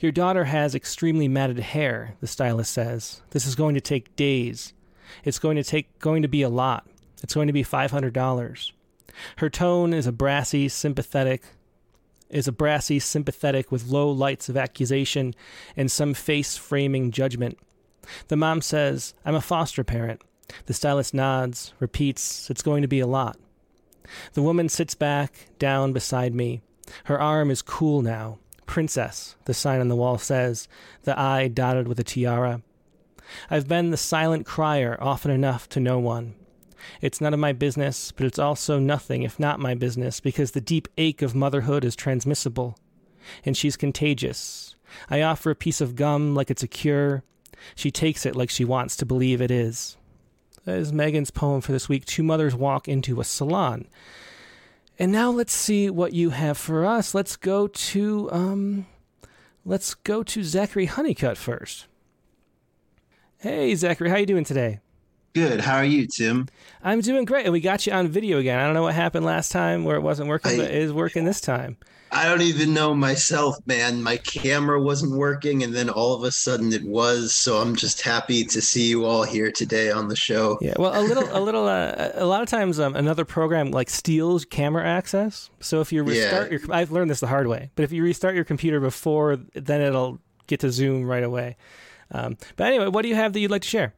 Your 0.00 0.12
daughter 0.12 0.44
has 0.44 0.74
extremely 0.74 1.28
matted 1.28 1.58
hair, 1.58 2.16
the 2.20 2.26
stylist 2.26 2.72
says. 2.72 3.22
This 3.30 3.46
is 3.46 3.54
going 3.54 3.74
to 3.74 3.80
take 3.80 4.16
days. 4.16 4.74
It's 5.24 5.38
going 5.38 5.56
to 5.56 5.64
take 5.64 5.98
going 5.98 6.22
to 6.22 6.28
be 6.28 6.42
a 6.42 6.48
lot. 6.48 6.86
It's 7.22 7.34
going 7.34 7.46
to 7.46 7.52
be 7.52 7.64
$500. 7.64 8.72
Her 9.36 9.50
tone 9.50 9.92
is 9.92 10.06
a 10.06 10.12
brassy, 10.12 10.68
sympathetic 10.68 11.44
is 12.32 12.48
a 12.48 12.52
brassy, 12.52 12.98
sympathetic 12.98 13.70
with 13.70 13.88
low 13.88 14.10
lights 14.10 14.48
of 14.48 14.56
accusation 14.56 15.34
and 15.76 15.90
some 15.90 16.14
face 16.14 16.56
framing 16.56 17.10
judgment. 17.10 17.58
The 18.28 18.36
mom 18.36 18.62
says, 18.62 19.14
I'm 19.24 19.34
a 19.34 19.40
foster 19.40 19.84
parent. 19.84 20.22
The 20.66 20.74
stylist 20.74 21.14
nods, 21.14 21.72
repeats, 21.78 22.50
It's 22.50 22.62
going 22.62 22.82
to 22.82 22.88
be 22.88 23.00
a 23.00 23.06
lot. 23.06 23.38
The 24.32 24.42
woman 24.42 24.68
sits 24.68 24.94
back, 24.94 25.46
down 25.58 25.92
beside 25.92 26.34
me. 26.34 26.62
Her 27.04 27.20
arm 27.20 27.50
is 27.50 27.62
cool 27.62 28.02
now. 28.02 28.38
Princess, 28.66 29.36
the 29.44 29.54
sign 29.54 29.80
on 29.80 29.88
the 29.88 29.96
wall 29.96 30.18
says, 30.18 30.68
the 31.02 31.18
eye 31.18 31.48
dotted 31.48 31.88
with 31.88 31.98
a 32.00 32.04
tiara. 32.04 32.62
I've 33.50 33.68
been 33.68 33.90
the 33.90 33.96
silent 33.96 34.46
crier 34.46 34.96
often 35.00 35.30
enough 35.30 35.68
to 35.70 35.80
no 35.80 35.98
one. 35.98 36.34
It's 37.00 37.20
none 37.20 37.34
of 37.34 37.40
my 37.40 37.52
business, 37.52 38.12
but 38.12 38.26
it's 38.26 38.38
also 38.38 38.78
nothing 38.78 39.22
if 39.22 39.38
not 39.38 39.60
my 39.60 39.74
business, 39.74 40.20
because 40.20 40.50
the 40.50 40.60
deep 40.60 40.88
ache 40.98 41.22
of 41.22 41.34
motherhood 41.34 41.84
is 41.84 41.94
transmissible. 41.94 42.76
And 43.44 43.56
she's 43.56 43.76
contagious. 43.76 44.74
I 45.08 45.22
offer 45.22 45.50
a 45.50 45.56
piece 45.56 45.80
of 45.80 45.96
gum 45.96 46.34
like 46.34 46.50
it's 46.50 46.62
a 46.62 46.68
cure. 46.68 47.22
She 47.74 47.90
takes 47.90 48.26
it 48.26 48.36
like 48.36 48.50
she 48.50 48.64
wants 48.64 48.96
to 48.96 49.06
believe 49.06 49.40
it 49.40 49.50
is. 49.50 49.96
That 50.64 50.78
is 50.78 50.92
Megan's 50.92 51.30
poem 51.30 51.60
for 51.60 51.72
this 51.72 51.88
week. 51.88 52.04
Two 52.04 52.22
mothers 52.22 52.54
walk 52.54 52.88
into 52.88 53.20
a 53.20 53.24
salon. 53.24 53.86
And 54.98 55.10
now 55.10 55.30
let's 55.30 55.52
see 55.52 55.90
what 55.90 56.12
you 56.12 56.30
have 56.30 56.58
for 56.58 56.84
us. 56.84 57.14
Let's 57.14 57.36
go 57.36 57.66
to 57.66 58.28
um 58.32 58.86
let's 59.64 59.94
go 59.94 60.22
to 60.22 60.44
Zachary 60.44 60.86
Honeycutt 60.86 61.36
first. 61.36 61.86
Hey 63.38 63.74
Zachary, 63.74 64.10
how 64.10 64.16
you 64.16 64.26
doing 64.26 64.44
today? 64.44 64.80
Good. 65.34 65.60
How 65.60 65.76
are 65.76 65.84
you, 65.84 66.06
Tim? 66.06 66.48
I'm 66.82 67.00
doing 67.00 67.24
great, 67.24 67.46
and 67.46 67.52
we 67.54 67.60
got 67.60 67.86
you 67.86 67.92
on 67.92 68.08
video 68.08 68.38
again. 68.38 68.58
I 68.58 68.64
don't 68.64 68.74
know 68.74 68.82
what 68.82 68.94
happened 68.94 69.24
last 69.24 69.50
time 69.50 69.84
where 69.84 69.96
it 69.96 70.02
wasn't 70.02 70.28
working, 70.28 70.52
I, 70.52 70.56
but 70.58 70.70
it 70.70 70.74
is 70.74 70.92
working 70.92 71.24
this 71.24 71.40
time. 71.40 71.78
I 72.10 72.26
don't 72.26 72.42
even 72.42 72.74
know 72.74 72.94
myself, 72.94 73.56
man. 73.64 74.02
My 74.02 74.18
camera 74.18 74.78
wasn't 74.78 75.12
working, 75.12 75.62
and 75.62 75.72
then 75.74 75.88
all 75.88 76.12
of 76.12 76.22
a 76.24 76.30
sudden 76.30 76.74
it 76.74 76.84
was. 76.84 77.32
So 77.32 77.62
I'm 77.62 77.74
just 77.74 78.02
happy 78.02 78.44
to 78.44 78.60
see 78.60 78.86
you 78.88 79.06
all 79.06 79.22
here 79.22 79.50
today 79.50 79.90
on 79.90 80.08
the 80.08 80.16
show. 80.16 80.58
Yeah. 80.60 80.74
Well, 80.78 81.00
a 81.00 81.00
little, 81.00 81.26
a 81.30 81.40
little, 81.40 81.66
uh, 81.66 82.10
a 82.12 82.26
lot 82.26 82.42
of 82.42 82.50
times, 82.50 82.78
um, 82.78 82.94
another 82.94 83.24
program 83.24 83.70
like 83.70 83.88
steals 83.88 84.44
camera 84.44 84.84
access. 84.86 85.48
So 85.60 85.80
if 85.80 85.90
you 85.90 86.02
restart 86.02 86.52
yeah. 86.52 86.58
your, 86.58 86.74
I've 86.74 86.92
learned 86.92 87.10
this 87.10 87.20
the 87.20 87.26
hard 87.26 87.46
way. 87.46 87.70
But 87.74 87.84
if 87.84 87.92
you 87.92 88.02
restart 88.02 88.34
your 88.34 88.44
computer 88.44 88.80
before, 88.80 89.36
then 89.54 89.80
it'll 89.80 90.18
get 90.46 90.60
to 90.60 90.70
Zoom 90.70 91.04
right 91.04 91.24
away. 91.24 91.56
Um, 92.10 92.36
but 92.56 92.66
anyway, 92.66 92.88
what 92.88 93.00
do 93.00 93.08
you 93.08 93.14
have 93.14 93.32
that 93.32 93.40
you'd 93.40 93.50
like 93.50 93.62
to 93.62 93.68
share? 93.68 93.94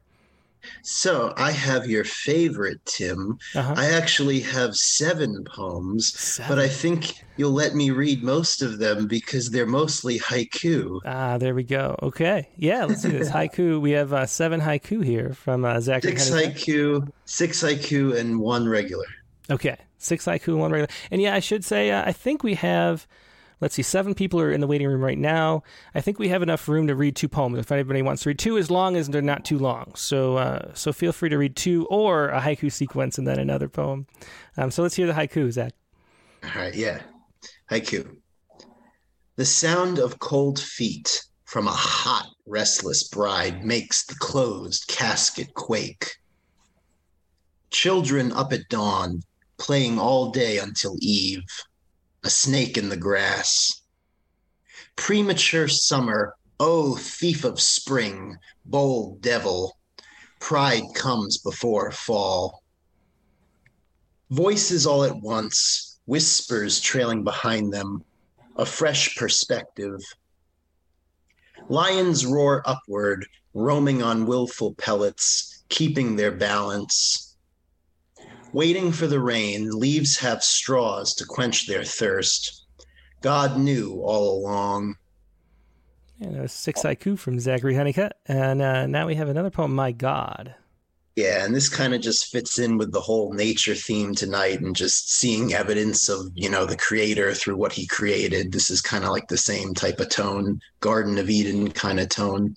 So 0.83 1.33
I 1.37 1.51
have 1.51 1.89
your 1.89 2.05
favorite, 2.05 2.85
Tim. 2.85 3.39
Uh-huh. 3.55 3.75
I 3.77 3.91
actually 3.91 4.41
have 4.41 4.75
seven 4.77 5.45
poems, 5.45 6.19
seven. 6.19 6.55
but 6.55 6.63
I 6.63 6.69
think 6.69 7.25
you'll 7.37 7.53
let 7.53 7.75
me 7.75 7.91
read 7.91 8.23
most 8.23 8.63
of 8.63 8.79
them 8.79 9.07
because 9.07 9.51
they're 9.51 9.67
mostly 9.67 10.19
haiku. 10.19 11.01
Ah, 11.05 11.39
there 11.39 11.55
we 11.55 11.65
go. 11.65 11.97
Okay, 12.03 12.49
yeah, 12.57 12.85
let's 12.85 13.03
do 13.03 13.11
this 13.11 13.31
haiku. 13.39 13.81
We 13.81 13.93
have 13.93 14.13
uh, 14.13 14.27
seven 14.27 14.61
haiku 14.61 15.05
here 15.05 15.35
from 15.35 15.65
uh, 15.65 15.81
Zachary. 15.81 16.17
Six 16.17 16.31
haiku, 16.31 17.09
six 17.25 17.63
haiku, 17.63 18.17
and 18.17 18.41
one 18.41 18.69
regular. 18.69 19.07
Okay, 19.51 19.77
six 19.99 20.25
haiku, 20.25 20.57
one 20.57 20.71
regular. 20.71 20.93
And 21.11 21.21
yeah, 21.21 21.35
I 21.35 21.41
should 21.41 21.65
say, 21.65 21.91
uh, 21.91 22.05
I 22.05 22.13
think 22.13 22.43
we 22.43 22.55
have 22.55 23.07
let's 23.65 23.75
see, 23.75 23.83
seven 23.83 24.15
people 24.15 24.39
are 24.43 24.53
in 24.53 24.61
the 24.61 24.67
waiting 24.67 24.87
room 24.87 25.03
right 25.03 25.17
now. 25.17 25.63
I 25.95 26.03
think 26.03 26.19
we 26.19 26.29
have 26.29 26.43
enough 26.43 26.69
room 26.69 26.87
to 26.87 26.95
read 26.95 27.17
two 27.17 27.31
poems. 27.31 27.59
If 27.59 27.73
anybody 27.73 28.03
wants 28.03 28.23
to 28.25 28.29
read 28.29 28.39
two, 28.39 28.59
as 28.59 28.71
long 28.71 28.95
as 28.95 29.09
they're 29.09 29.23
not 29.23 29.47
too 29.47 29.59
long. 29.59 29.93
So, 29.95 30.37
uh, 30.37 30.75
so 30.75 30.93
feel 30.93 31.13
free 31.13 31.31
to 31.31 31.39
read 31.39 31.57
two 31.57 31.87
or 31.87 32.29
a 32.29 32.43
haiku 32.43 32.71
sequence 32.71 33.17
and 33.17 33.27
then 33.27 33.39
another 33.39 33.71
poem. 33.71 34.07
Um, 34.59 34.71
so 34.71 34.83
let's 34.83 34.95
hear 34.95 35.07
the 35.07 35.15
haiku, 35.15 35.51
Zach. 35.51 35.73
All 36.45 36.61
right, 36.61 36.75
yeah, 36.75 37.01
haiku. 37.71 38.19
The 39.37 39.47
sound 39.47 39.99
of 39.99 40.19
cold 40.19 40.61
feet 40.61 41.25
from 41.47 41.67
a 41.67 41.73
hot, 41.73 42.29
restless 42.47 43.09
bride 43.09 43.65
makes 43.65 44.05
the 44.05 44.15
closed 44.17 44.89
casket 44.89 45.55
quake. 45.55 46.19
Children 47.71 48.31
up 48.33 48.53
at 48.53 48.69
dawn, 48.69 49.23
playing 49.57 49.99
all 49.99 50.31
day 50.33 50.59
until 50.59 50.97
eve 51.01 51.45
a 52.25 52.31
snake 52.31 52.79
in 52.79 52.89
the 52.89 52.97
grass. 52.97 53.83
Premature 54.97 55.69
summer, 55.69 56.35
oh 56.59 56.97
thief 56.97 57.45
of 57.45 57.61
spring, 57.61 58.39
bold 58.65 59.21
devil, 59.21 59.77
pride 60.41 60.85
comes 60.95 61.37
before 61.39 61.91
fall. 61.91 62.63
Voices 64.31 64.87
all 64.87 65.05
at 65.05 65.21
once, 65.21 65.99
whispers 66.07 66.81
trailing 66.81 67.25
behind 67.25 67.73
them, 67.73 68.03
a 68.57 68.65
fresh 68.65 69.17
perspective. 69.17 70.01
Lions 71.69 72.25
roar 72.25 72.63
upward, 72.65 73.27
roaming 73.53 74.03
on 74.03 74.27
willful 74.27 74.75
pellets, 74.75 75.65
keeping 75.69 76.17
their 76.17 76.33
balance 76.33 77.34
Waiting 78.55 78.93
for 78.93 79.09
the 79.09 79.19
rain, 79.19 79.69
leaves 79.69 80.17
have 80.19 80.45
straws 80.45 81.13
to 81.15 81.25
quench 81.25 81.67
their 81.67 81.83
thirst. 81.83 82.67
God 83.21 83.59
knew 83.59 84.01
all 84.01 84.39
along. 84.39 84.95
And 86.21 86.37
a 86.37 86.47
six 86.47 86.83
haiku 86.83 87.19
from 87.19 87.41
Zachary 87.41 87.75
Honeycutt. 87.75 88.17
And 88.27 88.63
uh, 88.63 88.87
now 88.87 89.09
we 89.09 89.17
have 89.17 89.29
another 89.29 89.51
poem, 89.51 89.75
My 89.75 89.91
God. 89.91 90.55
Yeah, 91.17 91.45
and 91.45 91.53
this 91.53 91.69
kind 91.69 91.95
of 91.95 92.01
just 92.01 92.31
fits 92.31 92.61
in 92.61 92.79
with 92.79 92.93
the 92.93 93.01
whole 93.01 93.33
nature 93.33 93.75
theme 93.75 94.15
tonight 94.15 94.61
and 94.61 94.77
just 94.77 95.11
seeing 95.13 95.53
evidence 95.53 96.09
of, 96.09 96.31
you 96.37 96.49
know, 96.49 96.65
the 96.65 96.77
creator 96.77 97.35
through 97.35 97.57
what 97.57 97.73
he 97.73 97.89
created. 97.89 98.53
This 98.53 98.71
is 98.71 98.81
kind 98.81 99.03
of 99.03 99.11
like 99.11 99.27
the 99.27 99.37
same 99.37 99.75
type 99.75 99.99
of 99.99 100.11
tone, 100.11 100.61
Garden 100.79 101.19
of 101.19 101.29
Eden 101.29 101.73
kind 101.73 101.99
of 101.99 102.09
tone. 102.09 102.55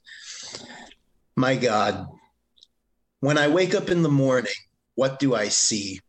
My 1.36 1.56
God, 1.56 2.06
when 3.20 3.40
I 3.40 3.48
wake 3.48 3.74
up 3.74 3.90
in 3.90 4.04
the 4.04 4.10
morning, 4.10 4.54
what 4.98 5.20
do 5.20 5.36
I 5.36 5.48
see? 5.48 6.02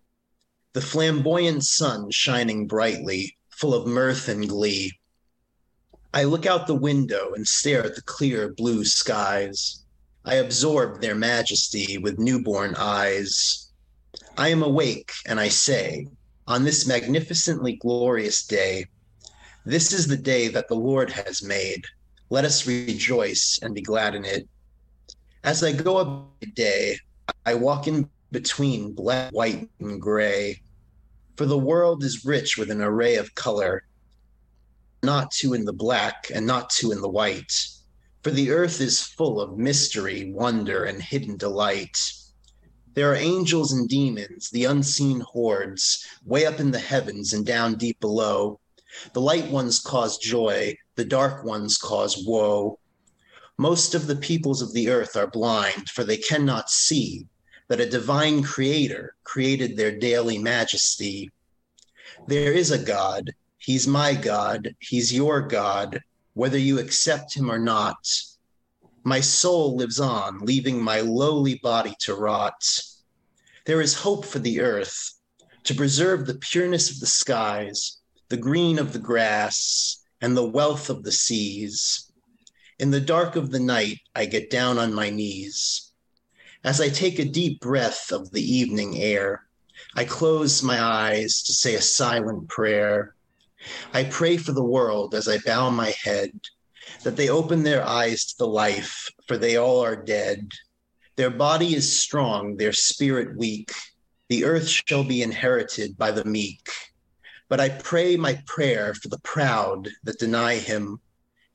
The 0.73 0.81
flamboyant 0.81 1.62
sun 1.62 2.10
shining 2.10 2.66
brightly, 2.66 3.36
full 3.51 3.74
of 3.74 3.86
mirth 3.86 4.28
and 4.28 4.48
glee. 4.48 4.98
I 6.15 6.24
look 6.24 6.47
out 6.47 6.66
the 6.66 6.74
window 6.74 7.35
and 7.35 7.47
stare 7.47 7.85
at 7.85 7.97
the 7.97 8.01
clear 8.01 8.48
blue 8.55 8.86
skies. 8.86 9.85
I 10.24 10.36
absorb 10.36 11.02
their 11.02 11.15
majesty 11.15 11.98
with 11.98 12.19
newborn 12.19 12.77
eyes. 12.78 13.70
I 14.39 14.48
am 14.48 14.62
awake 14.62 15.12
and 15.27 15.39
I 15.39 15.48
say, 15.48 16.09
on 16.47 16.65
this 16.65 16.89
magnificently 16.89 17.74
glorious 17.74 18.47
day, 18.47 18.86
this 19.66 19.93
is 19.93 20.06
the 20.06 20.16
day 20.16 20.48
that 20.48 20.69
the 20.69 20.77
Lord 20.77 21.10
has 21.10 21.43
made. 21.43 21.85
Let 22.31 22.47
us 22.47 22.66
rejoice 22.66 23.59
and 23.60 23.74
be 23.74 23.82
glad 23.82 24.15
in 24.15 24.24
it. 24.24 24.48
As 25.44 25.62
I 25.62 25.73
go 25.73 25.98
about 25.98 26.40
the 26.40 26.47
day, 26.47 26.98
I 27.44 27.52
walk 27.52 27.86
in 27.86 28.09
between 28.30 28.92
black, 28.92 29.32
white, 29.32 29.68
and 29.80 30.00
gray. 30.00 30.60
For 31.36 31.46
the 31.46 31.59
world 31.59 32.02
is 32.02 32.24
rich 32.24 32.59
with 32.59 32.70
an 32.70 32.82
array 32.82 33.16
of 33.16 33.34
color, 33.34 33.84
not 35.02 35.30
two 35.30 35.55
in 35.55 35.64
the 35.64 35.72
black 35.72 36.30
and 36.34 36.46
not 36.46 36.70
two 36.70 36.92
in 36.92 37.00
the 37.00 37.09
white. 37.09 37.52
For 38.22 38.30
the 38.30 38.50
earth 38.50 38.80
is 38.80 39.00
full 39.00 39.40
of 39.40 39.56
mystery, 39.56 40.32
wonder, 40.32 40.84
and 40.84 41.00
hidden 41.00 41.36
delight. 41.36 41.96
There 42.94 43.12
are 43.12 43.16
angels 43.16 43.72
and 43.72 43.88
demons, 43.88 44.50
the 44.50 44.64
unseen 44.64 45.20
hordes, 45.20 46.05
way 46.24 46.44
up 46.44 46.59
in 46.59 46.72
the 46.72 46.80
heavens 46.80 47.32
and 47.32 47.46
down 47.46 47.76
deep 47.76 48.00
below. 48.00 48.59
The 49.12 49.20
light 49.20 49.48
ones 49.50 49.78
cause 49.78 50.18
joy, 50.18 50.76
the 50.96 51.05
dark 51.05 51.44
ones 51.44 51.78
cause 51.78 52.24
woe. 52.26 52.80
Most 53.56 53.94
of 53.94 54.09
the 54.09 54.16
peoples 54.16 54.62
of 54.62 54.72
the 54.72 54.88
earth 54.88 55.14
are 55.16 55.28
blind, 55.28 55.88
for 55.90 56.02
they 56.02 56.16
cannot 56.16 56.70
see 56.70 57.26
that 57.69 57.81
a 57.81 57.89
divine 57.89 58.43
creator 58.43 59.15
created 59.24 59.77
their 59.77 59.97
daily 59.97 60.39
majesty. 60.39 61.31
There 62.27 62.53
is 62.53 62.70
a 62.70 62.78
God. 62.82 63.32
He's 63.59 63.86
my 63.86 64.15
God. 64.15 64.74
He's 64.81 65.15
your 65.15 65.43
God, 65.43 66.01
whether 66.35 66.59
you 66.59 66.78
accept 66.78 67.36
him 67.36 67.51
or 67.51 67.59
not. 67.59 67.99
My 69.05 69.20
soul 69.20 69.77
lives 69.77 70.01
on, 70.01 70.40
leaving 70.40 70.82
my 70.82 71.01
lowly 71.01 71.57
body 71.57 71.95
to 72.01 72.15
rot. 72.15 72.62
There 73.66 73.81
is 73.81 73.95
hope 73.95 74.24
for 74.24 74.39
the 74.39 74.61
earth, 74.61 75.15
to 75.65 75.74
preserve 75.74 76.27
the 76.27 76.39
pureness 76.39 76.90
of 76.90 77.01
the 77.01 77.07
skies, 77.07 77.99
the 78.28 78.36
green 78.36 78.78
of 78.78 78.93
the 78.93 78.99
grass, 78.99 80.03
and 80.20 80.36
the 80.36 80.49
wealth 80.49 80.89
of 80.89 81.03
the 81.03 81.12
seas. 81.12 82.11
In 82.78 82.90
the 82.90 83.01
dark 83.01 83.36
of 83.36 83.51
the 83.51 83.61
night, 83.61 83.99
I 84.15 84.27
get 84.27 84.51
down 84.51 84.78
on 84.78 84.95
my 84.95 85.11
knees. 85.11 85.88
As 86.64 86.80
I 86.80 86.89
take 86.89 87.20
a 87.20 87.24
deep 87.24 87.60
breath 87.60 88.10
of 88.10 88.32
the 88.32 88.43
evening 88.43 88.98
air, 88.98 89.47
I 89.94 90.05
close 90.05 90.60
my 90.60 90.82
eyes 90.82 91.40
to 91.44 91.52
say 91.52 91.76
a 91.76 91.80
silent 91.80 92.48
prayer. 92.48 93.14
I 93.94 94.05
pray 94.05 94.39
for 94.39 94.51
the 94.51 94.64
world 94.64 95.14
as 95.14 95.28
I 95.28 95.39
bow 95.39 95.70
my 95.70 95.90
head, 96.02 96.32
that 97.05 97.16
they 97.16 97.28
open 97.28 97.62
their 97.62 97.86
eyes 97.86 98.26
to 98.26 98.39
the 98.39 98.48
life, 98.48 99.09
for 99.28 99.36
they 99.39 99.56
all 99.56 99.85
are 99.85 99.94
dead. 99.94 100.51
Their 101.14 101.30
body 101.30 101.76
is 101.76 102.01
strong, 102.01 102.56
their 102.56 102.72
spirit 102.72 103.36
weak. 103.36 103.72
The 104.28 104.44
earth 104.44 104.68
shall 104.68 105.05
be 105.05 105.22
inherited 105.22 105.97
by 105.97 106.10
the 106.10 106.24
meek. 106.24 106.68
But 107.48 107.60
I 107.60 107.68
pray 107.68 108.16
my 108.16 108.43
prayer 108.47 108.94
for 108.94 109.09
the 109.09 109.20
proud 109.20 109.89
that 110.02 110.18
deny 110.18 110.56
him, 110.56 111.01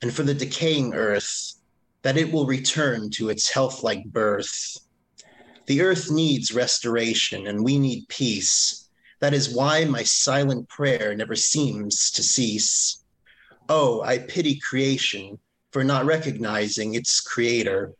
and 0.01 0.13
for 0.13 0.23
the 0.23 0.33
decaying 0.33 0.93
earth, 0.93 1.55
that 2.03 2.17
it 2.17 2.31
will 2.31 2.45
return 2.45 3.09
to 3.11 3.29
its 3.29 3.49
health 3.49 3.83
like 3.83 4.05
birth. 4.05 4.77
The 5.65 5.81
earth 5.81 6.11
needs 6.11 6.53
restoration 6.53 7.47
and 7.47 7.63
we 7.63 7.79
need 7.79 8.07
peace. 8.09 8.89
That 9.19 9.33
is 9.33 9.55
why 9.55 9.85
my 9.85 10.03
silent 10.03 10.67
prayer 10.67 11.15
never 11.15 11.35
seems 11.35 12.11
to 12.11 12.23
cease. 12.23 13.03
Oh, 13.69 14.01
I 14.01 14.17
pity 14.17 14.59
creation 14.59 15.39
for 15.71 15.83
not 15.83 16.05
recognizing 16.05 16.95
its 16.95 17.21
creator, 17.21 17.93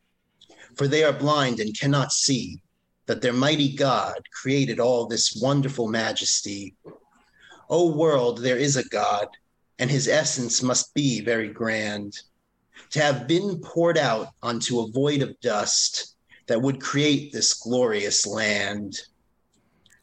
for 0.76 0.88
they 0.88 1.04
are 1.04 1.14
blind 1.14 1.62
and 1.62 1.78
cannot 1.78 2.12
see 2.12 2.62
that 3.06 3.22
their 3.22 3.34
mighty 3.34 3.74
God 3.74 4.20
created 4.32 4.80
all 4.80 5.08
this 5.08 5.40
wonderful 5.42 5.88
majesty. 5.88 6.76
O 6.86 6.94
oh, 7.70 7.96
world, 7.96 8.40
there 8.40 8.58
is 8.58 8.76
a 8.76 8.88
God, 8.90 9.28
and 9.80 9.90
his 9.90 10.08
essence 10.08 10.62
must 10.62 10.94
be 10.94 11.22
very 11.22 11.50
grand. 11.50 12.20
To 12.92 13.02
have 13.02 13.28
been 13.28 13.60
poured 13.62 13.98
out 13.98 14.28
onto 14.42 14.80
a 14.80 14.92
void 14.92 15.22
of 15.22 15.40
dust, 15.40 16.13
that 16.48 16.62
would 16.62 16.82
create 16.82 17.32
this 17.32 17.54
glorious 17.54 18.26
land. 18.26 19.00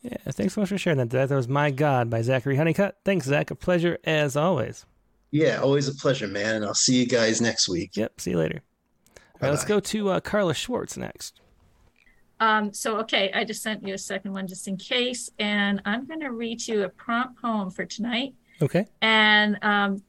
Yeah, 0.03 0.17
thanks 0.31 0.55
so 0.55 0.63
much 0.63 0.71
for 0.71 0.79
sharing 0.79 0.99
that. 0.99 1.11
That 1.11 1.31
was 1.31 1.49
My 1.49 1.71
God 1.71 2.09
by 2.09 2.23
Zachary 2.23 2.57
Honeycutt. 2.57 2.97
Thanks, 3.05 3.27
Zach. 3.27 3.51
A 3.51 3.55
pleasure 3.55 3.99
as 4.05 4.37
always. 4.37 4.87
Yeah, 5.31 5.59
always 5.59 5.89
a 5.89 5.95
pleasure, 5.95 6.27
man. 6.27 6.57
And 6.57 6.65
I'll 6.65 6.75
see 6.75 6.99
you 6.99 7.07
guys 7.07 7.41
next 7.41 7.69
week. 7.69 7.91
Yep, 7.95 8.21
see 8.21 8.31
you 8.31 8.39
later. 8.39 8.63
All 9.17 9.23
right, 9.43 9.51
let's 9.51 9.65
go 9.65 9.79
to 9.81 10.09
uh, 10.11 10.21
Carla 10.21 10.55
Schwartz 10.55 10.97
next. 10.97 11.41
Um, 12.41 12.73
so, 12.73 12.97
okay, 13.01 13.31
I 13.35 13.45
just 13.45 13.63
sent 13.63 13.87
you 13.87 13.93
a 13.93 13.99
second 13.99 14.33
one 14.33 14.47
just 14.47 14.67
in 14.67 14.79
case, 14.79 15.31
and 15.39 15.83
I'm 15.85 16.07
going 16.07 16.21
to 16.21 16.31
read 16.31 16.67
you 16.67 16.85
a 16.85 16.89
prompt 16.89 17.41
poem 17.41 17.71
for 17.71 17.85
tonight. 17.85 18.35
Okay. 18.63 18.87
And 19.03 19.59
um, 19.63 20.03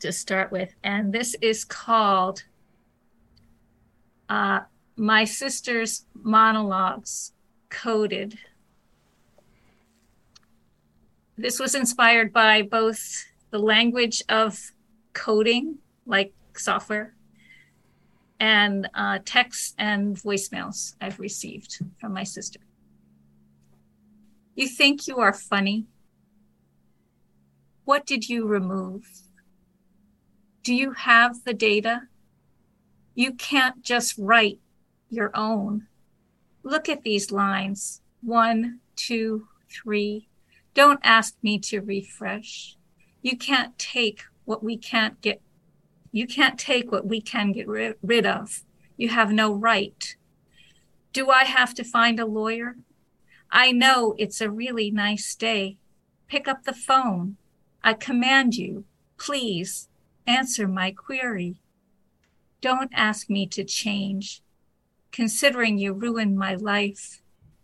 to 0.00 0.12
start 0.12 0.52
with, 0.52 0.74
and 0.84 1.12
this 1.12 1.34
is 1.40 1.64
called 1.64 2.44
uh, 4.28 4.60
my 5.00 5.24
sister's 5.24 6.04
monologues 6.12 7.32
coded. 7.70 8.38
This 11.38 11.58
was 11.58 11.74
inspired 11.74 12.34
by 12.34 12.60
both 12.60 13.24
the 13.50 13.58
language 13.58 14.22
of 14.28 14.72
coding, 15.14 15.78
like 16.04 16.34
software, 16.54 17.14
and 18.38 18.90
uh, 18.92 19.20
texts 19.24 19.74
and 19.78 20.16
voicemails 20.16 20.96
I've 21.00 21.18
received 21.18 21.78
from 21.98 22.12
my 22.12 22.24
sister. 22.24 22.60
You 24.54 24.68
think 24.68 25.08
you 25.08 25.16
are 25.16 25.32
funny? 25.32 25.86
What 27.86 28.04
did 28.04 28.28
you 28.28 28.46
remove? 28.46 29.06
Do 30.62 30.74
you 30.74 30.92
have 30.92 31.44
the 31.44 31.54
data? 31.54 32.02
You 33.14 33.32
can't 33.32 33.80
just 33.80 34.14
write 34.18 34.58
your 35.10 35.30
own. 35.34 35.86
Look 36.62 36.88
at 36.88 37.02
these 37.02 37.30
lines 37.30 38.00
one, 38.22 38.80
two, 38.96 39.48
three. 39.70 40.28
Don't 40.74 41.00
ask 41.02 41.34
me 41.42 41.58
to 41.58 41.80
refresh. 41.80 42.76
You 43.22 43.36
can't 43.36 43.78
take 43.78 44.22
what 44.44 44.62
we 44.62 44.76
can't 44.76 45.20
get. 45.20 45.40
You 46.12 46.26
can't 46.26 46.58
take 46.58 46.90
what 46.90 47.06
we 47.06 47.20
can 47.20 47.52
get 47.52 47.68
rid, 47.68 48.26
of. 48.26 48.64
You 48.96 49.08
have 49.10 49.32
no 49.32 49.52
right. 49.52 50.16
Do 51.12 51.30
I 51.30 51.44
have 51.44 51.74
to 51.74 51.84
find 51.84 52.18
a 52.18 52.26
lawyer? 52.26 52.76
I 53.50 53.72
know 53.72 54.14
it's 54.18 54.40
a 54.40 54.50
really 54.50 54.90
nice 54.90 55.34
day. 55.34 55.76
Pick 56.28 56.46
up 56.46 56.64
the 56.64 56.72
phone. 56.72 57.36
I 57.82 57.94
command 57.94 58.56
you, 58.56 58.84
please 59.18 59.88
answer 60.26 60.68
my 60.68 60.90
query. 60.92 61.60
Don't 62.60 62.90
ask 62.94 63.30
me 63.30 63.46
to 63.48 63.64
change. 63.64 64.42
Considering 65.12 65.78
you 65.78 65.92
ruined 65.92 66.38
my 66.38 66.54
life, 66.54 67.20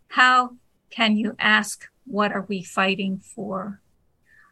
how 0.09 0.57
can 0.89 1.15
you 1.15 1.35
ask 1.39 1.87
what 2.05 2.31
are 2.31 2.45
we 2.47 2.63
fighting 2.63 3.19
for? 3.19 3.81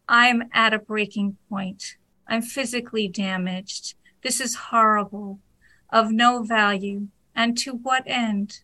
I'm 0.07 0.43
at 0.53 0.73
a 0.73 0.79
breaking 0.79 1.37
point. 1.49 1.97
I'm 2.27 2.41
physically 2.41 3.07
damaged. 3.07 3.95
This 4.21 4.39
is 4.39 4.55
horrible, 4.55 5.39
of 5.89 6.11
no 6.11 6.43
value, 6.43 7.07
and 7.35 7.57
to 7.59 7.71
what 7.71 8.03
end? 8.05 8.61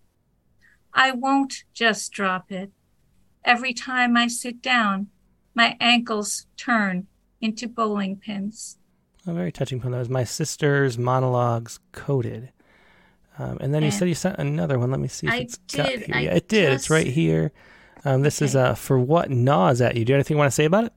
I 0.94 1.12
won't 1.12 1.64
just 1.74 2.12
drop 2.12 2.52
it. 2.52 2.72
Every 3.44 3.74
time 3.74 4.18
I 4.18 4.28
sit 4.28 4.62
down, 4.62 5.08
my 5.56 5.78
ankles 5.80 6.48
turn 6.58 7.08
into 7.42 7.68
bowling 7.68 8.18
pins. 8.18 8.78
A 9.26 9.34
very 9.34 9.52
touching 9.52 9.80
poem. 9.80 9.92
That 9.92 10.00
was 10.00 10.10
my 10.10 10.24
sister's 10.24 10.98
monologues 10.98 11.80
coded. 11.92 12.52
Um, 13.40 13.58
and 13.62 13.74
then 13.74 13.84
and 13.84 13.86
you 13.86 13.92
said 13.92 14.08
you 14.08 14.16
sent 14.16 14.38
another 14.40 14.78
one. 14.78 14.92
Let 14.92 15.00
me 15.00 15.08
see 15.08 15.28
if 15.28 15.34
I 15.34 15.38
it's 15.38 15.58
did. 15.58 15.78
got 15.78 15.90
here. 15.90 16.06
I 16.14 16.20
yeah, 16.22 16.34
it 16.36 16.48
did. 16.48 16.72
Just... 16.72 16.76
It's 16.76 16.90
right 16.90 17.08
here. 17.08 17.52
Um, 18.04 18.22
this 18.24 18.42
okay. 18.42 18.46
is 18.46 18.56
uh, 18.56 18.76
for 18.76 19.00
what 19.00 19.30
gnaws 19.30 19.82
at 19.82 19.96
you. 19.96 20.06
Do 20.06 20.12
you 20.12 20.16
have 20.16 20.20
anything 20.20 20.36
you 20.36 20.40
want 20.40 20.52
to 20.52 20.56
say 20.56 20.66
about 20.66 20.86
it? 20.86 20.94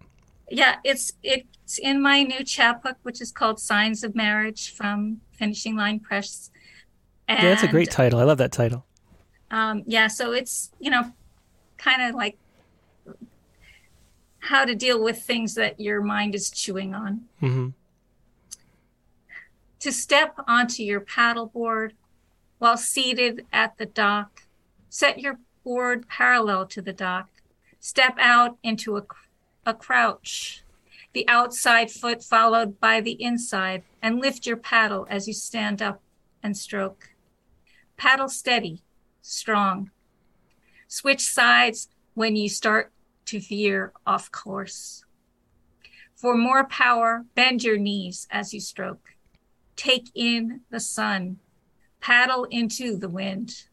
Yeah, 0.51 0.77
it's 0.85 1.13
it's 1.23 1.79
in 1.79 2.03
my 2.03 2.23
new 2.23 2.45
chapbook, 2.45 2.97
which 3.03 3.21
is 3.21 3.33
called 3.33 3.61
Signs 3.61 4.05
of 4.05 4.15
Marriage 4.15 4.75
from 4.75 5.21
Finishing 5.33 5.77
Line 5.77 6.01
Press. 6.01 6.51
And, 7.29 7.43
yeah, 7.43 7.51
that's 7.51 7.63
a 7.63 7.69
great 7.69 7.91
title. 7.91 8.21
I 8.21 8.25
love 8.25 8.39
that 8.39 8.53
title. 8.53 8.85
Um, 9.51 9.83
yeah, 9.87 10.09
so 10.09 10.33
it's 10.33 10.71
you 10.81 10.91
know, 10.91 11.13
kind 11.79 12.03
of 12.03 12.15
like 12.15 12.37
how 14.41 14.65
to 14.65 14.75
deal 14.75 15.03
with 15.03 15.23
things 15.23 15.55
that 15.55 15.81
your 15.81 16.03
mind 16.03 16.35
is 16.35 16.51
chewing 16.51 16.95
on. 16.95 17.23
Mm-hmm. 17.43 17.69
To 19.81 19.93
step 19.93 20.35
onto 20.47 20.83
your 20.83 21.01
paddleboard 21.01 21.93
while 22.65 22.79
seated 22.79 23.45
at 23.53 23.77
the 23.77 23.85
dock, 23.85 24.45
set 24.89 25.19
your 25.19 25.39
board 25.65 26.09
parallel 26.09 26.65
to 26.65 26.81
the 26.81 26.95
dock. 26.95 27.29
Step 27.79 28.15
out 28.19 28.57
into 28.63 28.97
a, 28.97 29.03
a 29.67 29.75
crouch, 29.75 30.65
the 31.13 31.29
outside 31.29 31.91
foot 31.91 32.25
followed 32.25 32.81
by 32.81 33.03
the 33.03 33.23
inside, 33.23 33.83
and 34.01 34.19
lift 34.19 34.47
your 34.47 34.57
paddle 34.57 35.07
as 35.11 35.29
you 35.29 35.35
stand 35.35 35.83
up 35.83 36.01
and 36.43 36.57
stroke. 36.57 37.11
Paddle 37.99 38.31
steady, 38.31 38.83
strong. 39.21 39.91
Switch 40.89 41.21
sides 41.21 41.91
when 42.15 42.35
you 42.35 42.49
start 42.49 42.91
to 43.27 43.41
veer 43.41 43.93
off 44.07 44.33
course. 44.33 45.05
For 46.17 46.35
more 46.35 46.65
power, 46.65 47.27
bend 47.35 47.63
your 47.63 47.77
knees 47.77 48.27
as 48.31 48.55
you 48.55 48.61
stroke. 48.61 49.11
Take 49.77 50.09
in 50.15 50.63
the 50.71 50.81
sun. 50.81 51.41
Paddle 52.05 52.45
into 52.51 52.99
the 52.99 53.09
wind. 53.09 53.65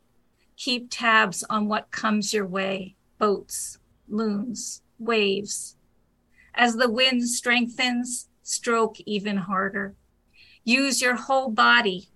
Keep 0.55 0.87
tabs 0.89 1.43
on 1.49 1.67
what 1.67 1.91
comes 1.91 2.33
your 2.33 2.45
way 2.45 2.95
boats, 3.17 3.77
loons, 4.07 4.83
waves. 4.97 5.75
As 6.55 6.77
the 6.77 6.89
wind 6.89 7.27
strengthens, 7.27 8.29
stroke 8.41 9.01
even 9.01 9.35
harder. 9.35 9.95
Use 10.63 11.01
your 11.01 11.15
whole 11.15 11.49
body. 11.49 12.07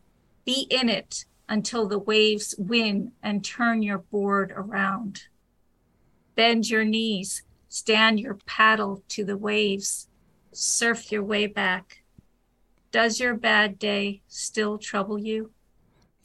Be 0.45 0.67
in 0.69 0.87
it 0.87 1.25
until 1.49 1.85
the 1.85 1.99
waves 1.99 2.55
win 2.57 3.11
and 3.21 3.43
turn 3.43 3.83
your 3.83 3.97
board 3.97 4.53
around. 4.55 5.23
Bend 6.33 6.69
your 6.69 6.85
knees, 6.85 7.43
stand 7.67 8.21
your 8.21 8.35
paddle 8.45 9.03
to 9.09 9.25
the 9.25 9.35
waves, 9.35 10.07
surf 10.53 11.11
your 11.11 11.23
way 11.23 11.45
back. 11.45 12.03
Does 12.93 13.19
your 13.19 13.33
bad 13.33 13.77
day 13.77 14.21
still 14.29 14.77
trouble 14.77 15.19
you? 15.19 15.51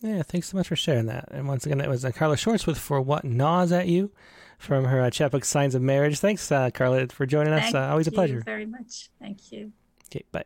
Yeah, 0.03 0.23
thanks 0.23 0.49
so 0.49 0.57
much 0.57 0.69
for 0.69 0.77
sharing 0.77 1.07
that. 1.07 1.29
And 1.31 1.47
once 1.47 1.67
again, 1.67 1.79
that 1.79 1.89
was 1.89 2.05
uh, 2.05 2.11
Carla 2.11 2.37
Schwartz 2.37 2.67
with 2.67 2.79
For 2.79 3.01
What 3.01 3.25
Gnaws 3.25 3.71
at 3.71 3.87
You 3.87 4.11
from 4.59 4.85
her 4.85 5.03
uh, 5.03 5.11
chapbook 5.11 5.45
Signs 5.45 5.75
of 5.75 5.83
Marriage. 5.83 6.19
Thanks, 6.19 6.51
uh, 6.51 6.71
Carla, 6.71 7.07
for 7.09 7.27
joining 7.27 7.53
Thank 7.53 7.69
us. 7.69 7.75
Uh, 7.75 7.89
always 7.91 8.07
a 8.07 8.13
pleasure. 8.13 8.43
Thank 8.43 8.47
you 8.47 8.53
very 8.53 8.67
much. 8.67 9.11
Thank 9.21 9.53
you. 9.53 9.73
Okay, 10.09 10.25
bye. 10.33 10.45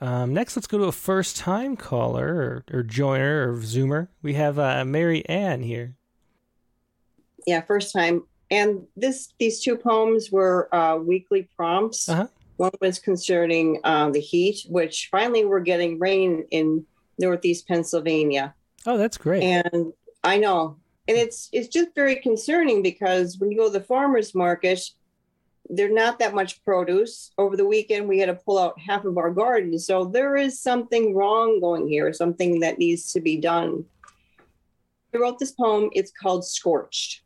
Um, 0.00 0.34
next, 0.34 0.56
let's 0.56 0.66
go 0.66 0.78
to 0.78 0.84
a 0.84 0.92
first 0.92 1.36
time 1.36 1.76
caller 1.76 2.26
or, 2.70 2.78
or 2.78 2.82
joiner 2.82 3.50
or 3.50 3.56
Zoomer. 3.58 4.08
We 4.22 4.34
have 4.34 4.58
uh, 4.58 4.84
Mary 4.84 5.26
Ann 5.28 5.62
here. 5.62 5.96
Yeah, 7.46 7.60
first 7.62 7.92
time. 7.92 8.24
And 8.50 8.86
this 8.96 9.32
these 9.38 9.60
two 9.60 9.76
poems 9.76 10.30
were 10.30 10.74
uh, 10.74 10.96
weekly 10.96 11.48
prompts. 11.56 12.08
Uh-huh. 12.08 12.28
One 12.56 12.72
was 12.80 12.98
concerning 12.98 13.80
uh, 13.82 14.10
the 14.10 14.20
heat, 14.20 14.66
which 14.68 15.08
finally 15.10 15.44
we're 15.44 15.60
getting 15.60 15.98
rain 15.98 16.44
in 16.50 16.84
northeast 17.18 17.66
Pennsylvania. 17.68 18.54
Oh, 18.86 18.96
that's 18.96 19.16
great. 19.16 19.42
And 19.42 19.92
I 20.22 20.38
know. 20.38 20.76
And 21.06 21.16
it's 21.16 21.48
it's 21.52 21.68
just 21.68 21.94
very 21.94 22.16
concerning 22.16 22.82
because 22.82 23.38
when 23.38 23.50
you 23.50 23.58
go 23.58 23.66
to 23.66 23.78
the 23.78 23.84
farmers 23.84 24.34
market, 24.34 24.80
there's 25.68 25.92
not 25.92 26.18
that 26.18 26.34
much 26.34 26.62
produce. 26.64 27.30
Over 27.38 27.56
the 27.56 27.66
weekend, 27.66 28.08
we 28.08 28.18
had 28.18 28.26
to 28.26 28.34
pull 28.34 28.58
out 28.58 28.78
half 28.78 29.04
of 29.04 29.18
our 29.18 29.30
garden. 29.30 29.78
So 29.78 30.04
there 30.04 30.36
is 30.36 30.60
something 30.60 31.14
wrong 31.14 31.60
going 31.60 31.88
here, 31.88 32.12
something 32.12 32.60
that 32.60 32.78
needs 32.78 33.12
to 33.12 33.20
be 33.20 33.38
done. 33.38 33.84
I 35.14 35.18
wrote 35.18 35.38
this 35.38 35.52
poem. 35.52 35.90
It's 35.92 36.10
called 36.10 36.44
Scorched. 36.44 37.22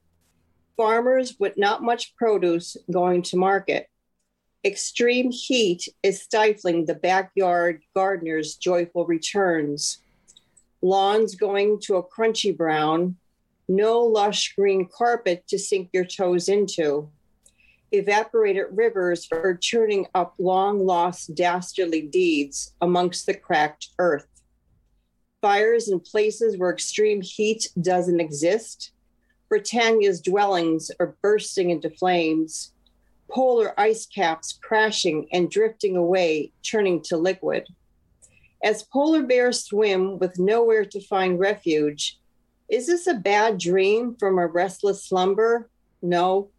Farmers 0.77 1.36
with 1.39 1.56
not 1.56 1.82
much 1.82 2.15
produce 2.16 2.77
going 2.93 3.23
to 3.23 3.36
market. 3.36 3.89
Extreme 4.64 5.30
heat 5.30 5.89
is 6.02 6.22
stifling 6.22 6.85
the 6.85 6.94
backyard 6.94 7.82
gardener's 7.94 8.56
joyful 8.56 9.06
returns. 9.06 9.98
Lawns 10.82 11.35
going 11.35 11.80
to 11.82 11.97
a 11.97 12.02
crunchy 12.02 12.56
brown. 12.56 13.16
No 13.68 14.01
lush 14.01 14.55
green 14.55 14.89
carpet 14.90 15.44
to 15.48 15.59
sink 15.59 15.90
your 15.93 16.05
toes 16.05 16.48
into 16.48 17.10
evaporated 17.93 18.66
rivers 18.72 19.28
are 19.32 19.56
churning 19.56 20.06
up 20.14 20.35
long 20.39 20.85
lost 20.85 21.35
dastardly 21.35 22.02
deeds 22.02 22.74
amongst 22.80 23.26
the 23.26 23.35
cracked 23.35 23.89
earth. 23.98 24.26
Fires 25.40 25.89
in 25.89 26.01
places 26.01 26.56
where 26.56 26.70
extreme 26.70 27.22
heat 27.22 27.68
doesn't 27.80 28.20
exist. 28.20 28.93
Britannia's 29.48 30.20
dwellings 30.20 30.90
are 31.01 31.16
bursting 31.22 31.70
into 31.70 31.89
flames. 31.89 32.72
Polar 33.30 33.78
ice 33.78 34.06
caps 34.06 34.59
crashing 34.62 35.28
and 35.32 35.50
drifting 35.50 35.96
away, 35.96 36.52
turning 36.62 37.02
to 37.02 37.16
liquid. 37.16 37.66
As 38.64 38.82
polar 38.82 39.22
bears 39.22 39.64
swim 39.64 40.18
with 40.18 40.38
nowhere 40.38 40.84
to 40.86 41.00
find 41.00 41.38
refuge, 41.38 42.18
is 42.68 42.86
this 42.86 43.06
a 43.06 43.14
bad 43.14 43.59
dream 43.59 44.16
from 44.18 44.38
a 44.38 44.46
restless 44.46 45.05
slumber? 45.05 45.68
No, 46.02 46.50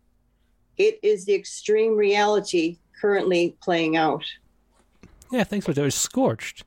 it 0.78 1.00
is 1.04 1.26
the 1.26 1.34
extreme 1.34 1.96
reality 1.96 2.78
currently 3.00 3.56
playing 3.62 3.98
out. 3.98 4.24
Yeah, 5.32 5.44
thanks 5.44 5.66
for 5.66 5.74
that. 5.74 5.82
It 5.82 5.86
was 5.86 5.96
scorched. 5.96 6.64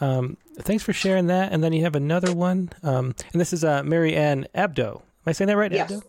Um, 0.00 0.36
thanks 0.58 0.84
for 0.84 0.92
sharing 0.92 1.26
that. 1.28 1.52
And 1.52 1.64
then 1.64 1.72
you 1.72 1.82
have 1.82 1.96
another 1.96 2.34
one, 2.34 2.70
um, 2.82 3.14
and 3.32 3.40
this 3.40 3.52
is 3.52 3.64
uh, 3.64 3.82
Mary 3.82 4.14
Ann 4.14 4.46
Abdo. 4.54 4.96
Am 4.96 5.02
I 5.26 5.32
saying 5.32 5.48
that 5.48 5.56
right? 5.56 5.72
Yes. 5.72 5.90
Abdo? 5.90 6.02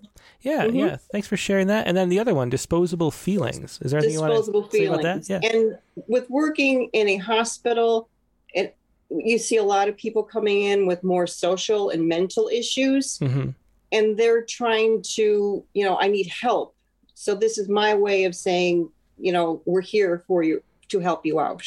Yeah, 0.48 0.66
Mhm. 0.66 0.76
yeah. 0.76 0.98
Thanks 1.12 1.28
for 1.28 1.36
sharing 1.38 1.68
that. 1.68 1.88
And 1.88 1.98
then 1.98 2.10
the 2.10 2.20
other 2.20 2.34
one, 2.34 2.50
disposable 2.50 3.12
feelings. 3.12 3.80
Is 3.82 3.92
there 3.92 4.00
anything 4.00 4.16
Disposable 4.20 4.60
you 4.60 4.62
want 4.62 4.72
to 4.72 4.78
say 4.78 4.86
about 4.86 5.04
that? 5.04 5.30
Yeah. 5.30 5.50
And 5.50 5.78
with 6.08 6.30
working 6.30 6.90
in 6.94 7.10
a 7.10 7.18
hospital, 7.18 8.10
it 8.54 8.76
you 9.10 9.38
see 9.38 9.56
a 9.56 9.64
lot 9.64 9.88
of 9.88 9.96
people 9.96 10.22
coming 10.22 10.64
in 10.64 10.86
with 10.86 11.02
more 11.02 11.26
social 11.28 11.90
and 11.90 12.08
mental 12.08 12.50
issues, 12.50 13.18
hmm 13.20 13.50
and 13.94 14.18
they're 14.18 14.44
trying 14.44 15.02
to, 15.02 15.64
you 15.74 15.86
know, 15.86 15.98
I 15.98 16.10
need 16.10 16.28
help. 16.28 16.76
So 17.14 17.34
this 17.36 17.58
is 17.58 17.70
my 17.70 17.96
way 17.96 18.26
of 18.26 18.36
saying, 18.36 18.90
you 19.18 19.32
know, 19.32 19.62
we're 19.66 19.80
here 19.96 20.24
for 20.28 20.44
you 20.44 20.62
to 20.90 21.00
help 21.00 21.26
you 21.26 21.40
out. 21.40 21.64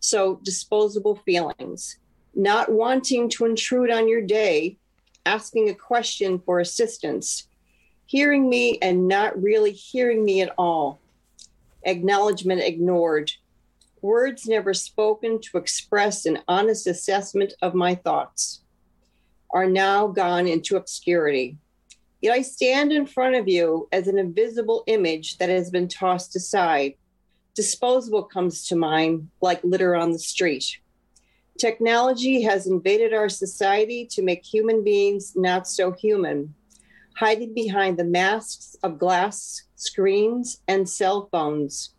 So 0.00 0.40
disposable 0.42 1.16
feelings, 1.16 1.98
not 2.34 2.72
wanting 2.72 3.28
to 3.30 3.44
intrude 3.44 3.90
on 3.90 4.08
your 4.08 4.22
day, 4.22 4.78
asking 5.26 5.68
a 5.68 5.74
question 5.74 6.38
for 6.38 6.60
assistance, 6.60 7.46
hearing 8.14 8.48
me 8.48 8.78
and 8.80 9.08
not 9.08 9.42
really 9.42 9.72
hearing 9.72 10.24
me 10.24 10.40
at 10.40 10.54
all, 10.56 11.00
acknowledgement 11.82 12.62
ignored, 12.62 13.32
words 14.02 14.46
never 14.46 14.72
spoken 14.72 15.40
to 15.40 15.58
express 15.58 16.24
an 16.24 16.38
honest 16.46 16.86
assessment 16.86 17.54
of 17.60 17.74
my 17.74 17.92
thoughts, 17.92 18.62
are 19.50 19.66
now 19.66 20.06
gone 20.06 20.46
into 20.46 20.76
obscurity. 20.76 21.56
Yet 22.20 22.34
I 22.34 22.42
stand 22.42 22.92
in 22.92 23.04
front 23.04 23.34
of 23.34 23.48
you 23.48 23.88
as 23.90 24.06
an 24.06 24.16
invisible 24.16 24.84
image 24.86 25.38
that 25.38 25.48
has 25.48 25.68
been 25.68 25.88
tossed 25.88 26.36
aside. 26.36 26.94
Disposable 27.56 28.22
comes 28.22 28.64
to 28.68 28.76
mind 28.76 29.28
like 29.40 29.64
litter 29.64 29.96
on 29.96 30.12
the 30.12 30.20
street. 30.20 30.78
Technology 31.58 32.42
has 32.42 32.68
invaded 32.68 33.12
our 33.12 33.28
society 33.28 34.06
to 34.12 34.22
make 34.22 34.44
human 34.44 34.84
beings 34.84 35.32
not 35.34 35.66
so 35.66 35.90
human, 35.90 36.54
hiding 37.16 37.54
behind 37.54 37.98
the 37.98 38.04
masks 38.04 38.76
of 38.82 38.98
glass 38.98 39.62
screens 39.76 40.60
and 40.68 40.88
cell 40.88 41.28
phones, 41.30 41.94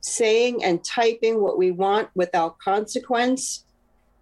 saying 0.00 0.62
and 0.64 0.84
typing 0.84 1.40
what 1.40 1.58
we 1.58 1.70
want 1.70 2.08
without 2.14 2.58
consequence, 2.58 3.64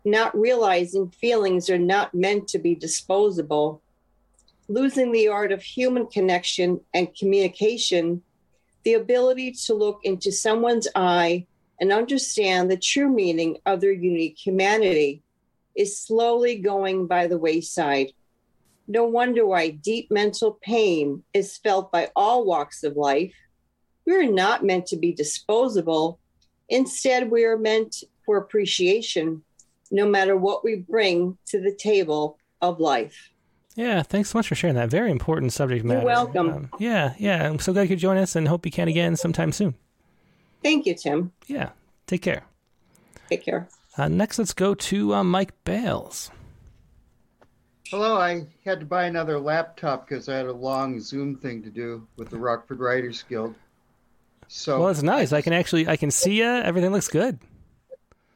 not 0.05 0.37
realizing 0.37 1.11
feelings 1.11 1.69
are 1.71 1.79
not 1.79 2.15
meant 2.15 2.49
to 2.49 2.59
be 2.59 2.75
disposable 2.75 3.83
losing 4.69 5.13
the 5.13 5.29
art 5.29 5.53
of 5.53 5.63
human 5.63 6.07
connection 6.07 6.81
and 6.95 7.15
communication, 7.17 8.23
the 8.85 8.95
ability 8.95 9.53
to 9.53 9.75
look 9.75 10.01
into 10.05 10.33
someone's 10.33 10.89
eye 10.95 11.47
and 11.81 11.93
understand 11.93 12.71
the 12.71 12.77
true 12.77 13.09
meaning 13.09 13.59
of 13.67 13.81
their 13.81 13.93
unique 13.93 14.39
humanity 14.39 15.23
is 15.77 15.99
slowly 16.01 16.57
going 16.57 17.07
by 17.07 17.27
the 17.27 17.39
wayside. 17.39 18.13
No 18.89 19.05
wonder 19.05 19.47
why 19.47 19.71
deep 19.71 20.11
mental 20.11 20.59
pain 20.63 21.23
is 21.35 21.57
felt 21.57 21.91
by 21.91 22.11
all 22.15 22.45
walks 22.45 22.85
of 22.85 22.97
life. 22.97 23.35
We 24.07 24.15
are 24.15 24.31
not 24.31 24.65
meant 24.65 24.87
to 24.87 24.97
be 24.97 25.13
disposable. 25.13 26.21
Instead, 26.69 27.31
we 27.31 27.45
are 27.45 27.59
meant 27.59 28.05
for 28.25 28.37
appreciation, 28.37 29.43
no 29.91 30.07
matter 30.07 30.37
what 30.37 30.65
we 30.65 30.77
bring 30.77 31.39
to 31.47 31.61
the 31.61 31.75
table 31.75 32.39
of 32.61 32.81
life. 32.81 33.31
Yeah, 33.75 34.03
thanks 34.03 34.31
so 34.31 34.39
much 34.39 34.49
for 34.49 34.55
sharing 34.55 34.77
that. 34.77 34.89
Very 34.89 35.11
important 35.11 35.53
subject 35.53 35.85
matter. 35.85 36.01
You're 36.01 36.07
welcome. 36.07 36.51
Um, 36.51 36.71
yeah, 36.79 37.15
yeah. 37.19 37.47
I'm 37.47 37.59
so 37.59 37.73
glad 37.73 37.83
you 37.83 37.89
could 37.89 37.99
join 37.99 38.17
us 38.17 38.35
and 38.35 38.49
hope 38.49 38.65
you 38.65 38.73
can 38.73 38.89
again 38.89 39.17
sometime 39.17 39.53
soon. 39.53 39.75
Thank 40.63 40.87
you, 40.87 40.95
Tim. 40.95 41.33
Yeah, 41.47 41.71
take 42.07 42.23
care. 42.23 42.45
Take 43.29 43.45
care. 43.45 43.69
Uh, 43.99 44.09
next, 44.09 44.39
let's 44.39 44.55
go 44.55 44.75
to 44.75 45.15
uh, 45.15 45.25
Mike 45.25 45.53
Bales. 45.65 46.31
Hello, 47.91 48.17
I 48.17 48.47
had 48.65 48.81
to 48.81 48.87
buy 48.87 49.05
another 49.05 49.39
laptop 49.39 50.09
because 50.09 50.29
I 50.29 50.37
had 50.37 50.47
a 50.47 50.53
long 50.53 50.99
Zoom 51.01 51.37
thing 51.37 51.63
to 51.63 51.71
do 51.71 52.05
with 52.17 52.31
the 52.31 52.37
Rockford 52.37 52.81
Writers 52.81 53.25
Guild. 53.29 53.55
So 54.49 54.81
well, 54.81 54.89
it's 54.89 55.03
nice. 55.03 55.33
I 55.33 55.41
can 55.41 55.53
actually 55.53 55.87
I 55.87 55.97
can 55.97 56.11
see 56.11 56.39
you. 56.39 56.47
Everything 56.47 56.91
looks 56.91 57.07
good. 57.07 57.39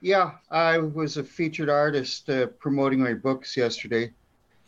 Yeah, 0.00 0.32
I 0.52 0.78
was 0.78 1.16
a 1.16 1.24
featured 1.24 1.68
artist 1.68 2.30
uh, 2.30 2.46
promoting 2.46 3.00
my 3.00 3.12
books 3.12 3.56
yesterday. 3.56 4.12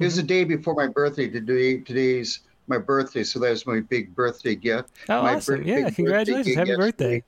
It 0.01 0.05
was 0.05 0.17
the 0.17 0.23
day 0.23 0.43
before 0.43 0.75
my 0.75 0.89
birthday. 0.89 1.29
Today, 1.29 1.79
today's 1.79 2.41
my 2.67 2.79
birthday, 2.79 3.23
so 3.23 3.39
that 3.39 3.51
was 3.51 3.67
my 3.67 3.81
big 3.81 4.15
birthday 4.17 4.57
gift. 4.57 4.91
Oh, 5.09 5.23
my 5.23 5.37
awesome! 5.37 5.63
Yeah, 5.63 5.91
congratulations! 5.91 6.57
Happy 6.57 6.75
birthday! 6.75 7.23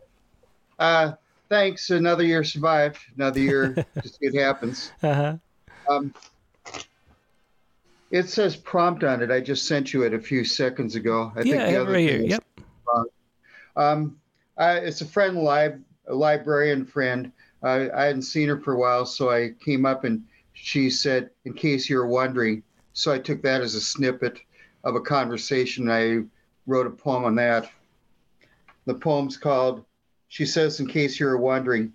Uh, 0.79 1.13
thanks. 1.49 1.91
Another 1.91 2.25
year 2.25 2.43
survived. 2.43 2.99
Another 3.17 3.39
year, 3.39 3.87
just 4.03 4.19
it 4.21 4.35
happens. 4.35 4.91
Uh 5.05 5.15
huh. 5.15 5.37
Um, 5.89 6.15
it 8.15 8.31
says 8.31 8.55
prompt 8.55 9.03
on 9.03 9.23
it. 9.23 9.33
I 9.33 9.41
just 9.41 9.67
sent 9.67 9.93
you 9.93 10.05
it 10.05 10.15
a 10.15 10.21
few 10.21 10.45
seconds 10.45 10.95
ago. 10.95 11.33
I 11.35 11.41
yeah, 11.41 11.57
think 11.57 11.69
the 11.71 11.81
other 11.81 11.93
right 11.95 12.09
here. 12.09 12.21
Yep. 12.21 12.45
Um, 13.75 14.21
I, 14.57 14.75
it's 14.75 15.01
a 15.01 15.05
friend, 15.05 15.43
lib, 15.43 15.83
a 16.07 16.15
librarian 16.15 16.87
friend. 16.87 17.33
Uh, 17.61 17.89
I 17.93 18.05
hadn't 18.05 18.23
seen 18.23 18.49
her 18.51 18.61
for 18.61 18.75
a 18.75 18.79
while, 18.79 19.05
so 19.05 19.31
I 19.31 19.55
came 19.65 19.85
up 19.85 20.05
and 20.05 20.23
she 20.53 20.91
said, 20.91 21.31
in 21.45 21.55
case 21.55 21.91
you're 21.91 22.07
wondering. 22.07 22.63
So 22.93 23.13
I 23.13 23.19
took 23.19 23.43
that 23.43 23.63
as 23.63 23.75
a 23.75 23.81
snippet 23.81 24.39
of 24.85 24.95
a 24.95 25.01
conversation. 25.01 25.91
I 25.91 26.21
wrote 26.69 26.87
a 26.87 26.91
poem 26.91 27.25
on 27.25 27.35
that. 27.35 27.69
The 28.85 28.95
poem's 28.95 29.37
called 29.37 29.85
She 30.29 30.47
Says, 30.47 30.79
in 30.79 30.87
case 30.87 31.19
you're 31.19 31.37
wondering. 31.37 31.93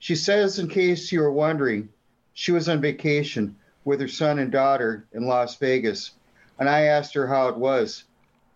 She 0.00 0.16
says, 0.16 0.58
in 0.58 0.66
case 0.66 1.12
you 1.12 1.22
are 1.22 1.30
wondering, 1.30 1.90
she 2.32 2.50
was 2.50 2.68
on 2.68 2.80
vacation 2.80 3.54
with 3.86 4.00
her 4.00 4.08
son 4.08 4.40
and 4.40 4.50
daughter 4.50 5.06
in 5.12 5.26
Las 5.26 5.56
Vegas, 5.56 6.10
and 6.58 6.68
I 6.68 6.82
asked 6.82 7.14
her 7.14 7.26
how 7.26 7.48
it 7.48 7.56
was. 7.56 8.04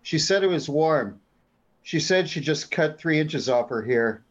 She 0.02 0.19
said 0.19 0.43
it 0.43 0.48
was 0.48 0.69
warm. 0.69 1.20
She 1.82 2.01
said 2.01 2.28
she 2.28 2.40
just 2.40 2.70
cut 2.70 2.98
three 2.98 3.20
inches 3.20 3.48
off 3.48 3.69
her 3.70 3.82
hair. 3.82 4.24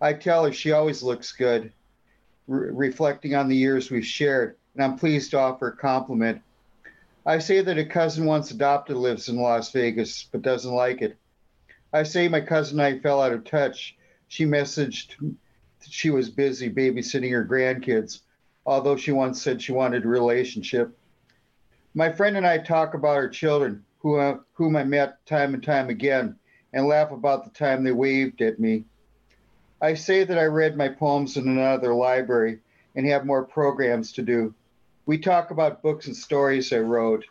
I 0.00 0.12
tell 0.12 0.44
her 0.44 0.52
she 0.52 0.70
always 0.72 1.02
looks 1.02 1.32
good 1.32 1.72
re- 2.46 2.70
reflecting 2.70 3.34
on 3.34 3.48
the 3.48 3.56
years 3.56 3.90
we've 3.90 4.06
shared, 4.06 4.56
and 4.74 4.84
I'm 4.84 4.96
pleased 4.96 5.32
to 5.32 5.38
offer 5.38 5.68
a 5.68 5.76
compliment. 5.76 6.40
I 7.26 7.40
say 7.40 7.60
that 7.60 7.76
a 7.76 7.84
cousin 7.84 8.24
once 8.24 8.52
adopted 8.52 8.96
lives 8.96 9.28
in 9.28 9.36
Las 9.36 9.72
Vegas, 9.72 10.28
but 10.30 10.42
doesn't 10.42 10.72
like 10.72 11.02
it. 11.02 11.16
I 11.92 12.04
say 12.04 12.28
my 12.28 12.40
cousin 12.40 12.78
and 12.78 12.96
I 12.96 13.00
fell 13.00 13.20
out 13.20 13.32
of 13.32 13.44
touch. 13.44 13.96
She 14.28 14.44
messaged 14.44 15.16
she 15.88 16.10
was 16.10 16.30
busy 16.30 16.70
babysitting 16.70 17.32
her 17.32 17.44
grandkids, 17.44 18.20
although 18.68 18.96
she 18.96 19.12
once 19.12 19.40
said 19.40 19.62
she 19.62 19.72
wanted 19.72 20.04
a 20.04 20.08
relationship. 20.08 20.94
My 21.94 22.12
friend 22.12 22.36
and 22.36 22.46
I 22.46 22.58
talk 22.58 22.92
about 22.92 23.16
our 23.16 23.30
children, 23.30 23.82
who, 24.00 24.18
uh, 24.18 24.40
whom 24.52 24.76
I 24.76 24.84
met 24.84 25.24
time 25.24 25.54
and 25.54 25.62
time 25.62 25.88
again, 25.88 26.36
and 26.74 26.86
laugh 26.86 27.10
about 27.10 27.44
the 27.44 27.58
time 27.58 27.82
they 27.82 27.92
waved 27.92 28.42
at 28.42 28.60
me. 28.60 28.84
I 29.80 29.94
say 29.94 30.22
that 30.22 30.38
I 30.38 30.44
read 30.44 30.76
my 30.76 30.90
poems 30.90 31.38
in 31.38 31.48
another 31.48 31.94
library 31.94 32.58
and 32.94 33.06
have 33.06 33.24
more 33.24 33.42
programs 33.42 34.12
to 34.12 34.22
do. 34.22 34.54
We 35.06 35.16
talk 35.16 35.50
about 35.50 35.82
books 35.82 36.06
and 36.06 36.14
stories 36.14 36.70
I 36.70 36.80
wrote, 36.80 37.24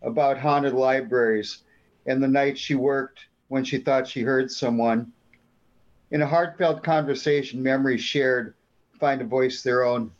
about 0.00 0.38
haunted 0.38 0.72
libraries, 0.72 1.58
and 2.06 2.22
the 2.22 2.28
night 2.28 2.56
she 2.56 2.74
worked 2.74 3.20
when 3.48 3.64
she 3.64 3.76
thought 3.76 4.08
she 4.08 4.22
heard 4.22 4.50
someone. 4.50 5.12
In 6.10 6.22
a 6.22 6.26
heartfelt 6.26 6.82
conversation, 6.82 7.62
memories 7.62 8.00
shared 8.00 8.54
find 9.00 9.20
a 9.20 9.24
voice 9.24 9.62
their 9.62 9.84
own. 9.84 10.12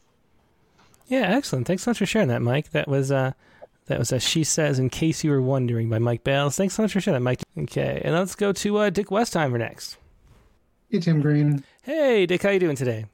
Yeah, 1.06 1.22
excellent. 1.36 1.66
Thanks 1.66 1.82
so 1.82 1.90
much 1.90 1.98
for 1.98 2.06
sharing 2.06 2.28
that, 2.28 2.42
Mike. 2.42 2.70
That 2.70 2.88
was 2.88 3.12
uh 3.12 3.32
that 3.86 3.98
was 3.98 4.12
a 4.12 4.20
She 4.20 4.44
Says 4.44 4.78
in 4.78 4.88
case 4.88 5.24
you 5.24 5.30
were 5.30 5.42
wondering 5.42 5.88
by 5.88 5.98
Mike 5.98 6.22
Bales. 6.24 6.56
Thanks 6.56 6.74
so 6.74 6.82
much 6.82 6.92
for 6.92 7.00
sharing 7.00 7.20
that, 7.20 7.24
Mike. 7.24 7.42
Okay, 7.58 8.00
and 8.04 8.14
let's 8.14 8.34
go 8.34 8.52
to 8.52 8.78
uh, 8.78 8.90
Dick 8.90 9.08
Westheimer 9.08 9.58
next. 9.58 9.96
Hey, 10.90 11.00
Tim 11.00 11.20
Green. 11.20 11.64
Hey, 11.82 12.26
Dick. 12.26 12.42
How 12.42 12.50
you 12.50 12.60
doing 12.60 12.76
today? 12.76 13.06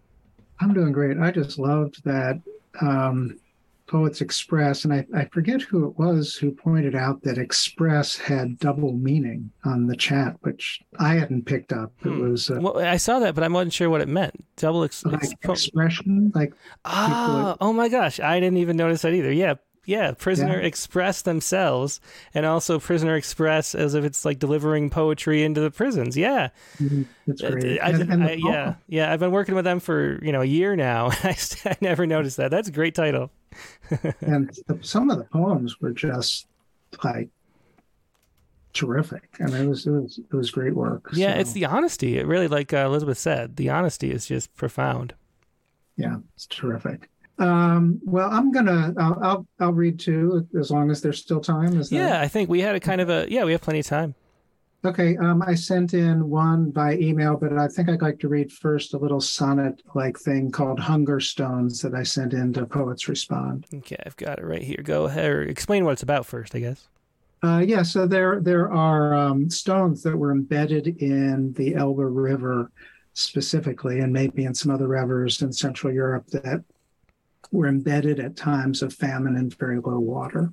I'm 0.61 0.73
doing 0.75 0.93
great. 0.93 1.19
I 1.19 1.31
just 1.31 1.59
loved 1.59 2.03
that 2.05 2.41
um, 2.81 3.39
Poets 3.87 4.21
Express, 4.21 4.85
and 4.85 4.93
I, 4.93 5.07
I 5.15 5.25
forget 5.27 5.63
who 5.63 5.89
it 5.89 5.99
was 5.99 6.35
who 6.35 6.51
pointed 6.51 6.95
out 6.95 7.23
that 7.23 7.39
express 7.39 8.17
had 8.17 8.59
double 8.59 8.93
meaning 8.93 9.51
on 9.65 9.87
the 9.87 9.97
chat, 9.97 10.37
which 10.41 10.81
I 10.99 11.15
hadn't 11.15 11.47
picked 11.47 11.73
up. 11.73 11.93
It 12.05 12.09
hmm. 12.09 12.31
was 12.31 12.51
uh, 12.51 12.59
well, 12.61 12.79
I 12.79 12.97
saw 12.97 13.19
that, 13.21 13.35
but 13.35 13.45
I 13.45 13.49
wasn't 13.49 13.73
sure 13.73 13.89
what 13.89 14.01
it 14.01 14.09
meant. 14.09 14.35
Double 14.57 14.85
ex- 14.85 15.05
like 15.05 15.33
expression, 15.43 16.33
like 16.35 16.53
ah, 16.85 17.57
oh 17.61 17.73
my 17.73 17.89
gosh, 17.89 18.19
I 18.21 18.41
didn't 18.41 18.59
even 18.59 18.77
notice 18.77 19.03
that 19.03 19.15
either. 19.15 19.33
Yeah, 19.33 19.55
yeah, 19.87 20.13
Prisoner 20.13 20.61
yeah. 20.61 20.67
Express 20.67 21.23
themselves, 21.23 22.01
and 22.35 22.45
also 22.45 22.79
Prisoner 22.81 23.15
Express 23.15 23.75
as 23.75 23.95
if 23.95 24.05
it's 24.05 24.25
like 24.25 24.41
delivering 24.41 24.91
poetry 24.91 25.45
into 25.45 25.61
the 25.61 25.71
prisons. 25.71 26.17
Yeah, 26.17 26.49
mm-hmm. 26.79 27.05
that's 27.27 27.43
uh, 27.43 27.51
great. 27.53 27.81
I, 27.81 27.91
and, 27.91 28.13
and 28.13 28.25
I, 28.25 28.33
yeah, 28.33 28.75
yeah. 28.89 29.13
I've 29.13 29.21
been 29.21 29.31
working 29.31 29.55
with 29.55 29.65
them 29.65 29.79
for 29.79 30.23
you 30.23 30.33
know 30.33 30.43
a 30.43 30.47
year 30.47 30.75
now. 30.75 31.07
I, 31.23 31.37
I 31.65 31.77
never 31.81 32.05
noticed 32.07 32.37
that. 32.37 32.51
That's 32.51 32.69
a 32.69 32.73
great 32.73 32.97
title. 32.97 33.31
and 34.21 34.51
the, 34.67 34.79
some 34.83 35.09
of 35.09 35.19
the 35.19 35.25
poems 35.25 35.81
were 35.81 35.93
just 35.93 36.49
like 37.05 37.29
terrific. 38.73 39.29
I 39.41 39.47
mean, 39.47 39.63
it 39.63 39.69
was 39.69 39.87
it 39.87 39.91
was 39.91 40.19
it 40.19 40.37
was 40.37 40.51
great 40.51 40.75
work. 40.75 41.11
Yeah, 41.13 41.35
so. 41.35 41.41
it's 41.41 41.53
the 41.53 41.67
honesty. 41.67 42.19
It 42.19 42.27
really, 42.27 42.49
like 42.49 42.73
uh, 42.73 42.87
Elizabeth 42.87 43.19
said, 43.19 43.57
the 43.57 43.71
honesty 43.71 44.11
is 44.11 44.27
just 44.27 44.55
profound. 44.57 45.15
Yeah, 45.97 46.17
it's 46.35 46.47
terrific. 46.47 47.09
Um, 47.39 48.01
well, 48.05 48.31
I'm 48.31 48.51
gonna. 48.51 48.95
I'll, 48.99 49.19
I'll, 49.23 49.47
I'll 49.61 49.73
read 49.73 49.99
two 49.99 50.47
as 50.59 50.71
long 50.71 50.91
as 50.91 51.03
there's 51.03 51.21
still 51.21 51.41
time. 51.41 51.79
Is 51.79 51.93
yeah, 51.93 52.21
I 52.21 52.29
think 52.29 52.49
we 52.49 52.61
had 52.61 52.75
a 52.75 52.81
kind 52.81 53.01
of 53.01 53.11
a. 53.11 53.27
Yeah, 53.29 53.45
we 53.45 53.53
have 53.53 53.61
plenty 53.61 53.81
of 53.81 53.87
time. 53.87 54.15
Okay. 54.85 55.17
Um, 55.17 55.43
I 55.43 55.55
sent 55.55 55.95
in 55.95 56.31
one 56.31 56.71
by 56.71 56.95
email, 56.95 57.37
but 57.37 57.53
I 57.59 57.67
think 57.67 57.89
I'd 57.89 58.03
like 58.03 58.21
to 58.21 58.29
read 58.29 58.53
first 58.53 58.95
a 58.95 58.99
little 58.99 59.21
sonnet-like 59.21 60.19
thing 60.19 60.51
called 60.51 60.79
"Hunger 60.79 61.19
Stones" 61.21 61.83
that 61.83 61.95
I 61.95 62.05
sent 62.05 62.33
in 62.33 62.53
to 62.55 62.65
Poets 62.67 63.09
Respond. 63.09 63.67
Okay, 63.75 63.97
I've 64.07 64.17
got 64.17 64.39
it 64.39 64.45
right 64.45 64.63
here. 64.63 64.81
Go 64.83 65.05
ahead. 65.05 65.31
Or 65.31 65.43
explain 65.43 65.85
what 65.85 65.93
it's 65.93 66.05
about 66.05 66.25
first, 66.25 66.55
I 66.55 66.61
guess. 66.61 66.89
Uh, 67.43 67.63
yeah. 67.67 67.83
So 67.83 68.07
there 68.07 68.41
there 68.41 68.73
are 68.73 69.13
um, 69.13 69.51
stones 69.51 70.03
that 70.05 70.17
were 70.17 70.33
embedded 70.33 70.87
in 71.03 71.53
the 71.55 71.75
Elbe 71.75 71.99
River 71.99 72.71
specifically, 73.13 74.01
and 74.01 74.13
maybe 74.13 74.45
in 74.45 74.55
some 74.55 74.71
other 74.71 74.89
rivers 74.89 75.43
in 75.43 75.53
Central 75.53 75.93
Europe 75.93 76.27
that 76.29 76.63
were 77.53 77.67
embedded 77.67 78.21
at 78.21 78.37
times 78.37 78.83
of 78.83 78.93
famine 78.93 79.37
and 79.37 79.57
very 79.59 79.81
low 79.81 79.99
water. 79.99 80.53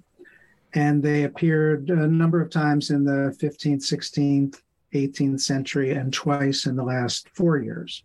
And 0.74 1.03
they 1.03 1.24
appeared 1.24 1.90
a 1.90 2.07
number 2.07 2.41
of 2.41 2.49
times 2.49 2.90
in 2.90 3.03
the 3.03 3.36
15th, 3.40 3.84
16th, 3.84 4.61
18th 4.94 5.41
century, 5.41 5.91
and 5.91 6.11
twice 6.11 6.65
in 6.65 6.76
the 6.76 6.84
last 6.84 7.30
four 7.34 7.60
years 7.60 8.03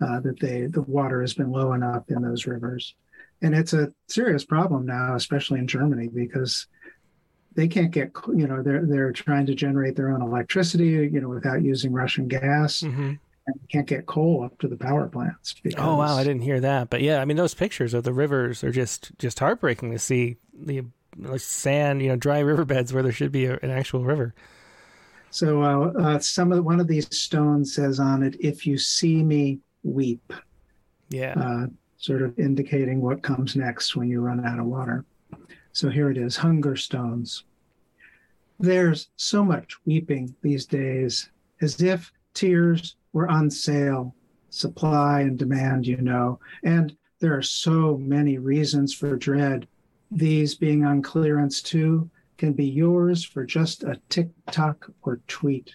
uh, 0.00 0.20
that 0.20 0.38
they 0.40 0.66
the 0.66 0.82
water 0.82 1.20
has 1.20 1.34
been 1.34 1.50
low 1.50 1.72
enough 1.72 2.04
in 2.08 2.22
those 2.22 2.46
rivers. 2.46 2.94
And 3.42 3.54
it's 3.54 3.72
a 3.72 3.92
serious 4.08 4.44
problem 4.44 4.86
now, 4.86 5.14
especially 5.14 5.58
in 5.58 5.66
Germany, 5.66 6.08
because 6.08 6.66
they 7.54 7.68
can't 7.68 7.90
get 7.90 8.12
you 8.28 8.46
know 8.46 8.62
they're 8.62 8.86
they're 8.86 9.12
trying 9.12 9.46
to 9.46 9.54
generate 9.54 9.96
their 9.96 10.10
own 10.10 10.22
electricity 10.22 11.10
you 11.12 11.20
know 11.20 11.28
without 11.28 11.62
using 11.62 11.92
Russian 11.92 12.28
gas. 12.28 12.80
Mm-hmm. 12.80 13.14
Can't 13.70 13.86
get 13.86 14.06
coal 14.06 14.42
up 14.44 14.58
to 14.58 14.68
the 14.68 14.76
power 14.76 15.06
plants. 15.08 15.54
Because... 15.62 15.82
Oh 15.82 15.96
wow, 15.96 16.16
I 16.16 16.24
didn't 16.24 16.42
hear 16.42 16.60
that. 16.60 16.90
But 16.90 17.02
yeah, 17.02 17.20
I 17.20 17.24
mean 17.24 17.36
those 17.36 17.54
pictures 17.54 17.94
of 17.94 18.04
the 18.04 18.12
rivers 18.12 18.64
are 18.64 18.72
just 18.72 19.10
just 19.18 19.38
heartbreaking 19.38 19.92
to 19.92 19.98
see 19.98 20.36
the 20.52 20.84
sand, 21.36 22.02
you 22.02 22.08
know, 22.08 22.16
dry 22.16 22.40
riverbeds 22.40 22.92
where 22.92 23.02
there 23.02 23.12
should 23.12 23.32
be 23.32 23.46
a, 23.46 23.58
an 23.62 23.70
actual 23.70 24.04
river. 24.04 24.34
So 25.30 25.62
uh, 25.62 25.92
uh, 25.98 26.18
some 26.18 26.52
of 26.52 26.64
one 26.64 26.80
of 26.80 26.88
these 26.88 27.14
stones 27.14 27.74
says 27.74 28.00
on 28.00 28.22
it, 28.22 28.36
"If 28.40 28.66
you 28.66 28.78
see 28.78 29.22
me, 29.22 29.60
weep." 29.82 30.32
Yeah. 31.10 31.34
Uh, 31.36 31.66
sort 31.98 32.22
of 32.22 32.38
indicating 32.38 33.00
what 33.00 33.22
comes 33.22 33.56
next 33.56 33.96
when 33.96 34.08
you 34.08 34.20
run 34.20 34.44
out 34.46 34.58
of 34.58 34.66
water. 34.66 35.04
So 35.72 35.90
here 35.90 36.10
it 36.10 36.16
is, 36.16 36.36
hunger 36.36 36.76
stones. 36.76 37.44
There's 38.60 39.08
so 39.16 39.44
much 39.44 39.76
weeping 39.84 40.34
these 40.42 40.66
days, 40.66 41.30
as 41.60 41.80
if 41.80 42.12
tears 42.34 42.96
were 43.18 43.28
on 43.28 43.50
sale, 43.50 44.14
supply 44.48 45.22
and 45.22 45.36
demand, 45.36 45.88
you 45.88 45.96
know, 45.96 46.38
and 46.62 46.96
there 47.18 47.36
are 47.36 47.42
so 47.42 47.98
many 47.98 48.38
reasons 48.38 48.94
for 48.94 49.16
dread. 49.16 49.66
These 50.08 50.54
being 50.54 50.84
on 50.84 51.02
clearance 51.02 51.60
too 51.60 52.08
can 52.36 52.52
be 52.52 52.64
yours 52.64 53.24
for 53.24 53.44
just 53.44 53.82
a 53.82 54.00
tick 54.08 54.28
tock 54.52 54.88
or 55.02 55.20
tweet. 55.26 55.72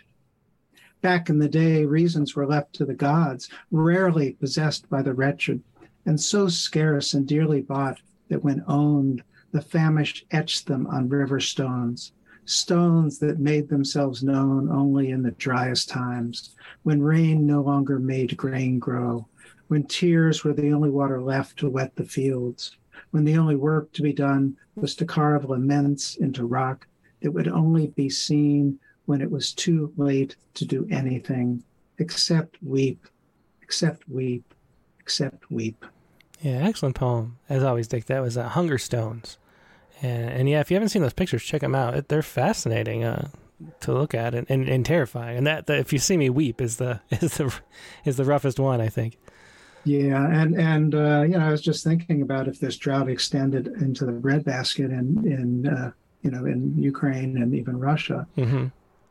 Back 1.02 1.30
in 1.30 1.38
the 1.38 1.50
day, 1.50 1.84
reasons 1.84 2.34
were 2.34 2.48
left 2.48 2.72
to 2.76 2.86
the 2.86 2.94
gods, 2.94 3.50
rarely 3.72 4.32
possessed 4.32 4.90
by 4.90 5.02
the 5.02 5.14
wretched, 5.14 5.62
and 6.06 6.18
so 6.18 6.48
scarce 6.48 7.14
and 7.14 7.28
dearly 7.28 7.60
bought 7.60 8.00
that 8.30 8.42
when 8.42 8.64
owned, 8.70 9.22
the 9.52 9.62
famished 9.62 10.26
etched 10.32 10.68
them 10.68 10.88
on 10.88 11.10
river 11.10 11.42
stones, 11.42 12.14
stones 12.46 13.20
that 13.20 13.40
made 13.40 13.70
themselves 13.70 14.24
known 14.24 14.70
only 14.70 15.12
in 15.12 15.24
the 15.24 15.32
driest 15.32 15.90
times, 15.90 16.56
when 16.84 17.02
rain 17.02 17.46
no 17.46 17.62
longer 17.62 18.00
made 18.00 18.38
grain 18.38 18.80
grow, 18.80 19.28
when 19.68 19.84
tears 19.84 20.44
were 20.44 20.54
the 20.54 20.72
only 20.72 20.90
water 20.90 21.22
left 21.22 21.58
to 21.58 21.70
wet 21.70 21.96
the 21.96 22.04
fields, 22.04 22.78
when 23.12 23.24
the 23.24 23.38
only 23.38 23.56
work 23.56 23.92
to 23.94 24.02
be 24.02 24.14
done 24.14 24.56
was 24.76 24.96
to 24.96 25.06
carve 25.06 25.50
laments 25.50 26.16
into 26.18 26.46
rock 26.46 26.88
that 27.22 27.32
would 27.32 27.48
only 27.48 27.88
be 27.88 28.10
seen 28.10 28.78
when 29.06 29.22
it 29.22 29.32
was 29.32 29.54
too 29.54 29.94
late 29.98 30.36
to 30.54 30.66
do 30.66 30.88
anything 30.92 31.64
except 31.98 32.58
weep, 32.62 33.08
except 33.62 34.08
weep, 34.10 34.54
except 35.00 35.50
weep. 35.52 35.86
Yeah, 36.42 36.60
excellent 36.64 36.96
poem. 36.96 37.38
As 37.48 37.64
always, 37.64 37.88
Dick, 37.88 38.06
that 38.06 38.22
was 38.22 38.38
uh, 38.38 38.50
Hunger 38.50 38.78
Stones. 38.78 39.38
And, 40.04 40.30
and, 40.30 40.50
yeah, 40.50 40.60
if 40.60 40.70
you 40.70 40.76
haven't 40.76 40.90
seen 40.90 41.02
those 41.02 41.14
pictures, 41.14 41.44
check 41.44 41.62
them 41.62 41.74
out. 41.74 42.10
They're 42.10 42.22
fascinating 42.22 43.06
uh, 43.06 43.30
to 43.80 43.94
look 43.94 44.14
at 44.14 44.36
and, 44.36 44.46
and, 44.50 44.68
and 44.68 44.86
terrifying. 44.86 45.38
And 45.38 45.48
that, 45.48 45.68
that, 45.68 45.80
if 45.80 45.94
you 45.94 46.00
see 46.00 46.18
me 46.18 46.30
weep, 46.30 46.62
is 46.62 46.78
the 46.78 47.00
is 47.10 47.38
the 47.38 47.54
is 48.06 48.18
the 48.18 48.26
roughest 48.26 48.60
one, 48.60 48.82
I 48.82 48.90
think. 48.90 49.18
Yeah, 49.86 50.26
and 50.30 50.56
and 50.58 50.96
uh, 50.96 51.24
you 51.24 51.38
know, 51.38 51.46
I 51.46 51.52
was 51.52 51.62
just 51.62 51.84
thinking 51.84 52.22
about 52.22 52.48
if 52.48 52.60
this 52.60 52.78
drought 52.78 53.10
extended 53.10 53.68
into 53.68 54.06
the 54.06 54.14
breadbasket 54.14 54.92
in 54.92 55.24
in 55.26 55.68
uh, 55.68 55.92
you 56.22 56.32
know 56.32 56.46
in 56.46 56.74
Ukraine 56.78 57.38
and 57.38 57.54
even 57.54 57.78
Russia, 57.78 58.26
mm-hmm. 58.38 58.68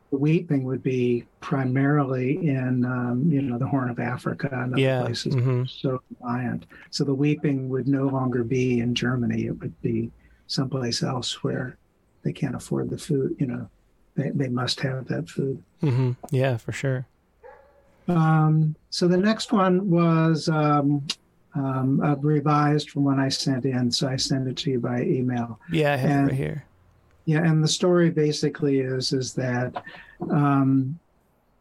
the 0.09 0.17
weeping 0.17 0.63
would 0.63 0.81
be 0.81 1.25
primarily 1.41 2.37
in 2.37 2.85
um, 2.85 3.23
you 3.29 3.43
know 3.43 3.59
the 3.59 3.67
Horn 3.67 3.89
of 3.89 3.99
Africa 3.99 4.49
and 4.51 4.73
other 4.73 4.81
yeah. 4.81 5.01
places 5.01 5.35
mm-hmm. 5.35 5.65
so 5.65 6.01
reliant. 6.19 6.65
So 6.89 7.03
the 7.03 7.13
weeping 7.13 7.69
would 7.69 7.87
no 7.87 8.07
longer 8.07 8.43
be 8.43 8.79
in 8.79 8.95
Germany; 8.95 9.45
it 9.45 9.59
would 9.59 9.79
be 9.83 10.11
someplace 10.53 11.03
else 11.03 11.43
where 11.43 11.77
they 12.23 12.31
can't 12.31 12.55
afford 12.55 12.89
the 12.89 12.97
food. 12.97 13.35
You 13.39 13.47
know, 13.47 13.69
they 14.15 14.29
they 14.29 14.47
must 14.47 14.79
have 14.81 15.07
that 15.07 15.29
food. 15.29 15.61
Mm-hmm. 15.81 16.11
Yeah, 16.31 16.57
for 16.57 16.71
sure. 16.71 17.05
Um, 18.07 18.75
so 18.89 19.07
the 19.07 19.17
next 19.17 19.51
one 19.51 19.89
was 19.89 20.49
um, 20.49 21.05
um, 21.55 22.01
uh, 22.01 22.15
revised 22.15 22.89
from 22.89 23.03
when 23.03 23.19
I 23.19 23.29
sent 23.29 23.65
in. 23.65 23.91
So 23.91 24.07
I 24.07 24.17
sent 24.17 24.47
it 24.47 24.57
to 24.57 24.71
you 24.71 24.79
by 24.79 25.01
email. 25.01 25.59
Yeah, 25.71 25.93
I 25.93 25.97
have 25.97 26.11
and, 26.11 26.27
it 26.27 26.31
right 26.31 26.37
here. 26.37 26.65
Yeah, 27.25 27.43
and 27.43 27.63
the 27.63 27.67
story 27.67 28.09
basically 28.09 28.79
is 28.79 29.13
is 29.13 29.33
that 29.33 29.83
um, 30.29 30.99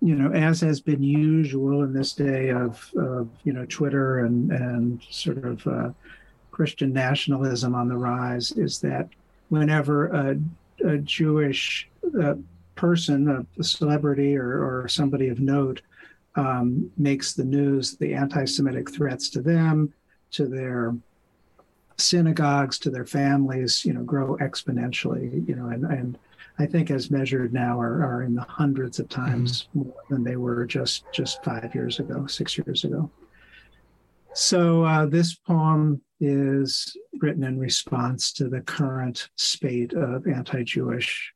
you 0.01 0.17
know, 0.17 0.33
as 0.33 0.61
has 0.61 0.81
been 0.81 1.03
usual 1.03 1.85
in 1.85 1.93
this 1.93 2.13
day 2.13 2.51
of, 2.51 2.91
of 2.97 3.29
you 3.45 3.53
know 3.53 3.65
Twitter 3.67 4.25
and 4.25 4.51
and 4.51 5.01
sort 5.09 5.45
of 5.45 5.67
uh, 5.67 5.91
Christian 6.53 6.93
nationalism 6.93 7.75
on 7.75 7.89
the 7.89 7.97
rise, 7.97 8.53
is 8.53 8.79
that 8.81 9.09
whenever 9.49 10.07
a, 10.07 10.39
a 10.87 10.99
Jewish 10.99 11.89
uh, 12.23 12.35
person, 12.77 13.29
a, 13.29 13.61
a 13.61 13.65
celebrity 13.65 14.37
or, 14.37 14.63
or 14.63 14.89
somebody 14.89 15.29
of 15.29 15.41
note, 15.41 15.83
um, 16.37 16.91
makes 16.97 17.35
the 17.35 17.45
news, 17.45 17.97
the 17.97 18.15
anti 18.15 18.45
Semitic 18.45 18.91
threats 18.91 19.29
to 19.31 19.43
them, 19.43 19.93
to 20.31 20.47
their 20.47 20.95
synagogues, 21.99 22.79
to 22.79 22.91
their 22.91 23.05
families, 23.05 23.85
you 23.85 23.93
know, 23.93 24.03
grow 24.03 24.37
exponentially, 24.39 25.47
you 25.47 25.55
know, 25.55 25.69
and, 25.69 25.85
and 25.85 26.19
I 26.59 26.67
think 26.67 26.91
as 26.91 27.11
measured 27.11 27.53
now 27.53 27.81
are, 27.81 28.05
are 28.05 28.23
in 28.23 28.35
the 28.35 28.43
hundreds 28.43 28.99
of 28.99 29.09
times 29.09 29.69
mm-hmm. 29.71 29.89
more 29.89 30.03
than 30.11 30.25
they 30.25 30.37
were 30.37 30.65
just 30.67 31.05
just 31.13 31.43
five 31.45 31.75
years 31.75 31.99
ago, 31.99 32.27
six 32.27 32.59
years 32.59 32.85
ago. 32.85 33.11
So 34.35 34.85
uh, 34.85 35.07
this 35.07 35.35
poem 35.35 36.01
is 36.23 36.97
written 37.21 37.43
in 37.43 37.59
response 37.59 38.33
to 38.33 38.49
the 38.49 38.61
current 38.61 39.29
spate 39.37 39.93
of 39.93 40.29
anti-Jewish 40.29 41.35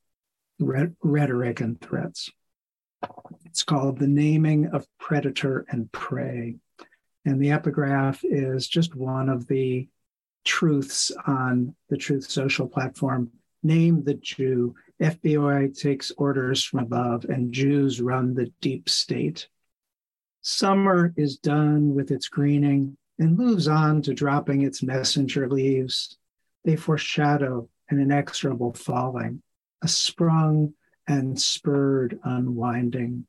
rhetoric 0.60 1.60
and 1.60 1.80
threats. 1.80 2.30
It's 3.44 3.64
called 3.64 3.98
The 3.98 4.06
Naming 4.06 4.66
of 4.68 4.86
Predator 5.00 5.66
and 5.68 5.90
Prey. 5.90 6.56
And 7.24 7.42
the 7.42 7.50
epigraph 7.50 8.20
is 8.22 8.68
just 8.68 8.94
one 8.94 9.28
of 9.28 9.48
the 9.48 9.88
truths 10.44 11.10
on 11.26 11.74
the 11.88 11.96
Truth 11.96 12.30
Social 12.30 12.68
platform. 12.68 13.32
Name 13.64 14.04
the 14.04 14.14
Jew. 14.14 14.76
FBI 15.02 15.76
takes 15.76 16.12
orders 16.12 16.62
from 16.62 16.78
above, 16.78 17.24
and 17.24 17.52
Jews 17.52 18.00
run 18.00 18.34
the 18.34 18.52
deep 18.60 18.88
state. 18.88 19.48
Summer 20.42 21.12
is 21.16 21.38
done 21.38 21.92
with 21.92 22.12
its 22.12 22.28
greening 22.28 22.96
and 23.18 23.36
moves 23.36 23.68
on 23.68 24.02
to 24.02 24.14
dropping 24.14 24.62
its 24.62 24.82
messenger 24.82 25.48
leaves. 25.48 26.16
They 26.64 26.76
foreshadow 26.76 27.68
an 27.88 28.00
inexorable 28.00 28.72
falling, 28.74 29.42
a 29.82 29.88
sprung 29.88 30.74
and 31.06 31.40
spurred 31.40 32.18
unwinding. 32.24 33.26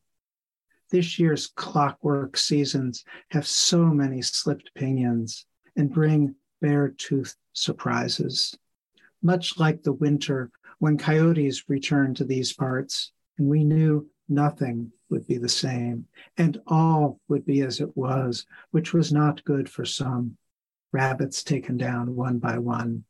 This 0.89 1.19
year's 1.19 1.47
clockwork 1.47 2.37
seasons 2.37 3.03
have 3.31 3.45
so 3.45 3.85
many 3.85 4.21
slipped 4.21 4.71
pinions 4.73 5.45
and 5.75 5.93
bring 5.93 6.35
bare 6.61 6.89
toothed 6.89 7.35
surprises. 7.53 8.57
Much 9.21 9.59
like 9.59 9.83
the 9.83 9.93
winter 9.93 10.49
when 10.79 10.97
coyotes 10.97 11.69
returned 11.69 12.17
to 12.17 12.23
these 12.23 12.53
parts, 12.53 13.11
and 13.37 13.47
we 13.47 13.63
knew 13.63 14.07
nothing 14.29 14.91
would 15.09 15.27
be 15.27 15.37
the 15.37 15.49
same, 15.49 16.05
and 16.37 16.61
all 16.67 17.19
would 17.27 17.45
be 17.45 17.61
as 17.61 17.79
it 17.79 17.95
was, 17.95 18.45
which 18.71 18.93
was 18.93 19.11
not 19.11 19.43
good 19.43 19.69
for 19.69 19.85
some. 19.85 20.37
Rabbits 20.91 21.43
taken 21.43 21.77
down 21.77 22.15
one 22.15 22.39
by 22.39 22.57
one. 22.57 23.05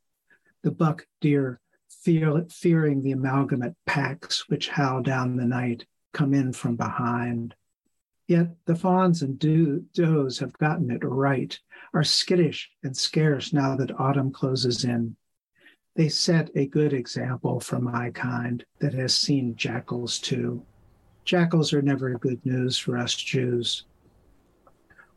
The 0.62 0.70
buck 0.70 1.06
deer, 1.20 1.60
fear, 1.88 2.44
fearing 2.50 3.02
the 3.02 3.12
amalgamate 3.12 3.76
packs 3.86 4.48
which 4.48 4.68
howl 4.68 5.02
down 5.02 5.36
the 5.36 5.44
night, 5.44 5.86
come 6.12 6.34
in 6.34 6.52
from 6.52 6.76
behind. 6.76 7.54
Yet 8.26 8.48
the 8.66 8.76
fawns 8.76 9.22
and 9.22 9.38
does 9.38 10.38
have 10.38 10.52
gotten 10.58 10.90
it 10.90 11.02
right, 11.02 11.58
are 11.94 12.04
skittish 12.04 12.70
and 12.82 12.96
scarce 12.96 13.52
now 13.52 13.74
that 13.76 13.98
autumn 13.98 14.32
closes 14.32 14.84
in. 14.84 15.16
They 15.96 16.08
set 16.08 16.50
a 16.54 16.66
good 16.66 16.92
example 16.92 17.58
for 17.58 17.80
my 17.80 18.10
kind 18.10 18.64
that 18.80 18.94
has 18.94 19.14
seen 19.14 19.56
jackals 19.56 20.18
too. 20.18 20.64
Jackals 21.28 21.74
are 21.74 21.82
never 21.82 22.14
good 22.14 22.40
news 22.46 22.78
for 22.78 22.96
us 22.96 23.14
Jews. 23.14 23.84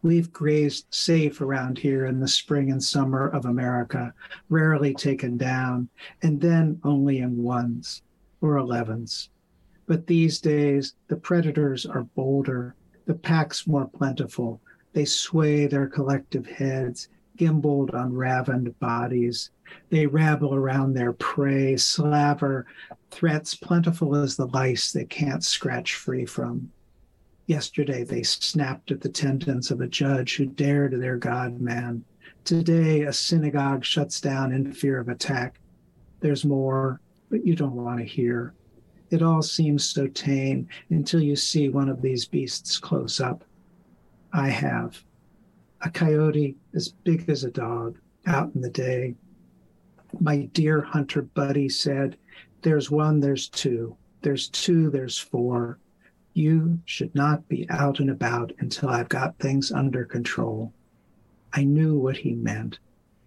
We've 0.02 0.30
grazed 0.34 0.88
safe 0.90 1.40
around 1.40 1.78
here 1.78 2.06
in 2.06 2.20
the 2.20 2.28
spring 2.28 2.70
and 2.70 2.84
summer 2.84 3.30
of 3.30 3.46
America, 3.46 4.14
rarely 4.50 4.94
taken 4.94 5.38
down, 5.38 5.88
and 6.22 6.42
then 6.42 6.82
only 6.84 7.20
in 7.20 7.42
ones 7.42 8.02
or 8.42 8.58
elevens. 8.58 9.30
But 9.88 10.06
these 10.06 10.42
days, 10.42 10.96
the 11.08 11.16
predators 11.16 11.86
are 11.86 12.04
bolder 12.04 12.76
the 13.06 13.14
packs 13.14 13.66
more 13.66 13.88
plentiful. 13.88 14.60
They 14.92 15.06
sway 15.06 15.66
their 15.66 15.88
collective 15.88 16.46
heads, 16.46 17.08
gimbaled 17.38 17.94
on 17.94 18.14
ravened 18.14 18.78
bodies. 18.82 19.52
They 19.90 20.06
rabble 20.08 20.54
around 20.54 20.94
their 20.94 21.14
prey, 21.14 21.78
slaver 21.78 22.66
threats 23.10 23.56
plentiful 23.56 24.16
as 24.16 24.36
the 24.36 24.48
lice 24.48 24.92
they 24.92 25.06
can't 25.06 25.44
scratch 25.44 25.96
free 25.96 26.26
from. 26.26 26.72
Yesterday 27.48 28.04
they 28.04 28.24
snapped 28.24 28.92
at 28.92 29.02
the 29.02 29.10
tendons 29.10 29.72
of 29.72 29.82
a 29.82 29.88
judge 29.88 30.38
who 30.38 30.46
dared 30.46 31.00
their 31.00 31.18
God 31.18 31.60
man. 31.60 32.04
Today 32.46 33.02
a 33.02 33.14
synagogue 33.14 33.84
shuts 33.84 34.22
down 34.22 34.54
in 34.54 34.72
fear 34.72 35.00
of 35.00 35.10
attack. 35.10 35.60
There's 36.22 36.46
more. 36.46 37.02
but 37.30 37.46
you 37.46 37.56
don't 37.56 37.76
want 37.76 38.00
to 38.00 38.06
hear. 38.06 38.54
It 39.10 39.22
all 39.22 39.42
seems 39.42 39.90
so 39.90 40.08
tame 40.08 40.68
until 40.90 41.22
you 41.22 41.36
see 41.36 41.70
one 41.70 41.90
of 41.90 42.02
these 42.02 42.26
beasts 42.26 42.78
close 42.78 43.20
up. 43.20 43.44
I 44.34 44.50
have. 44.50 45.04
A 45.82 45.90
coyote 45.90 46.56
as 46.74 46.90
big 46.90 47.28
as 47.30 47.44
a 47.44 47.52
dog 47.52 47.98
out 48.28 48.54
in 48.54 48.62
the 48.62 48.70
day. 48.70 49.16
My 50.20 50.50
dear 50.54 50.82
hunter 50.82 51.22
buddy 51.22 51.70
said, 51.70 52.18
There's 52.62 52.92
one, 52.92 53.20
there's 53.20 53.48
two. 53.48 53.96
There's 54.22 54.50
two, 54.50 54.90
there's 54.90 55.18
four. 55.18 55.80
You 56.34 56.80
should 56.86 57.14
not 57.16 57.48
be 57.48 57.68
out 57.70 58.00
and 58.00 58.10
about 58.10 58.54
until 58.60 58.90
I've 58.90 59.10
got 59.10 59.38
things 59.40 59.72
under 59.72 60.06
control. 60.06 60.74
I 61.54 61.64
knew 61.64 61.98
what 61.98 62.18
he 62.18 62.34
meant. 62.34 62.80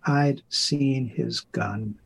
I'd 0.04 0.42
seen 0.48 1.06
his 1.08 1.40
gun. 1.40 1.98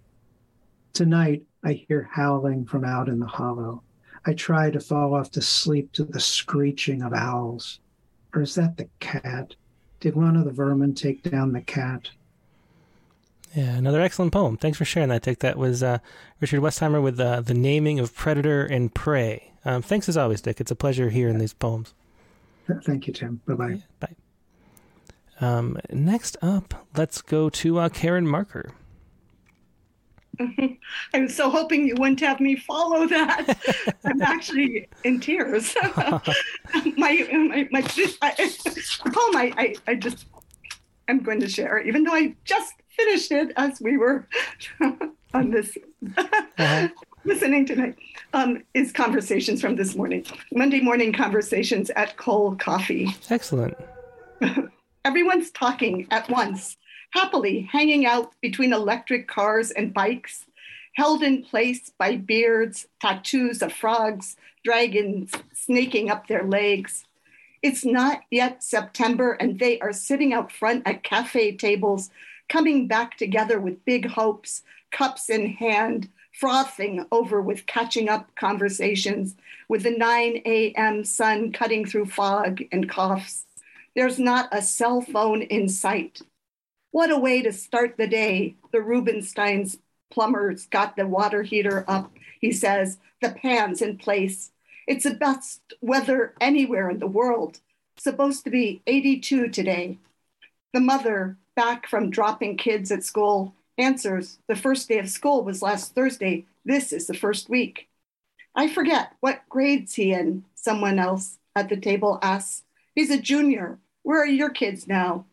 Tonight, 0.92 1.44
I 1.62 1.72
hear 1.72 2.09
howling 2.12 2.66
from 2.66 2.84
out 2.84 3.09
in 3.09 3.20
the 3.20 3.26
hollow. 3.26 3.82
I 4.26 4.34
try 4.34 4.70
to 4.70 4.80
fall 4.80 5.14
off 5.14 5.30
to 5.32 5.42
sleep 5.42 5.92
to 5.92 6.05
the 6.05 6.20
screeching 6.20 7.02
of 7.02 7.12
owls. 7.12 7.80
Or 8.34 8.42
is 8.42 8.55
that 8.56 8.76
the 8.76 8.88
cat? 9.00 9.55
Did 10.00 10.16
one 10.16 10.36
of 10.36 10.44
the 10.44 10.52
vermin 10.52 10.94
take 10.94 11.22
down 11.22 11.52
the 11.52 11.60
cat? 11.60 12.10
Yeah, 13.54 13.76
another 13.76 14.00
excellent 14.00 14.32
poem. 14.32 14.56
Thanks 14.56 14.78
for 14.78 14.84
sharing 14.84 15.08
that, 15.08 15.22
Dick. 15.22 15.40
That 15.40 15.56
was 15.56 15.82
uh, 15.82 15.98
Richard 16.40 16.60
Westheimer 16.60 17.02
with 17.02 17.18
uh, 17.18 17.40
The 17.40 17.54
Naming 17.54 17.98
of 17.98 18.14
Predator 18.14 18.64
and 18.64 18.94
Prey. 18.94 19.52
Um, 19.64 19.82
thanks 19.82 20.08
as 20.08 20.16
always, 20.16 20.40
Dick. 20.40 20.60
It's 20.60 20.70
a 20.70 20.76
pleasure 20.76 21.10
hearing 21.10 21.38
these 21.38 21.54
poems. 21.54 21.94
Thank 22.84 23.06
you, 23.06 23.14
Tim. 23.14 23.40
Bye-bye. 23.46 23.68
Yeah, 23.68 23.76
bye. 24.00 24.14
Um, 25.40 25.78
next 25.90 26.36
up, 26.42 26.86
let's 26.96 27.22
go 27.22 27.48
to 27.48 27.78
uh, 27.78 27.88
Karen 27.88 28.26
Marker. 28.26 28.72
I 30.40 30.78
was 31.14 31.34
so 31.34 31.50
hoping 31.50 31.86
you 31.86 31.94
wouldn't 31.98 32.20
have 32.20 32.40
me 32.40 32.56
follow 32.56 33.06
that. 33.06 33.58
I'm 34.04 34.22
actually 34.22 34.88
in 35.04 35.20
tears. 35.20 35.74
my, 35.96 36.20
my, 36.96 37.68
my, 37.70 37.82
I, 38.22 38.50
poem 39.12 39.36
I, 39.36 39.52
I, 39.56 39.74
I 39.86 39.94
just, 39.94 40.26
I'm 41.08 41.20
going 41.20 41.40
to 41.40 41.48
share, 41.48 41.80
even 41.80 42.04
though 42.04 42.14
I 42.14 42.34
just 42.44 42.74
finished 42.98 43.32
it 43.32 43.52
as 43.56 43.80
we 43.80 43.96
were 43.96 44.26
on 45.34 45.50
this, 45.50 45.78
uh-huh. 46.16 46.88
listening 47.24 47.64
tonight, 47.64 47.96
um, 48.34 48.62
is 48.74 48.92
conversations 48.92 49.60
from 49.60 49.76
this 49.76 49.94
morning. 49.94 50.24
Monday 50.52 50.80
morning 50.80 51.12
conversations 51.12 51.90
at 51.90 52.16
Cole 52.16 52.56
Coffee. 52.56 53.14
Excellent. 53.30 53.76
Everyone's 55.04 55.50
talking 55.50 56.06
at 56.10 56.28
once 56.28 56.76
happily 57.10 57.68
hanging 57.72 58.06
out 58.06 58.32
between 58.42 58.72
electric 58.72 59.28
cars 59.28 59.70
and 59.70 59.94
bikes, 59.94 60.44
held 60.94 61.22
in 61.22 61.42
place 61.42 61.90
by 61.98 62.16
beards, 62.16 62.86
tattoos 63.00 63.62
of 63.62 63.72
frogs, 63.72 64.36
dragons 64.64 65.32
snaking 65.54 66.10
up 66.10 66.26
their 66.26 66.44
legs. 66.44 67.04
It's 67.62 67.84
not 67.84 68.20
yet 68.30 68.62
September, 68.62 69.32
and 69.32 69.58
they 69.58 69.78
are 69.80 69.92
sitting 69.92 70.32
out 70.32 70.52
front 70.52 70.86
at 70.86 71.02
cafe 71.02 71.56
tables, 71.56 72.10
coming 72.48 72.86
back 72.86 73.16
together 73.16 73.60
with 73.60 73.84
big 73.84 74.06
hopes, 74.06 74.62
cups 74.90 75.28
in 75.30 75.46
hand, 75.46 76.08
frothing 76.32 77.04
over 77.10 77.42
with 77.42 77.66
catching 77.66 78.08
up 78.08 78.34
conversations, 78.36 79.34
with 79.68 79.82
the 79.82 79.90
9 79.90 80.42
a.m. 80.46 81.04
sun 81.04 81.52
cutting 81.52 81.84
through 81.84 82.06
fog 82.06 82.62
and 82.70 82.88
coughs. 82.88 83.44
There's 83.96 84.18
not 84.18 84.48
a 84.52 84.62
cell 84.62 85.00
phone 85.00 85.42
in 85.42 85.68
sight. 85.68 86.22
What 86.90 87.10
a 87.10 87.18
way 87.18 87.42
to 87.42 87.52
start 87.52 87.96
the 87.96 88.06
day. 88.06 88.54
The 88.72 88.80
Rubenstein's 88.80 89.78
plumbers 90.10 90.66
got 90.66 90.96
the 90.96 91.06
water 91.06 91.42
heater 91.42 91.84
up. 91.88 92.12
He 92.40 92.52
says, 92.52 92.98
the 93.20 93.30
pan's 93.30 93.82
in 93.82 93.98
place. 93.98 94.52
It's 94.86 95.04
the 95.04 95.14
best 95.14 95.60
weather 95.80 96.34
anywhere 96.40 96.88
in 96.88 96.98
the 96.98 97.06
world. 97.06 97.60
Supposed 97.96 98.44
to 98.44 98.50
be 98.50 98.80
82 98.86 99.48
today. 99.48 99.98
The 100.72 100.80
mother, 100.80 101.36
back 101.59 101.89
from 101.89 102.09
dropping 102.09 102.56
kids 102.56 102.93
at 102.93 103.02
school, 103.02 103.52
answers, 103.78 104.39
the 104.47 104.55
first 104.55 104.89
day 104.89 105.01
of 105.01 105.09
school 105.09 105.43
was 105.43 105.60
last 105.60 105.93
Thursday. 105.93 106.47
This 106.64 106.93
is 106.93 107.09
the 107.09 107.14
first 107.14 107.48
week. 107.51 107.89
I 108.55 108.68
forget 108.68 109.14
what 109.18 109.43
grade's 109.48 109.94
he 109.94 110.12
in, 110.12 110.44
someone 110.55 111.01
else 111.01 111.39
at 111.56 111.68
the 111.68 111.76
table 111.76 112.20
asks. 112.22 112.62
He's 112.94 113.10
a 113.10 113.20
junior. 113.20 113.80
Where 114.05 114.22
are 114.22 114.26
your 114.26 114.51
kids 114.51 114.86
now? 114.86 115.24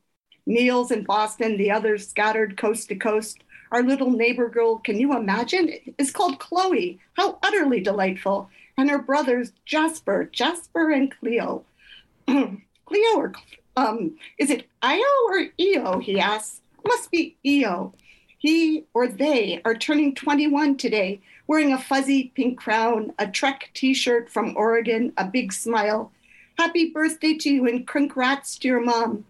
Neil's 0.48 0.90
in 0.90 1.04
Boston, 1.04 1.58
the 1.58 1.70
others 1.70 2.08
scattered 2.08 2.58
coast 2.58 2.90
to 2.90 2.96
coast. 2.96 3.44
Our 3.72 3.84
little 3.84 4.10
neighbor 4.10 4.50
girl, 4.50 4.80
can 4.80 5.00
you 5.00 5.16
imagine, 5.16 5.74
is 6.00 6.10
called 6.10 6.40
Chloe. 6.40 7.00
How 7.14 7.38
utterly 7.44 7.82
delightful. 7.82 8.50
And 8.78 8.90
her 8.90 8.98
brothers, 9.00 9.52
Jasper, 9.66 10.28
Jasper 10.32 10.90
and 10.90 11.16
Cleo. 11.20 11.66
Cleo 12.28 13.16
or 13.16 13.32
um, 13.76 14.18
is 14.38 14.50
it 14.50 14.68
Io 14.82 15.02
or 15.28 15.48
Eo? 15.60 16.00
He 16.00 16.20
asks. 16.20 16.62
Must 16.86 17.10
be 17.12 17.36
Eo. 17.46 17.94
He 18.38 18.86
or 18.94 19.08
they 19.08 19.62
are 19.66 19.74
turning 19.74 20.14
21 20.14 20.78
today, 20.78 21.20
wearing 21.48 21.74
a 21.74 21.80
fuzzy 21.80 22.32
pink 22.36 22.60
crown, 22.60 23.12
a 23.18 23.28
Trek 23.28 23.72
t 23.74 23.94
shirt 23.94 24.30
from 24.30 24.56
Oregon, 24.56 25.14
a 25.18 25.26
big 25.26 25.52
smile. 25.52 26.12
Happy 26.58 26.92
birthday 26.92 27.36
to 27.36 27.50
you 27.50 27.68
and 27.68 27.88
congrats 27.88 28.58
to 28.60 28.68
your 28.68 28.82
mom. 28.82 29.26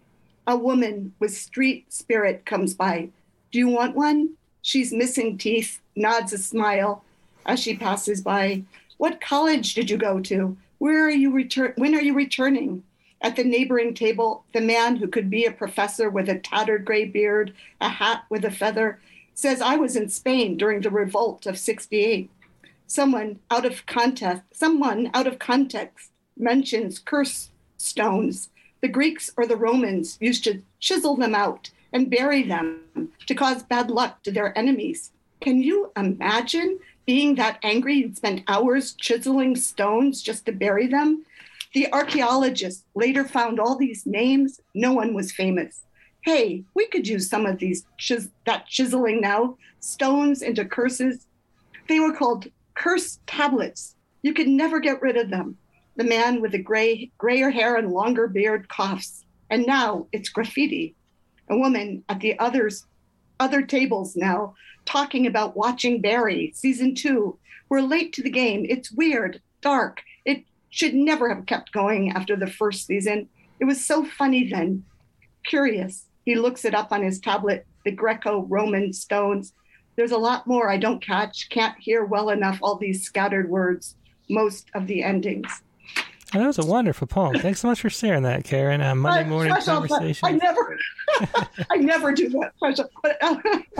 A 0.46 0.56
woman 0.56 1.14
with 1.18 1.34
street 1.34 1.92
spirit 1.92 2.44
comes 2.44 2.74
by. 2.74 3.08
Do 3.50 3.58
you 3.58 3.68
want 3.68 3.96
one? 3.96 4.34
She's 4.62 4.92
missing 4.92 5.38
teeth, 5.38 5.80
nods 5.96 6.32
a 6.32 6.38
smile 6.38 7.02
as 7.46 7.58
she 7.58 7.76
passes 7.76 8.20
by. 8.20 8.64
What 8.98 9.20
college 9.20 9.74
did 9.74 9.90
you 9.90 9.96
go 9.96 10.20
to? 10.20 10.56
Where 10.78 11.06
are 11.06 11.10
you 11.10 11.32
return 11.32 11.72
when 11.76 11.94
are 11.94 12.02
you 12.02 12.14
returning? 12.14 12.82
At 13.26 13.34
the 13.34 13.42
neighboring 13.42 13.92
table, 13.92 14.44
the 14.52 14.60
man 14.60 14.94
who 14.94 15.08
could 15.08 15.28
be 15.28 15.46
a 15.46 15.50
professor 15.50 16.08
with 16.08 16.28
a 16.28 16.38
tattered 16.38 16.84
gray 16.84 17.06
beard, 17.06 17.52
a 17.80 17.88
hat 17.88 18.22
with 18.30 18.44
a 18.44 18.52
feather, 18.52 19.00
says 19.34 19.60
I 19.60 19.74
was 19.74 19.96
in 19.96 20.08
Spain 20.10 20.56
during 20.56 20.80
the 20.80 20.92
revolt 20.92 21.44
of 21.44 21.58
68. 21.58 22.30
Someone 22.86 23.40
out 23.50 23.64
of 23.64 23.84
context, 23.84 24.44
someone 24.52 25.10
out 25.12 25.26
of 25.26 25.40
context 25.40 26.12
mentions 26.36 27.00
curse 27.00 27.50
stones 27.78 28.50
the 28.80 28.86
Greeks 28.86 29.28
or 29.36 29.44
the 29.44 29.56
Romans 29.56 30.18
used 30.20 30.44
to 30.44 30.62
chisel 30.78 31.16
them 31.16 31.34
out 31.34 31.70
and 31.92 32.08
bury 32.08 32.44
them 32.44 33.10
to 33.26 33.34
cause 33.34 33.64
bad 33.64 33.90
luck 33.90 34.22
to 34.22 34.30
their 34.30 34.56
enemies. 34.56 35.10
Can 35.40 35.60
you 35.60 35.90
imagine 35.96 36.78
being 37.06 37.34
that 37.34 37.58
angry 37.64 37.94
you'd 37.94 38.16
spend 38.16 38.44
hours 38.46 38.92
chiseling 38.92 39.56
stones 39.56 40.22
just 40.22 40.46
to 40.46 40.52
bury 40.52 40.86
them? 40.86 41.24
The 41.76 41.92
archaeologists 41.92 42.86
later 42.94 43.22
found 43.22 43.60
all 43.60 43.76
these 43.76 44.06
names. 44.06 44.62
No 44.74 44.94
one 44.94 45.12
was 45.12 45.30
famous. 45.30 45.82
Hey, 46.22 46.64
we 46.72 46.86
could 46.86 47.06
use 47.06 47.28
some 47.28 47.44
of 47.44 47.58
these 47.58 47.84
chis- 47.98 48.30
that 48.46 48.66
chiseling 48.66 49.20
now, 49.20 49.58
stones 49.80 50.40
into 50.40 50.64
curses. 50.64 51.26
They 51.86 52.00
were 52.00 52.14
called 52.14 52.46
curse 52.72 53.18
tablets. 53.26 53.94
You 54.22 54.32
could 54.32 54.48
never 54.48 54.80
get 54.80 55.02
rid 55.02 55.18
of 55.18 55.28
them. 55.28 55.58
The 55.96 56.04
man 56.04 56.40
with 56.40 56.52
the 56.52 56.62
gray, 56.62 57.10
grayer 57.18 57.50
hair 57.50 57.76
and 57.76 57.92
longer 57.92 58.26
beard 58.26 58.70
coughs. 58.70 59.26
And 59.50 59.66
now 59.66 60.06
it's 60.12 60.30
graffiti. 60.30 60.94
A 61.50 61.58
woman 61.58 62.04
at 62.08 62.20
the 62.20 62.38
others, 62.38 62.86
other 63.38 63.60
tables 63.60 64.16
now 64.16 64.54
talking 64.86 65.26
about 65.26 65.58
watching 65.58 66.00
Barry, 66.00 66.52
season 66.54 66.94
two. 66.94 67.38
We're 67.68 67.82
late 67.82 68.14
to 68.14 68.22
the 68.22 68.30
game. 68.30 68.64
It's 68.66 68.90
weird, 68.90 69.42
dark. 69.60 70.00
Should 70.76 70.94
never 70.94 71.34
have 71.34 71.46
kept 71.46 71.72
going 71.72 72.10
after 72.10 72.36
the 72.36 72.46
first 72.46 72.86
season. 72.86 73.30
It 73.60 73.64
was 73.64 73.82
so 73.82 74.04
funny 74.04 74.50
then. 74.50 74.84
Curious. 75.46 76.04
He 76.26 76.34
looks 76.34 76.66
it 76.66 76.74
up 76.74 76.92
on 76.92 77.02
his 77.02 77.18
tablet, 77.18 77.64
the 77.86 77.92
Greco 77.92 78.42
Roman 78.42 78.92
stones. 78.92 79.54
There's 79.96 80.12
a 80.12 80.18
lot 80.18 80.46
more 80.46 80.68
I 80.68 80.76
don't 80.76 81.02
catch, 81.02 81.48
can't 81.48 81.78
hear 81.78 82.04
well 82.04 82.28
enough 82.28 82.58
all 82.60 82.76
these 82.76 83.02
scattered 83.02 83.48
words, 83.48 83.96
most 84.28 84.66
of 84.74 84.86
the 84.86 85.02
endings. 85.02 85.62
Oh, 86.34 86.40
that 86.40 86.46
was 86.46 86.58
a 86.58 86.66
wonderful 86.66 87.06
poem. 87.06 87.38
Thanks 87.38 87.60
so 87.60 87.68
much 87.68 87.80
for 87.80 87.88
sharing 87.88 88.24
that, 88.24 88.42
Karen. 88.44 88.80
Uh, 88.80 88.94
Monday 88.96 89.28
morning 89.28 89.54
conversation. 89.64 90.26
I 90.26 90.32
never, 90.32 90.78
I 91.70 91.76
never 91.76 92.12
do 92.12 92.28
that. 92.30 92.52
special, 92.56 92.90
But, 93.00 93.16
uh, 93.22 93.36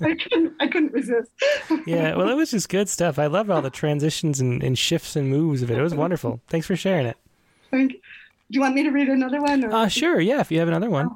I 0.00 0.14
couldn't, 0.16 0.54
I 0.58 0.66
couldn't 0.66 0.92
resist. 0.92 1.30
yeah, 1.86 2.16
well, 2.16 2.28
it 2.28 2.34
was 2.34 2.50
just 2.50 2.68
good 2.68 2.88
stuff. 2.88 3.18
I 3.18 3.26
loved 3.26 3.48
all 3.48 3.62
the 3.62 3.70
transitions 3.70 4.40
and, 4.40 4.60
and, 4.62 4.76
shifts 4.76 5.14
and 5.14 5.30
moves 5.30 5.62
of 5.62 5.70
it. 5.70 5.78
It 5.78 5.82
was 5.82 5.94
wonderful. 5.94 6.40
Thanks 6.48 6.66
for 6.66 6.74
sharing 6.74 7.06
it. 7.06 7.16
Thank 7.70 7.92
you. 7.92 7.98
Do 7.98 8.56
you 8.56 8.60
want 8.60 8.74
me 8.74 8.82
to 8.82 8.90
read 8.90 9.08
another 9.08 9.40
one? 9.40 9.64
Or? 9.64 9.72
Uh, 9.72 9.88
sure. 9.88 10.20
Yeah, 10.20 10.40
if 10.40 10.50
you 10.50 10.58
have 10.58 10.68
another 10.68 10.90
one. 10.90 11.08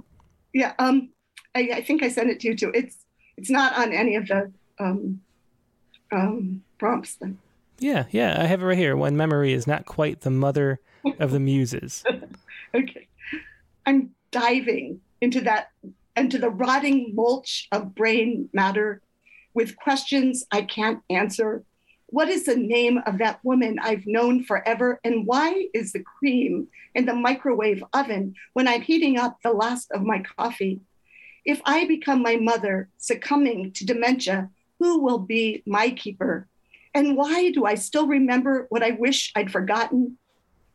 yeah. 0.55 0.75
Um, 0.79 1.11
I, 1.57 1.71
I 1.75 1.83
think 1.83 2.05
I 2.05 2.09
sent 2.09 2.31
it 2.31 2.39
to 2.41 2.49
you 2.49 2.57
too. 2.57 2.71
It's, 2.73 2.97
it's 3.37 3.51
not 3.51 3.77
on 3.77 3.93
any 3.93 4.15
of 4.15 4.29
the 4.29 4.53
um, 4.79 5.21
um, 6.13 6.63
prompts. 6.79 7.17
Then. 7.17 7.39
Yeah, 7.79 8.05
yeah, 8.11 8.41
I 8.41 8.47
have 8.47 8.63
it 8.63 8.67
right 8.67 8.79
here. 8.79 8.97
When 8.97 9.17
memory 9.17 9.53
is 9.53 9.67
not 9.67 9.87
quite 9.87 10.23
the 10.23 10.31
mother 10.31 10.81
of 11.19 11.31
the 11.31 11.41
muses. 11.41 12.05
okay. 12.75 13.07
I'm 13.87 14.11
diving 14.31 15.01
into 15.21 15.41
that 15.43 15.71
into 16.17 16.39
the 16.39 16.51
rotting 16.51 17.13
mulch 17.15 17.69
of 17.71 17.95
brain 17.95 18.49
matter 18.53 19.01
with 19.55 19.77
questions 19.77 20.45
I 20.51 20.63
can't 20.63 21.01
answer, 21.11 21.65
What 22.07 22.29
is 22.29 22.45
the 22.45 22.57
name 22.57 23.01
of 23.07 23.19
that 23.19 23.41
woman 23.45 23.79
I've 23.81 24.07
known 24.07 24.45
forever? 24.45 25.01
And 25.05 25.27
why 25.27 25.67
is 25.75 25.93
the 25.93 26.03
cream 26.03 26.69
in 26.95 27.07
the 27.07 27.15
microwave 27.15 27.83
oven 27.93 28.35
when 28.53 28.67
I'm 28.67 28.83
heating 28.83 29.19
up 29.19 29.39
the 29.43 29.53
last 29.53 29.91
of 29.93 30.03
my 30.03 30.23
coffee? 30.37 30.81
If 31.45 31.61
I 31.65 31.87
become 31.87 32.23
my 32.23 32.37
mother, 32.37 32.89
succumbing 32.99 33.73
to 33.73 33.87
dementia, 33.87 34.51
who 34.79 35.03
will 35.03 35.19
be 35.19 35.63
my 35.67 35.91
keeper? 35.91 36.47
And 36.95 37.17
why 37.17 37.51
do 37.51 37.65
I 37.65 37.75
still 37.75 38.07
remember 38.07 38.67
what 38.71 38.83
I 38.83 38.93
wish 38.93 39.33
I'd 39.35 39.53
forgotten? 39.53 40.19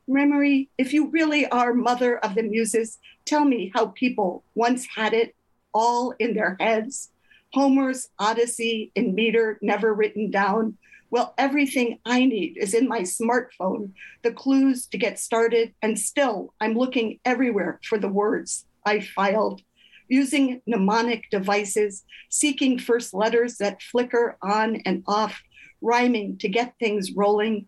Memory, 0.07 0.69
if 0.77 0.93
you 0.93 1.09
really 1.09 1.47
are 1.47 1.73
mother 1.73 2.17
of 2.17 2.35
the 2.35 2.43
muses, 2.43 2.99
tell 3.25 3.45
me 3.45 3.71
how 3.73 3.87
people 3.87 4.43
once 4.53 4.85
had 4.95 5.13
it 5.13 5.35
all 5.73 6.13
in 6.19 6.33
their 6.33 6.57
heads. 6.59 7.09
Homer's 7.53 8.09
Odyssey 8.19 8.91
in 8.95 9.15
meter, 9.15 9.59
never 9.61 9.93
written 9.93 10.31
down. 10.31 10.77
Well, 11.09 11.35
everything 11.37 11.99
I 12.05 12.25
need 12.25 12.57
is 12.57 12.73
in 12.73 12.87
my 12.87 13.01
smartphone, 13.01 13.91
the 14.23 14.31
clues 14.31 14.87
to 14.87 14.97
get 14.97 15.19
started, 15.19 15.73
and 15.81 15.99
still 15.99 16.55
I'm 16.59 16.73
looking 16.73 17.19
everywhere 17.23 17.79
for 17.83 17.99
the 17.99 18.09
words 18.09 18.65
I 18.83 18.99
filed. 18.99 19.61
Using 20.07 20.61
mnemonic 20.65 21.29
devices, 21.29 22.03
seeking 22.29 22.79
first 22.79 23.13
letters 23.13 23.57
that 23.57 23.81
flicker 23.81 24.37
on 24.41 24.77
and 24.85 25.03
off, 25.07 25.43
rhyming 25.83 26.37
to 26.37 26.49
get 26.49 26.79
things 26.79 27.11
rolling. 27.11 27.67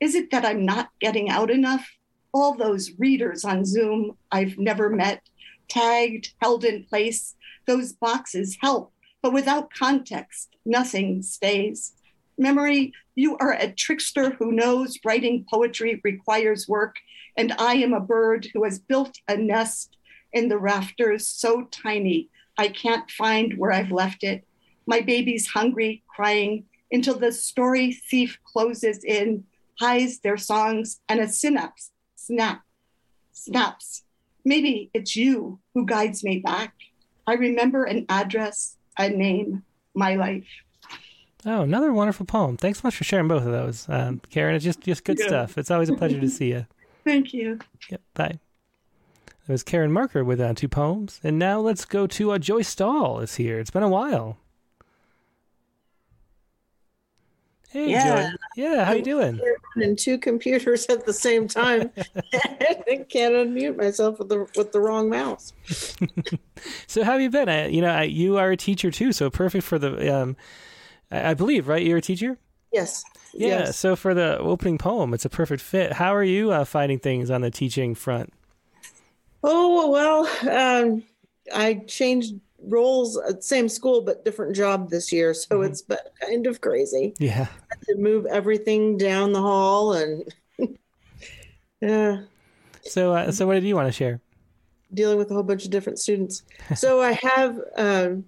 Is 0.00 0.14
it 0.14 0.30
that 0.30 0.44
I'm 0.44 0.64
not 0.64 0.88
getting 1.00 1.28
out 1.28 1.50
enough? 1.50 1.88
All 2.32 2.54
those 2.54 2.92
readers 2.98 3.44
on 3.44 3.64
Zoom 3.64 4.16
I've 4.32 4.58
never 4.58 4.88
met, 4.88 5.22
tagged, 5.68 6.32
held 6.40 6.64
in 6.64 6.84
place, 6.84 7.34
those 7.66 7.92
boxes 7.92 8.56
help, 8.60 8.92
but 9.22 9.32
without 9.32 9.72
context, 9.72 10.56
nothing 10.64 11.22
stays. 11.22 11.92
Memory, 12.38 12.92
you 13.14 13.36
are 13.38 13.52
a 13.52 13.70
trickster 13.70 14.30
who 14.30 14.52
knows 14.52 14.98
writing 15.04 15.44
poetry 15.48 16.00
requires 16.02 16.66
work, 16.66 16.96
and 17.36 17.52
I 17.58 17.74
am 17.74 17.92
a 17.92 18.00
bird 18.00 18.48
who 18.54 18.64
has 18.64 18.78
built 18.78 19.18
a 19.28 19.36
nest 19.36 19.96
in 20.32 20.48
the 20.48 20.58
rafters 20.58 21.28
so 21.28 21.64
tiny 21.70 22.28
I 22.56 22.68
can't 22.68 23.10
find 23.10 23.56
where 23.56 23.72
I've 23.72 23.92
left 23.92 24.22
it. 24.22 24.46
My 24.86 25.00
baby's 25.00 25.48
hungry, 25.48 26.02
crying 26.08 26.64
until 26.92 27.18
the 27.18 27.32
story 27.32 27.92
thief 27.92 28.38
closes 28.44 29.04
in, 29.04 29.44
hides 29.78 30.20
their 30.20 30.36
songs, 30.36 31.00
and 31.08 31.20
a 31.20 31.28
synapse 31.28 31.90
snap, 32.20 32.62
snaps. 33.32 34.02
Maybe 34.44 34.90
it's 34.94 35.16
you 35.16 35.58
who 35.74 35.84
guides 35.84 36.22
me 36.22 36.38
back. 36.38 36.74
I 37.26 37.34
remember 37.34 37.84
an 37.84 38.06
address, 38.08 38.76
a 38.98 39.08
name, 39.08 39.64
my 39.94 40.14
life. 40.14 40.46
Oh, 41.46 41.62
another 41.62 41.92
wonderful 41.92 42.26
poem. 42.26 42.56
Thanks 42.56 42.80
so 42.80 42.86
much 42.86 42.96
for 42.96 43.04
sharing 43.04 43.28
both 43.28 43.44
of 43.44 43.52
those, 43.52 43.86
um, 43.88 44.20
Karen. 44.30 44.54
It's 44.54 44.64
just 44.64 44.80
just 44.82 45.04
good 45.04 45.18
yeah. 45.18 45.26
stuff. 45.26 45.58
It's 45.58 45.70
always 45.70 45.88
a 45.88 45.94
pleasure 45.94 46.20
to 46.20 46.28
see 46.28 46.50
you. 46.50 46.66
Thank 47.04 47.32
you. 47.32 47.58
Yep. 47.90 48.00
Bye. 48.14 48.38
It 49.48 49.52
was 49.52 49.62
Karen 49.62 49.90
Marker 49.90 50.22
with 50.22 50.40
uh, 50.40 50.52
two 50.54 50.68
poems, 50.68 51.18
and 51.24 51.38
now 51.38 51.58
let's 51.58 51.84
go 51.84 52.06
to 52.06 52.32
uh, 52.32 52.38
Joy 52.38 52.62
Stahl 52.62 53.20
is 53.20 53.36
here. 53.36 53.58
It's 53.58 53.70
been 53.70 53.82
a 53.82 53.88
while. 53.88 54.36
Hey, 57.70 57.90
yeah. 57.90 58.30
Joy. 58.30 58.36
Yeah, 58.56 58.84
how 58.84 58.92
you 58.92 59.02
doing? 59.02 59.40
And 59.76 59.96
two 59.96 60.18
computers 60.18 60.86
at 60.86 61.06
the 61.06 61.12
same 61.12 61.46
time. 61.46 61.92
I 62.32 63.06
can't 63.08 63.34
unmute 63.34 63.76
myself 63.76 64.18
with 64.18 64.28
the 64.28 64.46
with 64.56 64.72
the 64.72 64.80
wrong 64.80 65.08
mouse. 65.08 65.52
so 66.88 67.04
how 67.04 67.12
have 67.12 67.20
you 67.20 67.30
been? 67.30 67.48
I, 67.48 67.68
you 67.68 67.80
know, 67.80 67.90
I, 67.90 68.02
you 68.02 68.38
are 68.38 68.50
a 68.50 68.56
teacher 68.56 68.90
too, 68.90 69.12
so 69.12 69.30
perfect 69.30 69.64
for 69.64 69.78
the. 69.78 70.14
Um, 70.14 70.36
I, 71.12 71.30
I 71.30 71.34
believe, 71.34 71.68
right? 71.68 71.84
You're 71.84 71.98
a 71.98 72.02
teacher. 72.02 72.38
Yes. 72.72 73.04
Yeah. 73.32 73.48
Yes. 73.48 73.78
So 73.78 73.94
for 73.94 74.14
the 74.14 74.38
opening 74.38 74.76
poem, 74.76 75.14
it's 75.14 75.24
a 75.24 75.30
perfect 75.30 75.62
fit. 75.62 75.92
How 75.92 76.14
are 76.14 76.24
you 76.24 76.50
uh, 76.50 76.64
finding 76.64 76.98
things 76.98 77.30
on 77.30 77.40
the 77.40 77.52
teaching 77.52 77.94
front? 77.94 78.32
Oh 79.44 79.90
well, 79.90 80.84
um, 80.84 81.04
I 81.54 81.74
changed 81.86 82.34
roles 82.62 83.18
at 83.28 83.44
same 83.44 83.68
school 83.68 84.02
but 84.02 84.24
different 84.24 84.54
job 84.54 84.90
this 84.90 85.12
year, 85.12 85.34
so 85.34 85.48
mm-hmm. 85.56 85.70
it's 85.70 85.82
been 85.82 85.98
kind 86.20 86.46
of 86.46 86.60
crazy. 86.60 87.14
Yeah, 87.18 87.46
to 87.86 87.96
move 87.96 88.26
everything 88.26 88.96
down 88.96 89.32
the 89.32 89.40
hall 89.40 89.94
and 89.94 90.24
yeah. 91.80 92.22
So, 92.82 93.12
uh, 93.12 93.32
so 93.32 93.46
what 93.46 93.54
did 93.54 93.64
you 93.64 93.74
want 93.74 93.88
to 93.88 93.92
share? 93.92 94.20
Dealing 94.92 95.18
with 95.18 95.30
a 95.30 95.34
whole 95.34 95.42
bunch 95.42 95.64
of 95.64 95.70
different 95.70 95.98
students. 95.98 96.42
so 96.74 97.00
I 97.00 97.12
have 97.22 97.60
um, 97.76 98.24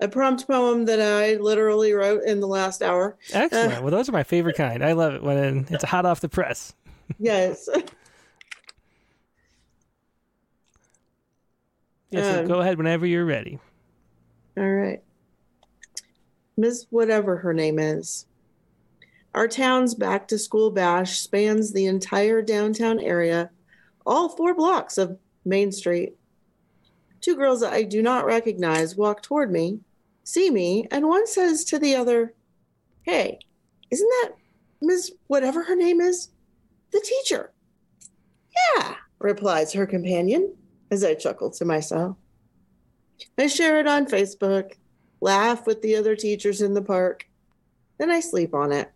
a 0.00 0.08
prompt 0.08 0.46
poem 0.46 0.84
that 0.86 1.00
I 1.00 1.36
literally 1.36 1.92
wrote 1.92 2.24
in 2.24 2.40
the 2.40 2.48
last 2.48 2.82
hour. 2.82 3.16
Excellent. 3.32 3.78
Uh, 3.78 3.82
well, 3.82 3.90
those 3.90 4.08
are 4.08 4.12
my 4.12 4.24
favorite 4.24 4.56
kind. 4.56 4.84
I 4.84 4.92
love 4.92 5.14
it 5.14 5.22
when 5.22 5.66
it's 5.70 5.84
hot 5.84 6.06
off 6.06 6.20
the 6.20 6.28
press. 6.28 6.74
yes. 7.18 7.68
Yeah, 12.12 12.34
so 12.34 12.40
um, 12.40 12.46
go 12.46 12.60
ahead 12.60 12.76
whenever 12.76 13.06
you're 13.06 13.24
ready. 13.24 13.58
All 14.56 14.68
right. 14.68 15.02
Miss 16.56 16.86
whatever 16.90 17.38
her 17.38 17.54
name 17.54 17.78
is. 17.78 18.26
Our 19.34 19.48
town's 19.48 19.94
back 19.94 20.28
to 20.28 20.38
school 20.38 20.70
bash 20.70 21.18
spans 21.18 21.72
the 21.72 21.86
entire 21.86 22.42
downtown 22.42 23.00
area, 23.00 23.50
all 24.04 24.28
four 24.28 24.54
blocks 24.54 24.98
of 24.98 25.18
Main 25.46 25.72
Street. 25.72 26.14
Two 27.22 27.34
girls 27.36 27.60
that 27.60 27.72
I 27.72 27.82
do 27.82 28.02
not 28.02 28.26
recognize 28.26 28.94
walk 28.94 29.22
toward 29.22 29.50
me, 29.50 29.80
see 30.24 30.50
me, 30.50 30.86
and 30.90 31.08
one 31.08 31.26
says 31.26 31.64
to 31.64 31.78
the 31.78 31.96
other, 31.96 32.34
Hey, 33.04 33.38
isn't 33.90 34.08
that 34.22 34.32
Miss 34.82 35.12
whatever 35.28 35.64
her 35.64 35.76
name 35.76 36.02
is? 36.02 36.28
The 36.90 37.00
teacher. 37.00 37.52
Yeah, 38.76 38.96
replies 39.18 39.72
her 39.72 39.86
companion 39.86 40.54
as 40.92 41.02
I 41.02 41.14
chuckle 41.14 41.50
to 41.52 41.64
myself. 41.64 42.16
I 43.38 43.46
share 43.46 43.80
it 43.80 43.86
on 43.86 44.06
Facebook, 44.06 44.74
laugh 45.20 45.66
with 45.66 45.80
the 45.80 45.96
other 45.96 46.14
teachers 46.14 46.60
in 46.60 46.74
the 46.74 46.82
park, 46.82 47.26
then 47.98 48.10
I 48.10 48.20
sleep 48.20 48.54
on 48.54 48.72
it. 48.72 48.92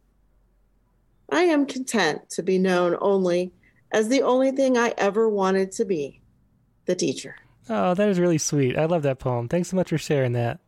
I 1.30 1.44
am 1.44 1.64
content 1.64 2.28
to 2.30 2.42
be 2.42 2.58
known 2.58 2.96
only 3.00 3.52
as 3.90 4.08
the 4.08 4.22
only 4.22 4.50
thing 4.50 4.76
I 4.76 4.92
ever 4.98 5.28
wanted 5.28 5.72
to 5.72 5.84
be 5.86 6.20
the 6.84 6.94
teacher. 6.94 7.36
Oh, 7.68 7.94
that 7.94 8.08
is 8.08 8.20
really 8.20 8.38
sweet. 8.38 8.76
I 8.76 8.84
love 8.84 9.02
that 9.02 9.18
poem. 9.18 9.48
Thanks 9.48 9.70
so 9.70 9.76
much 9.76 9.88
for 9.88 9.98
sharing 9.98 10.32
that. 10.32 10.60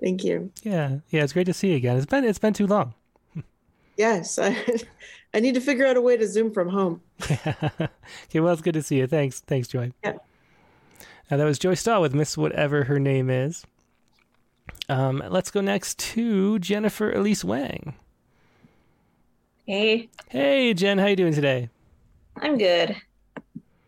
Thank 0.00 0.24
you. 0.24 0.52
Yeah, 0.62 0.98
yeah, 1.10 1.24
it's 1.24 1.32
great 1.32 1.46
to 1.46 1.52
see 1.52 1.70
you 1.70 1.76
again. 1.76 1.96
It's 1.96 2.06
been 2.06 2.24
it's 2.24 2.38
been 2.38 2.54
too 2.54 2.66
long. 2.66 2.94
yes, 3.96 4.38
I, 4.42 4.56
I 5.34 5.40
need 5.40 5.54
to 5.54 5.60
figure 5.60 5.86
out 5.86 5.96
a 5.96 6.00
way 6.00 6.16
to 6.16 6.26
Zoom 6.28 6.52
from 6.52 6.68
home. 6.68 7.00
okay, 7.22 7.88
well, 8.34 8.52
it's 8.52 8.62
good 8.62 8.74
to 8.74 8.82
see 8.82 8.98
you. 8.98 9.06
Thanks, 9.06 9.40
thanks, 9.40 9.68
Joy. 9.68 9.92
Yeah. 10.04 10.14
Now 11.30 11.38
that 11.38 11.44
was 11.44 11.58
Joy 11.58 11.74
Stahl 11.74 12.02
with 12.02 12.14
Miss 12.14 12.36
Whatever 12.36 12.84
Her 12.84 12.98
Name 12.98 13.30
Is. 13.30 13.64
Um, 14.88 15.22
let's 15.28 15.50
go 15.50 15.60
next 15.60 15.98
to 15.98 16.58
Jennifer 16.58 17.10
Elise 17.12 17.44
Wang. 17.44 17.94
Hey. 19.66 20.10
Hey, 20.28 20.74
Jen. 20.74 20.98
How 20.98 21.06
you 21.06 21.16
doing 21.16 21.32
today? 21.32 21.70
I'm 22.36 22.58
good. 22.58 22.96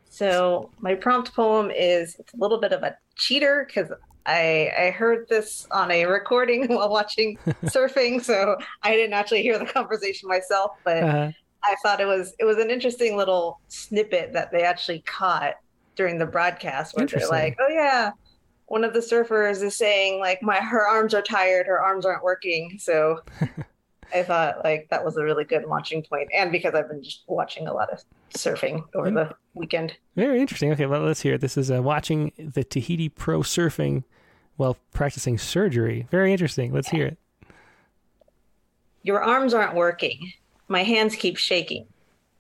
So 0.08 0.70
my 0.78 0.94
prompt 0.94 1.34
poem 1.34 1.70
is 1.70 2.16
it's 2.18 2.32
a 2.32 2.36
little 2.36 2.60
bit 2.60 2.72
of 2.72 2.82
a 2.82 2.96
cheater 3.16 3.64
because 3.66 3.90
I 4.26 4.70
I 4.78 4.90
heard 4.90 5.28
this 5.28 5.66
on 5.70 5.90
a 5.90 6.06
recording 6.06 6.68
while 6.74 6.88
watching 6.88 7.38
surfing, 7.64 8.22
so 8.22 8.56
I 8.82 8.94
didn't 8.94 9.14
actually 9.14 9.42
hear 9.42 9.58
the 9.58 9.66
conversation 9.66 10.28
myself, 10.28 10.72
but 10.84 11.02
uh-huh. 11.02 11.30
I 11.62 11.74
thought 11.82 12.00
it 12.00 12.06
was 12.06 12.34
it 12.38 12.44
was 12.44 12.58
an 12.58 12.70
interesting 12.70 13.16
little 13.16 13.60
snippet 13.68 14.32
that 14.32 14.52
they 14.52 14.62
actually 14.62 15.00
caught 15.00 15.54
during 15.96 16.18
the 16.18 16.26
broadcast 16.26 16.96
where 16.96 17.06
they're 17.06 17.28
like, 17.28 17.56
"Oh 17.60 17.68
yeah, 17.68 18.12
one 18.66 18.84
of 18.84 18.92
the 18.92 19.00
surfers 19.00 19.62
is 19.62 19.76
saying 19.76 20.20
like 20.20 20.42
my 20.42 20.56
her 20.56 20.86
arms 20.86 21.14
are 21.14 21.22
tired, 21.22 21.66
her 21.66 21.80
arms 21.80 22.06
aren't 22.06 22.22
working." 22.22 22.78
So 22.78 23.20
I 24.14 24.22
thought 24.22 24.62
like 24.64 24.88
that 24.90 25.04
was 25.04 25.16
a 25.16 25.24
really 25.24 25.44
good 25.44 25.64
launching 25.64 26.02
point, 26.02 26.28
and 26.32 26.52
because 26.52 26.74
I've 26.74 26.88
been 26.88 27.02
just 27.02 27.24
watching 27.26 27.66
a 27.66 27.74
lot 27.74 27.90
of 27.90 28.02
surfing 28.34 28.84
over 28.94 29.10
the 29.10 29.34
weekend. 29.54 29.96
Very 30.14 30.40
interesting. 30.40 30.70
Okay, 30.72 30.86
well 30.86 31.00
let's 31.00 31.20
hear 31.20 31.34
it. 31.34 31.40
This 31.40 31.56
is 31.56 31.70
uh, 31.70 31.82
watching 31.82 32.32
the 32.38 32.62
Tahiti 32.64 33.08
pro 33.08 33.40
surfing 33.40 34.04
while 34.56 34.76
practicing 34.92 35.36
surgery. 35.36 36.06
Very 36.10 36.32
interesting. 36.32 36.72
Let's 36.72 36.88
hear 36.88 37.06
it. 37.06 37.18
Your 39.02 39.22
arms 39.22 39.52
aren't 39.52 39.74
working. 39.74 40.32
My 40.68 40.82
hands 40.82 41.16
keep 41.16 41.36
shaking. 41.36 41.86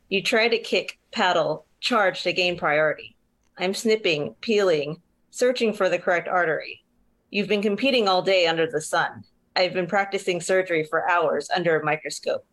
You 0.08 0.22
try 0.22 0.48
to 0.48 0.58
kick, 0.58 0.98
paddle, 1.12 1.66
charge 1.80 2.22
to 2.22 2.32
gain 2.32 2.56
priority. 2.56 3.16
I'm 3.58 3.74
snipping, 3.74 4.34
peeling, 4.40 5.00
searching 5.30 5.72
for 5.72 5.88
the 5.88 5.98
correct 5.98 6.28
artery. 6.28 6.82
You've 7.30 7.48
been 7.48 7.62
competing 7.62 8.08
all 8.08 8.22
day 8.22 8.46
under 8.46 8.70
the 8.70 8.80
sun. 8.80 9.24
I've 9.56 9.72
been 9.72 9.86
practicing 9.86 10.40
surgery 10.40 10.84
for 10.84 11.08
hours 11.08 11.48
under 11.54 11.78
a 11.78 11.84
microscope. 11.84 12.44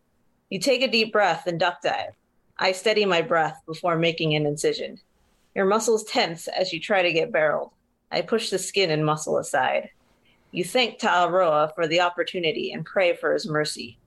You 0.50 0.60
take 0.60 0.82
a 0.82 0.90
deep 0.90 1.12
breath 1.12 1.46
and 1.46 1.58
duck 1.58 1.82
dive. 1.82 2.12
I 2.58 2.72
steady 2.72 3.04
my 3.04 3.22
breath 3.22 3.60
before 3.66 3.96
making 3.96 4.34
an 4.34 4.46
incision. 4.46 5.00
Your 5.54 5.64
muscles 5.64 6.04
tense 6.04 6.46
as 6.46 6.72
you 6.72 6.78
try 6.78 7.02
to 7.02 7.12
get 7.12 7.32
barreled. 7.32 7.70
I 8.10 8.20
push 8.22 8.50
the 8.50 8.58
skin 8.58 8.90
and 8.90 9.04
muscle 9.04 9.38
aside. 9.38 9.90
You 10.52 10.62
thank 10.62 10.98
Ta'aroa 10.98 11.72
for 11.74 11.88
the 11.88 12.00
opportunity 12.00 12.72
and 12.72 12.84
pray 12.84 13.16
for 13.16 13.32
his 13.32 13.48
mercy. 13.48 13.98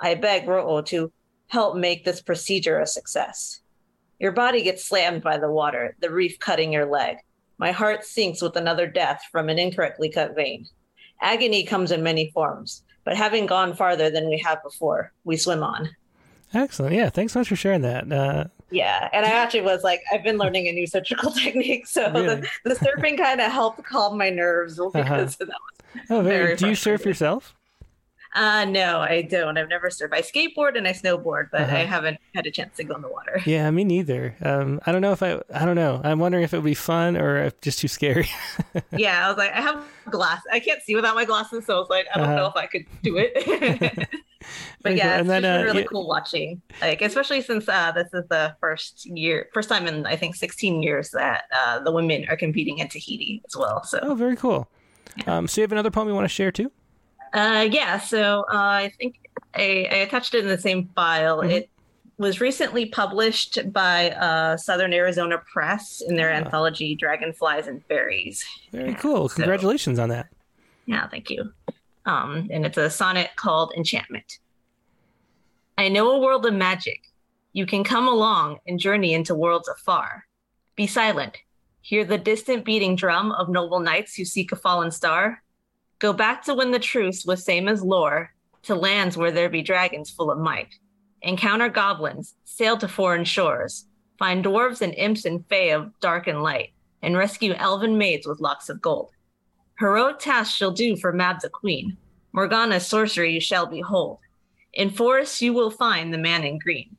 I 0.00 0.14
beg 0.16 0.46
Ro'o 0.46 0.82
to 0.86 1.12
help 1.46 1.76
make 1.76 2.04
this 2.04 2.20
procedure 2.20 2.80
a 2.80 2.86
success. 2.86 3.60
Your 4.18 4.32
body 4.32 4.62
gets 4.62 4.84
slammed 4.84 5.22
by 5.22 5.38
the 5.38 5.50
water, 5.50 5.96
the 6.00 6.10
reef 6.10 6.38
cutting 6.38 6.72
your 6.72 6.86
leg. 6.86 7.18
My 7.56 7.72
heart 7.72 8.04
sinks 8.04 8.42
with 8.42 8.56
another 8.56 8.86
death 8.86 9.22
from 9.30 9.48
an 9.48 9.58
incorrectly 9.58 10.10
cut 10.10 10.34
vein. 10.34 10.66
Agony 11.22 11.64
comes 11.64 11.90
in 11.90 12.02
many 12.02 12.30
forms, 12.32 12.82
but 13.04 13.16
having 13.16 13.46
gone 13.46 13.74
farther 13.74 14.10
than 14.10 14.28
we 14.28 14.38
have 14.38 14.62
before, 14.62 15.12
we 15.24 15.36
swim 15.36 15.62
on. 15.62 15.88
Excellent. 16.54 16.94
Yeah, 16.94 17.08
thanks 17.08 17.32
so 17.32 17.40
much 17.40 17.48
for 17.48 17.56
sharing 17.56 17.82
that. 17.82 18.12
Uh, 18.12 18.44
yeah, 18.70 19.08
and 19.12 19.24
I 19.24 19.30
actually 19.30 19.62
was 19.62 19.82
like, 19.82 20.02
I've 20.12 20.22
been 20.22 20.38
learning 20.38 20.66
a 20.68 20.72
new 20.72 20.86
surgical 20.86 21.30
technique, 21.32 21.86
so 21.86 22.10
really? 22.12 22.36
the, 22.36 22.48
the, 22.64 22.74
surfing 22.74 23.16
kind 23.16 23.40
of 23.40 23.50
helped 23.50 23.82
calm 23.84 24.18
my 24.18 24.30
nerves 24.30 24.76
because 24.76 24.94
uh-huh. 24.94 25.24
that 25.38 25.48
was. 25.48 26.02
Oh, 26.10 26.22
very. 26.22 26.44
very 26.44 26.56
do 26.56 26.68
you 26.68 26.74
surf 26.74 27.04
yourself? 27.04 27.54
Uh, 28.34 28.64
no, 28.64 29.00
I 29.00 29.22
don't. 29.22 29.58
I've 29.58 29.68
never 29.68 29.90
surfed. 29.90 30.14
I 30.14 30.22
skateboard 30.22 30.76
and 30.76 30.88
I 30.88 30.92
snowboard, 30.92 31.48
but 31.52 31.62
uh-huh. 31.62 31.76
I 31.76 31.80
haven't 31.80 32.18
had 32.34 32.46
a 32.46 32.50
chance 32.50 32.76
to 32.76 32.84
go 32.84 32.94
in 32.94 33.02
the 33.02 33.08
water. 33.08 33.40
Yeah, 33.52 33.70
me 33.70 33.84
neither. 33.84 34.34
Um, 34.40 34.80
I 34.86 34.92
don't 34.92 35.02
know 35.02 35.12
if 35.12 35.22
I, 35.22 35.42
I 35.52 35.66
don't 35.66 35.76
know. 35.76 36.00
I'm 36.02 36.18
wondering 36.18 36.44
if 36.44 36.54
it 36.54 36.58
would 36.58 36.64
be 36.64 36.74
fun 36.74 37.16
or 37.16 37.44
if 37.44 37.60
just 37.60 37.80
too 37.80 37.88
scary. 37.88 38.30
yeah, 38.96 39.26
I 39.26 39.28
was 39.28 39.36
like, 39.36 39.52
I 39.52 39.60
have 39.60 39.84
glass. 40.10 40.40
I 40.50 40.60
can't 40.60 40.80
see 40.82 40.94
without 40.94 41.14
my 41.14 41.24
glasses, 41.24 41.66
so 41.66 41.76
I 41.76 41.78
was 41.78 41.90
like, 41.90 42.06
I 42.14 42.18
don't 42.18 42.28
uh-huh. 42.28 42.36
know 42.36 42.46
if 42.46 42.56
I 42.56 42.66
could 42.66 42.86
do 43.02 43.18
it. 43.18 43.34
but 44.82 44.96
yeah, 44.96 45.18
it's 45.18 45.28
then, 45.28 45.44
uh, 45.44 45.64
really 45.64 45.80
yeah. 45.80 45.86
cool 45.86 46.08
watching. 46.08 46.62
Like, 46.80 47.02
especially 47.02 47.42
since 47.42 47.68
uh, 47.68 47.92
this 47.92 48.08
is 48.14 48.24
the 48.30 48.56
first 48.60 49.04
year, 49.04 49.48
first 49.52 49.68
time 49.68 49.86
in 49.86 50.06
I 50.06 50.16
think 50.16 50.36
16 50.36 50.82
years 50.82 51.10
that 51.10 51.44
uh, 51.54 51.80
the 51.80 51.92
women 51.92 52.26
are 52.28 52.36
competing 52.36 52.78
in 52.78 52.88
Tahiti 52.88 53.42
as 53.46 53.56
well. 53.56 53.84
So, 53.84 53.98
oh, 54.02 54.14
very 54.14 54.36
cool. 54.36 54.68
Yeah. 55.16 55.38
Um, 55.38 55.48
so 55.48 55.60
you 55.60 55.62
have 55.64 55.72
another 55.72 55.90
poem 55.90 56.08
you 56.08 56.14
want 56.14 56.24
to 56.24 56.28
share 56.28 56.52
too? 56.52 56.70
Uh, 57.32 57.66
yeah, 57.70 57.98
so 57.98 58.40
uh, 58.52 58.56
I 58.56 58.92
think 58.98 59.18
I, 59.54 59.88
I, 59.90 59.96
attached 59.96 60.34
it 60.34 60.40
in 60.40 60.48
the 60.48 60.58
same 60.58 60.90
file. 60.94 61.38
Mm-hmm. 61.38 61.50
It 61.50 61.70
was 62.18 62.40
recently 62.40 62.86
published 62.86 63.72
by 63.72 64.10
uh, 64.10 64.56
Southern 64.56 64.92
Arizona 64.92 65.42
Press 65.50 66.02
in 66.06 66.16
their 66.16 66.30
ah. 66.30 66.36
anthology 66.36 66.94
Dragonflies 66.94 67.66
and 67.66 67.84
Fairies. 67.86 68.44
Very 68.70 68.94
cool. 68.94 69.28
Congratulations 69.28 69.96
so, 69.96 70.02
on 70.02 70.08
that. 70.10 70.26
Yeah, 70.86 71.08
thank 71.08 71.30
you. 71.30 71.52
Um, 72.04 72.48
and 72.50 72.66
it's 72.66 72.78
a 72.78 72.90
sonnet 72.90 73.30
called 73.36 73.72
Enchantment. 73.76 74.38
I 75.78 75.88
know 75.88 76.10
a 76.10 76.20
world 76.20 76.44
of 76.44 76.54
magic. 76.54 77.00
You 77.52 77.66
can 77.66 77.84
come 77.84 78.08
along 78.08 78.58
and 78.66 78.78
journey 78.78 79.14
into 79.14 79.34
worlds 79.34 79.68
afar. 79.68 80.26
Be 80.76 80.86
silent. 80.86 81.38
Hear 81.80 82.04
the 82.04 82.18
distant 82.18 82.64
beating 82.64 82.96
drum 82.96 83.32
of 83.32 83.48
noble 83.48 83.80
knights 83.80 84.14
who 84.14 84.24
seek 84.24 84.52
a 84.52 84.56
fallen 84.56 84.90
star. 84.90 85.42
Go 86.02 86.12
back 86.12 86.42
to 86.46 86.54
when 86.54 86.72
the 86.72 86.80
truce 86.80 87.24
was 87.24 87.44
same 87.44 87.68
as 87.68 87.80
lore, 87.80 88.34
to 88.64 88.74
lands 88.74 89.16
where 89.16 89.30
there 89.30 89.48
be 89.48 89.62
dragons 89.62 90.10
full 90.10 90.32
of 90.32 90.38
might. 90.40 90.74
Encounter 91.22 91.68
goblins, 91.68 92.34
sail 92.44 92.76
to 92.78 92.88
foreign 92.88 93.24
shores, 93.24 93.86
find 94.18 94.44
dwarves 94.44 94.82
and 94.82 94.94
imps 94.94 95.24
and 95.24 95.46
fae 95.48 95.70
of 95.70 95.92
dark 96.00 96.26
and 96.26 96.42
light, 96.42 96.70
and 97.02 97.16
rescue 97.16 97.54
elven 97.54 97.98
maids 97.98 98.26
with 98.26 98.40
locks 98.40 98.68
of 98.68 98.82
gold. 98.82 99.12
Heroic 99.78 100.18
tasks 100.18 100.56
shall 100.56 100.72
do 100.72 100.96
for 100.96 101.12
Mab 101.12 101.38
the 101.40 101.48
queen. 101.48 101.96
Morgana's 102.32 102.84
sorcery 102.84 103.34
you 103.34 103.40
shall 103.40 103.66
behold. 103.66 104.18
In 104.74 104.90
forests 104.90 105.40
you 105.40 105.52
will 105.52 105.70
find 105.70 106.12
the 106.12 106.18
man 106.18 106.42
in 106.42 106.58
green. 106.58 106.96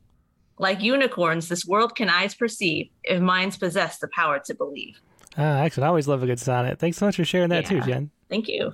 Like 0.58 0.80
unicorns, 0.80 1.50
this 1.50 1.66
world 1.66 1.94
can 1.94 2.08
eyes 2.08 2.34
perceive 2.34 2.88
if 3.02 3.20
minds 3.20 3.58
possess 3.58 3.98
the 3.98 4.08
power 4.08 4.40
to 4.46 4.54
believe. 4.54 4.98
Ah, 5.36 5.58
excellent. 5.58 5.84
I 5.84 5.88
always 5.88 6.08
love 6.08 6.22
a 6.22 6.26
good 6.26 6.40
sonnet. 6.40 6.78
Thanks 6.78 6.96
so 6.96 7.04
much 7.04 7.16
for 7.16 7.24
sharing 7.26 7.50
that 7.50 7.64
yeah. 7.64 7.68
too, 7.68 7.86
Jen. 7.86 8.10
Thank 8.30 8.48
you. 8.48 8.72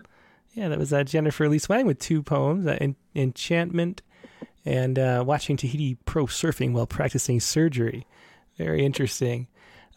Yeah, 0.53 0.69
that 0.69 0.79
was 0.79 0.93
uh, 0.93 1.05
Jennifer 1.05 1.49
Lee 1.49 1.59
Swang 1.59 1.87
with 1.87 1.99
two 1.99 2.23
poems, 2.23 2.67
uh, 2.67 2.79
Enchantment 3.15 4.03
and 4.65 4.99
uh, 4.99 5.23
Watching 5.27 5.57
Tahiti 5.57 5.97
Pro 6.05 6.27
Surfing 6.27 6.73
While 6.73 6.87
Practicing 6.87 7.41
Surgery. 7.41 8.07
Very 8.59 8.85
interesting. 8.85 9.47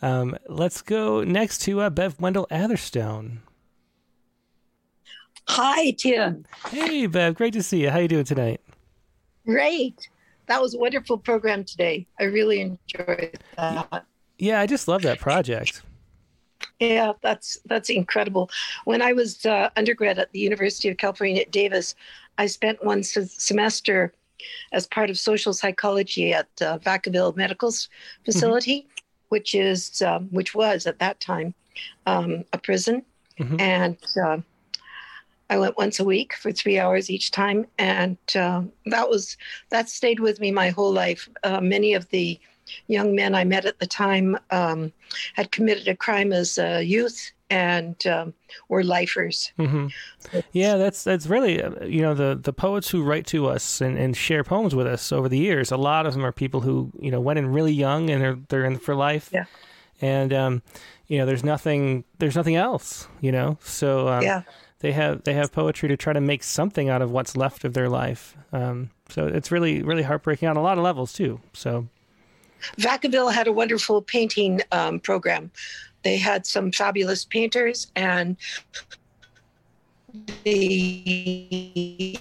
Um, 0.01 0.38
let's 0.47 0.81
go 0.81 1.23
next 1.23 1.59
to 1.63 1.81
uh, 1.81 1.89
Bev 1.89 2.19
Wendell 2.19 2.47
Atherstone. 2.51 3.41
Hi, 5.47 5.91
Tim. 5.91 6.45
Hey, 6.69 7.07
Bev. 7.07 7.35
Great 7.35 7.53
to 7.53 7.63
see 7.63 7.81
you. 7.81 7.89
How 7.89 7.99
you 7.99 8.07
doing 8.07 8.23
tonight? 8.23 8.61
Great. 9.45 10.09
That 10.47 10.61
was 10.61 10.75
a 10.75 10.77
wonderful 10.77 11.17
program 11.17 11.63
today. 11.63 12.05
I 12.19 12.23
really 12.25 12.61
enjoyed 12.61 13.39
that. 13.57 14.05
Yeah, 14.38 14.61
I 14.61 14.67
just 14.67 14.88
love 14.88 15.01
that 15.01 15.19
project. 15.19 15.81
Yeah, 16.84 17.14
that's 17.22 17.57
that's 17.65 17.89
incredible. 17.89 18.49
When 18.85 19.01
I 19.01 19.14
was 19.14 19.45
uh, 19.45 19.69
undergrad 19.77 20.19
at 20.19 20.31
the 20.31 20.39
University 20.39 20.89
of 20.89 20.97
California 20.97 21.41
at 21.41 21.51
Davis, 21.51 21.95
I 22.38 22.47
spent 22.47 22.84
one 22.84 23.03
semester 23.03 24.14
as 24.73 24.85
part 24.88 25.10
of 25.10 25.18
social 25.18 25.53
psychology 25.53 26.34
at 26.34 26.49
uh, 26.61 26.77
Vacaville 26.80 27.35
Medical 27.35 27.69
mm-hmm. 27.69 28.23
Facility, 28.26 28.81
mm-hmm. 28.81 29.26
which 29.30 29.55
is 29.55 30.01
um, 30.01 30.27
which 30.31 30.53
was 30.53 30.85
at 30.85 30.99
that 30.99 31.19
time 31.19 31.53
um, 32.05 32.43
a 32.51 32.57
prison, 32.57 33.03
mm-hmm. 33.39 33.60
and 33.60 33.97
uh, 34.26 34.38
I 35.49 35.57
went 35.57 35.77
once 35.77 35.99
a 35.99 36.03
week 36.03 36.34
for 36.34 36.51
three 36.51 36.80
hours 36.80 37.10
each 37.10 37.31
time, 37.31 37.65
and 37.77 38.18
uh, 38.35 38.64
that 38.88 39.10
was 39.10 39.38
that 39.69 39.88
stayed 39.88 40.19
with 40.19 40.39
me 40.39 40.51
my 40.51 40.69
whole 40.69 40.91
life. 40.91 41.30
Uh, 41.43 41.61
many 41.61 41.93
of 41.93 42.10
the 42.10 42.39
young 42.87 43.15
men 43.15 43.35
I 43.35 43.43
met 43.43 43.65
at 43.65 43.79
the 43.79 43.87
time 43.87 44.37
um, 44.51 44.91
had 45.33 45.51
committed 45.51 45.87
a 45.87 45.95
crime 45.95 46.33
as 46.33 46.57
a 46.57 46.83
youth 46.83 47.31
and 47.49 48.07
um, 48.07 48.33
were 48.67 48.83
lifers. 48.83 49.51
Mm-hmm. 49.59 49.87
Yeah, 50.53 50.77
that's 50.77 51.03
that's 51.03 51.27
really 51.27 51.61
uh, 51.61 51.85
you 51.85 52.01
know 52.01 52.13
the 52.13 52.39
the 52.41 52.53
poets 52.53 52.89
who 52.89 53.03
write 53.03 53.27
to 53.27 53.47
us 53.47 53.81
and, 53.81 53.97
and 53.97 54.17
share 54.17 54.43
poems 54.43 54.73
with 54.73 54.87
us 54.87 55.11
over 55.11 55.29
the 55.29 55.37
years. 55.37 55.71
A 55.71 55.77
lot 55.77 56.05
of 56.05 56.13
them 56.13 56.25
are 56.25 56.31
people 56.31 56.61
who 56.61 56.91
you 56.99 57.11
know 57.11 57.21
went 57.21 57.39
in 57.39 57.47
really 57.47 57.73
young 57.73 58.09
and 58.09 58.21
they're 58.21 58.39
they're 58.49 58.65
in 58.65 58.77
for 58.79 58.95
life. 58.95 59.29
Yeah. 59.31 59.45
And 60.01 60.33
um, 60.33 60.61
you 61.07 61.17
know, 61.19 61.25
there's 61.25 61.43
nothing 61.43 62.03
there's 62.17 62.35
nothing 62.35 62.55
else. 62.55 63.07
You 63.21 63.31
know, 63.31 63.57
so 63.61 64.07
um, 64.07 64.23
yeah. 64.23 64.41
They 64.79 64.91
have 64.91 65.23
they 65.23 65.33
have 65.33 65.53
poetry 65.53 65.87
to 65.87 65.95
try 65.95 66.11
to 66.11 66.19
make 66.19 66.43
something 66.43 66.89
out 66.89 67.01
of 67.01 67.09
what's 67.09 67.37
left 67.37 67.63
of 67.63 67.73
their 67.73 67.87
life. 67.87 68.35
Um, 68.51 68.89
so 69.07 69.27
it's 69.27 69.49
really 69.49 69.81
really 69.81 70.03
heartbreaking 70.03 70.49
on 70.49 70.57
a 70.57 70.61
lot 70.61 70.77
of 70.77 70.83
levels 70.83 71.13
too. 71.13 71.39
So 71.53 71.87
Vacaville 72.77 73.34
had 73.34 73.48
a 73.48 73.52
wonderful 73.52 74.02
painting 74.02 74.61
um, 74.72 74.99
program. 74.99 75.52
They 76.03 76.18
had 76.18 76.45
some 76.45 76.72
fabulous 76.72 77.26
painters, 77.26 77.88
and 77.95 78.35
the 80.44 82.19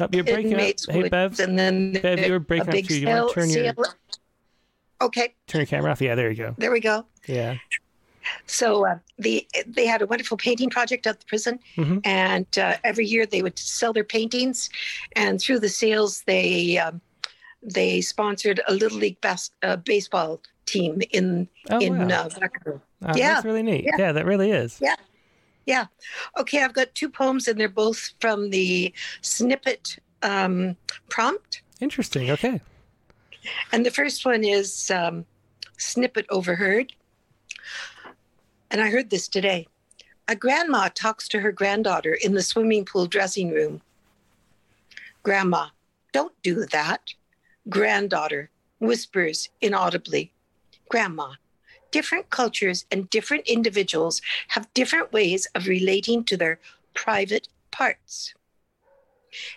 oh, 0.00 0.08
you're 0.12 0.24
breaking 0.24 0.54
up. 0.54 0.60
Hey, 0.88 1.08
Bev. 1.08 1.40
And 1.40 1.58
then 1.58 1.92
Bev, 1.94 2.20
you're 2.26 2.38
breaking 2.38 2.68
up 2.68 2.84
too. 2.84 2.98
You 2.98 3.08
want 3.08 3.28
to 3.28 3.34
turn 3.34 3.50
your 3.50 3.74
okay. 5.00 5.34
Turn 5.48 5.60
your 5.60 5.66
camera 5.66 5.90
off. 5.90 6.00
Yeah, 6.00 6.14
there 6.14 6.30
you 6.30 6.36
go. 6.36 6.54
There 6.58 6.70
we 6.70 6.80
go. 6.80 7.04
Yeah. 7.26 7.56
So 8.46 8.86
uh, 8.86 8.98
the 9.18 9.46
they 9.66 9.86
had 9.86 10.00
a 10.02 10.06
wonderful 10.06 10.36
painting 10.36 10.70
project 10.70 11.06
at 11.06 11.20
the 11.20 11.26
prison, 11.26 11.58
mm-hmm. 11.76 11.98
and 12.04 12.46
uh, 12.58 12.76
every 12.84 13.06
year 13.06 13.26
they 13.26 13.42
would 13.42 13.58
sell 13.58 13.92
their 13.92 14.04
paintings, 14.04 14.70
and 15.14 15.40
through 15.40 15.60
the 15.60 15.68
sales 15.68 16.22
they 16.22 16.78
um, 16.78 17.00
they 17.64 18.00
sponsored 18.00 18.60
a 18.68 18.74
little 18.74 18.98
league 18.98 19.20
bas- 19.20 19.50
uh, 19.62 19.76
baseball 19.76 20.40
team 20.66 21.00
in 21.10 21.48
oh, 21.70 21.78
in 21.80 22.08
wow. 22.08 22.28
uh, 22.36 22.78
yeah, 23.14 23.34
that's 23.34 23.44
really 23.44 23.62
neat. 23.62 23.84
Yeah. 23.84 23.96
yeah, 23.98 24.12
that 24.12 24.26
really 24.26 24.50
is. 24.50 24.78
Yeah, 24.80 24.96
yeah. 25.66 25.86
Okay, 26.38 26.62
I've 26.62 26.74
got 26.74 26.94
two 26.94 27.08
poems, 27.08 27.48
and 27.48 27.58
they're 27.58 27.68
both 27.68 28.10
from 28.20 28.50
the 28.50 28.92
snippet 29.22 29.98
um, 30.22 30.76
prompt. 31.08 31.62
Interesting. 31.80 32.30
Okay. 32.30 32.60
And 33.72 33.84
the 33.84 33.90
first 33.90 34.24
one 34.24 34.44
is 34.44 34.90
um, 34.90 35.26
snippet 35.76 36.26
overheard, 36.30 36.92
and 38.70 38.80
I 38.80 38.90
heard 38.90 39.10
this 39.10 39.28
today. 39.28 39.68
A 40.26 40.34
grandma 40.34 40.88
talks 40.94 41.28
to 41.28 41.40
her 41.40 41.52
granddaughter 41.52 42.14
in 42.14 42.32
the 42.32 42.42
swimming 42.42 42.86
pool 42.86 43.06
dressing 43.06 43.50
room. 43.50 43.82
Grandma, 45.22 45.66
don't 46.12 46.32
do 46.42 46.64
that. 46.66 47.12
Granddaughter 47.68 48.50
whispers 48.78 49.48
inaudibly, 49.60 50.32
Grandma, 50.88 51.34
different 51.90 52.28
cultures 52.28 52.84
and 52.90 53.08
different 53.08 53.46
individuals 53.46 54.20
have 54.48 54.72
different 54.74 55.12
ways 55.12 55.46
of 55.54 55.66
relating 55.66 56.24
to 56.24 56.36
their 56.36 56.60
private 56.92 57.48
parts. 57.70 58.34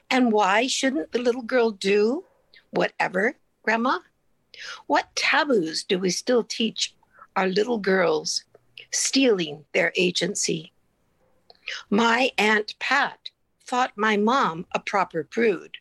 And 0.09 0.31
why 0.31 0.67
shouldn't 0.67 1.11
the 1.11 1.19
little 1.19 1.41
girl 1.41 1.71
do 1.71 2.23
whatever, 2.71 3.35
Grandma? 3.63 3.99
What 4.87 5.15
taboos 5.15 5.83
do 5.83 5.99
we 5.99 6.09
still 6.09 6.43
teach 6.43 6.95
our 7.35 7.47
little 7.47 7.77
girls, 7.77 8.43
stealing 8.91 9.65
their 9.73 9.91
agency? 9.95 10.71
My 11.89 12.31
Aunt 12.37 12.79
Pat 12.79 13.29
thought 13.65 13.91
my 13.95 14.15
mom 14.15 14.65
a 14.73 14.79
proper 14.79 15.23
prude. 15.23 15.77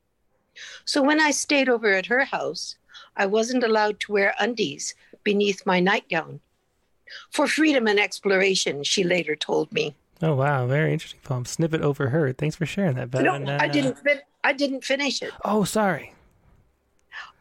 So 0.84 1.02
when 1.02 1.20
I 1.20 1.30
stayed 1.30 1.68
over 1.68 1.92
at 1.92 2.06
her 2.06 2.24
house, 2.24 2.76
I 3.16 3.26
wasn't 3.26 3.64
allowed 3.64 4.00
to 4.00 4.12
wear 4.12 4.34
undies 4.38 4.94
beneath 5.24 5.66
my 5.66 5.80
nightgown. 5.80 6.40
For 7.30 7.46
freedom 7.46 7.86
and 7.86 8.00
exploration, 8.00 8.82
she 8.82 9.04
later 9.04 9.36
told 9.36 9.72
me. 9.72 9.94
Oh 10.22 10.34
wow, 10.34 10.66
very 10.66 10.92
interesting 10.92 11.20
poem. 11.22 11.44
Snippet 11.44 11.82
overheard. 11.82 12.38
Thanks 12.38 12.56
for 12.56 12.66
sharing 12.66 12.96
that, 12.96 13.10
Ben. 13.10 13.24
No, 13.24 13.34
uh, 13.34 13.58
I 13.60 13.68
didn't. 13.68 13.98
Fin- 13.98 14.22
I 14.42 14.52
didn't 14.52 14.84
finish 14.84 15.22
it. 15.22 15.32
Oh, 15.44 15.64
sorry. 15.64 16.14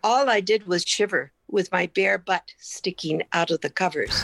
All 0.03 0.29
I 0.29 0.39
did 0.41 0.67
was 0.67 0.83
shiver 0.83 1.31
with 1.49 1.71
my 1.71 1.87
bare 1.87 2.17
butt 2.17 2.53
sticking 2.57 3.23
out 3.33 3.51
of 3.51 3.61
the 3.61 3.69
covers. 3.69 4.23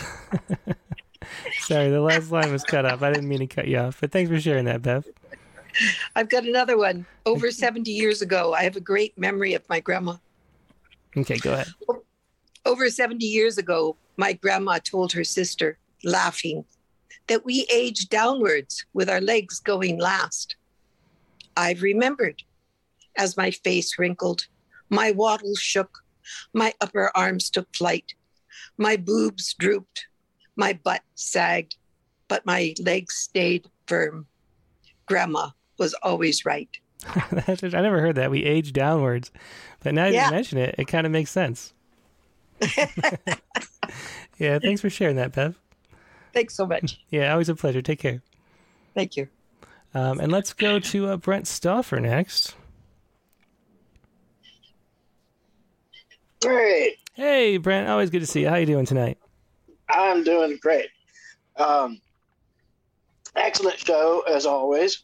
Sorry, 1.59 1.89
the 1.89 2.01
last 2.01 2.31
line 2.31 2.51
was 2.51 2.63
cut 2.63 2.85
off. 2.85 3.01
I 3.01 3.11
didn't 3.13 3.29
mean 3.29 3.39
to 3.39 3.47
cut 3.47 3.67
you 3.67 3.77
off, 3.77 4.01
but 4.01 4.11
thanks 4.11 4.29
for 4.29 4.39
sharing 4.39 4.65
that, 4.65 4.81
Bev. 4.81 5.05
I've 6.15 6.29
got 6.29 6.45
another 6.45 6.77
one. 6.77 7.05
Over 7.25 7.51
70 7.51 7.91
years 7.91 8.21
ago, 8.21 8.53
I 8.53 8.63
have 8.63 8.75
a 8.75 8.81
great 8.81 9.17
memory 9.17 9.53
of 9.53 9.67
my 9.69 9.79
grandma. 9.79 10.15
Okay, 11.15 11.37
go 11.37 11.53
ahead. 11.53 11.67
Over 12.65 12.89
70 12.89 13.25
years 13.25 13.57
ago, 13.57 13.95
my 14.17 14.33
grandma 14.33 14.79
told 14.83 15.11
her 15.13 15.23
sister, 15.23 15.77
laughing, 16.03 16.63
that 17.27 17.45
we 17.45 17.65
age 17.73 18.09
downwards 18.09 18.85
with 18.93 19.09
our 19.09 19.21
legs 19.21 19.59
going 19.59 19.99
last. 19.99 20.55
I've 21.57 21.81
remembered 21.81 22.43
as 23.17 23.37
my 23.37 23.51
face 23.51 23.97
wrinkled, 23.99 24.47
my 24.89 25.11
wattles 25.11 25.59
shook, 25.59 25.99
my 26.53 26.73
upper 26.81 27.11
arms 27.15 27.49
took 27.49 27.73
flight, 27.75 28.13
my 28.77 28.95
boobs 28.95 29.53
drooped, 29.59 30.05
my 30.55 30.73
butt 30.73 31.01
sagged, 31.15 31.75
but 32.27 32.45
my 32.45 32.73
legs 32.79 33.15
stayed 33.15 33.69
firm. 33.87 34.27
Grandma 35.05 35.49
was 35.77 35.93
always 35.95 36.45
right. 36.45 36.69
I 37.07 37.57
never 37.61 38.01
heard 38.01 38.15
that. 38.15 38.31
We 38.31 38.43
age 38.43 38.73
downwards. 38.73 39.31
But 39.83 39.93
now 39.93 40.05
yeah. 40.05 40.25
you 40.25 40.31
mention 40.31 40.57
it, 40.57 40.75
it 40.77 40.87
kind 40.87 41.05
of 41.05 41.11
makes 41.11 41.31
sense. 41.31 41.73
yeah, 44.37 44.59
thanks 44.59 44.81
for 44.81 44.89
sharing 44.89 45.15
that, 45.15 45.33
Bev. 45.33 45.57
Thanks 46.33 46.55
so 46.55 46.65
much. 46.65 46.99
yeah, 47.09 47.31
always 47.31 47.49
a 47.49 47.55
pleasure. 47.55 47.81
Take 47.81 47.99
care. 47.99 48.21
Thank 48.93 49.17
you. 49.17 49.27
Um, 49.93 50.19
and 50.19 50.31
let's 50.31 50.53
go 50.53 50.79
to 50.79 51.07
uh, 51.07 51.17
Brent 51.17 51.47
Stauffer 51.47 51.99
next. 51.99 52.55
Great. 56.41 56.97
Hey, 57.13 57.57
Brent. 57.57 57.89
Always 57.89 58.09
good 58.09 58.21
to 58.21 58.27
see 58.27 58.41
you. 58.41 58.49
How 58.49 58.55
you 58.55 58.65
doing 58.65 58.85
tonight? 58.85 59.17
I'm 59.89 60.23
doing 60.23 60.57
great. 60.61 60.87
Um, 61.57 61.99
excellent 63.35 63.79
show 63.79 64.23
as 64.27 64.45
always. 64.45 65.03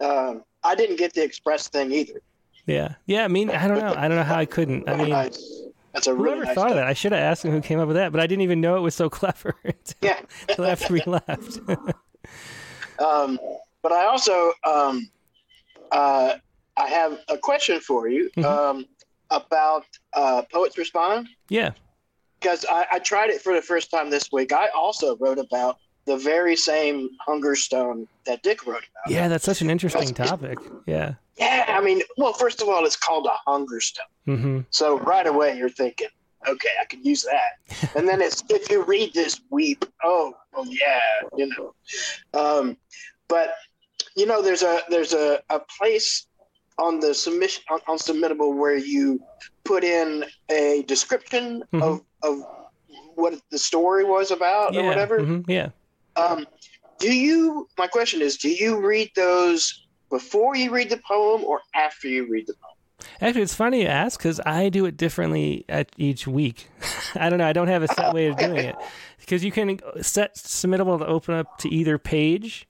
Um, 0.00 0.44
I 0.62 0.74
didn't 0.74 0.96
get 0.96 1.14
the 1.14 1.22
express 1.22 1.68
thing 1.68 1.92
either. 1.92 2.20
Yeah, 2.66 2.94
yeah. 3.06 3.24
I 3.24 3.28
mean, 3.28 3.50
I 3.50 3.68
don't 3.68 3.78
know. 3.78 3.94
I 3.96 4.08
don't 4.08 4.16
know 4.16 4.24
how 4.24 4.36
I 4.36 4.46
couldn't. 4.46 4.88
I 4.88 4.96
mean, 4.96 5.10
that's 5.10 6.06
a 6.06 6.14
really 6.14 6.30
whoever 6.30 6.44
nice 6.44 6.54
thought 6.54 6.70
of 6.70 6.76
that. 6.76 6.86
I 6.86 6.92
should 6.92 7.12
have 7.12 7.22
asked 7.22 7.44
him 7.44 7.52
who 7.52 7.60
came 7.60 7.78
up 7.78 7.86
with 7.86 7.96
that, 7.96 8.12
but 8.12 8.20
I 8.20 8.26
didn't 8.26 8.42
even 8.42 8.60
know 8.60 8.76
it 8.76 8.80
was 8.80 8.94
so 8.94 9.08
clever 9.20 9.54
until, 9.64 9.96
yeah. 10.02 10.20
until 10.48 10.66
after 10.66 10.92
we 10.92 11.02
left. 11.06 11.58
um, 12.98 13.38
but 13.82 13.92
I 13.92 14.04
also 14.06 14.52
um, 14.64 15.08
uh, 15.92 16.34
I 16.76 16.88
have 16.88 17.18
a 17.28 17.38
question 17.38 17.80
for 17.80 18.08
you 18.08 18.30
Mm-hmm. 18.36 18.44
um, 18.44 18.86
about 19.30 19.86
uh, 20.12 20.42
Poets 20.52 20.76
Respond. 20.78 21.28
Yeah. 21.48 21.70
Because 22.40 22.64
I, 22.70 22.86
I 22.92 22.98
tried 22.98 23.30
it 23.30 23.40
for 23.40 23.54
the 23.54 23.62
first 23.62 23.90
time 23.90 24.10
this 24.10 24.30
week. 24.30 24.52
I 24.52 24.68
also 24.68 25.16
wrote 25.16 25.38
about 25.38 25.78
the 26.06 26.16
very 26.16 26.56
same 26.56 27.10
hunger 27.20 27.54
stone 27.56 28.06
that 28.26 28.42
Dick 28.42 28.66
wrote 28.66 28.84
about. 29.04 29.12
Yeah, 29.12 29.28
that's 29.28 29.44
such 29.44 29.60
an 29.60 29.70
interesting 29.70 30.14
topic. 30.14 30.58
Yeah. 30.86 31.14
Yeah, 31.36 31.64
I 31.68 31.80
mean, 31.82 32.02
well, 32.16 32.32
first 32.32 32.62
of 32.62 32.68
all, 32.68 32.86
it's 32.86 32.96
called 32.96 33.26
a 33.26 33.50
hunger 33.50 33.80
stone. 33.80 34.06
Mm-hmm. 34.26 34.60
So 34.70 34.98
right 35.00 35.26
away 35.26 35.56
you're 35.58 35.68
thinking, 35.68 36.08
okay, 36.48 36.68
I 36.80 36.84
can 36.86 37.02
use 37.04 37.24
that. 37.24 37.90
and 37.96 38.08
then 38.08 38.22
it's 38.22 38.42
if 38.48 38.70
you 38.70 38.82
read 38.84 39.12
this, 39.14 39.40
weep. 39.50 39.84
Oh, 40.02 40.34
oh 40.54 40.64
yeah, 40.64 41.00
you 41.36 41.48
know. 41.48 41.74
Um, 42.32 42.76
but 43.28 43.54
you 44.16 44.24
know, 44.26 44.40
there's 44.40 44.62
a 44.62 44.80
there's 44.88 45.12
a, 45.12 45.42
a 45.50 45.60
place 45.78 46.26
on 46.78 47.00
the 47.00 47.12
submission 47.14 47.64
on, 47.70 47.80
on 47.88 47.98
submittable 47.98 48.54
where 48.56 48.76
you 48.76 49.20
put 49.64 49.82
in 49.84 50.24
a 50.50 50.84
description 50.86 51.64
Mhm. 51.72 51.82
of 51.82 52.02
of 52.22 52.42
what 53.14 53.34
the 53.50 53.58
story 53.58 54.04
was 54.04 54.30
about 54.30 54.72
Yeah. 54.74 54.82
or 54.82 54.84
whatever. 54.86 55.18
mhm, 55.20 55.44
Yeah. 55.48 55.70
Um, 56.16 56.46
do 56.98 57.14
you? 57.14 57.68
My 57.78 57.86
question 57.86 58.22
is, 58.22 58.36
do 58.36 58.48
you 58.48 58.84
read 58.84 59.10
those 59.14 59.86
before 60.10 60.56
you 60.56 60.70
read 60.70 60.90
the 60.90 61.00
poem 61.06 61.44
or 61.44 61.60
after 61.74 62.08
you 62.08 62.26
read 62.30 62.46
the 62.46 62.54
poem? 62.54 62.76
Actually, 63.20 63.42
it's 63.42 63.54
funny 63.54 63.82
you 63.82 63.88
ask 63.88 64.18
because 64.18 64.40
I 64.44 64.68
do 64.68 64.86
it 64.86 64.96
differently 64.96 65.64
at 65.68 65.90
each 65.96 66.26
week. 66.26 66.70
I 67.14 67.28
don't 67.28 67.38
know. 67.38 67.46
I 67.46 67.52
don't 67.52 67.68
have 67.68 67.82
a 67.82 67.88
set 67.88 68.14
way 68.14 68.26
of 68.26 68.36
doing 68.36 68.56
it 68.56 68.76
because 69.20 69.44
you 69.44 69.52
can 69.52 69.80
set 70.02 70.36
submittable 70.36 70.98
to 70.98 71.06
open 71.06 71.34
up 71.34 71.58
to 71.58 71.68
either 71.68 71.98
page, 71.98 72.66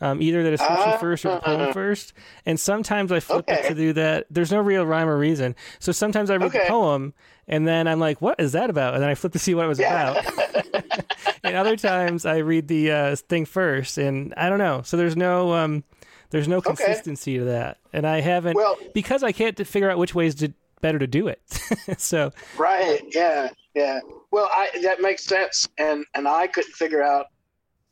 um, 0.00 0.22
either 0.22 0.42
the 0.42 0.50
description 0.50 0.88
Ah. 0.90 0.96
first 0.98 1.24
or 1.24 1.34
the 1.34 1.40
poem 1.40 1.72
first. 1.72 2.12
And 2.46 2.58
sometimes 2.58 3.10
I 3.12 3.20
flip 3.20 3.44
it 3.48 3.68
to 3.68 3.74
do 3.74 3.92
that. 3.94 4.26
There's 4.30 4.52
no 4.52 4.60
real 4.60 4.86
rhyme 4.86 5.08
or 5.08 5.16
reason. 5.18 5.56
So 5.78 5.92
sometimes 5.92 6.30
I 6.30 6.36
read 6.36 6.52
the 6.52 6.64
poem 6.66 7.14
and 7.46 7.66
then 7.66 7.88
I'm 7.88 7.98
like, 8.00 8.20
what 8.20 8.38
is 8.38 8.52
that 8.52 8.70
about? 8.70 8.94
And 8.94 9.02
then 9.02 9.10
I 9.10 9.14
flip 9.14 9.32
to 9.32 9.38
see 9.38 9.54
what 9.54 9.64
it 9.64 9.68
was 9.68 9.80
about. 9.80 10.24
and 11.42 11.56
other 11.56 11.76
times 11.76 12.26
I 12.26 12.38
read 12.38 12.68
the 12.68 12.90
uh, 12.92 13.16
thing 13.16 13.44
first, 13.46 13.98
and 13.98 14.34
I 14.36 14.48
don't 14.48 14.58
know. 14.58 14.82
So 14.84 14.96
there's 14.96 15.16
no 15.16 15.52
um, 15.54 15.82
there's 16.30 16.48
no 16.48 16.60
consistency 16.60 17.38
to 17.38 17.44
that, 17.44 17.78
and 17.92 18.06
I 18.06 18.20
haven't 18.20 18.56
Well- 18.56 18.76
because 18.94 19.22
I 19.22 19.32
can't 19.32 19.56
figure 19.66 19.90
out 19.90 19.98
which 19.98 20.14
ways 20.14 20.34
to 20.36 20.52
better 20.80 20.98
to 20.98 21.06
do 21.06 21.28
it. 21.28 21.40
so 21.98 22.32
Right. 22.56 23.00
Yeah. 23.12 23.48
Yeah. 23.74 24.00
Well, 24.30 24.48
I 24.52 24.68
that 24.82 25.00
makes 25.00 25.24
sense, 25.24 25.66
and 25.78 26.04
and 26.14 26.28
I 26.28 26.48
couldn't 26.48 26.72
figure 26.74 27.02
out 27.02 27.26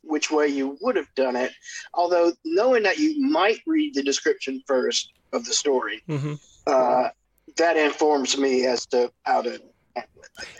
which 0.07 0.31
way 0.31 0.47
you 0.47 0.77
would 0.81 0.95
have 0.95 1.13
done 1.15 1.35
it. 1.35 1.51
Although 1.93 2.33
knowing 2.45 2.83
that 2.83 2.97
you 2.97 3.19
might 3.29 3.59
read 3.65 3.93
the 3.93 4.03
description 4.03 4.61
first 4.65 5.11
of 5.33 5.45
the 5.45 5.53
story, 5.53 6.01
mhm. 6.07 6.39
uh, 6.65 7.09
that 7.57 7.77
informs 7.77 8.37
me 8.37 8.65
as 8.65 8.85
to 8.87 9.11
how 9.23 9.41
to. 9.41 9.61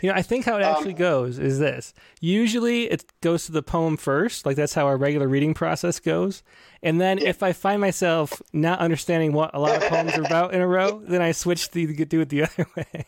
you 0.02 0.08
know, 0.10 0.14
I 0.16 0.22
think 0.22 0.44
how 0.44 0.56
it 0.56 0.62
Um, 0.64 0.74
actually 0.74 0.94
goes 0.94 1.38
is 1.38 1.58
this. 1.58 1.94
Usually 2.20 2.90
it 2.90 3.04
goes 3.20 3.46
to 3.46 3.52
the 3.52 3.62
poem 3.62 3.96
first, 3.96 4.44
like 4.46 4.56
that's 4.56 4.74
how 4.74 4.86
our 4.86 4.96
regular 4.96 5.28
reading 5.28 5.54
process 5.54 6.00
goes. 6.00 6.42
And 6.82 7.00
then 7.00 7.18
if 7.18 7.42
I 7.42 7.52
find 7.52 7.80
myself 7.80 8.40
not 8.52 8.78
understanding 8.80 9.32
what 9.32 9.52
a 9.54 9.60
lot 9.60 9.76
of 9.76 9.88
poems 9.88 10.14
are 10.16 10.22
about 10.24 10.54
in 10.54 10.60
a 10.60 10.66
row, 10.66 11.00
then 11.06 11.22
I 11.22 11.32
switch 11.32 11.70
to 11.70 12.04
do 12.04 12.20
it 12.20 12.28
the 12.28 12.42
other 12.44 12.66
way. 12.76 13.06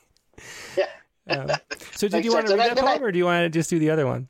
Yeah. 0.76 0.86
Um, 1.28 1.50
so 1.94 2.08
did 2.08 2.24
you 2.24 2.32
want 2.32 2.46
to 2.46 2.54
read 2.56 2.70
that 2.70 2.76
then 2.76 2.84
I- 2.84 2.92
poem, 2.98 3.04
or 3.04 3.12
do 3.12 3.18
you 3.18 3.24
want 3.24 3.44
to 3.44 3.50
just 3.50 3.70
do 3.70 3.78
the 3.78 3.90
other 3.90 4.06
one? 4.06 4.28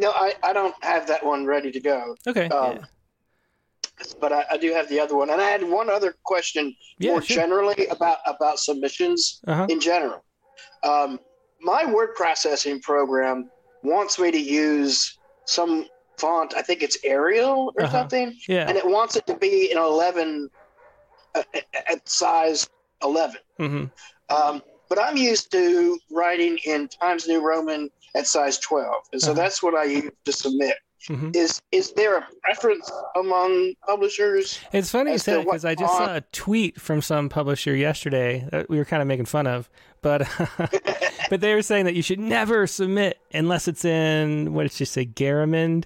No, 0.00 0.10
I, 0.12 0.34
I 0.42 0.52
don't 0.52 0.74
have 0.82 1.06
that 1.08 1.24
one 1.24 1.44
ready 1.46 1.70
to 1.70 1.80
go. 1.80 2.16
Okay. 2.26 2.48
Um, 2.48 2.80
But 4.18 4.32
I, 4.32 4.44
I 4.52 4.56
do 4.56 4.72
have 4.72 4.88
the 4.88 4.98
other 4.98 5.14
one, 5.14 5.28
and 5.28 5.40
I 5.42 5.50
had 5.50 5.62
one 5.62 5.90
other 5.90 6.14
question 6.24 6.74
Yeah, 6.98 7.10
more 7.12 7.22
sure. 7.22 7.36
generally 7.36 7.86
about 7.88 8.18
about 8.26 8.58
submissions 8.58 9.40
Uh-huh. 9.46 9.66
in 9.68 9.78
general. 9.78 10.24
Um, 10.82 11.20
my 11.60 11.84
word 11.84 12.14
processing 12.14 12.80
program 12.80 13.50
wants 13.82 14.18
me 14.18 14.30
to 14.30 14.40
use 14.40 15.18
some 15.44 15.86
font. 16.18 16.54
I 16.56 16.62
think 16.62 16.82
it's 16.82 16.96
Arial 17.04 17.72
or 17.76 17.82
Uh-huh. 17.84 17.92
something, 17.98 18.34
Yeah. 18.48 18.66
and 18.68 18.78
it 18.78 18.86
wants 18.86 19.16
it 19.16 19.26
to 19.26 19.36
be 19.36 19.70
an 19.70 19.76
eleven 19.78 20.48
uh, 21.34 21.42
at 21.92 22.08
size 22.08 22.66
eleven. 23.02 23.40
hmm 23.58 23.84
Um, 24.30 24.62
but 24.88 24.98
I'm 24.98 25.16
used 25.18 25.52
to 25.52 25.98
writing 26.10 26.58
in 26.64 26.88
Times 26.88 27.28
New 27.28 27.40
Roman 27.50 27.90
at 28.14 28.26
size 28.26 28.58
12, 28.58 28.94
and 29.12 29.20
so 29.22 29.32
Uh-huh. 29.32 29.40
that's 29.42 29.62
what 29.62 29.74
I 29.74 29.84
use 29.84 30.10
to 30.24 30.32
submit. 30.32 30.74
Mhm. 31.08 31.34
Is 31.34 31.62
is 31.72 31.92
there 31.92 32.18
a 32.18 32.26
preference 32.42 32.90
among 33.16 33.72
publishers? 33.86 34.58
It's 34.70 34.90
funny 34.90 35.12
you 35.12 35.18
say 35.18 35.42
because 35.42 35.64
I 35.64 35.74
just 35.74 35.90
font- 35.94 36.04
saw 36.06 36.16
a 36.16 36.20
tweet 36.32 36.78
from 36.78 37.00
some 37.00 37.30
publisher 37.30 37.74
yesterday 37.74 38.46
that 38.52 38.68
we 38.68 38.76
were 38.76 38.84
kind 38.84 39.00
of 39.00 39.08
making 39.08 39.24
fun 39.24 39.46
of, 39.46 39.70
but 40.02 40.28
but 41.30 41.40
they 41.40 41.54
were 41.54 41.62
saying 41.62 41.86
that 41.86 41.94
you 41.94 42.02
should 42.02 42.20
never 42.20 42.66
submit 42.66 43.18
unless 43.32 43.66
it's 43.66 43.82
in 43.84 44.52
what 44.52 44.64
did 44.64 44.78
you 44.78 44.84
say, 44.84 45.06
Garamond 45.06 45.84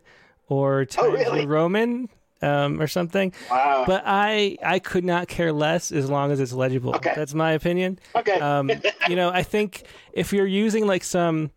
or 0.48 0.84
Times 0.84 1.06
Oh, 1.09 1.12
really? 1.12 1.46
Roman 1.46 2.09
um, 2.42 2.80
or 2.82 2.88
something. 2.88 3.32
Wow. 3.48 3.84
But 3.86 4.02
I 4.05 4.59
I 4.64 4.80
could 4.80 5.05
not 5.05 5.28
care 5.28 5.52
less 5.52 5.92
as 5.92 6.10
long 6.10 6.32
as 6.32 6.40
it's 6.40 6.52
legible. 6.52 6.92
Okay. 6.96 7.12
That's 7.14 7.34
my 7.34 7.52
opinion. 7.52 8.01
Okay. 8.16 8.40
Um, 8.40 8.68
you 9.09 9.14
know, 9.14 9.30
I 9.30 9.44
think 9.44 9.84
if 10.12 10.32
you're 10.32 10.44
using 10.44 10.88
like 10.88 11.05
some 11.05 11.52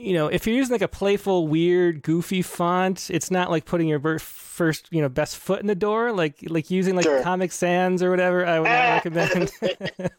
you 0.00 0.14
know, 0.14 0.28
if 0.28 0.46
you're 0.46 0.56
using 0.56 0.72
like 0.72 0.82
a 0.82 0.88
playful, 0.88 1.46
weird, 1.48 2.02
goofy 2.02 2.42
font, 2.42 3.10
it's 3.10 3.30
not 3.30 3.50
like 3.50 3.64
putting 3.64 3.88
your 3.88 4.18
first, 4.18 4.88
you 4.90 5.00
know, 5.02 5.08
best 5.08 5.36
foot 5.36 5.60
in 5.60 5.66
the 5.66 5.74
door. 5.74 6.12
Like 6.12 6.38
like 6.48 6.70
using 6.70 6.96
like 6.96 7.04
Sure. 7.04 7.22
Comic 7.22 7.52
Sans 7.52 8.02
or 8.02 8.10
whatever. 8.10 8.46
I 8.46 8.58
would 8.60 8.68
not 8.68 9.04
recommend. 9.04 9.52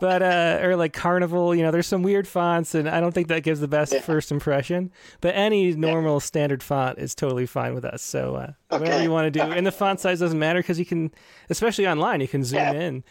but 0.00 0.22
uh, 0.22 0.58
or 0.62 0.76
like 0.76 0.92
Carnival, 0.92 1.54
you 1.54 1.62
know, 1.62 1.70
there's 1.70 1.86
some 1.86 2.02
weird 2.02 2.26
fonts, 2.28 2.74
and 2.74 2.88
I 2.88 3.00
don't 3.00 3.12
think 3.12 3.28
that 3.28 3.42
gives 3.42 3.60
the 3.60 3.68
best 3.68 3.94
first 4.00 4.30
impression. 4.32 4.90
But 5.20 5.34
any 5.34 5.72
normal 5.74 6.20
standard 6.20 6.62
font 6.62 6.98
is 6.98 7.14
totally 7.14 7.46
fine 7.46 7.74
with 7.74 7.84
us. 7.84 8.02
So 8.02 8.36
uh, 8.36 8.52
whatever 8.68 9.02
you 9.02 9.10
want 9.10 9.26
to 9.26 9.30
do, 9.30 9.42
and 9.42 9.66
the 9.66 9.72
font 9.72 10.00
size 10.00 10.20
doesn't 10.20 10.38
matter 10.38 10.60
because 10.60 10.78
you 10.78 10.86
can, 10.86 11.10
especially 11.50 11.86
online, 11.86 12.20
you 12.20 12.28
can 12.28 12.44
zoom 12.44 12.58
Yeah. 12.60 12.72
in. 12.72 13.04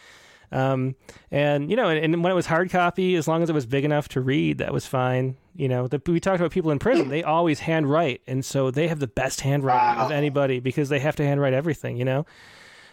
Um, 0.51 0.95
and 1.31 1.69
you 1.69 1.75
know, 1.75 1.89
and, 1.89 2.03
and 2.03 2.23
when 2.23 2.31
it 2.31 2.35
was 2.35 2.47
hard 2.47 2.71
copy, 2.71 3.15
as 3.15 3.27
long 3.27 3.43
as 3.43 3.49
it 3.49 3.53
was 3.53 3.65
big 3.65 3.85
enough 3.85 4.07
to 4.09 4.21
read, 4.21 4.57
that 4.57 4.73
was 4.73 4.85
fine. 4.85 5.37
You 5.55 5.67
know, 5.67 5.87
the, 5.87 6.01
we 6.07 6.19
talked 6.19 6.39
about 6.39 6.51
people 6.51 6.71
in 6.71 6.79
prison; 6.79 7.09
they 7.09 7.21
always 7.23 7.59
handwrite, 7.59 8.21
and 8.27 8.43
so 8.43 8.71
they 8.71 8.87
have 8.87 8.99
the 8.99 9.07
best 9.07 9.41
handwriting 9.41 10.01
of 10.01 10.11
anybody 10.11 10.59
because 10.59 10.89
they 10.89 10.99
have 10.99 11.15
to 11.17 11.23
handwrite 11.23 11.53
everything. 11.53 11.97
You 11.97 12.05
know, 12.05 12.25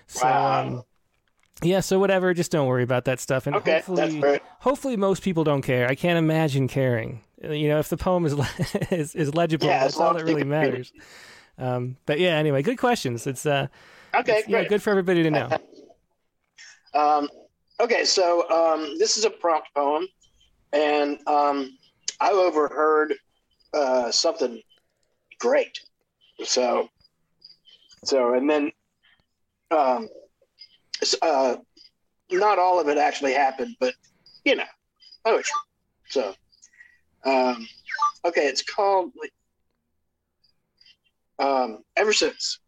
so 0.07 0.25
Wow. 0.27 0.61
um, 0.67 0.83
Yeah, 1.63 1.81
so 1.81 1.99
whatever, 1.99 2.35
just 2.35 2.51
don't 2.53 2.67
worry 2.67 2.83
about 2.83 3.07
that 3.07 3.21
stuff. 3.21 3.47
And 3.47 3.57
Okay, 3.57 3.75
hopefully, 3.81 4.41
hopefully 4.61 4.97
most 4.97 5.23
people 5.23 5.43
don't 5.45 5.63
care. 5.63 5.89
I 5.89 5.95
can't 5.95 6.19
imagine 6.19 6.69
caring. 6.69 7.23
Uh, 7.43 7.53
You 7.53 7.69
know, 7.71 7.79
if 7.79 7.89
the 7.89 7.97
poem 7.97 8.27
is 8.27 8.35
le- 8.35 8.49
is, 8.91 9.15
is 9.15 9.35
legible, 9.35 9.67
Yeah, 9.69 9.81
that's 9.85 9.97
all 9.99 10.13
that 10.13 10.25
really 10.25 10.43
can 10.43 10.51
read 10.51 10.65
it. 10.67 10.71
matters. 10.73 10.93
Um, 11.59 11.97
but 12.05 12.21
yeah, 12.21 12.37
anyway, 12.37 12.61
good 12.61 12.77
questions. 12.77 13.27
It's 13.27 13.47
uh, 13.47 13.69
Okay, 14.15 14.33
it's- 14.33 14.49
yeah, 14.49 14.59
great. 14.59 14.69
good 14.69 14.83
for 14.83 14.91
everybody 14.91 15.23
to 15.23 15.31
know. 15.31 15.49
Um, 16.95 17.29
okay, 17.81 18.05
so 18.05 18.49
um, 18.51 18.99
this 18.99 19.17
is 19.17 19.25
a 19.25 19.31
prompt 19.31 19.69
poem, 19.75 20.07
and 20.73 21.19
um, 21.27 21.77
I 22.21 22.31
overheard 22.31 23.15
uh, 23.75 24.11
something 24.11 24.61
great. 25.39 25.81
So, 26.45 26.89
so, 28.05 28.35
and 28.35 28.49
then, 28.49 28.73
um, 29.71 30.09
uh, 31.23 31.57
not 32.31 32.59
all 32.59 32.81
of 32.81 32.89
it 32.89 32.99
actually 32.99 33.33
happened, 33.33 33.77
but 33.81 33.95
you 34.45 34.57
know, 34.57 34.65
poetry. 35.25 35.53
So, 36.09 36.35
um, 37.25 37.67
okay, 38.25 38.47
it's 38.47 38.63
called 38.63 39.13
um, 41.39 41.79
Ever 41.97 42.13
Since. 42.13 42.61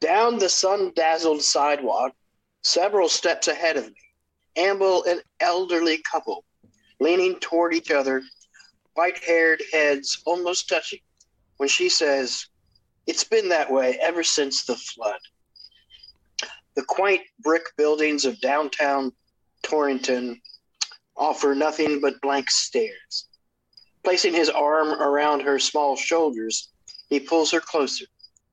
Down 0.00 0.38
the 0.38 0.48
sun 0.48 0.92
dazzled 0.96 1.42
sidewalk, 1.42 2.14
several 2.62 3.08
steps 3.08 3.48
ahead 3.48 3.76
of 3.76 3.86
me, 3.86 3.94
amble 4.56 5.04
an 5.04 5.20
elderly 5.40 5.98
couple, 6.10 6.44
leaning 7.00 7.38
toward 7.40 7.74
each 7.74 7.90
other, 7.90 8.22
white 8.94 9.18
haired 9.24 9.62
heads 9.72 10.22
almost 10.26 10.68
touching, 10.68 11.00
when 11.56 11.68
she 11.68 11.88
says, 11.88 12.46
It's 13.06 13.24
been 13.24 13.48
that 13.48 13.70
way 13.70 13.98
ever 14.00 14.22
since 14.22 14.64
the 14.64 14.76
flood. 14.76 15.20
The 16.74 16.84
quaint 16.84 17.22
brick 17.40 17.64
buildings 17.76 18.24
of 18.24 18.40
downtown 18.40 19.12
Torrington 19.62 20.40
offer 21.16 21.54
nothing 21.54 22.00
but 22.00 22.20
blank 22.22 22.50
stares. 22.50 23.28
Placing 24.02 24.32
his 24.32 24.48
arm 24.48 24.88
around 24.88 25.40
her 25.42 25.58
small 25.58 25.96
shoulders, 25.96 26.70
he 27.10 27.20
pulls 27.20 27.50
her 27.50 27.60
closer, 27.60 28.06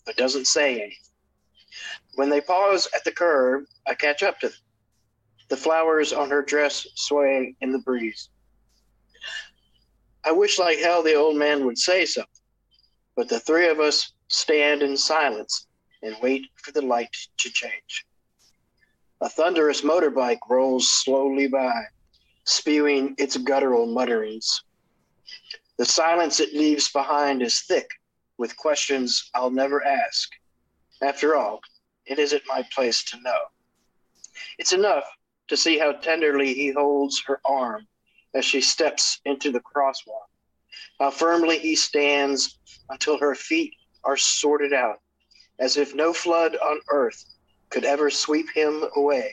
but 0.06 0.18
doesn't 0.18 0.48
say 0.48 0.82
anything. 0.82 1.07
When 2.18 2.30
they 2.30 2.42
pause 2.42 2.88
at 2.96 3.04
the 3.04 3.12
curb, 3.12 3.66
I 3.88 3.94
catch 3.94 4.24
up 4.24 4.40
to 4.40 4.50
them. 4.50 4.58
The 5.50 5.56
flowers 5.56 6.12
on 6.12 6.32
her 6.32 6.42
dress 6.42 6.88
swaying 6.96 7.56
in 7.62 7.72
the 7.72 7.78
breeze. 7.78 8.30
I 10.24 10.32
wish 10.32 10.58
like 10.58 10.80
hell 10.80 11.04
the 11.04 11.14
old 11.14 11.38
man 11.38 11.64
would 11.68 11.78
say 11.78 12.08
something, 12.08 12.42
but 13.16 13.30
the 13.30 13.40
three 13.40 13.68
of 13.68 13.80
us 13.80 14.14
stand 14.30 14.82
in 14.82 14.98
silence 14.98 15.68
and 16.02 16.16
wait 16.20 16.48
for 16.56 16.72
the 16.72 16.82
light 16.82 17.16
to 17.38 17.52
change. 17.52 18.08
A 19.22 19.30
thunderous 19.30 19.82
motorbike 19.82 20.40
rolls 20.50 20.92
slowly 20.92 21.46
by, 21.46 21.84
spewing 22.46 23.14
its 23.20 23.38
guttural 23.38 23.86
mutterings. 23.86 24.64
The 25.78 25.86
silence 25.86 26.40
it 26.40 26.56
leaves 26.56 26.92
behind 26.92 27.44
is 27.44 27.62
thick 27.62 27.92
with 28.40 28.58
questions 28.58 29.30
I'll 29.36 29.52
never 29.52 29.86
ask. 29.86 30.32
After 31.04 31.36
all, 31.36 31.62
it 32.08 32.20
isn't 32.20 32.44
my 32.48 32.64
place 32.74 33.04
to 33.06 33.22
know. 33.22 33.40
It's 34.58 34.74
enough 34.74 35.04
to 35.48 35.58
see 35.58 35.78
how 35.78 35.94
tenderly 35.94 36.54
he 36.54 36.72
holds 36.72 37.22
her 37.26 37.40
arm 37.46 37.88
as 38.34 38.46
she 38.46 38.62
steps 38.62 39.20
into 39.26 39.52
the 39.52 39.62
crosswalk, 39.62 40.28
how 41.00 41.10
firmly 41.10 41.58
he 41.60 41.76
stands 41.76 42.60
until 42.90 43.18
her 43.18 43.36
feet 43.36 43.74
are 44.04 44.18
sorted 44.18 44.74
out, 44.74 45.02
as 45.60 45.78
if 45.78 45.96
no 45.96 46.14
flood 46.14 46.56
on 46.56 46.80
earth 46.92 47.24
could 47.70 47.84
ever 47.84 48.10
sweep 48.10 48.50
him 48.54 48.84
away 48.96 49.32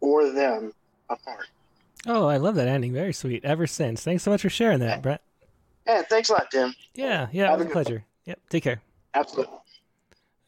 or 0.00 0.30
them 0.30 0.72
apart. 1.08 1.46
Oh, 2.06 2.26
I 2.26 2.36
love 2.36 2.54
that 2.56 2.68
ending. 2.68 2.92
Very 2.92 3.12
sweet. 3.14 3.44
Ever 3.44 3.66
since. 3.66 4.02
Thanks 4.02 4.22
so 4.22 4.30
much 4.30 4.42
for 4.42 4.50
sharing 4.50 4.80
that, 4.80 5.00
Brett. 5.00 5.22
Yeah, 5.86 6.02
thanks 6.02 6.28
a 6.28 6.34
lot, 6.34 6.50
Tim. 6.50 6.74
Yeah, 6.94 7.28
yeah, 7.32 7.52
it 7.52 7.58
was 7.58 7.66
a 7.66 7.70
pleasure. 7.70 8.04
Yep, 8.26 8.40
take 8.50 8.62
care. 8.62 8.80
Absolutely. 9.14 9.56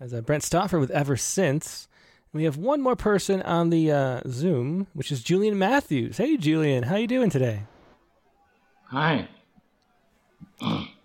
As 0.01 0.12
uh, 0.12 0.20
Brent 0.20 0.43
Stauffer 0.43 0.78
with 0.78 0.90
Ever 0.90 1.16
Since. 1.16 1.89
We 2.32 2.44
have 2.44 2.56
one 2.59 2.82
more 2.82 2.97
person 2.97 3.40
on 3.43 3.70
the 3.70 3.90
uh, 3.90 4.20
Zoom, 4.28 4.89
which 4.93 5.10
is 5.10 5.23
Julian 5.23 5.59
Matthews. 5.59 6.18
Hey, 6.18 6.36
Julian, 6.36 6.82
how 6.85 6.97
you 6.97 7.06
doing 7.06 7.31
today? 7.31 7.62
Hi. 8.90 9.28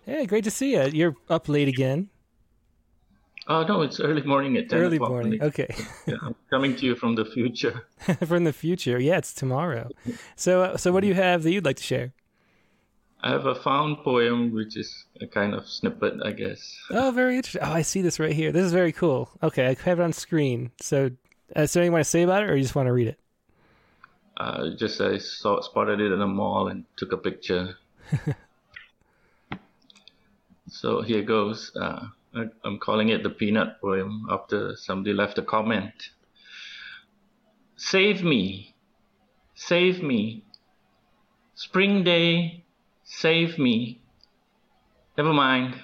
Hey, 0.04 0.26
great 0.26 0.44
to 0.44 0.50
see 0.50 0.72
you. 0.74 0.82
You're 0.92 1.14
up 1.30 1.48
late 1.48 1.68
again. 1.68 2.10
Oh 3.48 3.64
no, 3.64 3.82
it's 3.82 3.98
early 3.98 4.22
morning 4.22 4.56
at 4.56 4.68
ten 4.68 4.78
Early 4.78 4.96
o'clock. 4.96 5.10
morning. 5.10 5.42
Okay. 5.42 5.66
yeah, 6.06 6.14
I'm 6.22 6.34
coming 6.48 6.76
to 6.76 6.86
you 6.86 6.94
from 6.94 7.16
the 7.16 7.24
future. 7.24 7.82
From 8.26 8.44
the 8.44 8.52
future. 8.52 9.00
Yeah, 9.00 9.18
it's 9.18 9.32
tomorrow. 9.34 9.88
So, 10.36 10.62
uh, 10.62 10.76
so 10.76 10.92
what 10.92 11.00
do 11.00 11.08
you 11.08 11.14
have 11.14 11.42
that 11.42 11.50
you'd 11.50 11.64
like 11.64 11.76
to 11.76 11.82
share? 11.82 12.12
I 13.24 13.30
have 13.30 13.46
a 13.46 13.54
found 13.54 13.98
poem, 13.98 14.52
which 14.52 14.76
is 14.76 15.04
a 15.20 15.26
kind 15.28 15.54
of 15.54 15.68
snippet, 15.68 16.14
I 16.24 16.32
guess. 16.32 16.76
Oh, 16.90 17.12
very 17.12 17.36
interesting. 17.36 17.62
Oh, 17.62 17.72
I 17.72 17.82
see 17.82 18.02
this 18.02 18.18
right 18.18 18.32
here. 18.32 18.50
This 18.50 18.64
is 18.64 18.72
very 18.72 18.90
cool. 18.92 19.30
Okay, 19.42 19.68
I 19.68 19.74
have 19.84 20.00
it 20.00 20.02
on 20.02 20.12
screen. 20.12 20.72
So, 20.80 21.10
uh, 21.56 21.62
is 21.62 21.72
there 21.72 21.82
anything 21.82 21.92
you 21.92 21.92
want 21.92 22.04
to 22.04 22.10
say 22.10 22.22
about 22.22 22.42
it, 22.42 22.50
or 22.50 22.56
you 22.56 22.62
just 22.62 22.74
want 22.74 22.88
to 22.88 22.92
read 22.92 23.08
it? 23.08 23.18
Uh, 24.36 24.70
just 24.76 25.00
I 25.00 25.18
saw 25.18 25.60
spotted 25.60 26.00
it 26.00 26.10
in 26.10 26.20
a 26.20 26.26
mall 26.26 26.66
and 26.66 26.84
took 26.96 27.12
a 27.12 27.16
picture. 27.16 27.76
so 30.68 31.02
here 31.02 31.22
goes. 31.22 31.70
Uh, 31.76 32.06
I, 32.34 32.46
I'm 32.64 32.78
calling 32.78 33.10
it 33.10 33.22
the 33.22 33.30
peanut 33.30 33.80
poem 33.80 34.26
after 34.30 34.74
somebody 34.76 35.12
left 35.12 35.38
a 35.38 35.42
comment. 35.42 36.10
Save 37.76 38.24
me, 38.24 38.74
save 39.54 40.02
me. 40.02 40.44
Spring 41.54 42.02
day, 42.02 42.61
save 43.18 43.58
me. 43.58 44.00
Never 45.16 45.32
mind, 45.32 45.74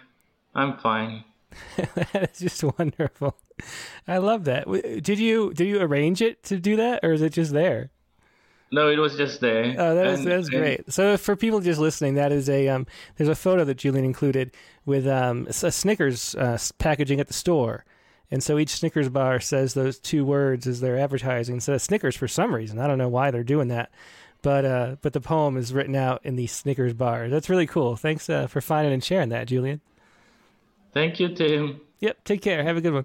I'm 0.55 0.79
fine. 0.79 1.25
that 1.77 2.31
is 2.33 2.39
just 2.39 2.65
wonderful. 2.79 3.37
I 4.07 4.19
love 4.19 4.45
that. 4.45 4.67
Did 5.03 5.19
you 5.19 5.53
did 5.55 5.67
you 5.67 5.81
arrange 5.81 6.23
it 6.23 6.43
to 6.45 6.59
do 6.59 6.77
that, 6.77 7.01
or 7.03 7.13
is 7.13 7.23
it 7.23 7.33
just 7.33 7.53
there? 7.53 7.91
No, 8.71 8.91
it 8.91 8.99
was 8.99 9.17
just 9.17 9.41
there. 9.41 9.75
Oh, 9.79 9.95
that 9.95 10.07
is 10.07 10.19
And- 10.21 10.29
that 10.29 10.39
is 10.41 10.49
and- 10.49 10.59
great. 10.59 10.93
So 10.93 11.17
for 11.17 11.37
people 11.37 11.61
just 11.61 11.81
listening, 11.81 12.15
that 12.15 12.33
is 12.33 12.49
a 12.51 12.69
um, 12.69 12.87
there's 13.17 13.29
a 13.31 13.35
photo 13.35 13.65
that 13.65 13.77
Julian 13.79 14.05
included 14.05 14.53
with 14.85 15.07
um, 15.07 15.47
a 15.49 15.53
Snickers 15.73 16.35
uh, 16.35 16.59
packaging 16.79 17.19
at 17.21 17.29
the 17.29 17.35
store, 17.35 17.85
and 18.31 18.43
so 18.43 18.59
each 18.59 18.71
Snickers 18.71 19.09
bar 19.09 19.41
says 19.41 19.75
those 19.75 19.99
two 19.99 20.25
words 20.25 20.67
as 20.67 20.81
they're 20.81 20.99
advertising 20.99 21.57
instead 21.57 21.75
of 21.75 21.83
Snickers 21.83 22.17
for 22.17 22.29
some 22.29 22.55
reason. 22.55 22.79
I 22.79 22.87
don't 22.87 22.99
know 22.99 23.09
why 23.09 23.31
they're 23.31 23.43
doing 23.43 23.69
that, 23.69 23.91
but 24.49 24.65
uh, 24.65 24.97
but 25.03 25.13
the 25.13 25.21
poem 25.21 25.59
is 25.59 25.75
written 25.75 25.95
out 25.95 26.25
in 26.25 26.37
the 26.37 26.47
Snickers 26.47 26.95
bar. 26.95 27.29
That's 27.29 27.51
really 27.51 27.67
cool. 27.67 27.97
Thanks 27.97 28.31
uh, 28.31 28.47
for 28.47 28.63
finding 28.63 28.95
and 28.95 29.05
sharing 29.05 29.29
that, 29.29 29.47
Julian. 29.47 29.83
Thank 30.95 31.21
you, 31.21 31.35
Tim. 31.35 31.83
Yep. 32.01 32.25
Take 32.25 32.41
care. 32.41 32.65
Have 32.65 32.79
a 32.79 32.81
good 32.81 32.95
one. 32.95 33.05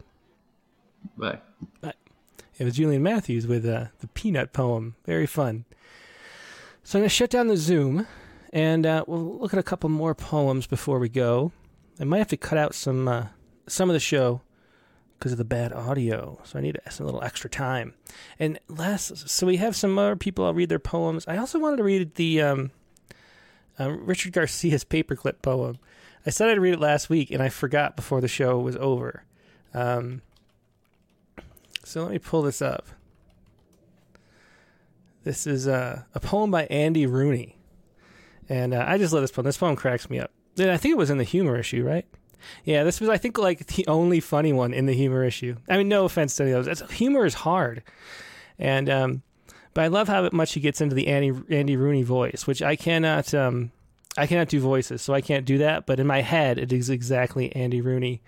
Bye. 1.17 1.39
Bye. 1.81 1.95
It 2.57 2.63
was 2.63 2.77
Julian 2.77 3.03
Matthews 3.03 3.45
with 3.45 3.65
uh, 3.65 3.87
the 3.99 4.07
Peanut 4.07 4.53
poem. 4.53 4.95
Very 5.05 5.25
fun. 5.27 5.65
So 6.85 6.97
I'm 6.97 7.01
going 7.01 7.09
to 7.09 7.13
shut 7.13 7.29
down 7.29 7.49
the 7.49 7.57
Zoom, 7.57 8.07
and 8.53 8.85
uh, 8.85 9.03
we'll 9.05 9.37
look 9.37 9.51
at 9.51 9.59
a 9.59 9.63
couple 9.63 9.89
more 9.89 10.15
poems 10.15 10.65
before 10.65 10.97
we 10.97 11.09
go. 11.09 11.51
I 11.99 12.05
might 12.05 12.19
have 12.19 12.29
to 12.29 12.37
cut 12.37 12.57
out 12.57 12.73
some 12.73 13.09
uh, 13.09 13.25
some 13.67 13.89
of 13.89 13.93
the 13.93 13.99
show 13.99 14.39
because 15.23 15.31
of 15.31 15.37
the 15.37 15.45
bad 15.45 15.71
audio, 15.71 16.37
so 16.43 16.59
I 16.59 16.61
need 16.61 16.77
some 16.89 17.05
little 17.05 17.23
extra 17.23 17.49
time. 17.49 17.93
And 18.39 18.59
last, 18.67 19.29
so 19.29 19.47
we 19.47 19.55
have 19.55 19.73
some 19.73 19.97
other 19.97 20.17
people. 20.17 20.43
I'll 20.43 20.53
read 20.53 20.67
their 20.67 20.79
poems. 20.79 21.25
I 21.29 21.37
also 21.37 21.59
wanted 21.59 21.77
to 21.77 21.83
read 21.83 22.15
the 22.15 22.41
um, 22.41 22.71
uh, 23.79 23.89
Richard 23.89 24.33
Garcia's 24.33 24.83
paperclip 24.83 25.41
poem. 25.41 25.77
I 26.25 26.29
said 26.29 26.49
I'd 26.49 26.59
read 26.59 26.73
it 26.73 26.81
last 26.81 27.09
week, 27.09 27.31
and 27.31 27.41
I 27.41 27.47
forgot 27.47 27.95
before 27.95 28.19
the 28.19 28.27
show 28.27 28.59
was 28.59 28.75
over. 28.75 29.23
Um, 29.73 30.23
so 31.85 32.01
let 32.01 32.11
me 32.11 32.19
pull 32.19 32.41
this 32.41 32.61
up. 32.61 32.85
This 35.23 35.47
is 35.47 35.69
uh, 35.69 36.01
a 36.13 36.19
poem 36.19 36.51
by 36.51 36.65
Andy 36.65 37.05
Rooney. 37.05 37.55
And 38.49 38.73
uh, 38.73 38.83
I 38.85 38.97
just 38.97 39.13
love 39.13 39.23
this 39.23 39.31
poem. 39.31 39.45
This 39.45 39.57
poem 39.57 39.77
cracks 39.77 40.09
me 40.09 40.19
up. 40.19 40.31
I 40.59 40.75
think 40.75 40.91
it 40.91 40.97
was 40.97 41.09
in 41.09 41.17
the 41.17 41.23
humor 41.23 41.57
issue, 41.57 41.81
right? 41.81 42.05
Yeah, 42.63 42.83
this 42.83 42.99
was, 42.99 43.09
I 43.09 43.17
think, 43.17 43.37
like 43.37 43.67
the 43.67 43.87
only 43.87 44.19
funny 44.19 44.53
one 44.53 44.73
in 44.73 44.85
the 44.85 44.93
humor 44.93 45.23
issue. 45.23 45.55
I 45.69 45.77
mean, 45.77 45.87
no 45.87 46.05
offense 46.05 46.35
to 46.35 46.43
any 46.43 46.51
of 46.51 46.65
those. 46.65 46.81
It's, 46.81 46.91
humor 46.93 47.25
is 47.25 47.33
hard. 47.33 47.83
And, 48.59 48.89
um, 48.89 49.23
but 49.73 49.83
I 49.83 49.87
love 49.87 50.07
how 50.07 50.29
much 50.31 50.53
he 50.53 50.59
gets 50.59 50.81
into 50.81 50.95
the 50.95 51.07
Andy, 51.07 51.33
Andy 51.49 51.75
Rooney 51.75 52.03
voice, 52.03 52.45
which 52.45 52.61
I 52.61 52.75
cannot, 52.75 53.33
um, 53.33 53.71
I 54.17 54.27
cannot 54.27 54.49
do 54.49 54.59
voices, 54.59 55.01
so 55.01 55.13
I 55.13 55.21
can't 55.21 55.45
do 55.45 55.57
that. 55.57 55.85
But 55.85 55.99
in 55.99 56.07
my 56.07 56.21
head, 56.21 56.57
it 56.57 56.71
is 56.71 56.89
exactly 56.89 57.55
Andy 57.55 57.81
Rooney. 57.81 58.21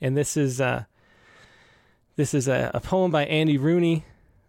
And 0.00 0.16
this 0.16 0.36
is, 0.36 0.60
uh, 0.60 0.84
this 2.16 2.34
is 2.34 2.48
a, 2.48 2.70
a 2.74 2.80
poem 2.80 3.10
by 3.10 3.24
Andy 3.26 3.56
Rooney, 3.56 4.04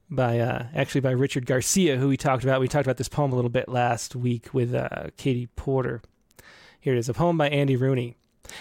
by 0.10 0.40
uh, 0.40 0.66
actually 0.76 1.02
by 1.02 1.12
Richard 1.12 1.46
Garcia, 1.46 1.96
who 1.98 2.10
we 2.10 2.18
talked 2.18 2.44
about. 2.44 2.60
We 2.60 2.68
talked 2.68 2.86
about 2.86 2.98
this 2.98 3.08
poem 3.08 3.32
a 3.32 3.36
little 3.36 3.50
bit 3.50 3.70
last 3.70 4.16
week 4.16 4.54
with 4.54 4.76
uh, 4.76 5.08
Katie 5.16 5.48
Porter. 5.56 6.02
Here 6.82 6.96
it 6.96 7.00
is, 7.00 7.08
a 7.08 7.14
poem 7.14 7.38
by 7.38 7.48
Andy 7.48 7.76
Rooney. 7.76 8.18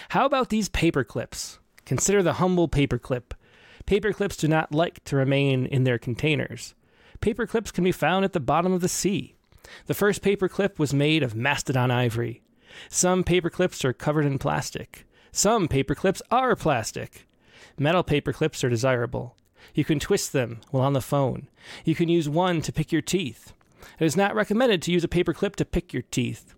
How 0.09 0.25
about 0.25 0.49
these 0.49 0.69
paper 0.69 1.03
clips? 1.03 1.59
Consider 1.85 2.23
the 2.23 2.33
humble 2.33 2.67
paper 2.67 2.97
clip. 2.97 3.33
Paper 3.85 4.13
clips 4.13 4.37
do 4.37 4.47
not 4.47 4.73
like 4.73 5.03
to 5.05 5.15
remain 5.15 5.65
in 5.65 5.83
their 5.83 5.97
containers. 5.97 6.75
Paper 7.19 7.45
clips 7.45 7.71
can 7.71 7.83
be 7.83 7.91
found 7.91 8.25
at 8.25 8.33
the 8.33 8.39
bottom 8.39 8.73
of 8.73 8.81
the 8.81 8.87
sea. 8.87 9.35
The 9.85 9.93
first 9.93 10.21
paper 10.21 10.47
clip 10.47 10.79
was 10.79 10.93
made 10.93 11.23
of 11.23 11.35
mastodon 11.35 11.91
ivory. 11.91 12.41
Some 12.89 13.23
paper 13.23 13.49
clips 13.49 13.83
are 13.83 13.93
covered 13.93 14.25
in 14.25 14.39
plastic. 14.39 15.05
Some 15.31 15.67
paper 15.67 15.95
clips 15.95 16.21
are 16.31 16.55
plastic. 16.55 17.27
Metal 17.77 18.03
paper 18.03 18.33
clips 18.33 18.63
are 18.63 18.69
desirable. 18.69 19.35
You 19.73 19.85
can 19.85 19.99
twist 19.99 20.33
them 20.33 20.61
while 20.71 20.83
on 20.83 20.93
the 20.93 21.01
phone. 21.01 21.47
You 21.85 21.95
can 21.95 22.09
use 22.09 22.27
one 22.27 22.61
to 22.61 22.73
pick 22.73 22.91
your 22.91 23.01
teeth. 23.01 23.53
It 23.99 24.05
is 24.05 24.17
not 24.17 24.35
recommended 24.35 24.81
to 24.83 24.91
use 24.91 25.03
a 25.03 25.07
paper 25.07 25.33
clip 25.33 25.55
to 25.57 25.65
pick 25.65 25.93
your 25.93 26.03
teeth. 26.03 26.53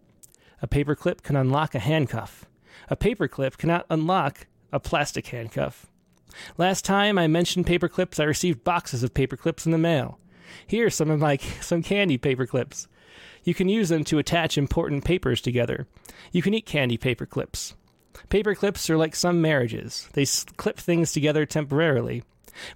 A 0.61 0.67
paper 0.67 0.95
clip 0.95 1.21
can 1.21 1.35
unlock 1.35 1.75
a 1.75 1.79
handcuff. 1.79 2.45
A 2.89 2.95
paper 2.95 3.27
clip 3.27 3.57
cannot 3.57 3.85
unlock 3.89 4.47
a 4.71 4.79
plastic 4.79 5.27
handcuff. 5.27 5.87
Last 6.57 6.83
time 6.83 7.17
I 7.17 7.27
mentioned 7.27 7.67
paper 7.67 7.87
clips, 7.87 8.19
I 8.19 8.23
received 8.23 8.63
boxes 8.63 9.03
of 9.03 9.13
paper 9.13 9.37
clips 9.37 9.65
in 9.65 9.71
the 9.71 9.77
mail. 9.77 10.19
Here 10.67 10.87
are 10.87 10.91
some 10.91 11.09
of 11.09 11.19
my 11.19 11.37
some 11.61 11.83
candy 11.83 12.17
paper 12.17 12.45
clips. 12.45 12.87
You 13.43 13.53
can 13.53 13.69
use 13.69 13.89
them 13.89 14.03
to 14.05 14.19
attach 14.19 14.57
important 14.57 15.03
papers 15.03 15.41
together. 15.41 15.87
You 16.31 16.41
can 16.41 16.53
eat 16.53 16.65
candy 16.65 16.97
paper 16.97 17.25
clips. 17.25 17.75
Paper 18.29 18.55
clips 18.55 18.89
are 18.89 18.97
like 18.97 19.15
some 19.15 19.41
marriages. 19.41 20.07
They 20.13 20.25
clip 20.57 20.77
things 20.77 21.11
together 21.11 21.45
temporarily. 21.45 22.23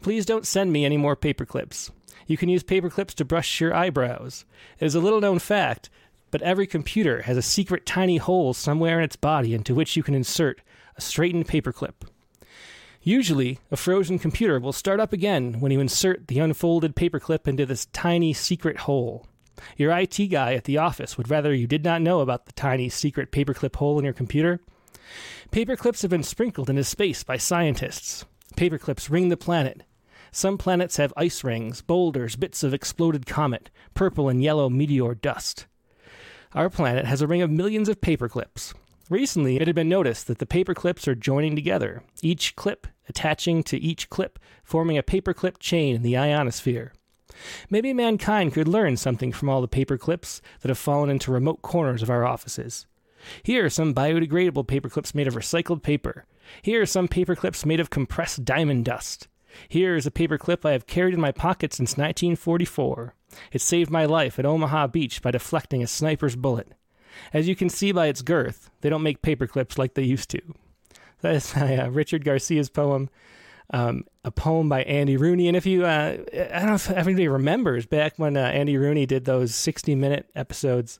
Please 0.01 0.25
don't 0.25 0.45
send 0.45 0.73
me 0.73 0.83
any 0.85 0.97
more 0.97 1.15
paper 1.15 1.45
clips. 1.45 1.91
You 2.25 2.37
can 2.37 2.49
use 2.49 2.63
paper 2.63 2.89
clips 2.89 3.13
to 3.15 3.25
brush 3.25 3.61
your 3.61 3.73
eyebrows. 3.73 4.45
It 4.79 4.85
is 4.85 4.95
a 4.95 4.99
little 4.99 5.21
known 5.21 5.39
fact, 5.39 5.89
but 6.31 6.41
every 6.41 6.67
computer 6.67 7.23
has 7.23 7.37
a 7.37 7.41
secret 7.41 7.85
tiny 7.85 8.17
hole 8.17 8.53
somewhere 8.53 8.97
in 8.97 9.03
its 9.03 9.15
body 9.15 9.53
into 9.53 9.73
which 9.73 9.95
you 9.95 10.03
can 10.03 10.15
insert 10.15 10.61
a 10.95 11.01
straightened 11.01 11.47
paper 11.47 11.71
clip. 11.71 12.05
Usually, 13.01 13.59
a 13.71 13.77
frozen 13.77 14.19
computer 14.19 14.59
will 14.59 14.73
start 14.73 14.99
up 14.99 15.13
again 15.13 15.59
when 15.59 15.71
you 15.71 15.79
insert 15.79 16.27
the 16.27 16.39
unfolded 16.39 16.95
paperclip 16.95 17.47
into 17.47 17.65
this 17.65 17.85
tiny 17.87 18.33
secret 18.33 18.79
hole. 18.79 19.25
Your 19.77 19.97
IT 19.97 20.17
guy 20.29 20.53
at 20.55 20.65
the 20.65 20.77
office 20.77 21.17
would 21.17 21.29
rather 21.29 21.53
you 21.53 21.67
did 21.67 21.83
not 21.83 22.01
know 22.01 22.19
about 22.19 22.45
the 22.45 22.51
tiny 22.51 22.89
secret 22.89 23.31
paperclip 23.31 23.75
hole 23.77 23.97
in 23.97 24.05
your 24.05 24.13
computer. 24.13 24.59
Paperclips 25.51 26.01
have 26.01 26.11
been 26.11 26.23
sprinkled 26.23 26.69
into 26.69 26.83
space 26.83 27.23
by 27.23 27.37
scientists. 27.37 28.25
Paperclips 28.55 29.09
ring 29.09 29.29
the 29.29 29.37
planet. 29.37 29.83
Some 30.31 30.57
planets 30.57 30.97
have 30.97 31.13
ice 31.15 31.43
rings, 31.43 31.81
boulders, 31.81 32.35
bits 32.35 32.61
of 32.61 32.73
exploded 32.73 33.25
comet, 33.25 33.69
purple 33.93 34.27
and 34.27 34.43
yellow 34.43 34.69
meteor 34.69 35.15
dust. 35.15 35.65
Our 36.53 36.69
planet 36.69 37.05
has 37.05 37.21
a 37.21 37.27
ring 37.27 37.41
of 37.41 37.51
millions 37.51 37.89
of 37.89 38.01
paperclips. 38.01 38.73
Recently, 39.09 39.57
it 39.57 39.67
had 39.67 39.75
been 39.75 39.89
noticed 39.89 40.27
that 40.27 40.39
the 40.39 40.45
paper 40.45 40.73
clips 40.73 41.07
are 41.07 41.15
joining 41.15 41.55
together, 41.55 42.03
each 42.21 42.55
clip 42.55 42.87
attaching 43.09 43.63
to 43.63 43.77
each 43.77 44.09
clip, 44.09 44.39
forming 44.63 44.97
a 44.97 45.03
paperclip 45.03 45.59
chain 45.59 45.95
in 45.95 46.03
the 46.03 46.17
ionosphere. 46.17 46.93
Maybe 47.69 47.93
mankind 47.93 48.53
could 48.53 48.67
learn 48.67 48.97
something 48.97 49.31
from 49.31 49.49
all 49.49 49.61
the 49.61 49.67
paper 49.67 49.97
clips 49.97 50.41
that 50.61 50.69
have 50.69 50.77
fallen 50.77 51.09
into 51.09 51.31
remote 51.31 51.61
corners 51.61 52.01
of 52.01 52.09
our 52.09 52.25
offices. 52.25 52.85
Here 53.43 53.65
are 53.65 53.69
some 53.69 53.93
biodegradable 53.93 54.67
paper 54.67 54.89
clips 54.89 55.15
made 55.15 55.27
of 55.27 55.35
recycled 55.35 55.83
paper. 55.83 56.25
Here 56.61 56.81
are 56.81 56.85
some 56.85 57.07
paper 57.07 57.35
clips 57.35 57.65
made 57.65 57.79
of 57.79 57.89
compressed 57.89 58.45
diamond 58.45 58.85
dust. 58.85 59.27
Here 59.69 59.95
is 59.95 60.05
a 60.05 60.11
paper 60.11 60.37
clip 60.37 60.65
I 60.65 60.71
have 60.71 60.87
carried 60.87 61.13
in 61.13 61.21
my 61.21 61.31
pocket 61.31 61.73
since 61.73 61.97
1944. 61.97 63.13
It 63.51 63.61
saved 63.61 63.89
my 63.89 64.05
life 64.05 64.39
at 64.39 64.45
Omaha 64.45 64.87
Beach 64.87 65.21
by 65.21 65.31
deflecting 65.31 65.83
a 65.83 65.87
sniper's 65.87 66.35
bullet. 66.35 66.73
As 67.33 67.47
you 67.47 67.55
can 67.55 67.69
see 67.69 67.91
by 67.91 68.07
its 68.07 68.21
girth, 68.21 68.69
they 68.81 68.89
don't 68.89 69.03
make 69.03 69.21
paper 69.21 69.47
clips 69.47 69.77
like 69.77 69.93
they 69.93 70.03
used 70.03 70.29
to. 70.31 70.41
That 71.21 71.33
is 71.33 71.55
uh, 71.55 71.89
Richard 71.91 72.23
Garcia's 72.23 72.69
poem, 72.69 73.09
um, 73.71 74.03
a 74.23 74.29
poem 74.29 74.69
by 74.69 74.83
Andy 74.83 75.17
Rooney. 75.17 75.47
And 75.47 75.57
if 75.57 75.65
you, 75.65 75.83
uh, 75.83 76.15
I 76.31 76.59
don't 76.59 76.67
know 76.67 76.75
if 76.75 76.91
everybody 76.91 77.27
remembers 77.27 77.87
back 77.87 78.13
when 78.17 78.37
uh, 78.37 78.41
Andy 78.41 78.77
Rooney 78.77 79.07
did 79.07 79.25
those 79.25 79.55
60 79.55 79.95
minute 79.95 80.29
episodes, 80.35 80.99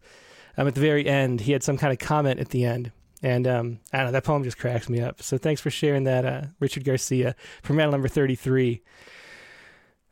um, 0.58 0.68
at 0.68 0.74
the 0.74 0.82
very 0.82 1.06
end, 1.06 1.42
he 1.42 1.52
had 1.52 1.62
some 1.62 1.78
kind 1.78 1.94
of 1.94 2.00
comment 2.00 2.40
at 2.40 2.50
the 2.50 2.66
end. 2.66 2.92
And 3.22 3.48
um, 3.48 3.80
I 3.94 3.98
don't 3.98 4.08
know, 4.08 4.12
that 4.14 4.24
poem 4.24 4.44
just 4.44 4.58
cracks 4.58 4.90
me 4.90 5.02
up. 5.02 5.22
So 5.22 5.38
thanks 5.38 5.62
for 5.62 5.70
sharing 5.70 6.06
that, 6.06 6.26
uh, 6.26 6.42
Richard 6.60 6.84
Garcia, 6.84 7.36
from 7.62 7.78
Rattle 7.78 7.92
number 7.92 8.08
33. 8.08 8.82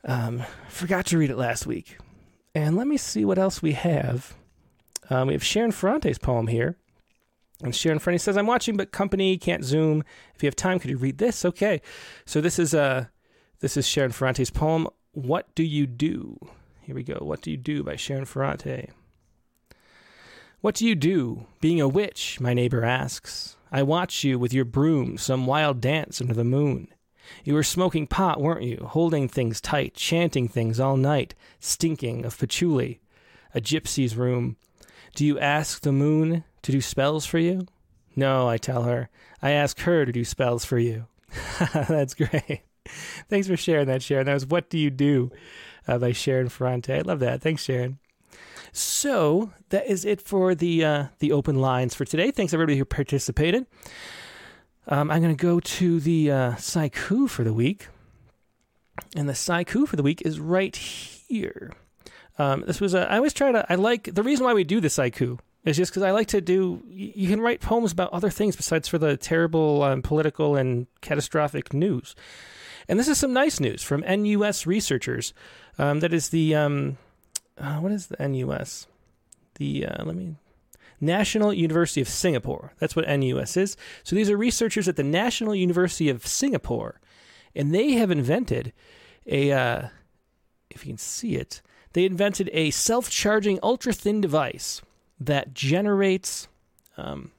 Um, 0.04 0.44
forgot 0.68 1.06
to 1.06 1.18
read 1.18 1.30
it 1.30 1.36
last 1.36 1.66
week. 1.66 1.98
And 2.56 2.74
let 2.74 2.86
me 2.86 2.96
see 2.96 3.26
what 3.26 3.38
else 3.38 3.60
we 3.60 3.72
have. 3.72 4.34
Um, 5.10 5.26
we 5.26 5.34
have 5.34 5.44
Sharon 5.44 5.72
Ferrante's 5.72 6.16
poem 6.16 6.46
here. 6.46 6.78
And 7.62 7.74
Sharon 7.74 7.98
Ferrante 7.98 8.22
says, 8.22 8.38
I'm 8.38 8.46
watching, 8.46 8.78
but 8.78 8.92
company 8.92 9.36
can't 9.36 9.62
zoom. 9.62 10.02
If 10.34 10.42
you 10.42 10.46
have 10.46 10.56
time, 10.56 10.78
could 10.78 10.88
you 10.88 10.96
read 10.96 11.18
this? 11.18 11.44
Okay. 11.44 11.82
So 12.24 12.40
this 12.40 12.58
is 12.58 12.72
uh, 12.72 13.08
this 13.60 13.76
is 13.76 13.86
Sharon 13.86 14.10
Ferrante's 14.10 14.48
poem, 14.48 14.88
What 15.12 15.54
Do 15.54 15.62
You 15.62 15.86
Do? 15.86 16.38
Here 16.80 16.94
we 16.94 17.02
go. 17.02 17.18
What 17.20 17.42
Do 17.42 17.50
You 17.50 17.58
Do 17.58 17.82
by 17.82 17.96
Sharon 17.96 18.24
Ferrante. 18.24 18.88
What 20.62 20.76
do 20.76 20.86
you 20.86 20.94
do, 20.94 21.46
being 21.60 21.82
a 21.82 21.86
witch? 21.86 22.40
My 22.40 22.54
neighbor 22.54 22.82
asks. 22.82 23.58
I 23.70 23.82
watch 23.82 24.24
you 24.24 24.38
with 24.38 24.54
your 24.54 24.64
broom, 24.64 25.18
some 25.18 25.44
wild 25.44 25.82
dance 25.82 26.22
under 26.22 26.32
the 26.32 26.42
moon. 26.42 26.88
You 27.44 27.54
were 27.54 27.62
smoking 27.62 28.06
pot, 28.06 28.40
weren't 28.40 28.62
you? 28.62 28.86
Holding 28.90 29.28
things 29.28 29.60
tight, 29.60 29.94
chanting 29.94 30.48
things 30.48 30.80
all 30.80 30.96
night, 30.96 31.34
stinking 31.60 32.24
of 32.24 32.38
patchouli. 32.38 33.00
A 33.54 33.60
gypsy's 33.60 34.16
room, 34.16 34.56
do 35.14 35.24
you 35.24 35.38
ask 35.38 35.82
the 35.82 35.92
moon 35.92 36.44
to 36.62 36.72
do 36.72 36.80
spells 36.80 37.24
for 37.24 37.38
you? 37.38 37.66
No, 38.14 38.48
I 38.48 38.58
tell 38.58 38.82
her. 38.82 39.08
I 39.42 39.52
ask 39.52 39.80
her 39.80 40.04
to 40.04 40.12
do 40.12 40.24
spells 40.24 40.64
for 40.64 40.78
you. 40.78 41.06
That's 41.72 42.14
great. 42.14 42.62
Thanks 43.28 43.46
for 43.46 43.56
sharing 43.56 43.86
that, 43.86 44.02
Sharon. 44.02 44.26
That 44.26 44.34
was 44.34 44.46
What 44.46 44.70
Do 44.70 44.78
You 44.78 44.90
Do 44.90 45.30
uh, 45.88 45.98
by 45.98 46.12
Sharon 46.12 46.48
Ferrante. 46.48 46.92
I 46.94 47.00
love 47.00 47.20
that. 47.20 47.42
Thanks, 47.42 47.64
Sharon. 47.64 47.98
So 48.72 49.52
that 49.70 49.86
is 49.86 50.04
it 50.04 50.20
for 50.20 50.54
the 50.54 50.84
uh, 50.84 51.06
the 51.18 51.32
open 51.32 51.56
lines 51.60 51.94
for 51.94 52.04
today. 52.04 52.30
Thanks 52.30 52.52
everybody 52.52 52.76
who 52.76 52.84
participated. 52.84 53.66
Um, 54.88 55.10
I'm 55.10 55.20
going 55.22 55.36
to 55.36 55.42
go 55.42 55.58
to 55.58 56.00
the 56.00 56.30
uh, 56.30 56.52
Saiku 56.52 57.28
for 57.28 57.42
the 57.42 57.52
week, 57.52 57.88
and 59.16 59.28
the 59.28 59.32
Saiku 59.32 59.86
for 59.88 59.96
the 59.96 60.02
week 60.02 60.22
is 60.24 60.38
right 60.38 60.76
here. 60.76 61.72
Um, 62.38 62.64
this 62.66 62.80
was 62.80 62.94
a, 62.94 63.10
I 63.10 63.16
always 63.16 63.32
try 63.32 63.50
to, 63.52 63.66
I 63.70 63.76
like, 63.76 64.14
the 64.14 64.22
reason 64.22 64.44
why 64.44 64.54
we 64.54 64.64
do 64.64 64.80
the 64.80 64.88
haiku 64.88 65.38
is 65.64 65.76
just 65.76 65.90
because 65.90 66.02
I 66.02 66.10
like 66.10 66.28
to 66.28 66.40
do, 66.40 66.82
you 66.88 67.28
can 67.28 67.40
write 67.40 67.60
poems 67.60 67.92
about 67.92 68.12
other 68.12 68.30
things 68.30 68.56
besides 68.56 68.88
for 68.88 68.98
the 68.98 69.16
terrible 69.16 69.82
um, 69.82 70.02
political 70.02 70.54
and 70.54 70.86
catastrophic 71.00 71.72
news. 71.72 72.14
And 72.88 73.00
this 73.00 73.08
is 73.08 73.18
some 73.18 73.32
nice 73.32 73.58
news 73.58 73.82
from 73.82 74.02
NUS 74.02 74.66
researchers. 74.66 75.34
Um, 75.78 76.00
that 76.00 76.12
is 76.12 76.28
the, 76.28 76.54
um, 76.54 76.98
uh, 77.58 77.78
what 77.78 77.90
is 77.90 78.06
the 78.06 78.28
NUS? 78.28 78.86
The, 79.56 79.86
uh, 79.86 80.04
let 80.04 80.14
me, 80.14 80.36
National 81.00 81.52
University 81.52 82.00
of 82.00 82.08
Singapore. 82.08 82.72
That's 82.78 82.96
what 82.96 83.08
NUS 83.08 83.56
is. 83.56 83.76
So 84.02 84.16
these 84.16 84.30
are 84.30 84.36
researchers 84.36 84.88
at 84.88 84.96
the 84.96 85.02
National 85.02 85.54
University 85.54 86.08
of 86.08 86.26
Singapore, 86.26 87.00
and 87.54 87.74
they 87.74 87.92
have 87.92 88.10
invented 88.10 88.72
a, 89.26 89.52
uh, 89.52 89.88
if 90.70 90.84
you 90.84 90.92
can 90.92 90.98
see 90.98 91.36
it, 91.36 91.62
they 91.92 92.04
invented 92.04 92.50
a 92.52 92.70
self 92.70 93.10
charging 93.10 93.58
ultra 93.62 93.92
thin 93.92 94.20
device 94.20 94.82
that 95.18 95.54
generates. 95.54 96.48
Um, 96.98 97.32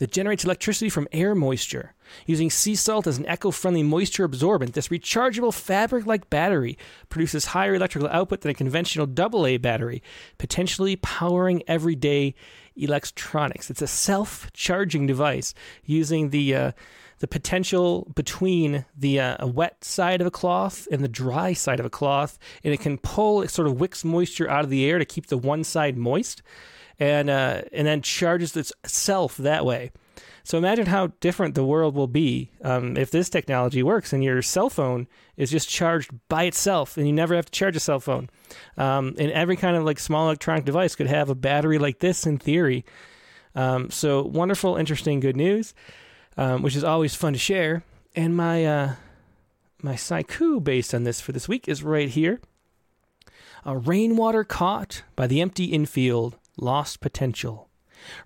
that 0.00 0.10
generates 0.10 0.44
electricity 0.44 0.88
from 0.88 1.06
air 1.12 1.34
moisture. 1.34 1.94
Using 2.26 2.48
sea 2.48 2.74
salt 2.74 3.06
as 3.06 3.18
an 3.18 3.26
eco 3.26 3.50
friendly 3.50 3.82
moisture 3.82 4.24
absorbent, 4.24 4.72
this 4.72 4.88
rechargeable 4.88 5.52
fabric 5.52 6.06
like 6.06 6.30
battery 6.30 6.78
produces 7.10 7.46
higher 7.46 7.74
electrical 7.74 8.08
output 8.08 8.40
than 8.40 8.50
a 8.50 8.54
conventional 8.54 9.06
AA 9.06 9.58
battery, 9.58 10.02
potentially 10.38 10.96
powering 10.96 11.62
everyday 11.68 12.34
electronics. 12.82 13.70
It's 13.70 13.82
a 13.82 13.86
self 13.86 14.52
charging 14.52 15.06
device 15.06 15.54
using 15.84 16.30
the 16.30 16.54
uh, 16.54 16.72
the 17.20 17.28
potential 17.28 18.10
between 18.14 18.86
the 18.96 19.20
uh, 19.20 19.46
wet 19.46 19.84
side 19.84 20.20
of 20.20 20.26
a 20.26 20.30
cloth 20.30 20.88
and 20.90 21.04
the 21.04 21.08
dry 21.08 21.52
side 21.52 21.78
of 21.78 21.86
a 21.86 21.90
cloth, 21.90 22.38
and 22.64 22.72
it 22.72 22.80
can 22.80 22.96
pull, 22.96 23.42
it 23.42 23.50
sort 23.50 23.68
of 23.68 23.78
wicks 23.78 24.04
moisture 24.04 24.48
out 24.48 24.64
of 24.64 24.70
the 24.70 24.86
air 24.86 24.98
to 24.98 25.04
keep 25.04 25.26
the 25.26 25.36
one 25.36 25.62
side 25.62 25.96
moist, 25.96 26.42
and 26.98 27.30
uh, 27.30 27.62
and 27.72 27.86
then 27.86 28.02
charges 28.02 28.56
itself 28.56 29.36
that 29.36 29.64
way. 29.64 29.92
So 30.50 30.58
imagine 30.58 30.86
how 30.86 31.12
different 31.20 31.54
the 31.54 31.64
world 31.64 31.94
will 31.94 32.08
be 32.08 32.50
um, 32.62 32.96
if 32.96 33.10
this 33.10 33.30
technology 33.30 33.82
works 33.82 34.12
and 34.12 34.24
your 34.24 34.42
cell 34.42 34.68
phone 34.68 35.06
is 35.36 35.50
just 35.50 35.68
charged 35.68 36.10
by 36.28 36.44
itself, 36.44 36.96
and 36.96 37.06
you 37.06 37.12
never 37.12 37.36
have 37.36 37.46
to 37.46 37.52
charge 37.52 37.76
a 37.76 37.80
cell 37.80 38.00
phone. 38.00 38.28
Um, 38.76 39.14
and 39.16 39.30
every 39.30 39.56
kind 39.56 39.76
of 39.76 39.84
like 39.84 40.00
small 40.00 40.26
electronic 40.26 40.64
device 40.64 40.96
could 40.96 41.06
have 41.06 41.30
a 41.30 41.36
battery 41.36 41.78
like 41.78 42.00
this 42.00 42.26
in 42.26 42.38
theory. 42.38 42.84
Um, 43.54 43.90
so 43.90 44.22
wonderful, 44.22 44.76
interesting, 44.76 45.20
good 45.20 45.36
news 45.36 45.72
um, 46.36 46.62
which 46.62 46.74
is 46.74 46.84
always 46.84 47.14
fun 47.14 47.34
to 47.34 47.38
share. 47.38 47.84
And 48.16 48.36
my 48.36 48.64
uh, 48.64 48.94
my 49.82 49.94
saiku 49.94 50.62
based 50.62 50.94
on 50.94 51.04
this 51.04 51.20
for 51.20 51.32
this 51.32 51.48
week 51.48 51.68
is 51.68 51.82
right 51.82 52.08
here. 52.08 52.40
A 53.64 53.76
rainwater 53.76 54.42
caught 54.42 55.02
by 55.16 55.26
the 55.26 55.40
empty 55.40 55.66
infield, 55.66 56.38
lost 56.56 57.00
potential. 57.00 57.68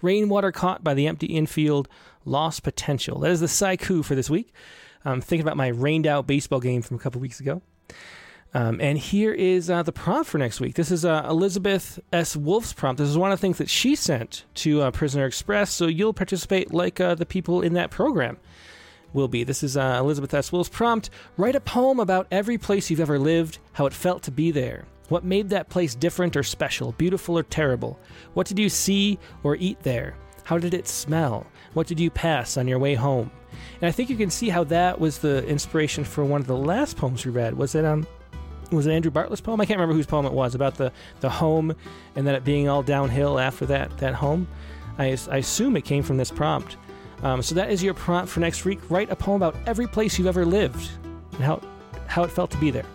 Rainwater 0.01 0.53
caught 0.53 0.85
by 0.85 0.95
the 0.95 1.09
empty 1.09 1.27
infield, 1.27 1.89
lost 2.25 2.63
potential. 2.63 3.21
That 3.21 3.31
is 3.31 3.41
the 3.41 3.47
saiku 3.47 4.05
for 4.05 4.15
this 4.15 4.31
week. 4.31 4.53
I'm 5.05 5.21
thinking 5.21 5.45
about 5.45 5.57
my 5.57 5.69
rained 5.69 6.07
out 6.07 6.27
baseball 6.27 6.61
game 6.61 6.83
from 6.83 6.97
a 6.97 7.01
couple 7.01 7.21
weeks 7.21 7.41
ago. 7.41 7.63
Um, 8.55 8.81
and 8.81 8.97
here 8.97 9.33
is 9.33 9.69
uh, 9.69 9.83
the 9.83 9.93
prompt 9.93 10.31
for 10.31 10.39
next 10.39 10.61
week. 10.61 10.77
This 10.77 10.93
is 10.93 11.05
uh, 11.05 11.27
Elizabeth 11.29 11.99
S. 12.13 12.37
Wolf's 12.37 12.73
prompt. 12.73 13.01
This 13.01 13.09
is 13.09 13.19
one 13.19 13.33
of 13.33 13.39
the 13.39 13.41
things 13.41 13.59
that 13.59 13.69
she 13.69 13.97
sent 13.97 14.45
to 14.55 14.83
uh, 14.83 14.91
Prisoner 14.93 15.27
Express, 15.27 15.73
so 15.73 15.89
you'll 15.89 16.13
participate 16.13 16.73
like 16.73 17.01
uh, 17.01 17.17
the 17.17 17.27
people 17.27 17.63
in 17.63 17.73
that 17.73 17.91
program 17.91 18.39
will 19.13 19.27
be. 19.27 19.43
This 19.43 19.65
is 19.65 19.77
uh, 19.77 19.97
Elizabeth 19.99 20.33
S. 20.33 20.53
Wolf's 20.53 20.71
prompt. 20.71 21.11
Write 21.37 21.57
a 21.57 21.61
poem 21.61 21.99
about 21.99 22.29
every 22.31 22.57
place 22.57 22.91
you've 22.91 23.01
ever 23.01 23.19
lived, 23.19 23.59
how 23.73 23.87
it 23.87 23.93
felt 23.93 24.23
to 24.25 24.31
be 24.31 24.53
there. 24.53 24.85
What 25.09 25.25
made 25.25 25.51
that 25.51 25.69
place 25.69 25.95
different 25.97 26.37
or 26.37 26.45
special, 26.45 26.93
beautiful 26.93 27.37
or 27.37 27.43
terrible? 27.43 27.99
What 28.35 28.47
did 28.47 28.59
you 28.59 28.69
see 28.69 29.19
or 29.43 29.57
eat 29.57 29.83
there? 29.83 30.15
How 30.45 30.59
did 30.59 30.75
it 30.75 30.87
smell? 30.87 31.47
What 31.75 31.87
did 31.87 32.01
you 32.01 32.11
pass 32.11 32.57
on 32.57 32.67
your 32.67 32.79
way 32.79 32.95
home? 32.95 33.31
And 33.81 33.89
I 33.89 33.93
think 33.93 34.11
you 34.11 34.17
can 34.17 34.31
see 34.31 34.49
how 34.49 34.65
that 34.65 34.99
was 34.99 35.19
the 35.19 35.47
inspiration 35.47 36.05
for 36.05 36.25
one 36.25 36.41
of 36.41 36.47
the 36.47 36.57
last 36.57 36.97
poems 36.97 37.25
we 37.25 37.31
read. 37.31 37.55
Was 37.57 37.75
it 37.75 37.85
um 37.85 38.07
was 38.71 38.87
it 38.87 38.93
Andrew 38.93 39.11
Bartlett's 39.11 39.41
poem? 39.41 39.61
I 39.61 39.67
can't 39.67 39.79
remember 39.79 39.95
whose 39.95 40.07
poem 40.07 40.27
it 40.27 40.33
was 40.33 40.55
about 40.55 40.77
the, 40.77 40.91
the 41.21 41.29
home 41.29 41.75
and 42.17 42.27
then 42.27 42.35
it 42.35 42.45
being 42.45 42.69
all 42.69 42.83
downhill 42.83 43.39
after 43.39 43.67
that 43.67 43.97
that 43.99 44.15
home. 44.15 44.49
I, 44.99 45.17
I 45.31 45.39
assume 45.39 45.77
it 45.77 45.85
came 45.85 46.03
from 46.03 46.17
this 46.17 46.31
prompt. 46.31 46.77
Um, 47.23 47.43
so 47.43 47.55
that 47.55 47.71
is 47.71 47.83
your 47.83 47.95
prompt 47.95 48.31
for 48.31 48.41
next 48.41 48.65
week. 48.65 48.79
Write 48.91 49.11
a 49.11 49.17
poem 49.17 49.43
about 49.43 49.57
every 49.67 49.87
place 49.87 50.19
you've 50.19 50.29
ever 50.29 50.47
lived 50.47 50.91
and 51.33 51.41
how 51.41 51.61
how 52.07 52.23
it 52.23 52.31
felt 52.31 52.51
to 52.53 52.59
be 52.59 52.71
there. 52.71 52.87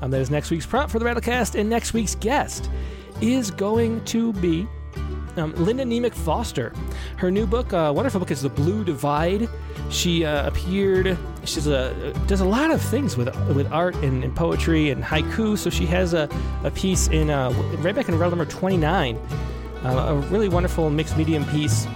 Um, 0.00 0.10
that 0.10 0.20
is 0.20 0.30
next 0.30 0.50
week's 0.50 0.66
prompt 0.66 0.90
for 0.92 0.98
the 0.98 1.04
Rattlecast, 1.04 1.58
and 1.58 1.68
next 1.68 1.92
week's 1.92 2.14
guest 2.14 2.70
is 3.20 3.50
going 3.50 4.04
to 4.04 4.32
be 4.34 4.66
um, 5.38 5.52
Linda 5.54 5.84
Nemec 5.84 6.14
Foster. 6.14 6.72
Her 7.16 7.30
new 7.30 7.46
book, 7.46 7.72
uh, 7.72 7.92
wonderful 7.94 8.20
book, 8.20 8.30
is 8.30 8.42
The 8.42 8.48
Blue 8.48 8.84
Divide. 8.84 9.48
She 9.90 10.24
uh, 10.24 10.46
appeared. 10.46 11.16
She 11.44 11.60
does 11.60 12.40
a 12.40 12.44
lot 12.44 12.70
of 12.70 12.82
things 12.82 13.16
with 13.16 13.34
with 13.54 13.70
art 13.72 13.94
and, 13.96 14.22
and 14.24 14.34
poetry 14.34 14.90
and 14.90 15.02
haiku. 15.02 15.56
So 15.56 15.70
she 15.70 15.86
has 15.86 16.14
a, 16.14 16.28
a 16.64 16.70
piece 16.70 17.08
in 17.08 17.30
uh, 17.30 17.50
right 17.78 17.94
back 17.94 18.08
in 18.08 18.18
round 18.18 18.32
number 18.32 18.50
twenty 18.50 18.76
nine. 18.76 19.18
Uh, 19.84 19.88
a 19.88 20.14
really 20.28 20.48
wonderful 20.48 20.90
mixed 20.90 21.16
medium 21.16 21.44
piece. 21.46 21.86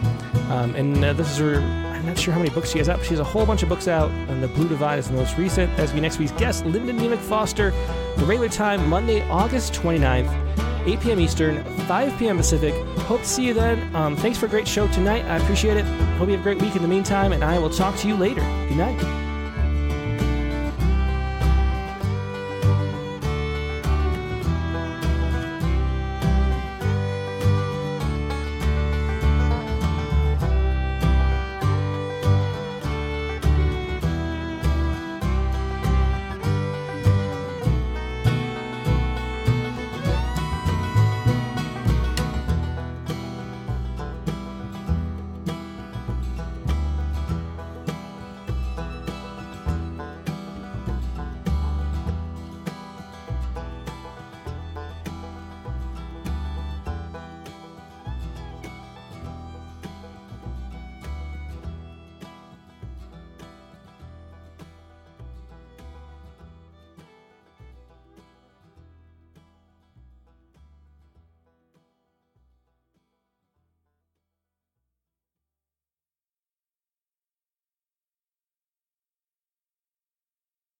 Um, 0.50 0.74
and 0.74 1.04
uh, 1.04 1.12
this 1.12 1.30
is 1.32 1.38
her. 1.38 1.56
I'm 1.56 2.06
not 2.06 2.18
sure 2.18 2.32
how 2.32 2.40
many 2.40 2.50
books 2.50 2.70
she 2.70 2.78
has 2.78 2.88
out, 2.88 2.98
but 2.98 3.04
she 3.04 3.10
has 3.10 3.20
a 3.20 3.24
whole 3.24 3.46
bunch 3.46 3.62
of 3.62 3.68
books 3.68 3.88
out. 3.88 4.10
And 4.10 4.42
The 4.42 4.48
Blue 4.48 4.68
Divide 4.68 4.98
is 4.98 5.08
the 5.08 5.14
most 5.14 5.38
recent. 5.38 5.70
As 5.78 5.92
we 5.92 6.00
next 6.00 6.18
week's 6.18 6.32
guest, 6.32 6.64
Linda 6.66 6.92
Nemec 6.92 7.18
Foster. 7.18 7.70
The 8.16 8.24
regular 8.24 8.48
time, 8.48 8.88
Monday, 8.88 9.22
August 9.28 9.72
29th. 9.74 10.61
8 10.86 11.00
p.m. 11.00 11.20
Eastern, 11.20 11.64
5 11.86 12.18
p.m. 12.18 12.36
Pacific. 12.36 12.74
Hope 13.00 13.20
to 13.20 13.28
see 13.28 13.46
you 13.46 13.54
then. 13.54 13.94
Um, 13.94 14.16
thanks 14.16 14.38
for 14.38 14.46
a 14.46 14.48
great 14.48 14.66
show 14.66 14.86
tonight. 14.88 15.24
I 15.26 15.36
appreciate 15.36 15.76
it. 15.76 15.84
Hope 16.18 16.28
you 16.28 16.36
have 16.36 16.40
a 16.40 16.42
great 16.42 16.60
week 16.60 16.76
in 16.76 16.82
the 16.82 16.88
meantime, 16.88 17.32
and 17.32 17.42
I 17.44 17.58
will 17.58 17.70
talk 17.70 17.96
to 17.98 18.08
you 18.08 18.16
later. 18.16 18.40
Good 18.68 18.76
night. 18.76 19.31